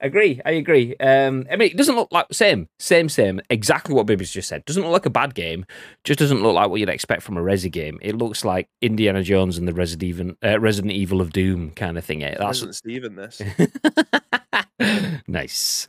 Agree, 0.00 0.40
I 0.46 0.52
agree. 0.52 0.94
Um, 1.00 1.44
I 1.50 1.56
mean, 1.56 1.70
it 1.72 1.76
doesn't 1.76 1.96
look 1.96 2.12
like 2.12 2.26
same, 2.30 2.68
same, 2.78 3.08
same. 3.08 3.40
Exactly 3.50 3.94
what 3.94 4.06
Baby's 4.06 4.30
just 4.30 4.48
said. 4.48 4.64
Doesn't 4.64 4.84
look 4.84 4.92
like 4.92 5.06
a 5.06 5.10
bad 5.10 5.34
game. 5.34 5.66
Just 6.04 6.20
doesn't 6.20 6.40
look 6.40 6.54
like 6.54 6.70
what 6.70 6.78
you'd 6.78 6.88
expect 6.88 7.22
from 7.22 7.36
a 7.36 7.42
Resi 7.42 7.70
game. 7.70 7.98
It 8.00 8.16
looks 8.16 8.44
like 8.44 8.68
Indiana 8.80 9.24
Jones 9.24 9.58
and 9.58 9.66
the 9.66 9.74
Resident 9.74 10.04
Evil, 10.04 10.32
uh, 10.44 10.60
Resident 10.60 10.92
Evil 10.92 11.20
of 11.20 11.32
Doom 11.32 11.72
kind 11.72 11.98
of 11.98 12.04
thing. 12.04 12.22
Eh? 12.22 12.36
That's 12.38 12.62
Resident 12.62 12.76
Steven 12.76 13.16
this. 13.16 13.42
nice. 15.28 15.86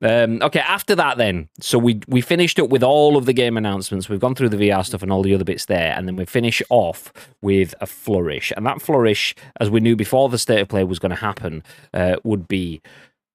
Um, 0.00 0.40
okay, 0.42 0.60
after 0.60 0.94
that, 0.94 1.16
then, 1.16 1.48
so 1.60 1.78
we 1.78 2.00
we 2.08 2.20
finished 2.20 2.58
up 2.58 2.70
with 2.70 2.82
all 2.82 3.16
of 3.16 3.26
the 3.26 3.32
game 3.32 3.56
announcements. 3.56 4.08
We've 4.08 4.20
gone 4.20 4.34
through 4.34 4.50
the 4.50 4.56
VR 4.56 4.84
stuff 4.84 5.02
and 5.02 5.12
all 5.12 5.22
the 5.22 5.34
other 5.34 5.44
bits 5.44 5.64
there, 5.66 5.92
and 5.96 6.06
then 6.06 6.16
we 6.16 6.24
finish 6.24 6.62
off 6.70 7.12
with 7.40 7.74
a 7.80 7.86
flourish. 7.86 8.52
And 8.56 8.66
that 8.66 8.82
flourish, 8.82 9.34
as 9.60 9.70
we 9.70 9.80
knew 9.80 9.96
before 9.96 10.28
the 10.28 10.38
state 10.38 10.60
of 10.60 10.68
play 10.68 10.84
was 10.84 10.98
going 10.98 11.10
to 11.10 11.16
happen, 11.16 11.62
uh, 11.94 12.16
would 12.24 12.46
be 12.48 12.80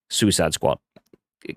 Suicide 0.09 0.53
Squad. 0.53 0.79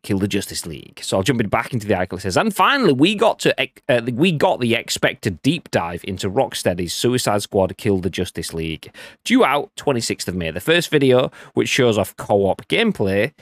Kill 0.03 0.19
the 0.19 0.29
Justice 0.29 0.67
League. 0.67 1.01
So 1.03 1.17
I'll 1.17 1.25
jump 1.25 1.41
it 1.41 1.51
back 1.51 1.73
into 1.73 1.87
the 1.89 1.95
article. 1.95 2.19
It 2.19 2.21
says, 2.21 2.37
and 2.37 2.55
finally, 2.55 2.93
we 2.93 3.17
got 3.17 3.41
to 3.41 3.69
uh, 3.89 4.03
we 4.13 4.31
got 4.31 4.61
the 4.61 4.75
expected 4.75 5.43
deep 5.43 5.69
dive 5.71 6.05
into 6.05 6.31
Rocksteady's 6.31 6.93
Suicide 6.93 7.43
Squad 7.43 7.77
Kill 7.77 7.99
the 7.99 8.11
Justice 8.11 8.55
League, 8.55 8.95
due 9.25 9.45
out 9.45 9.75
26th 9.77 10.29
of 10.29 10.37
May. 10.37 10.53
The 10.53 10.61
first 10.61 10.91
video, 10.91 11.33
which 11.55 11.69
shows 11.69 11.99
off 11.99 12.15
co-op 12.17 12.69
gameplay, 12.69 13.33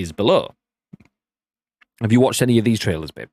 is 0.00 0.12
below. 0.12 0.54
Have 2.00 2.12
you 2.12 2.20
watched 2.20 2.42
any 2.42 2.58
of 2.58 2.64
these 2.64 2.78
trailers, 2.78 3.10
babe? 3.10 3.28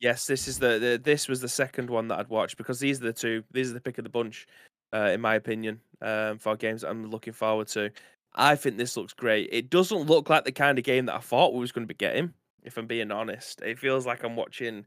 Yes, 0.00 0.26
this 0.26 0.48
is 0.48 0.58
the, 0.58 0.78
the 0.78 1.00
this 1.02 1.28
was 1.28 1.40
the 1.40 1.48
second 1.48 1.90
one 1.90 2.08
that 2.08 2.18
I'd 2.18 2.28
watched 2.28 2.56
because 2.56 2.80
these 2.80 3.00
are 3.00 3.04
the 3.04 3.12
two. 3.12 3.44
These 3.52 3.70
are 3.70 3.74
the 3.74 3.80
pick 3.80 3.98
of 3.98 4.04
the 4.04 4.10
bunch, 4.10 4.46
uh, 4.94 5.10
in 5.12 5.20
my 5.20 5.34
opinion, 5.34 5.80
um, 6.00 6.38
for 6.38 6.56
games 6.56 6.80
that 6.80 6.88
I'm 6.88 7.10
looking 7.10 7.34
forward 7.34 7.68
to. 7.68 7.90
I 8.34 8.56
think 8.56 8.76
this 8.76 8.96
looks 8.96 9.12
great. 9.12 9.50
It 9.52 9.68
doesn't 9.68 10.06
look 10.06 10.30
like 10.30 10.44
the 10.44 10.52
kind 10.52 10.78
of 10.78 10.84
game 10.84 11.06
that 11.06 11.16
I 11.16 11.18
thought 11.18 11.52
we 11.52 11.60
was 11.60 11.72
going 11.72 11.86
to 11.86 11.92
be 11.92 11.98
getting. 11.98 12.32
If 12.62 12.78
I'm 12.78 12.86
being 12.86 13.10
honest, 13.10 13.60
it 13.62 13.78
feels 13.78 14.06
like 14.06 14.22
I'm 14.22 14.36
watching 14.36 14.86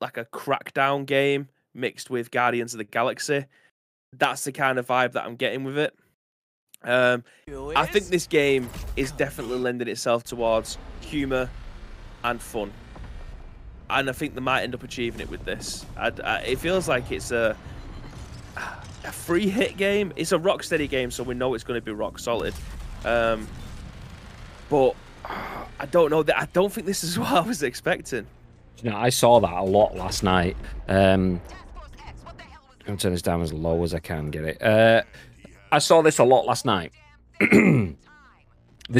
like 0.00 0.16
a 0.16 0.24
Crackdown 0.26 1.06
game 1.06 1.48
mixed 1.74 2.10
with 2.10 2.30
Guardians 2.30 2.74
of 2.74 2.78
the 2.78 2.84
Galaxy. 2.84 3.46
That's 4.12 4.44
the 4.44 4.52
kind 4.52 4.78
of 4.78 4.86
vibe 4.86 5.12
that 5.12 5.24
I'm 5.24 5.36
getting 5.36 5.64
with 5.64 5.78
it. 5.78 5.94
Um, 6.82 7.24
I 7.74 7.86
think 7.86 8.06
this 8.06 8.26
game 8.26 8.68
is 8.96 9.10
definitely 9.12 9.58
lending 9.58 9.88
itself 9.88 10.24
towards 10.24 10.78
humor 11.00 11.50
and 12.24 12.40
fun, 12.40 12.72
and 13.90 14.08
I 14.08 14.12
think 14.12 14.34
they 14.34 14.40
might 14.40 14.62
end 14.62 14.74
up 14.74 14.82
achieving 14.82 15.20
it 15.20 15.28
with 15.28 15.44
this. 15.44 15.84
I, 15.96 16.12
I, 16.22 16.38
it 16.40 16.58
feels 16.58 16.88
like 16.88 17.10
it's 17.10 17.30
a 17.30 17.56
a 19.04 19.12
free 19.12 19.48
hit 19.48 19.76
game. 19.76 20.12
It's 20.16 20.32
a 20.32 20.38
Rocksteady 20.38 20.88
game, 20.88 21.10
so 21.10 21.22
we 21.22 21.34
know 21.34 21.54
it's 21.54 21.64
going 21.64 21.80
to 21.80 21.84
be 21.84 21.92
rock 21.92 22.18
solid. 22.18 22.54
Um, 23.04 23.46
but 24.68 24.94
I 25.24 25.86
don't 25.86 26.10
know 26.10 26.22
that. 26.22 26.38
I 26.38 26.46
don't 26.52 26.72
think 26.72 26.86
this 26.86 27.04
is 27.04 27.18
what 27.18 27.32
I 27.32 27.40
was 27.40 27.62
expecting. 27.62 28.26
You 28.82 28.90
know, 28.90 28.96
I 28.96 29.08
saw 29.08 29.40
that 29.40 29.52
a 29.52 29.64
lot 29.64 29.96
last 29.96 30.22
night. 30.22 30.56
Um, 30.86 31.40
I'm 32.86 32.96
turn 32.96 33.12
this 33.12 33.22
down 33.22 33.42
as 33.42 33.52
low 33.52 33.82
as 33.82 33.92
I 33.92 33.98
can 33.98 34.30
get 34.30 34.44
it. 34.44 34.62
Uh, 34.62 35.02
I 35.70 35.78
saw 35.78 36.02
this 36.02 36.18
a 36.18 36.24
lot 36.24 36.46
last 36.46 36.64
night. 36.64 36.92
the 37.40 37.94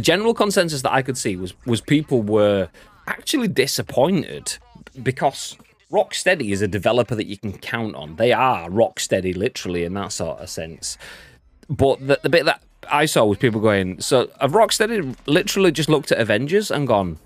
general 0.01 0.35
consensus 0.35 0.83
that 0.83 0.93
I 0.93 1.03
could 1.03 1.19
see 1.19 1.37
was 1.37 1.55
was 1.67 1.81
people 1.81 2.23
were 2.23 2.69
actually 3.07 3.49
disappointed 3.49 4.59
because 5.03 5.57
Rocksteady 5.91 6.53
is 6.53 6.61
a 6.61 6.69
developer 6.69 7.15
that 7.15 7.27
you 7.27 7.39
can 7.39 7.57
count 7.57 7.95
on. 7.95 8.17
They 8.17 8.33
are 8.33 8.69
Rocksteady, 8.69 9.35
literally, 9.35 9.85
in 9.85 9.95
that 9.95 10.13
sort 10.13 10.39
of 10.39 10.51
sense. 10.51 10.99
But 11.69 12.07
the, 12.07 12.21
the 12.23 12.29
bit 12.29 12.45
that 12.45 12.63
I 12.91 13.07
saw 13.07 13.25
was 13.25 13.39
people 13.39 13.61
going, 13.61 14.01
so 14.01 14.31
have 14.41 14.53
Rocksteady 14.53 15.17
literally 15.27 15.73
just 15.73 15.89
looked 15.89 16.13
at 16.13 16.19
Avengers 16.19 16.71
and 16.71 16.87
gone, 16.87 17.19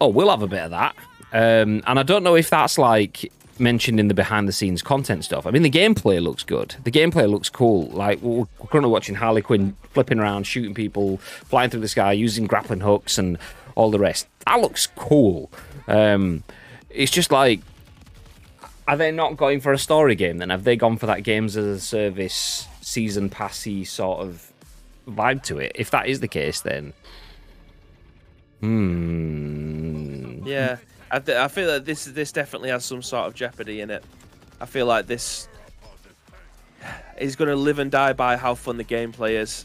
oh, 0.00 0.08
we'll 0.08 0.30
have 0.30 0.42
a 0.42 0.46
bit 0.46 0.62
of 0.62 0.70
that. 0.70 0.96
Um, 1.32 1.82
and 1.86 1.98
I 1.98 2.02
don't 2.02 2.22
know 2.22 2.36
if 2.36 2.48
that's 2.48 2.78
like 2.78 3.30
mentioned 3.58 4.00
in 4.00 4.08
the 4.08 4.14
behind 4.14 4.48
the 4.48 4.52
scenes 4.52 4.82
content 4.82 5.24
stuff. 5.24 5.46
I 5.46 5.50
mean, 5.50 5.62
the 5.62 5.70
gameplay 5.70 6.22
looks 6.22 6.42
good. 6.42 6.76
The 6.84 6.90
gameplay 6.90 7.28
looks 7.28 7.48
cool. 7.48 7.86
Like 7.88 8.20
we're 8.20 8.46
currently 8.68 8.90
watching 8.90 9.14
Harley 9.14 9.42
Quinn 9.42 9.76
flipping 9.90 10.18
around, 10.18 10.44
shooting 10.44 10.74
people, 10.74 11.18
flying 11.18 11.70
through 11.70 11.80
the 11.80 11.88
sky, 11.88 12.12
using 12.12 12.46
grappling 12.46 12.80
hooks 12.80 13.18
and 13.18 13.38
all 13.74 13.90
the 13.90 13.98
rest. 13.98 14.26
That 14.46 14.60
looks 14.60 14.86
cool. 14.86 15.50
Um, 15.86 16.42
it's 16.90 17.12
just 17.12 17.30
like, 17.32 17.60
are 18.86 18.96
they 18.96 19.10
not 19.10 19.36
going 19.36 19.60
for 19.60 19.72
a 19.72 19.78
story 19.78 20.14
game 20.14 20.38
then? 20.38 20.50
Have 20.50 20.64
they 20.64 20.76
gone 20.76 20.96
for 20.96 21.06
that 21.06 21.22
games 21.22 21.56
as 21.56 21.64
a 21.64 21.80
service, 21.80 22.68
season 22.80 23.30
passy 23.30 23.84
sort 23.84 24.20
of 24.20 24.52
vibe 25.08 25.42
to 25.44 25.58
it? 25.58 25.72
If 25.74 25.90
that 25.90 26.06
is 26.06 26.20
the 26.20 26.28
case, 26.28 26.60
then. 26.60 26.92
Hmm. 28.60 30.46
Yeah, 30.46 30.76
I, 31.14 31.20
th- 31.20 31.38
I 31.38 31.46
feel 31.46 31.68
that 31.68 31.84
this 31.84 32.06
this 32.06 32.32
definitely 32.32 32.70
has 32.70 32.84
some 32.84 33.00
sort 33.00 33.28
of 33.28 33.34
jeopardy 33.34 33.80
in 33.80 33.90
it. 33.90 34.02
I 34.60 34.66
feel 34.66 34.86
like 34.86 35.06
this 35.06 35.48
is 37.16 37.36
going 37.36 37.50
to 37.50 37.54
live 37.54 37.78
and 37.78 37.88
die 37.88 38.14
by 38.14 38.36
how 38.36 38.56
fun 38.56 38.78
the 38.78 38.84
gameplay 38.84 39.34
is. 39.40 39.64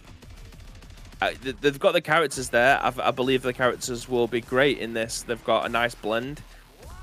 I, 1.19 1.33
th- 1.33 1.57
they've 1.59 1.79
got 1.79 1.93
the 1.93 2.01
characters 2.01 2.49
there. 2.49 2.79
I, 2.79 2.93
I 3.01 3.09
believe 3.09 3.41
the 3.41 3.51
characters 3.51 4.07
will 4.07 4.27
be 4.27 4.41
great 4.41 4.77
in 4.77 4.93
this. 4.93 5.23
They've 5.23 5.43
got 5.43 5.65
a 5.65 5.69
nice 5.69 5.95
blend, 5.95 6.43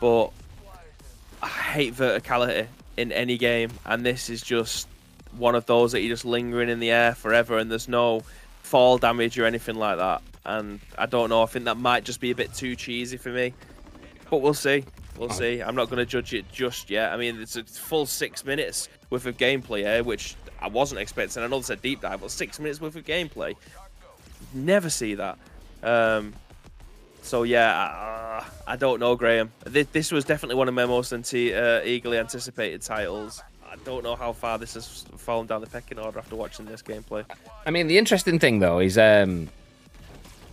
but 0.01 0.29
I 1.43 1.49
hate 1.49 1.95
verticality 1.95 2.69
in 2.97 3.11
any 3.11 3.39
game, 3.39 3.73
and 3.85 4.07
this 4.07 4.31
is 4.31 4.43
just 4.43 4.87
one 5.37 5.57
of 5.57 5.67
those 5.67 5.91
that 5.91 6.03
you're 6.03 6.15
just 6.15 6.25
lingering 6.25 6.69
in 6.69 6.79
the 6.79 6.93
air 6.93 7.17
forever, 7.17 7.59
and 7.59 7.69
there's 7.69 7.89
no 7.89 8.23
fall 8.63 8.97
damage 8.97 9.37
or 9.41 9.45
anything 9.45 9.75
like 9.75 9.99
that. 9.99 10.23
And 10.45 10.79
I 10.97 11.07
don't 11.07 11.31
know. 11.31 11.43
I 11.43 11.47
think 11.47 11.65
that 11.65 11.79
might 11.79 12.05
just 12.05 12.21
be 12.21 12.31
a 12.31 12.35
bit 12.37 12.55
too 12.55 12.77
cheesy 12.77 13.17
for 13.17 13.31
me, 13.31 13.53
but 14.31 14.39
we'll 14.39 14.55
see. 14.55 14.85
We'll 15.19 15.31
see. 15.31 15.61
I'm 15.61 15.75
not 15.75 15.87
going 15.89 15.99
to 15.99 16.07
judge 16.07 16.35
it 16.35 16.51
just 16.53 16.91
yet. 16.91 17.13
I 17.13 17.17
mean, 17.17 17.41
it's 17.41 17.57
a 17.57 17.65
full 17.65 18.07
six 18.07 18.45
minutes 18.45 18.89
worth 19.11 19.27
of 19.27 19.37
gameplay 19.37 19.81
here, 19.81 20.03
which 20.03 20.37
I 20.61 20.69
wasn't 20.69 21.01
expecting. 21.01 21.43
I 21.43 21.47
know 21.47 21.59
it's 21.59 21.71
a 21.71 21.77
deep 21.77 22.03
dive, 22.03 22.21
but 22.21 22.31
six 22.31 22.59
minutes 22.61 22.81
worth 22.81 22.97
of 22.97 23.05
gameplay. 23.05 23.55
Never 24.53 24.91
see 24.91 25.15
that. 25.15 25.39
Um, 25.83 26.35
so 27.23 27.43
yeah, 27.43 27.71
uh, 27.71 28.45
I 28.67 28.77
don't 28.77 29.01
know, 29.01 29.17
Graham. 29.17 29.51
This, 29.65 29.87
this 29.93 30.13
was 30.13 30.25
definitely 30.25 30.57
one 30.57 30.69
of 30.69 30.75
my 30.75 30.87
most 30.87 31.13
anti- 31.13 31.55
uh, 31.55 31.83
eagerly 31.83 32.19
anticipated 32.19 32.83
titles. 32.83 33.43
I 33.69 33.77
don't 33.85 34.05
know 34.05 34.17
how 34.17 34.33
far 34.33 34.59
this 34.59 34.75
has 34.75 35.05
fallen 35.17 35.47
down 35.47 35.61
the 35.61 35.67
pecking 35.67 35.99
order 35.99 36.19
after 36.19 36.37
watching 36.37 36.67
this 36.67 36.83
gameplay. 36.83 37.25
I 37.67 37.71
mean, 37.71 37.89
the 37.89 37.99
interesting 37.99 38.39
thing 38.39 38.61
though 38.61 38.79
is 38.79 38.97
um, 38.97 39.49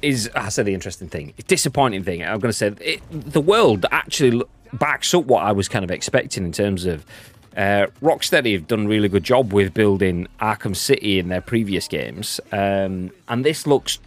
is 0.04 0.30
I 0.36 0.50
said 0.50 0.66
the 0.66 0.74
interesting 0.74 1.08
thing, 1.08 1.34
disappointing 1.48 2.04
thing. 2.04 2.24
I'm 2.24 2.40
going 2.40 2.52
to 2.52 2.54
say 2.54 2.74
it, 2.82 3.02
the 3.12 3.42
world 3.42 3.86
actually 3.92 4.44
backs 4.74 5.14
up 5.14 5.26
what 5.26 5.44
I 5.44 5.52
was 5.52 5.68
kind 5.68 5.84
of 5.84 5.92
expecting 5.92 6.44
in 6.46 6.52
terms 6.52 6.86
of 6.86 7.06
Uh, 7.56 7.86
Rocksteady 8.02 8.54
have 8.54 8.66
done 8.68 8.86
a 8.88 8.90
really 8.90 9.08
good 9.08 9.24
job 9.24 9.54
with 9.54 9.76
building 9.76 10.28
Arkham 10.42 10.76
City 10.76 11.20
in 11.20 11.30
their 11.30 11.40
previous 11.42 11.88
games, 11.88 12.40
um, 12.52 13.12
and 13.30 13.46
this 13.46 13.68
looks 13.68 14.00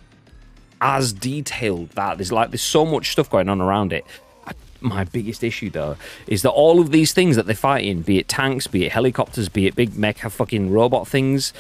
as 0.81 1.13
detailed 1.13 1.91
that 1.91 2.19
there's 2.19 2.33
like 2.33 2.51
there's 2.51 2.61
so 2.79 2.85
much 2.85 3.13
stuff 3.13 3.31
going 3.31 3.49
on 3.49 3.61
around 3.61 3.93
it. 3.93 4.05
I- 4.49 4.53
My 4.81 5.05
biggest 5.05 5.45
issue 5.45 5.71
though 5.71 5.97
is 6.27 6.43
that 6.43 6.51
all 6.51 6.81
of 6.81 6.91
these 6.91 7.13
things 7.13 7.37
that 7.37 7.47
they're 7.47 7.55
fighting, 7.55 8.03
be 8.03 8.19
it 8.19 8.27
tanks, 8.29 8.67
be 8.67 8.85
it 8.85 8.91
helicopters, 8.93 9.49
be 9.49 9.67
it 9.69 9.77
big 9.77 9.91
mecha 9.93 10.29
fucking 10.31 10.73
robot 10.73 11.07
things, 11.07 11.53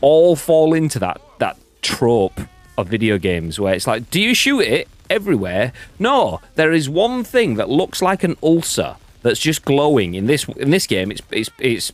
all 0.00 0.36
fall 0.36 0.72
into 0.72 0.98
that 1.00 1.20
that 1.40 1.56
trope 1.82 2.40
of 2.76 2.88
video 2.88 3.18
games 3.18 3.58
where 3.58 3.74
it's 3.74 3.86
like, 3.86 4.10
do 4.10 4.20
you 4.20 4.34
shoot 4.34 4.60
it 4.60 4.88
everywhere? 5.10 5.72
No, 5.98 6.40
there 6.54 6.72
is 6.72 6.88
one 6.88 7.24
thing 7.24 7.54
that 7.54 7.68
looks 7.68 8.02
like 8.02 8.24
an 8.24 8.36
ulcer 8.42 8.96
that's 9.22 9.40
just 9.40 9.64
glowing. 9.64 10.14
In 10.14 10.26
this 10.26 10.44
in 10.48 10.70
this 10.70 10.86
game, 10.86 11.10
it's 11.10 11.22
it's 11.30 11.50
it's 11.58 11.92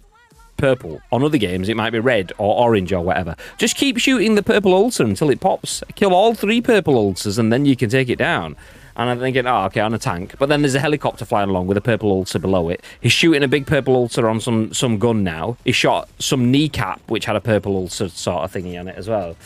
purple. 0.57 1.01
On 1.11 1.22
other 1.22 1.39
games, 1.39 1.68
it 1.68 1.76
might 1.76 1.91
be 1.91 1.99
red 1.99 2.33
or 2.39 2.62
orange 2.62 2.93
or 2.93 3.01
whatever. 3.01 3.35
Just 3.57 3.76
keep 3.76 3.97
shooting 3.99 4.35
the 4.35 4.43
purple 4.43 4.74
ulcer 4.74 5.05
until 5.05 5.31
it 5.31 5.41
pops. 5.41 5.83
Kill 5.95 6.14
all 6.14 6.35
three 6.35 6.61
purple 6.61 6.97
ulcers, 6.97 7.39
and 7.39 7.53
then 7.53 7.64
you 7.64 7.76
can 7.76 7.89
take 7.89 8.09
it 8.09 8.16
down. 8.16 8.57
And 8.97 9.09
I'm 9.09 9.18
thinking, 9.18 9.47
oh, 9.47 9.64
okay, 9.66 9.81
on 9.81 9.95
a 9.95 9.99
tank. 9.99 10.35
But 10.39 10.51
then 10.51 10.61
there's 10.61 10.74
a 10.74 10.81
helicopter 10.81 11.24
flying 11.24 11.49
along 11.49 11.68
with 11.68 11.78
a 11.78 11.81
purple 11.81 12.11
ulcer 12.11 12.39
below 12.39 12.68
it. 12.68 12.85
He's 13.01 13.12
shooting 13.12 13.43
a 13.43 13.49
big 13.49 13.66
purple 13.66 13.97
ulcer 13.97 14.28
on 14.28 14.41
some 14.41 14.74
some 14.74 14.99
gun 14.99 15.24
now. 15.24 15.57
He 15.64 15.72
shot 15.72 16.09
some 16.18 16.51
kneecap, 16.51 17.01
which 17.09 17.24
had 17.24 17.37
a 17.37 17.41
purple 17.41 17.76
ulcer 17.76 18.09
sort 18.11 18.45
of 18.45 18.53
thingy 18.53 18.78
on 18.78 18.89
it 18.89 18.97
as 18.97 19.09
well. 19.09 19.37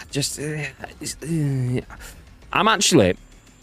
I 0.00 0.04
just, 0.10 0.40
uh, 0.40 0.64
uh, 1.02 1.80
I'm 2.52 2.68
actually, 2.68 3.16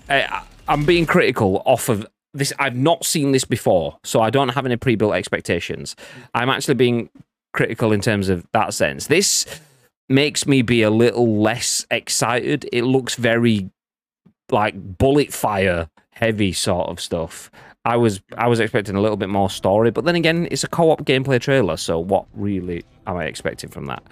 uh, 0.09 0.41
I'm 0.67 0.85
being 0.85 1.05
critical 1.05 1.61
off 1.65 1.89
of 1.89 2.05
this. 2.33 2.53
I've 2.59 2.75
not 2.75 3.05
seen 3.05 3.31
this 3.31 3.43
before, 3.43 3.97
so 4.03 4.21
I 4.21 4.29
don't 4.29 4.49
have 4.49 4.65
any 4.65 4.77
pre-built 4.77 5.13
expectations. 5.13 5.95
I'm 6.33 6.49
actually 6.49 6.75
being 6.75 7.09
critical 7.53 7.91
in 7.91 8.01
terms 8.01 8.29
of 8.29 8.45
that 8.53 8.73
sense. 8.73 9.07
This 9.07 9.45
makes 10.09 10.45
me 10.45 10.61
be 10.61 10.83
a 10.83 10.91
little 10.91 11.41
less 11.41 11.85
excited. 11.89 12.69
It 12.71 12.83
looks 12.83 13.15
very 13.15 13.69
like 14.51 14.97
bullet 14.97 15.33
fire 15.33 15.89
heavy 16.11 16.53
sort 16.53 16.89
of 16.89 16.99
stuff. 16.99 17.51
I 17.83 17.95
was 17.95 18.21
I 18.37 18.47
was 18.47 18.59
expecting 18.59 18.95
a 18.95 19.01
little 19.01 19.17
bit 19.17 19.29
more 19.29 19.49
story, 19.49 19.91
but 19.91 20.03
then 20.05 20.15
again, 20.15 20.47
it's 20.51 20.63
a 20.63 20.67
co-op 20.67 21.03
gameplay 21.03 21.39
trailer, 21.39 21.77
so 21.77 21.99
what 21.99 22.25
really 22.33 22.83
am 23.05 23.17
I 23.17 23.25
expecting 23.25 23.69
from 23.69 23.85
that? 23.85 24.03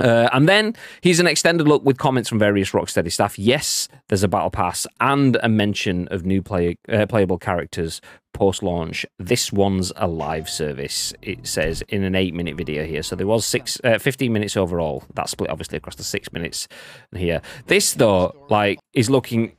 Uh, 0.00 0.28
and 0.32 0.48
then 0.48 0.74
here's 1.02 1.20
an 1.20 1.26
extended 1.26 1.66
look 1.66 1.84
with 1.84 1.98
comments 1.98 2.28
from 2.28 2.38
various 2.38 2.70
Rocksteady 2.70 3.12
staff. 3.12 3.38
Yes, 3.38 3.88
there's 4.08 4.22
a 4.22 4.28
battle 4.28 4.50
pass 4.50 4.86
and 5.00 5.36
a 5.42 5.48
mention 5.48 6.08
of 6.08 6.24
new 6.24 6.42
play, 6.42 6.78
uh, 6.88 7.06
playable 7.06 7.38
characters 7.38 8.00
post 8.32 8.62
launch. 8.62 9.04
This 9.18 9.52
one's 9.52 9.92
a 9.96 10.06
live 10.06 10.48
service, 10.48 11.12
it 11.22 11.46
says 11.46 11.82
in 11.88 12.04
an 12.04 12.14
eight 12.14 12.34
minute 12.34 12.56
video 12.56 12.84
here. 12.84 13.02
So 13.02 13.16
there 13.16 13.26
was 13.26 13.44
six, 13.44 13.80
uh, 13.82 13.98
15 13.98 14.32
minutes 14.32 14.56
overall. 14.56 15.02
That 15.14 15.28
split 15.28 15.50
obviously 15.50 15.78
across 15.78 15.96
the 15.96 16.04
six 16.04 16.32
minutes 16.32 16.68
here. 17.16 17.42
This, 17.66 17.94
though, 17.94 18.46
like, 18.48 18.78
is 18.92 19.10
looking 19.10 19.52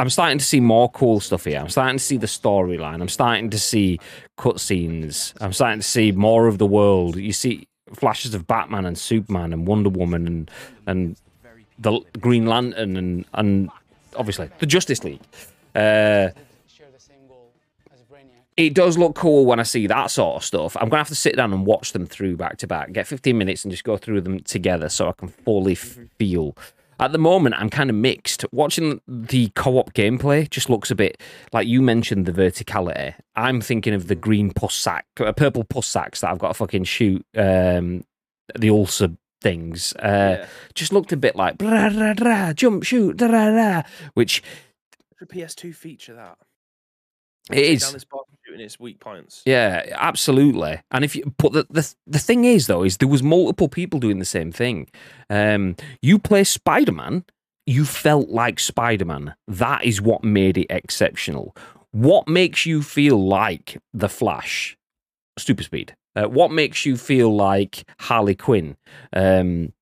I'm 0.00 0.08
starting 0.08 0.38
to 0.38 0.44
see 0.44 0.60
more 0.60 0.90
cool 0.90 1.20
stuff 1.20 1.44
here. 1.44 1.58
I'm 1.58 1.68
starting 1.68 1.98
to 1.98 2.02
see 2.02 2.16
the 2.16 2.26
storyline. 2.26 3.02
I'm 3.02 3.08
starting 3.08 3.50
to 3.50 3.58
see 3.58 3.98
cutscenes. 4.38 5.34
I'm 5.42 5.52
starting 5.52 5.80
to 5.80 5.86
see 5.86 6.10
more 6.10 6.46
of 6.46 6.56
the 6.56 6.64
world. 6.64 7.16
You 7.16 7.34
see 7.34 7.68
flashes 7.94 8.34
of 8.34 8.46
Batman 8.46 8.86
and 8.86 8.98
Superman 8.98 9.52
and 9.52 9.66
Wonder 9.66 9.90
Woman 9.90 10.26
and 10.26 10.50
and 10.86 11.16
the 11.78 12.00
Green 12.20 12.46
Lantern 12.46 12.96
and 12.96 13.24
and 13.34 13.70
obviously 14.16 14.50
the 14.58 14.66
Justice 14.66 15.04
League. 15.04 15.20
Uh, 15.74 16.28
it 18.56 18.74
does 18.74 18.98
look 18.98 19.14
cool 19.14 19.46
when 19.46 19.58
I 19.58 19.62
see 19.62 19.86
that 19.86 20.10
sort 20.10 20.36
of 20.36 20.44
stuff. 20.44 20.76
I'm 20.76 20.88
gonna 20.88 20.98
have 20.98 21.08
to 21.08 21.14
sit 21.14 21.36
down 21.36 21.52
and 21.52 21.64
watch 21.64 21.92
them 21.92 22.06
through 22.06 22.36
back 22.36 22.58
to 22.58 22.66
back, 22.66 22.92
get 22.92 23.06
15 23.06 23.36
minutes 23.36 23.64
and 23.64 23.70
just 23.72 23.84
go 23.84 23.96
through 23.96 24.20
them 24.20 24.40
together 24.40 24.88
so 24.88 25.08
I 25.08 25.12
can 25.12 25.28
fully 25.28 25.74
feel. 25.74 26.56
At 27.00 27.12
the 27.12 27.18
moment, 27.18 27.54
I'm 27.58 27.70
kind 27.70 27.88
of 27.88 27.96
mixed. 27.96 28.44
Watching 28.52 29.00
the 29.08 29.48
co-op 29.56 29.94
gameplay 29.94 30.48
just 30.50 30.68
looks 30.68 30.90
a 30.90 30.94
bit 30.94 31.20
like 31.52 31.66
you 31.66 31.80
mentioned 31.80 32.26
the 32.26 32.32
verticality. 32.32 33.14
I'm 33.34 33.62
thinking 33.62 33.94
of 33.94 34.06
the 34.08 34.14
green 34.14 34.50
pus 34.52 34.74
sack, 34.74 35.06
uh, 35.18 35.32
purple 35.32 35.64
pus 35.64 35.86
sacks 35.86 36.20
that 36.20 36.30
I've 36.30 36.38
got 36.38 36.48
to 36.48 36.54
fucking 36.54 36.84
shoot 36.84 37.24
um, 37.36 38.04
the 38.54 38.68
ulcer 38.68 39.08
things. 39.40 39.94
Uh, 39.94 40.40
Yeah. 40.40 40.46
Just 40.74 40.92
looked 40.92 41.12
a 41.12 41.16
bit 41.16 41.36
like 41.36 41.56
brah, 41.56 41.90
brah, 41.90 42.14
brah, 42.14 42.54
jump, 42.54 42.82
shoot, 42.84 43.16
da, 43.16 43.28
da, 43.28 43.82
which 44.12 44.42
The 45.18 45.26
PS2 45.26 45.74
feature 45.74 46.14
that. 46.14 46.36
it 47.50 47.64
is. 47.64 47.82
Down 47.82 47.94
this 47.94 48.04
box 48.04 48.29
shooting 48.50 48.64
its 48.64 48.80
weak 48.80 49.00
points. 49.00 49.42
Yeah, 49.46 49.84
absolutely. 49.92 50.80
And 50.90 51.04
if 51.04 51.16
you 51.16 51.34
but 51.38 51.52
the, 51.52 51.66
the 51.70 51.94
the 52.06 52.18
thing 52.18 52.44
is 52.44 52.66
though 52.66 52.82
is 52.82 52.98
there 52.98 53.08
was 53.08 53.22
multiple 53.22 53.68
people 53.68 54.00
doing 54.00 54.18
the 54.18 54.24
same 54.24 54.52
thing. 54.52 54.88
Um, 55.28 55.76
you 56.02 56.18
play 56.18 56.44
Spider 56.44 56.92
Man, 56.92 57.24
you 57.66 57.84
felt 57.84 58.28
like 58.28 58.58
Spider 58.58 59.04
Man. 59.04 59.34
That 59.46 59.84
is 59.84 60.00
what 60.00 60.24
made 60.24 60.58
it 60.58 60.66
exceptional. 60.70 61.56
What 61.92 62.28
makes 62.28 62.66
you 62.66 62.82
feel 62.82 63.26
like 63.26 63.80
the 63.92 64.08
Flash? 64.08 64.76
Super 65.38 65.62
speed. 65.62 65.96
Uh, 66.16 66.24
what 66.24 66.50
makes 66.50 66.84
you 66.84 66.96
feel 66.96 67.34
like 67.34 67.84
Harley 68.00 68.34
Quinn? 68.34 68.76
Um, 69.12 69.72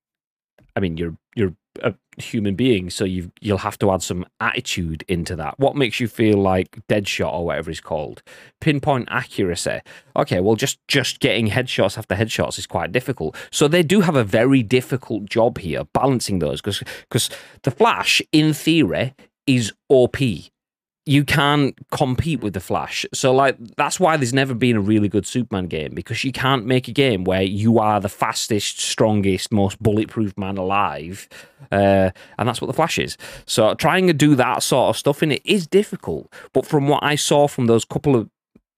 I 0.75 0.79
mean, 0.79 0.97
you're 0.97 1.17
you're 1.35 1.55
a 1.81 1.93
human 2.21 2.55
being, 2.55 2.89
so 2.89 3.03
you 3.05 3.31
you'll 3.41 3.59
have 3.59 3.79
to 3.79 3.91
add 3.91 4.01
some 4.01 4.25
attitude 4.39 5.03
into 5.07 5.35
that. 5.35 5.59
What 5.59 5.75
makes 5.75 5.99
you 5.99 6.07
feel 6.07 6.37
like 6.37 6.79
Deadshot 6.87 7.33
or 7.33 7.45
whatever 7.45 7.71
it's 7.71 7.79
called? 7.79 8.21
Pinpoint 8.61 9.07
accuracy. 9.11 9.79
Okay, 10.15 10.39
well, 10.39 10.55
just 10.55 10.79
just 10.87 11.19
getting 11.19 11.47
headshots 11.47 11.97
after 11.97 12.15
headshots 12.15 12.57
is 12.57 12.67
quite 12.67 12.91
difficult. 12.91 13.35
So 13.51 13.67
they 13.67 13.83
do 13.83 14.01
have 14.01 14.15
a 14.15 14.23
very 14.23 14.63
difficult 14.63 15.29
job 15.29 15.57
here 15.59 15.83
balancing 15.93 16.39
those 16.39 16.61
because 16.61 16.83
because 17.01 17.29
the 17.63 17.71
Flash, 17.71 18.21
in 18.31 18.53
theory, 18.53 19.13
is 19.47 19.73
OP 19.89 20.17
you 21.09 21.25
can't 21.25 21.75
compete 21.89 22.41
with 22.41 22.53
the 22.53 22.59
Flash. 22.59 23.03
So 23.15 23.33
like 23.33 23.57
that's 23.77 23.99
why 23.99 24.15
there's 24.15 24.31
never 24.31 24.53
been 24.53 24.75
a 24.75 24.79
really 24.79 25.09
good 25.09 25.25
Superman 25.25 25.65
game 25.65 25.95
because 25.95 26.23
you 26.23 26.31
can't 26.31 26.67
make 26.67 26.87
a 26.87 26.91
game 26.91 27.23
where 27.23 27.41
you 27.41 27.79
are 27.79 27.99
the 27.99 28.09
fastest, 28.09 28.79
strongest, 28.79 29.51
most 29.51 29.81
bulletproof 29.81 30.37
man 30.37 30.59
alive, 30.59 31.27
uh, 31.71 32.11
and 32.37 32.47
that's 32.47 32.61
what 32.61 32.67
the 32.67 32.73
Flash 32.73 32.99
is. 32.99 33.17
So 33.47 33.73
trying 33.73 34.05
to 34.05 34.13
do 34.13 34.35
that 34.35 34.61
sort 34.61 34.89
of 34.89 34.97
stuff 34.97 35.23
in 35.23 35.31
it 35.31 35.41
is 35.43 35.65
difficult. 35.65 36.31
But 36.53 36.67
from 36.67 36.87
what 36.87 37.03
I 37.03 37.15
saw 37.15 37.47
from 37.47 37.65
those 37.65 37.85
couple 37.85 38.15
of 38.15 38.29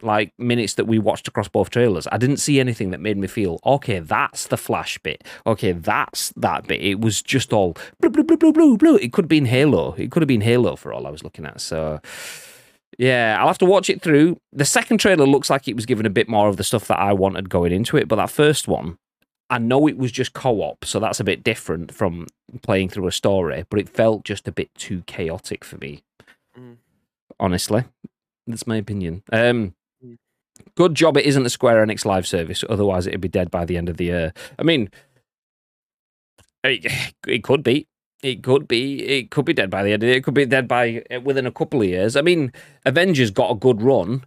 like 0.03 0.33
minutes 0.37 0.75
that 0.75 0.85
we 0.85 0.99
watched 0.99 1.27
across 1.27 1.47
both 1.47 1.69
trailers, 1.69 2.07
I 2.11 2.17
didn't 2.17 2.37
see 2.37 2.59
anything 2.59 2.91
that 2.91 2.99
made 2.99 3.17
me 3.17 3.27
feel 3.27 3.59
okay. 3.65 3.99
That's 3.99 4.47
the 4.47 4.57
Flash 4.57 4.97
bit. 4.99 5.23
Okay, 5.45 5.71
that's 5.71 6.29
that 6.37 6.67
bit. 6.67 6.81
It 6.81 7.01
was 7.01 7.21
just 7.21 7.53
all 7.53 7.75
blue, 7.99 8.09
blue, 8.09 8.23
blue, 8.23 8.37
blue, 8.37 8.53
blue, 8.53 8.77
blue. 8.77 8.95
It 8.97 9.13
could 9.13 9.25
have 9.25 9.29
been 9.29 9.45
Halo. 9.45 9.93
It 9.93 10.11
could 10.11 10.21
have 10.21 10.27
been 10.27 10.41
Halo 10.41 10.75
for 10.75 10.93
all 10.93 11.07
I 11.07 11.11
was 11.11 11.23
looking 11.23 11.45
at. 11.45 11.61
So. 11.61 12.01
Yeah, 12.97 13.37
I'll 13.39 13.47
have 13.47 13.57
to 13.59 13.65
watch 13.65 13.89
it 13.89 14.01
through. 14.01 14.37
The 14.51 14.65
second 14.65 14.99
trailer 14.99 15.25
looks 15.25 15.49
like 15.49 15.67
it 15.67 15.75
was 15.75 15.85
given 15.85 16.05
a 16.05 16.09
bit 16.09 16.27
more 16.27 16.49
of 16.49 16.57
the 16.57 16.63
stuff 16.63 16.87
that 16.87 16.99
I 16.99 17.13
wanted 17.13 17.49
going 17.49 17.71
into 17.71 17.95
it, 17.97 18.07
but 18.07 18.17
that 18.17 18.29
first 18.29 18.67
one, 18.67 18.97
I 19.49 19.57
know 19.57 19.87
it 19.87 19.97
was 19.97 20.11
just 20.11 20.33
co 20.33 20.61
op, 20.61 20.85
so 20.85 20.99
that's 20.99 21.19
a 21.19 21.25
bit 21.25 21.43
different 21.43 21.93
from 21.93 22.27
playing 22.61 22.89
through 22.89 23.07
a 23.07 23.11
story, 23.11 23.65
but 23.69 23.79
it 23.79 23.89
felt 23.89 24.23
just 24.23 24.47
a 24.47 24.51
bit 24.51 24.73
too 24.75 25.03
chaotic 25.07 25.65
for 25.65 25.77
me. 25.77 26.03
Mm. 26.57 26.77
Honestly, 27.39 27.83
that's 28.47 28.65
my 28.65 28.77
opinion. 28.77 29.23
Um, 29.31 29.73
good 30.75 30.95
job 30.95 31.17
it 31.17 31.25
isn't 31.25 31.45
a 31.45 31.49
Square 31.49 31.85
Enix 31.85 32.05
live 32.05 32.27
service, 32.27 32.63
otherwise 32.69 33.07
it'd 33.07 33.21
be 33.21 33.27
dead 33.27 33.51
by 33.51 33.65
the 33.65 33.77
end 33.77 33.89
of 33.89 33.97
the 33.97 34.05
year. 34.05 34.33
I 34.59 34.63
mean, 34.63 34.89
it, 36.63 37.43
could 37.43 37.63
be. 37.63 37.87
It 38.23 38.43
could 38.43 38.67
be. 38.67 39.03
It 39.03 39.31
could 39.31 39.45
be 39.45 39.53
dead 39.53 39.69
by 39.69 39.83
the 39.83 39.93
end. 39.93 39.95
of 39.95 40.01
the 40.01 40.07
year. 40.07 40.17
It 40.17 40.23
could 40.23 40.33
be 40.33 40.45
dead 40.45 40.67
by 40.67 41.03
uh, 41.11 41.21
within 41.21 41.45
a 41.45 41.51
couple 41.51 41.81
of 41.81 41.87
years. 41.87 42.15
I 42.15 42.21
mean, 42.21 42.51
Avengers 42.85 43.31
got 43.31 43.51
a 43.51 43.55
good 43.55 43.81
run 43.81 44.23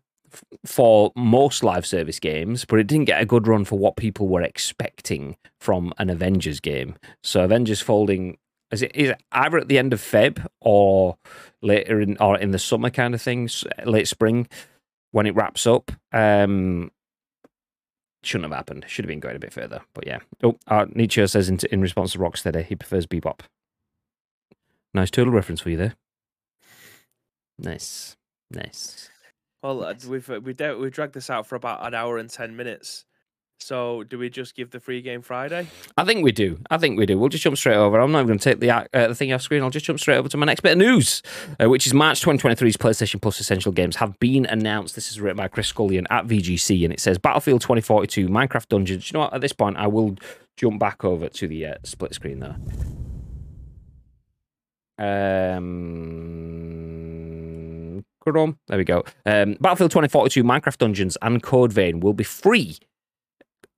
for 0.66 1.12
most 1.14 1.62
live 1.62 1.86
service 1.86 2.18
games, 2.18 2.64
but 2.64 2.78
it 2.78 2.86
didn't 2.86 3.04
get 3.04 3.20
a 3.20 3.26
good 3.26 3.46
run 3.46 3.64
for 3.64 3.78
what 3.78 3.96
people 3.96 4.26
were 4.26 4.42
expecting 4.42 5.36
from 5.60 5.92
an 5.98 6.10
Avengers 6.10 6.60
game. 6.60 6.96
So 7.22 7.44
Avengers 7.44 7.80
folding 7.80 8.38
is 8.72 8.82
it 8.82 8.92
is 8.94 9.10
it 9.10 9.22
either 9.30 9.58
at 9.58 9.68
the 9.68 9.78
end 9.78 9.92
of 9.92 10.00
Feb 10.00 10.44
or 10.60 11.16
later 11.62 12.00
in 12.00 12.16
or 12.18 12.36
in 12.36 12.50
the 12.50 12.58
summer 12.58 12.90
kind 12.90 13.14
of 13.14 13.22
things, 13.22 13.64
late 13.84 14.08
spring 14.08 14.48
when 15.14 15.26
it 15.26 15.36
wraps 15.36 15.64
up. 15.64 15.92
Um, 16.12 16.90
shouldn't 18.24 18.50
have 18.50 18.56
happened. 18.56 18.84
Should 18.88 19.04
have 19.04 19.08
been 19.08 19.20
going 19.20 19.36
a 19.36 19.38
bit 19.38 19.52
further. 19.52 19.80
But 19.94 20.08
yeah. 20.08 20.18
Oh, 20.42 20.58
uh, 20.66 20.86
Nietzsche 20.92 21.24
says 21.28 21.48
in, 21.48 21.60
in 21.70 21.80
response 21.80 22.12
to 22.12 22.18
Rocksteady, 22.18 22.64
he 22.64 22.74
prefers 22.74 23.06
Bebop. 23.06 23.40
Nice 24.92 25.12
turtle 25.12 25.32
reference 25.32 25.60
for 25.60 25.70
you 25.70 25.76
there. 25.76 25.94
Nice, 27.60 28.16
nice. 28.50 29.08
Well, 29.62 29.84
uh, 29.84 29.94
we've 30.08 30.28
uh, 30.28 30.40
we've, 30.42 30.58
we've 30.58 30.90
dragged 30.90 31.14
this 31.14 31.30
out 31.30 31.46
for 31.46 31.54
about 31.54 31.86
an 31.86 31.94
hour 31.94 32.18
and 32.18 32.28
ten 32.28 32.56
minutes. 32.56 33.04
So 33.58 34.02
do 34.04 34.18
we 34.18 34.28
just 34.28 34.54
give 34.54 34.70
the 34.70 34.80
free 34.80 35.00
game 35.00 35.22
Friday? 35.22 35.66
I 35.96 36.04
think 36.04 36.22
we 36.22 36.32
do. 36.32 36.58
I 36.70 36.76
think 36.76 36.98
we 36.98 37.06
do. 37.06 37.18
We'll 37.18 37.30
just 37.30 37.44
jump 37.44 37.56
straight 37.56 37.76
over. 37.76 37.98
I'm 37.98 38.12
not 38.12 38.18
even 38.18 38.26
going 38.28 38.38
to 38.38 38.44
take 38.50 38.60
the 38.60 38.70
uh, 38.70 39.08
the 39.08 39.14
thing 39.14 39.32
off 39.32 39.40
screen. 39.42 39.62
I'll 39.62 39.70
just 39.70 39.86
jump 39.86 39.98
straight 40.00 40.18
over 40.18 40.28
to 40.28 40.36
my 40.36 40.44
next 40.44 40.60
bit 40.60 40.72
of 40.72 40.78
news, 40.78 41.22
uh, 41.58 41.70
which 41.70 41.86
is 41.86 41.94
March 41.94 42.22
2023's 42.22 42.76
PlayStation 42.76 43.22
Plus 43.22 43.40
Essential 43.40 43.72
Games 43.72 43.96
have 43.96 44.18
been 44.18 44.44
announced. 44.46 44.94
This 44.94 45.10
is 45.10 45.20
written 45.20 45.38
by 45.38 45.48
Chris 45.48 45.72
Scullion 45.72 46.06
at 46.10 46.26
VGC, 46.26 46.84
and 46.84 46.92
it 46.92 47.00
says 47.00 47.16
Battlefield 47.16 47.62
2042, 47.62 48.28
Minecraft 48.28 48.68
Dungeons. 48.68 49.10
You 49.10 49.14
know 49.14 49.20
what? 49.20 49.32
At 49.34 49.40
this 49.40 49.52
point, 49.52 49.78
I 49.78 49.86
will 49.86 50.16
jump 50.56 50.78
back 50.78 51.04
over 51.04 51.28
to 51.28 51.48
the 51.48 51.66
uh, 51.66 51.74
split 51.84 52.14
screen 52.14 52.40
there. 52.40 52.56
Um. 54.98 55.84
There 58.26 58.78
we 58.78 58.84
go. 58.84 59.04
Um, 59.26 59.58
Battlefield 59.60 59.90
2042, 59.90 60.42
Minecraft 60.44 60.78
Dungeons, 60.78 61.18
and 61.20 61.42
Code 61.42 61.74
Vein 61.74 62.00
will 62.00 62.14
be 62.14 62.24
free 62.24 62.78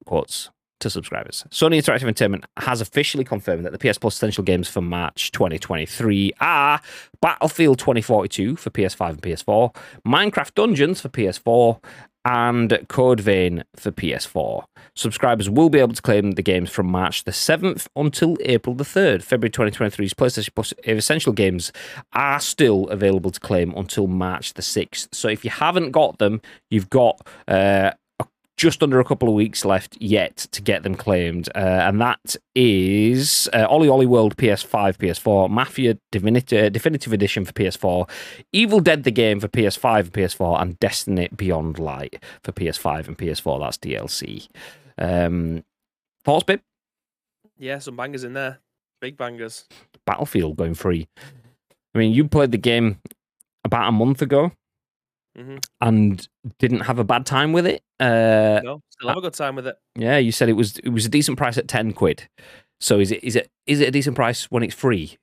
quotes 0.06 0.50
to 0.80 0.90
subscribers. 0.90 1.44
Sony 1.50 1.78
Interactive 1.78 2.02
Entertainment 2.02 2.44
has 2.58 2.80
officially 2.80 3.24
confirmed 3.24 3.64
that 3.64 3.72
the 3.72 3.78
PS 3.78 3.98
Plus 3.98 4.14
essential 4.14 4.44
games 4.44 4.68
for 4.68 4.80
March 4.82 5.32
2023 5.32 6.32
are 6.40 6.80
Battlefield 7.20 7.78
2042 7.78 8.56
for 8.56 8.70
PS5 8.70 9.10
and 9.10 9.22
PS4, 9.22 9.74
Minecraft 10.06 10.54
Dungeons 10.54 11.00
for 11.00 11.08
PS4, 11.08 11.82
and 12.26 12.84
Code 12.88 13.20
Vein 13.20 13.62
for 13.76 13.92
PS4. 13.92 14.64
Subscribers 14.96 15.48
will 15.48 15.70
be 15.70 15.78
able 15.78 15.94
to 15.94 16.02
claim 16.02 16.32
the 16.32 16.42
games 16.42 16.70
from 16.70 16.86
March 16.88 17.22
the 17.22 17.30
7th 17.30 17.86
until 17.94 18.36
April 18.40 18.74
the 18.74 18.84
3rd. 18.84 19.22
February 19.22 19.50
2023's 19.50 20.12
PlayStation 20.12 20.54
Plus 20.54 20.74
essential 20.84 21.32
games 21.32 21.72
are 22.14 22.40
still 22.40 22.88
available 22.88 23.30
to 23.30 23.38
claim 23.38 23.72
until 23.76 24.08
March 24.08 24.54
the 24.54 24.62
6th. 24.62 25.14
So 25.14 25.28
if 25.28 25.44
you 25.44 25.50
haven't 25.52 25.92
got 25.92 26.18
them, 26.18 26.42
you've 26.68 26.90
got 26.90 27.24
uh, 27.46 27.92
just 28.56 28.82
under 28.82 28.98
a 29.00 29.04
couple 29.04 29.28
of 29.28 29.34
weeks 29.34 29.64
left 29.64 29.96
yet 30.00 30.36
to 30.36 30.62
get 30.62 30.82
them 30.82 30.94
claimed, 30.94 31.48
uh, 31.54 31.58
and 31.58 32.00
that 32.00 32.36
is 32.54 33.48
uh, 33.52 33.66
OlliOlli 33.68 34.06
World 34.06 34.36
PS5, 34.36 34.96
PS4, 34.96 35.50
Mafia 35.50 35.98
Divinity, 36.10 36.70
Definitive 36.70 37.12
Edition 37.12 37.44
for 37.44 37.52
PS4, 37.52 38.08
Evil 38.52 38.80
Dead 38.80 39.04
the 39.04 39.10
game 39.10 39.40
for 39.40 39.48
PS5 39.48 40.00
and 40.00 40.12
PS4, 40.12 40.62
and 40.62 40.78
Destiny 40.78 41.28
Beyond 41.36 41.78
Light 41.78 42.22
for 42.42 42.52
PS5 42.52 43.08
and 43.08 43.18
PS4. 43.18 43.60
That's 43.60 43.78
DLC. 43.78 44.48
Um, 44.98 45.62
thoughts, 46.24 46.44
Bib? 46.44 46.60
Yeah, 47.58 47.78
some 47.78 47.96
bangers 47.96 48.24
in 48.24 48.32
there. 48.32 48.58
Big 49.00 49.16
bangers. 49.16 49.66
Battlefield 50.06 50.56
going 50.56 50.74
free. 50.74 51.08
I 51.94 51.98
mean, 51.98 52.12
you 52.12 52.26
played 52.28 52.52
the 52.52 52.58
game 52.58 53.00
about 53.64 53.88
a 53.88 53.92
month 53.92 54.22
ago 54.22 54.52
hmm 55.36 55.56
and 55.80 56.28
didn't 56.58 56.80
have 56.80 56.98
a 56.98 57.04
bad 57.04 57.26
time 57.26 57.52
with 57.52 57.66
it. 57.66 57.82
Uh, 57.98 58.60
No, 58.62 58.82
still 58.90 59.08
have 59.08 59.16
a 59.16 59.20
good 59.20 59.34
time 59.34 59.56
with 59.56 59.66
it. 59.66 59.76
Yeah, 59.96 60.18
you 60.18 60.32
said 60.32 60.48
it 60.48 60.54
was 60.54 60.78
it 60.78 60.90
was 60.90 61.06
a 61.06 61.08
decent 61.08 61.38
price 61.38 61.56
at 61.58 61.68
ten 61.68 61.92
quid. 61.92 62.28
So 62.80 63.00
is 63.00 63.10
it 63.10 63.24
is 63.24 63.36
it 63.36 63.48
is 63.66 63.80
it 63.80 63.88
a 63.88 63.90
decent 63.90 64.16
price 64.16 64.50
when 64.50 64.62
it's 64.62 64.74
free? 64.74 65.16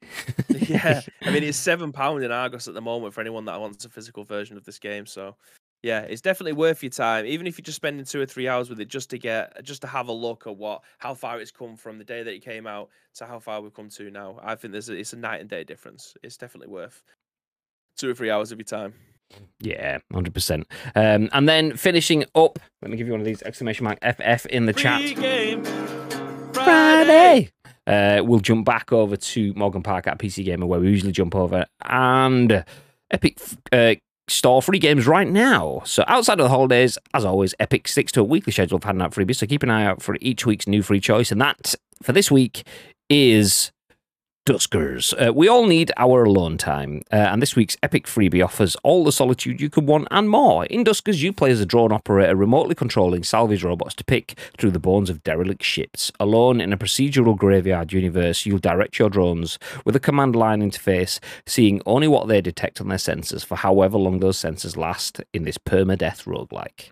yeah, 0.50 1.02
I 1.22 1.32
mean 1.32 1.44
it's 1.44 1.58
seven 1.72 1.92
pound 1.92 2.24
in 2.24 2.32
Argos 2.32 2.68
at 2.68 2.74
the 2.74 2.82
moment 2.82 3.14
for 3.14 3.22
anyone 3.22 3.46
that 3.46 3.60
wants 3.60 3.86
a 3.86 3.90
physical 3.90 4.24
version 4.24 4.58
of 4.58 4.64
this 4.64 4.80
game. 4.80 5.06
So 5.06 5.36
yeah, 5.84 6.00
it's 6.02 6.22
definitely 6.22 6.54
worth 6.54 6.82
your 6.82 6.90
time, 6.90 7.26
even 7.26 7.46
if 7.46 7.58
you're 7.58 7.64
just 7.64 7.76
spending 7.76 8.06
two 8.06 8.22
or 8.22 8.26
three 8.26 8.48
hours 8.48 8.70
with 8.70 8.80
it, 8.80 8.88
just 8.88 9.10
to 9.12 9.20
get 9.20 9.64
just 9.64 9.82
to 9.82 9.88
have 9.88 10.08
a 10.08 10.14
look 10.14 10.48
at 10.48 10.58
what 10.58 10.82
how 10.98 11.14
far 11.14 11.40
it's 11.40 11.52
come 11.52 11.76
from 11.76 12.00
the 12.00 12.06
day 12.06 12.24
that 12.24 12.34
it 12.34 12.44
came 12.44 12.66
out 12.66 12.90
to 13.16 13.26
how 13.26 13.38
far 13.38 13.62
we've 13.62 13.74
come 13.74 13.90
to 13.90 14.10
now. 14.10 14.40
I 14.42 14.56
think 14.56 14.72
there's 14.72 14.90
a, 14.90 14.96
it's 14.96 15.14
a 15.14 15.18
night 15.18 15.42
and 15.42 15.50
day 15.50 15.64
difference. 15.64 16.16
It's 16.24 16.38
definitely 16.38 16.74
worth 16.74 17.04
two 17.98 18.10
or 18.10 18.16
three 18.16 18.32
hours 18.32 18.52
of 18.52 18.58
your 18.58 18.66
time. 18.66 18.94
Yeah, 19.60 20.00
hundred 20.12 20.34
percent. 20.34 20.68
Um, 20.96 21.30
and 21.32 21.48
then 21.48 21.78
finishing 21.78 22.26
up, 22.36 22.60
let 22.82 22.92
me 22.92 22.98
give 22.98 23.08
you 23.08 23.14
one 23.14 23.22
of 23.22 23.26
these 23.26 23.42
exclamation 23.44 23.86
mark 23.86 24.00
FF 24.02 24.46
in 24.48 24.66
the 24.66 24.74
chat. 24.74 25.02
game 25.16 25.64
Friday. 26.54 27.50
Uh, 27.86 28.22
we'll 28.24 28.40
jump 28.40 28.66
back 28.66 28.94
over 28.94 29.18
to 29.18 29.54
Morgan 29.56 29.84
Park 29.84 30.08
at 30.08 30.18
PC 30.18 30.46
Gamer, 30.46 30.66
where 30.66 30.80
we 30.80 30.90
usually 30.90 31.12
jump 31.12 31.36
over, 31.36 31.66
and 31.84 32.64
Epic 33.12 33.38
uh, 33.72 33.96
store 34.28 34.62
free 34.62 34.80
games 34.80 35.06
right 35.06 35.28
now. 35.28 35.82
So 35.86 36.04
outside 36.08 36.40
of 36.40 36.46
the 36.46 36.50
holidays, 36.50 36.98
as 37.14 37.26
always, 37.26 37.54
Epic 37.60 37.88
sticks 37.88 38.12
to 38.14 38.22
a 38.22 38.24
weekly 38.24 38.54
schedule 38.54 38.78
of 38.78 38.84
handing 38.84 39.04
out 39.04 39.12
freebies. 39.12 39.36
So 39.38 39.48
keep 39.48 39.64
an 39.64 39.70
eye 39.70 39.86
out 39.86 40.02
for 40.02 40.18
each 40.22 40.46
week's 40.46 40.68
new 40.68 40.82
free 40.82 41.02
choice, 41.02 41.32
and 41.32 41.42
that 41.42 41.76
for 42.02 42.14
this 42.14 42.32
week 42.32 42.66
is 43.10 43.72
Duskers. 44.46 45.14
Uh, 45.14 45.32
we 45.32 45.48
all 45.48 45.66
need 45.66 45.94
our 45.96 46.26
alone 46.26 46.58
time, 46.58 47.02
uh, 47.14 47.16
and 47.16 47.42
this 47.42 47.56
week's 47.56 47.78
epic 47.82 48.08
freebie 48.08 48.44
offers 48.44 48.76
all 48.84 49.06
the 49.06 49.12
solitude 49.14 49.62
you 49.62 49.70
could 49.70 49.88
want 49.88 50.06
and 50.12 50.30
more. 50.30 50.66
In 50.66 50.84
Duskers, 50.84 51.22
you 51.22 51.32
play 51.32 51.52
as 51.52 51.62
a 51.62 51.66
drone 51.66 51.94
operator 51.94 52.36
remotely 52.36 52.76
controlling 52.76 53.24
salvage 53.24 53.64
robots 53.64 53.96
to 53.96 54.04
pick 54.04 54.38
through 54.58 54.72
the 54.72 54.80
bones 54.80 55.10
of 55.10 55.24
derelict 55.24 55.64
ships. 55.64 56.12
Alone 56.20 56.60
in 56.60 56.74
a 56.74 56.78
procedural 56.78 57.38
graveyard 57.38 57.94
universe, 57.94 58.46
you'll 58.46 58.60
direct 58.60 59.00
your 59.00 59.10
drones 59.10 59.58
with 59.86 59.96
a 59.96 60.00
command 60.02 60.36
line 60.36 60.62
interface, 60.62 61.20
seeing 61.46 61.82
only 61.86 62.10
what 62.10 62.28
they 62.28 62.42
detect 62.42 62.82
on 62.82 62.90
their 62.90 62.98
sensors 62.98 63.46
for 63.46 63.56
however 63.56 63.98
long 63.98 64.20
those 64.20 64.38
sensors 64.38 64.76
last 64.76 65.22
in 65.34 65.44
this 65.46 65.58
permadeath 65.58 66.26
roguelike. 66.26 66.92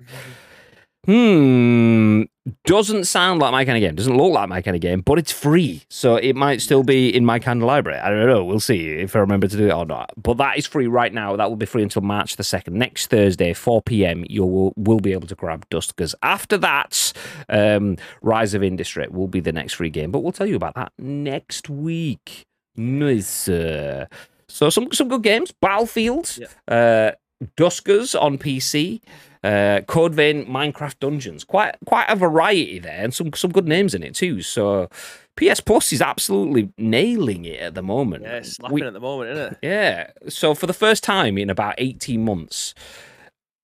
Hmm. 1.04 2.31
Doesn't 2.66 3.04
sound 3.06 3.40
like 3.40 3.52
my 3.52 3.66
kind 3.66 3.78
of 3.78 3.88
game. 3.88 3.94
Doesn't 3.96 4.18
look 4.18 4.34
like 4.34 4.50
my 4.50 4.64
kind 4.64 4.74
of 4.76 4.82
game, 4.82 5.02
but 5.02 5.20
it's 5.20 5.32
free. 5.32 5.84
So 5.90 6.16
it 6.16 6.36
might 6.36 6.60
still 6.62 6.82
be 6.82 7.16
in 7.16 7.24
my 7.24 7.38
kind 7.38 7.62
of 7.62 7.68
library. 7.68 8.00
I 8.00 8.10
don't 8.10 8.26
know. 8.26 8.44
We'll 8.44 8.60
see 8.60 8.88
if 8.90 9.16
I 9.16 9.20
remember 9.20 9.48
to 9.48 9.56
do 9.56 9.68
it 9.68 9.74
or 9.74 9.86
not. 9.86 10.12
But 10.18 10.38
that 10.38 10.58
is 10.58 10.66
free 10.66 10.88
right 10.88 11.14
now. 11.14 11.36
That 11.36 11.50
will 11.50 11.56
be 11.56 11.68
free 11.68 11.84
until 11.84 12.02
March 12.02 12.38
the 12.38 12.44
2nd. 12.44 12.70
Next 12.72 13.08
Thursday, 13.12 13.54
4 13.54 13.84
p.m., 13.84 14.26
you 14.28 14.44
will, 14.44 14.74
will 14.76 15.00
be 15.00 15.12
able 15.14 15.28
to 15.28 15.36
grab 15.36 15.70
Duskers. 15.70 16.16
After 16.24 16.58
that, 16.58 17.14
um, 17.48 17.98
Rise 18.24 18.56
of 18.56 18.64
Industry 18.64 19.06
will 19.12 19.28
be 19.28 19.40
the 19.40 19.52
next 19.52 19.74
free 19.74 19.92
game. 19.92 20.10
But 20.10 20.22
we'll 20.22 20.32
tell 20.32 20.48
you 20.48 20.56
about 20.56 20.74
that 20.74 20.94
next 20.98 21.70
week. 21.70 22.48
Nice. 22.76 23.50
uh, 23.50 24.08
So 24.50 24.72
some, 24.72 24.92
some 24.94 25.10
good 25.10 25.22
games. 25.22 25.52
Battlefield. 25.52 26.40
Uh, 26.68 27.12
Duskers 27.58 28.20
on 28.20 28.38
PC, 28.38 29.02
uh, 29.44 29.82
Code 29.88 30.14
Vein, 30.14 30.46
Minecraft 30.46 31.00
Dungeons. 31.00 31.44
Quite 31.44 31.76
quite 31.86 32.06
a 32.10 32.16
variety 32.16 32.80
there, 32.80 33.04
and 33.04 33.14
some 33.14 33.32
some 33.34 33.52
good 33.52 33.68
names 33.68 33.94
in 33.96 34.04
it 34.04 34.16
too. 34.16 34.42
So 34.42 34.90
PS 35.36 35.60
Plus 35.62 35.92
is 35.94 36.02
absolutely 36.02 36.72
nailing 36.78 37.46
it 37.46 37.60
at 37.60 37.74
the 37.76 37.82
moment. 37.84 38.24
Yeah, 38.24 38.38
it's 38.38 38.54
slapping 38.56 38.76
We- 38.76 38.82
at 38.84 38.94
the 38.94 39.00
moment, 39.00 39.32
isn't 39.32 39.52
it? 39.54 39.58
yeah. 39.62 40.12
So 40.30 40.54
for 40.54 40.68
the 40.68 40.74
first 40.74 41.04
time 41.04 41.38
in 41.38 41.50
about 41.50 41.76
eighteen 41.78 42.24
months. 42.26 42.74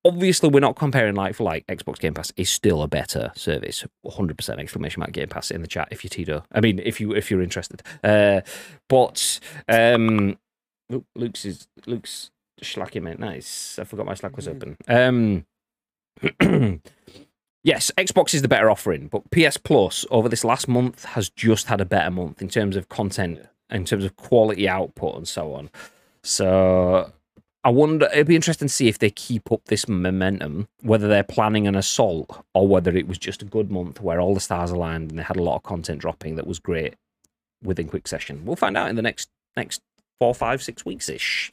Obviously, 0.05 0.47
we're 0.47 0.61
not 0.61 0.77
comparing 0.77 1.15
like 1.15 1.35
for 1.35 1.43
like. 1.43 1.67
Xbox 1.67 1.99
Game 1.99 2.13
Pass 2.13 2.31
is 2.37 2.49
still 2.49 2.81
a 2.81 2.87
better 2.87 3.33
service. 3.35 3.83
100% 4.05 4.57
exclamation 4.57 5.01
mark 5.01 5.11
Game 5.11 5.27
Pass 5.27 5.51
in 5.51 5.61
the 5.61 5.67
chat 5.67 5.89
if 5.91 6.01
you're 6.01 6.09
Tito. 6.09 6.45
I 6.53 6.61
mean, 6.61 6.79
if 6.79 7.01
you 7.01 7.11
if 7.13 7.29
you're 7.29 7.41
interested. 7.41 7.81
Uh, 8.05 8.39
but 8.87 9.41
um, 9.67 10.37
Luke's 11.15 11.43
is 11.43 11.67
Luke's 11.87 12.31
slacking 12.61 13.03
mate. 13.03 13.19
Nice. 13.19 13.77
I 13.79 13.83
forgot 13.83 14.05
my 14.05 14.13
Slack 14.13 14.37
was 14.37 14.47
open. 14.47 14.77
Um, 14.87 15.45
yes, 17.63 17.91
Xbox 17.97 18.33
is 18.33 18.41
the 18.41 18.47
better 18.47 18.69
offering, 18.69 19.07
but 19.07 19.29
PS 19.31 19.57
Plus 19.57 20.05
over 20.09 20.29
this 20.29 20.43
last 20.43 20.67
month 20.67 21.05
has 21.05 21.29
just 21.29 21.67
had 21.67 21.81
a 21.81 21.85
better 21.85 22.11
month 22.11 22.41
in 22.41 22.49
terms 22.49 22.75
of 22.75 22.89
content, 22.89 23.39
in 23.69 23.85
terms 23.85 24.03
of 24.05 24.15
quality 24.15 24.67
output, 24.67 25.15
and 25.15 25.27
so 25.27 25.53
on. 25.53 25.69
So 26.23 27.11
I 27.63 27.69
wonder. 27.69 28.07
It'd 28.13 28.27
be 28.27 28.35
interesting 28.35 28.69
to 28.69 28.73
see 28.73 28.87
if 28.87 28.99
they 28.99 29.09
keep 29.09 29.51
up 29.51 29.65
this 29.65 29.87
momentum, 29.87 30.67
whether 30.81 31.07
they're 31.07 31.23
planning 31.23 31.67
an 31.67 31.75
assault 31.75 32.45
or 32.53 32.67
whether 32.67 32.95
it 32.95 33.07
was 33.07 33.17
just 33.17 33.41
a 33.41 33.45
good 33.45 33.69
month 33.69 33.99
where 33.99 34.21
all 34.21 34.33
the 34.33 34.39
stars 34.39 34.71
aligned 34.71 35.09
and 35.09 35.19
they 35.19 35.23
had 35.23 35.37
a 35.37 35.43
lot 35.43 35.57
of 35.57 35.63
content 35.63 35.99
dropping 35.99 36.35
that 36.35 36.47
was 36.47 36.59
great 36.59 36.95
within 37.61 37.89
quick 37.89 38.07
session. 38.07 38.45
We'll 38.45 38.55
find 38.55 38.77
out 38.77 38.89
in 38.89 38.95
the 38.95 39.01
next 39.01 39.29
next 39.55 39.81
four, 40.19 40.33
five, 40.33 40.63
six 40.63 40.85
weeks 40.85 41.09
ish. 41.09 41.51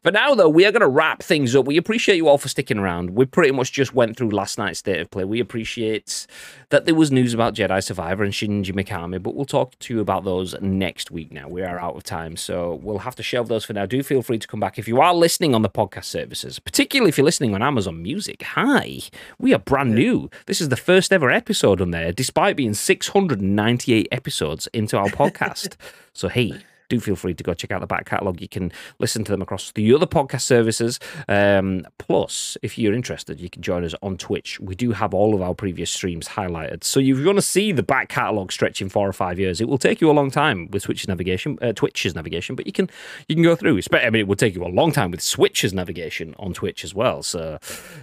For 0.00 0.10
now, 0.10 0.34
though, 0.34 0.48
we 0.48 0.64
are 0.64 0.72
going 0.72 0.80
to 0.80 0.88
wrap 0.88 1.22
things 1.22 1.54
up. 1.54 1.66
We 1.66 1.76
appreciate 1.76 2.16
you 2.16 2.26
all 2.26 2.38
for 2.38 2.48
sticking 2.48 2.78
around. 2.78 3.10
We 3.10 3.26
pretty 3.26 3.52
much 3.52 3.72
just 3.72 3.94
went 3.94 4.16
through 4.16 4.30
last 4.30 4.56
night's 4.56 4.78
state 4.78 5.00
of 5.00 5.10
play. 5.10 5.24
We 5.24 5.38
appreciate 5.38 6.26
that 6.70 6.86
there 6.86 6.94
was 6.94 7.12
news 7.12 7.34
about 7.34 7.54
Jedi 7.54 7.84
Survivor 7.84 8.24
and 8.24 8.32
Shinji 8.32 8.72
Mikami, 8.72 9.22
but 9.22 9.34
we'll 9.34 9.44
talk 9.44 9.78
to 9.80 9.94
you 9.94 10.00
about 10.00 10.24
those 10.24 10.58
next 10.62 11.10
week 11.10 11.30
now. 11.30 11.46
We 11.46 11.60
are 11.62 11.78
out 11.78 11.94
of 11.94 12.04
time, 12.04 12.38
so 12.38 12.80
we'll 12.82 12.98
have 13.00 13.14
to 13.16 13.22
shelve 13.22 13.48
those 13.48 13.66
for 13.66 13.74
now. 13.74 13.84
Do 13.84 14.02
feel 14.02 14.22
free 14.22 14.38
to 14.38 14.48
come 14.48 14.60
back 14.60 14.78
if 14.78 14.88
you 14.88 14.98
are 15.00 15.14
listening 15.14 15.54
on 15.54 15.60
the 15.60 15.68
podcast 15.68 16.06
services, 16.06 16.58
particularly 16.58 17.10
if 17.10 17.18
you're 17.18 17.26
listening 17.26 17.54
on 17.54 17.62
Amazon 17.62 18.02
Music. 18.02 18.42
Hi, 18.42 19.00
we 19.38 19.52
are 19.52 19.58
brand 19.58 19.94
new. 19.94 20.30
This 20.46 20.62
is 20.62 20.70
the 20.70 20.76
first 20.76 21.12
ever 21.12 21.30
episode 21.30 21.82
on 21.82 21.90
there, 21.90 22.12
despite 22.12 22.56
being 22.56 22.72
698 22.72 24.08
episodes 24.10 24.68
into 24.72 24.96
our 24.96 25.06
podcast. 25.08 25.76
so, 26.14 26.28
hey, 26.28 26.54
do 26.88 27.00
feel 27.00 27.16
free 27.16 27.34
to 27.34 27.42
go 27.42 27.54
check 27.54 27.70
out 27.70 27.80
the 27.80 27.86
back 27.86 28.06
catalogue. 28.06 28.40
You 28.40 28.48
can 28.48 28.72
listen 28.98 29.24
to 29.24 29.32
them 29.32 29.42
across 29.42 29.72
the 29.72 29.92
other 29.94 30.06
podcast 30.06 30.42
services. 30.42 30.98
Um, 31.28 31.86
plus, 31.98 32.56
if 32.62 32.78
you're 32.78 32.94
interested, 32.94 33.40
you 33.40 33.50
can 33.50 33.62
join 33.62 33.84
us 33.84 33.94
on 34.02 34.16
Twitch. 34.16 34.60
We 34.60 34.74
do 34.74 34.92
have 34.92 35.14
all 35.14 35.34
of 35.34 35.42
our 35.42 35.54
previous 35.54 35.90
streams 35.90 36.28
highlighted. 36.28 36.84
So 36.84 37.00
if 37.00 37.06
you 37.06 37.24
want 37.24 37.38
to 37.38 37.42
see 37.42 37.72
the 37.72 37.82
back 37.82 38.08
catalogue 38.08 38.52
stretching 38.52 38.88
four 38.88 39.08
or 39.08 39.12
five 39.12 39.38
years, 39.38 39.60
it 39.60 39.68
will 39.68 39.78
take 39.78 40.00
you 40.00 40.10
a 40.10 40.12
long 40.12 40.30
time 40.30 40.68
with 40.70 40.82
Switch's 40.82 41.08
navigation, 41.08 41.58
uh, 41.62 41.72
Twitch's 41.72 42.14
navigation, 42.14 42.56
but 42.56 42.66
you 42.66 42.72
can 42.72 42.88
you 43.28 43.34
can 43.34 43.44
go 43.44 43.56
through. 43.56 43.80
I 43.92 44.10
mean, 44.10 44.20
it 44.20 44.28
will 44.28 44.36
take 44.36 44.54
you 44.54 44.64
a 44.64 44.68
long 44.68 44.92
time 44.92 45.10
with 45.10 45.22
Switch's 45.22 45.72
navigation 45.72 46.34
on 46.38 46.52
Twitch 46.52 46.84
as 46.84 46.94
well. 46.94 47.22
So, 47.22 47.58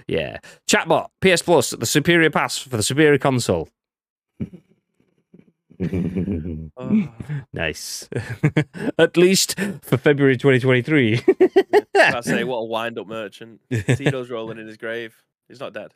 yeah, 0.08 0.40
chatbot 0.68 1.10
PS 1.22 1.42
Plus, 1.42 1.72
the 1.72 1.86
superior 1.86 2.30
pass 2.30 2.58
for 2.58 2.76
the 2.76 2.84
superior 2.84 3.18
console. 3.18 3.70
Oh. 5.82 7.08
nice. 7.54 8.10
At 8.98 9.16
least 9.18 9.58
for 9.82 9.98
February 9.98 10.38
2023. 10.38 11.22
I 11.96 12.22
say, 12.22 12.44
what 12.44 12.58
a 12.58 12.66
wind-up 12.66 13.08
merchant. 13.08 13.62
Tito's 13.72 14.30
rolling 14.30 14.58
in 14.58 14.68
his 14.68 14.78
grave. 14.78 15.16
He's 15.48 15.60
not 15.60 15.74
dead. 15.74 15.94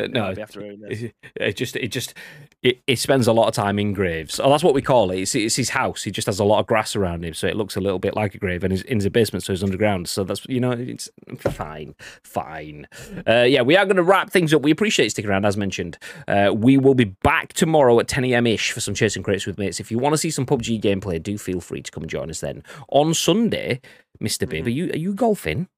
No, 0.00 0.22
Might 0.22 0.38
after 0.38 0.60
it, 0.62 1.14
it 1.36 1.56
just 1.56 1.76
it 1.76 1.88
just 1.88 2.14
it, 2.62 2.80
it 2.86 2.98
spends 2.98 3.26
a 3.26 3.32
lot 3.32 3.46
of 3.48 3.54
time 3.54 3.78
in 3.78 3.92
graves. 3.92 4.40
Oh, 4.40 4.50
that's 4.50 4.64
what 4.64 4.74
we 4.74 4.82
call 4.82 5.10
it. 5.10 5.20
It's, 5.20 5.34
it's 5.34 5.56
his 5.56 5.70
house. 5.70 6.02
He 6.02 6.10
just 6.10 6.26
has 6.26 6.38
a 6.40 6.44
lot 6.44 6.58
of 6.60 6.66
grass 6.66 6.96
around 6.96 7.24
him, 7.24 7.34
so 7.34 7.46
it 7.46 7.56
looks 7.56 7.76
a 7.76 7.80
little 7.80 7.98
bit 7.98 8.16
like 8.16 8.34
a 8.34 8.38
grave. 8.38 8.64
And 8.64 8.72
he's 8.72 8.82
in 8.82 8.98
his 8.98 9.08
basement, 9.10 9.44
so 9.44 9.52
he's 9.52 9.62
underground. 9.62 10.08
So 10.08 10.24
that's 10.24 10.44
you 10.48 10.60
know, 10.60 10.72
it's 10.72 11.08
fine, 11.38 11.94
fine. 12.24 12.86
Uh, 13.28 13.42
yeah, 13.42 13.62
we 13.62 13.76
are 13.76 13.84
going 13.84 13.96
to 13.96 14.02
wrap 14.02 14.30
things 14.30 14.52
up. 14.52 14.62
We 14.62 14.70
appreciate 14.70 15.06
you 15.06 15.10
sticking 15.10 15.30
around, 15.30 15.44
as 15.44 15.56
mentioned. 15.56 15.98
Uh, 16.26 16.52
we 16.54 16.76
will 16.78 16.94
be 16.94 17.04
back 17.04 17.52
tomorrow 17.52 17.98
at 18.00 18.08
10 18.08 18.24
a.m. 18.26 18.46
ish 18.46 18.72
for 18.72 18.80
some 18.80 18.94
chasing 18.94 19.22
crates 19.22 19.46
with 19.46 19.58
mates. 19.58 19.78
If 19.80 19.90
you 19.90 19.98
want 19.98 20.14
to 20.14 20.18
see 20.18 20.30
some 20.30 20.46
PUBG 20.46 20.80
gameplay, 20.82 21.22
do 21.22 21.38
feel 21.38 21.60
free 21.60 21.82
to 21.82 21.90
come 21.90 22.02
and 22.02 22.10
join 22.10 22.30
us 22.30 22.40
then 22.40 22.62
on 22.88 23.14
Sunday. 23.14 23.80
Mister 24.20 24.46
Bib, 24.46 24.64
Mhm. 24.64 24.66
are 24.66 24.70
you 24.70 24.90
are 24.92 24.96
you 24.98 25.14
golfing? 25.14 25.68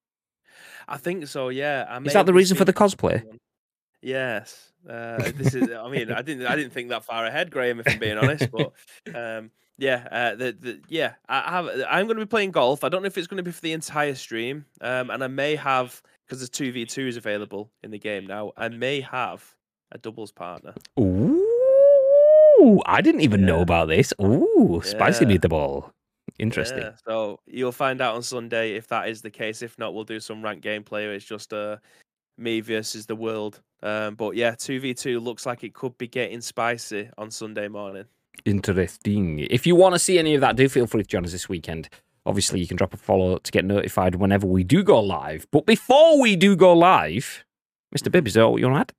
I 0.86 0.98
think 0.98 1.26
so. 1.26 1.48
Yeah. 1.48 1.86
I 1.88 1.98
Is 2.02 2.12
that 2.12 2.26
the 2.26 2.34
reason 2.34 2.56
for 2.56 2.64
the 2.64 2.72
cosplay? 2.74 3.20
someone. 3.20 3.38
Yes. 4.04 4.70
Uh, 4.88 5.32
this 5.34 5.54
is. 5.54 5.70
I 5.70 5.88
mean, 5.88 6.12
I 6.12 6.20
didn't. 6.28 6.46
I 6.46 6.54
didn't 6.56 6.72
think 6.72 6.90
that 6.90 7.04
far 7.04 7.24
ahead, 7.24 7.50
Graham. 7.50 7.80
If 7.80 7.88
I'm 7.88 7.98
being 7.98 8.18
honest, 8.18 8.50
but 8.52 8.72
um, 9.14 9.50
yeah. 9.78 10.06
Uh, 10.10 10.34
the, 10.34 10.52
the 10.52 10.80
yeah. 10.88 11.14
I 11.28 11.50
have. 11.50 11.68
I'm 11.88 12.06
going 12.06 12.18
to 12.18 12.26
be 12.26 12.28
playing 12.28 12.50
golf. 12.50 12.84
I 12.84 12.90
don't 12.90 13.02
know 13.02 13.06
if 13.06 13.16
it's 13.16 13.26
going 13.26 13.38
to 13.38 13.42
be 13.42 13.50
for 13.50 13.62
the 13.62 13.72
entire 13.72 14.14
stream. 14.14 14.66
Um, 14.82 15.08
and 15.10 15.24
I 15.24 15.28
may 15.28 15.56
have 15.56 16.02
because 16.26 16.38
there's 16.40 16.50
two 16.50 16.70
v 16.70 16.84
twos 16.84 17.16
available 17.16 17.70
in 17.82 17.90
the 17.90 17.98
game 17.98 18.26
now. 18.26 18.52
I 18.58 18.68
may 18.68 19.00
have 19.00 19.42
a 19.92 19.98
doubles 19.98 20.32
partner. 20.32 20.74
Ooh, 21.00 22.82
I 22.86 23.00
didn't 23.00 23.22
even 23.22 23.46
know 23.46 23.60
about 23.60 23.88
this. 23.88 24.12
Ooh, 24.20 24.82
spicy 24.84 25.24
Yeah. 25.24 25.36
meatball. 25.36 25.90
Interesting. 26.38 26.80
Yeah, 26.80 26.92
so 27.06 27.38
you'll 27.46 27.70
find 27.72 28.00
out 28.00 28.16
on 28.16 28.22
Sunday 28.22 28.74
if 28.74 28.88
that 28.88 29.08
is 29.08 29.22
the 29.22 29.30
case. 29.30 29.62
If 29.62 29.78
not, 29.78 29.94
we'll 29.94 30.04
do 30.04 30.18
some 30.18 30.42
ranked 30.42 30.64
gameplay. 30.64 31.14
It's 31.14 31.24
just 31.24 31.52
uh, 31.52 31.76
me 32.36 32.60
versus 32.60 33.06
the 33.06 33.16
world. 33.16 33.60
Um, 33.82 34.14
but 34.14 34.34
yeah, 34.34 34.54
two 34.54 34.80
v 34.80 34.94
two 34.94 35.20
looks 35.20 35.46
like 35.46 35.62
it 35.64 35.74
could 35.74 35.96
be 35.98 36.08
getting 36.08 36.40
spicy 36.40 37.10
on 37.18 37.30
Sunday 37.30 37.68
morning. 37.68 38.04
Interesting. 38.44 39.40
If 39.40 39.66
you 39.66 39.76
want 39.76 39.94
to 39.94 39.98
see 39.98 40.18
any 40.18 40.34
of 40.34 40.40
that, 40.40 40.56
do 40.56 40.68
feel 40.68 40.86
free 40.86 41.02
to 41.02 41.08
join 41.08 41.24
us 41.24 41.32
this 41.32 41.48
weekend. 41.48 41.88
Obviously, 42.26 42.60
you 42.60 42.66
can 42.66 42.76
drop 42.76 42.94
a 42.94 42.96
follow 42.96 43.38
to 43.38 43.52
get 43.52 43.64
notified 43.64 44.14
whenever 44.14 44.46
we 44.46 44.64
do 44.64 44.82
go 44.82 45.00
live. 45.00 45.46
But 45.50 45.66
before 45.66 46.20
we 46.20 46.36
do 46.36 46.56
go 46.56 46.72
live, 46.72 47.44
Mr. 47.94 48.10
Bib, 48.10 48.26
is 48.26 48.34
that 48.34 48.48
what 48.48 48.60
you 48.60 48.68
want 48.68 48.88
to 48.88 48.94
add? 48.94 48.98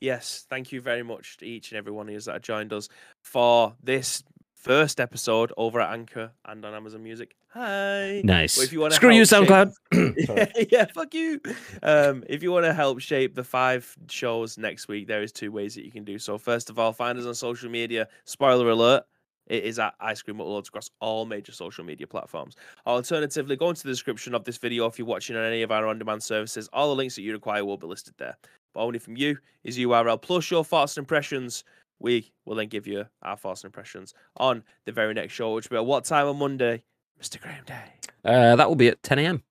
Yes, 0.00 0.44
thank 0.50 0.72
you 0.72 0.80
very 0.80 1.04
much 1.04 1.36
to 1.38 1.46
each 1.46 1.70
and 1.70 1.78
every 1.78 1.92
one 1.92 2.08
of 2.08 2.12
you 2.12 2.20
that 2.20 2.42
joined 2.42 2.72
us 2.72 2.88
for 3.22 3.76
this 3.80 4.24
first 4.62 5.00
episode 5.00 5.52
over 5.56 5.80
at 5.80 5.92
Anchor 5.92 6.30
and 6.44 6.64
on 6.64 6.72
Amazon 6.72 7.02
Music. 7.02 7.34
Hi. 7.52 8.22
Nice. 8.24 8.58
if 8.60 8.72
you 8.72 8.80
wanna 8.80 8.94
Screw 8.94 9.10
you, 9.10 9.24
shape- 9.26 9.48
SoundCloud. 9.48 9.72
Yeah, 10.16 10.46
yeah, 10.70 10.84
fuck 10.94 11.12
you. 11.14 11.40
Um, 11.82 12.22
if 12.28 12.42
you 12.42 12.52
want 12.52 12.64
to 12.66 12.72
help 12.72 13.00
shape 13.00 13.34
the 13.34 13.44
five 13.44 13.96
shows 14.08 14.56
next 14.58 14.88
week, 14.88 15.08
there 15.08 15.22
is 15.22 15.32
two 15.32 15.50
ways 15.50 15.74
that 15.74 15.84
you 15.84 15.90
can 15.90 16.04
do 16.04 16.18
so. 16.18 16.38
First 16.38 16.70
of 16.70 16.78
all, 16.78 16.92
find 16.92 17.18
us 17.18 17.26
on 17.26 17.34
social 17.34 17.70
media. 17.70 18.08
Spoiler 18.24 18.70
alert. 18.70 19.04
It 19.48 19.64
is 19.64 19.78
at 19.80 19.94
Ice 20.00 20.22
Cream 20.22 20.36
Uploads 20.36 20.68
across 20.68 20.90
all 21.00 21.26
major 21.26 21.50
social 21.52 21.84
media 21.84 22.06
platforms. 22.06 22.54
Alternatively, 22.86 23.56
go 23.56 23.70
into 23.70 23.82
the 23.82 23.90
description 23.90 24.34
of 24.34 24.44
this 24.44 24.56
video 24.56 24.86
if 24.86 24.98
you're 24.98 25.06
watching 25.06 25.36
on 25.36 25.42
any 25.44 25.62
of 25.62 25.72
our 25.72 25.86
on 25.88 25.98
demand 25.98 26.22
services. 26.22 26.68
All 26.72 26.88
the 26.90 26.94
links 26.94 27.16
that 27.16 27.22
you 27.22 27.32
require 27.32 27.64
will 27.64 27.76
be 27.76 27.88
listed 27.88 28.14
there. 28.18 28.36
But 28.72 28.80
only 28.82 29.00
from 29.00 29.16
you 29.16 29.36
is 29.64 29.76
URL 29.78 30.22
plus 30.22 30.50
your 30.50 30.64
thoughts 30.64 30.96
and 30.96 31.02
impressions. 31.02 31.64
We 32.02 32.32
will 32.44 32.56
then 32.56 32.66
give 32.66 32.88
you 32.88 33.06
our 33.22 33.36
thoughts 33.36 33.62
and 33.62 33.68
impressions 33.68 34.12
on 34.36 34.64
the 34.84 34.92
very 34.92 35.14
next 35.14 35.34
show, 35.34 35.54
which 35.54 35.70
will 35.70 35.76
be 35.76 35.78
at 35.78 35.86
what 35.86 36.04
time 36.04 36.26
on 36.26 36.36
Monday? 36.36 36.82
Mr. 37.20 37.40
Graham 37.40 37.64
Day. 37.64 37.84
Uh, 38.24 38.56
that 38.56 38.68
will 38.68 38.76
be 38.76 38.88
at 38.88 39.02
10 39.04 39.20
a.m. 39.20 39.42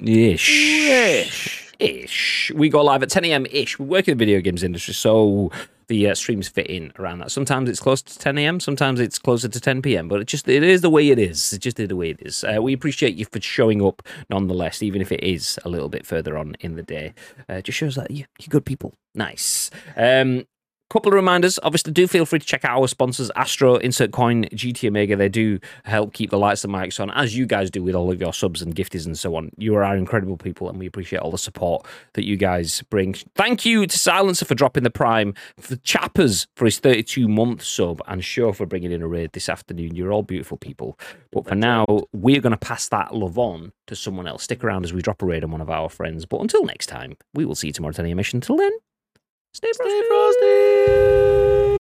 Ish. 0.00 0.48
Ish. 0.88 1.74
Ish. 1.78 2.52
We 2.54 2.70
go 2.70 2.82
live 2.82 3.02
at 3.02 3.10
10 3.10 3.26
a.m. 3.26 3.46
ish. 3.50 3.78
We 3.78 3.84
work 3.84 4.08
in 4.08 4.16
the 4.16 4.24
video 4.24 4.40
games 4.40 4.62
industry, 4.62 4.94
so 4.94 5.52
the 5.88 6.08
uh, 6.08 6.14
streams 6.14 6.48
fit 6.48 6.68
in 6.68 6.92
around 6.98 7.18
that. 7.18 7.30
Sometimes 7.30 7.68
it's 7.68 7.80
close 7.80 8.00
to 8.00 8.18
10 8.18 8.38
a.m., 8.38 8.58
sometimes 8.58 9.00
it's 9.00 9.18
closer 9.18 9.48
to 9.48 9.60
10 9.60 9.82
p.m., 9.82 10.08
but 10.08 10.20
it 10.20 10.28
just 10.28 10.48
it 10.48 10.62
is 10.62 10.80
the 10.80 10.88
way 10.88 11.10
it 11.10 11.18
is. 11.18 11.52
It 11.52 11.58
just 11.58 11.78
is 11.78 11.88
the 11.88 11.96
way 11.96 12.10
it 12.10 12.20
is. 12.22 12.42
Uh, 12.42 12.62
we 12.62 12.72
appreciate 12.72 13.16
you 13.16 13.26
for 13.26 13.40
showing 13.42 13.84
up 13.84 14.02
nonetheless, 14.30 14.82
even 14.82 15.02
if 15.02 15.12
it 15.12 15.22
is 15.22 15.58
a 15.64 15.68
little 15.68 15.90
bit 15.90 16.06
further 16.06 16.38
on 16.38 16.54
in 16.60 16.76
the 16.76 16.82
day. 16.82 17.12
Uh, 17.50 17.54
it 17.54 17.64
just 17.64 17.76
shows 17.76 17.96
that 17.96 18.10
you, 18.10 18.24
you're 18.38 18.48
good 18.48 18.64
people. 18.64 18.94
Nice. 19.14 19.70
Um, 19.96 20.46
couple 20.90 21.10
of 21.10 21.14
reminders. 21.14 21.58
Obviously, 21.62 21.92
do 21.92 22.06
feel 22.06 22.26
free 22.26 22.40
to 22.40 22.46
check 22.46 22.64
out 22.64 22.78
our 22.78 22.88
sponsors, 22.88 23.30
Astro, 23.36 23.76
Insert 23.76 24.10
Coin, 24.10 24.44
GT 24.46 24.88
Omega. 24.88 25.16
They 25.16 25.28
do 25.28 25.58
help 25.84 26.12
keep 26.12 26.30
the 26.30 26.38
lights 26.38 26.64
and 26.64 26.74
mics 26.74 27.00
on, 27.00 27.10
as 27.12 27.36
you 27.36 27.46
guys 27.46 27.70
do 27.70 27.82
with 27.82 27.94
all 27.94 28.10
of 28.10 28.20
your 28.20 28.34
subs 28.34 28.60
and 28.60 28.74
gifties 28.74 29.06
and 29.06 29.18
so 29.18 29.36
on. 29.36 29.50
You 29.56 29.76
are 29.76 29.96
incredible 29.96 30.36
people, 30.36 30.68
and 30.68 30.78
we 30.78 30.86
appreciate 30.86 31.20
all 31.20 31.30
the 31.30 31.38
support 31.38 31.86
that 32.14 32.26
you 32.26 32.36
guys 32.36 32.82
bring. 32.90 33.14
Thank 33.36 33.64
you 33.64 33.86
to 33.86 33.98
Silencer 33.98 34.44
for 34.44 34.54
dropping 34.54 34.82
the 34.82 34.90
prime, 34.90 35.34
for 35.58 35.76
Chappers 35.76 36.46
for 36.56 36.64
his 36.64 36.78
32 36.78 37.28
month 37.28 37.62
sub, 37.62 38.02
and 38.06 38.24
Show 38.24 38.52
for 38.52 38.66
bringing 38.66 38.92
in 38.92 39.02
a 39.02 39.08
raid 39.08 39.30
this 39.32 39.48
afternoon. 39.48 39.94
You're 39.94 40.12
all 40.12 40.22
beautiful 40.22 40.56
people. 40.56 40.98
But 41.30 41.46
for 41.46 41.54
now, 41.54 41.86
we're 42.12 42.40
going 42.40 42.52
to 42.52 42.58
pass 42.58 42.88
that 42.88 43.14
love 43.14 43.38
on 43.38 43.72
to 43.86 43.96
someone 43.96 44.26
else. 44.26 44.44
Stick 44.44 44.64
around 44.64 44.84
as 44.84 44.92
we 44.92 45.02
drop 45.02 45.22
a 45.22 45.26
raid 45.26 45.44
on 45.44 45.50
one 45.50 45.60
of 45.60 45.70
our 45.70 45.88
friends. 45.88 46.26
But 46.26 46.40
until 46.40 46.64
next 46.64 46.86
time, 46.86 47.16
we 47.34 47.44
will 47.44 47.54
see 47.54 47.68
you 47.68 47.72
tomorrow 47.72 47.90
at 47.90 47.98
any 47.98 48.14
mission. 48.14 48.38
Until 48.38 48.56
then, 48.56 48.72
Stay, 49.52 49.68
Stay 49.72 50.02
frosty. 50.08 50.08
frosty. 50.08 51.59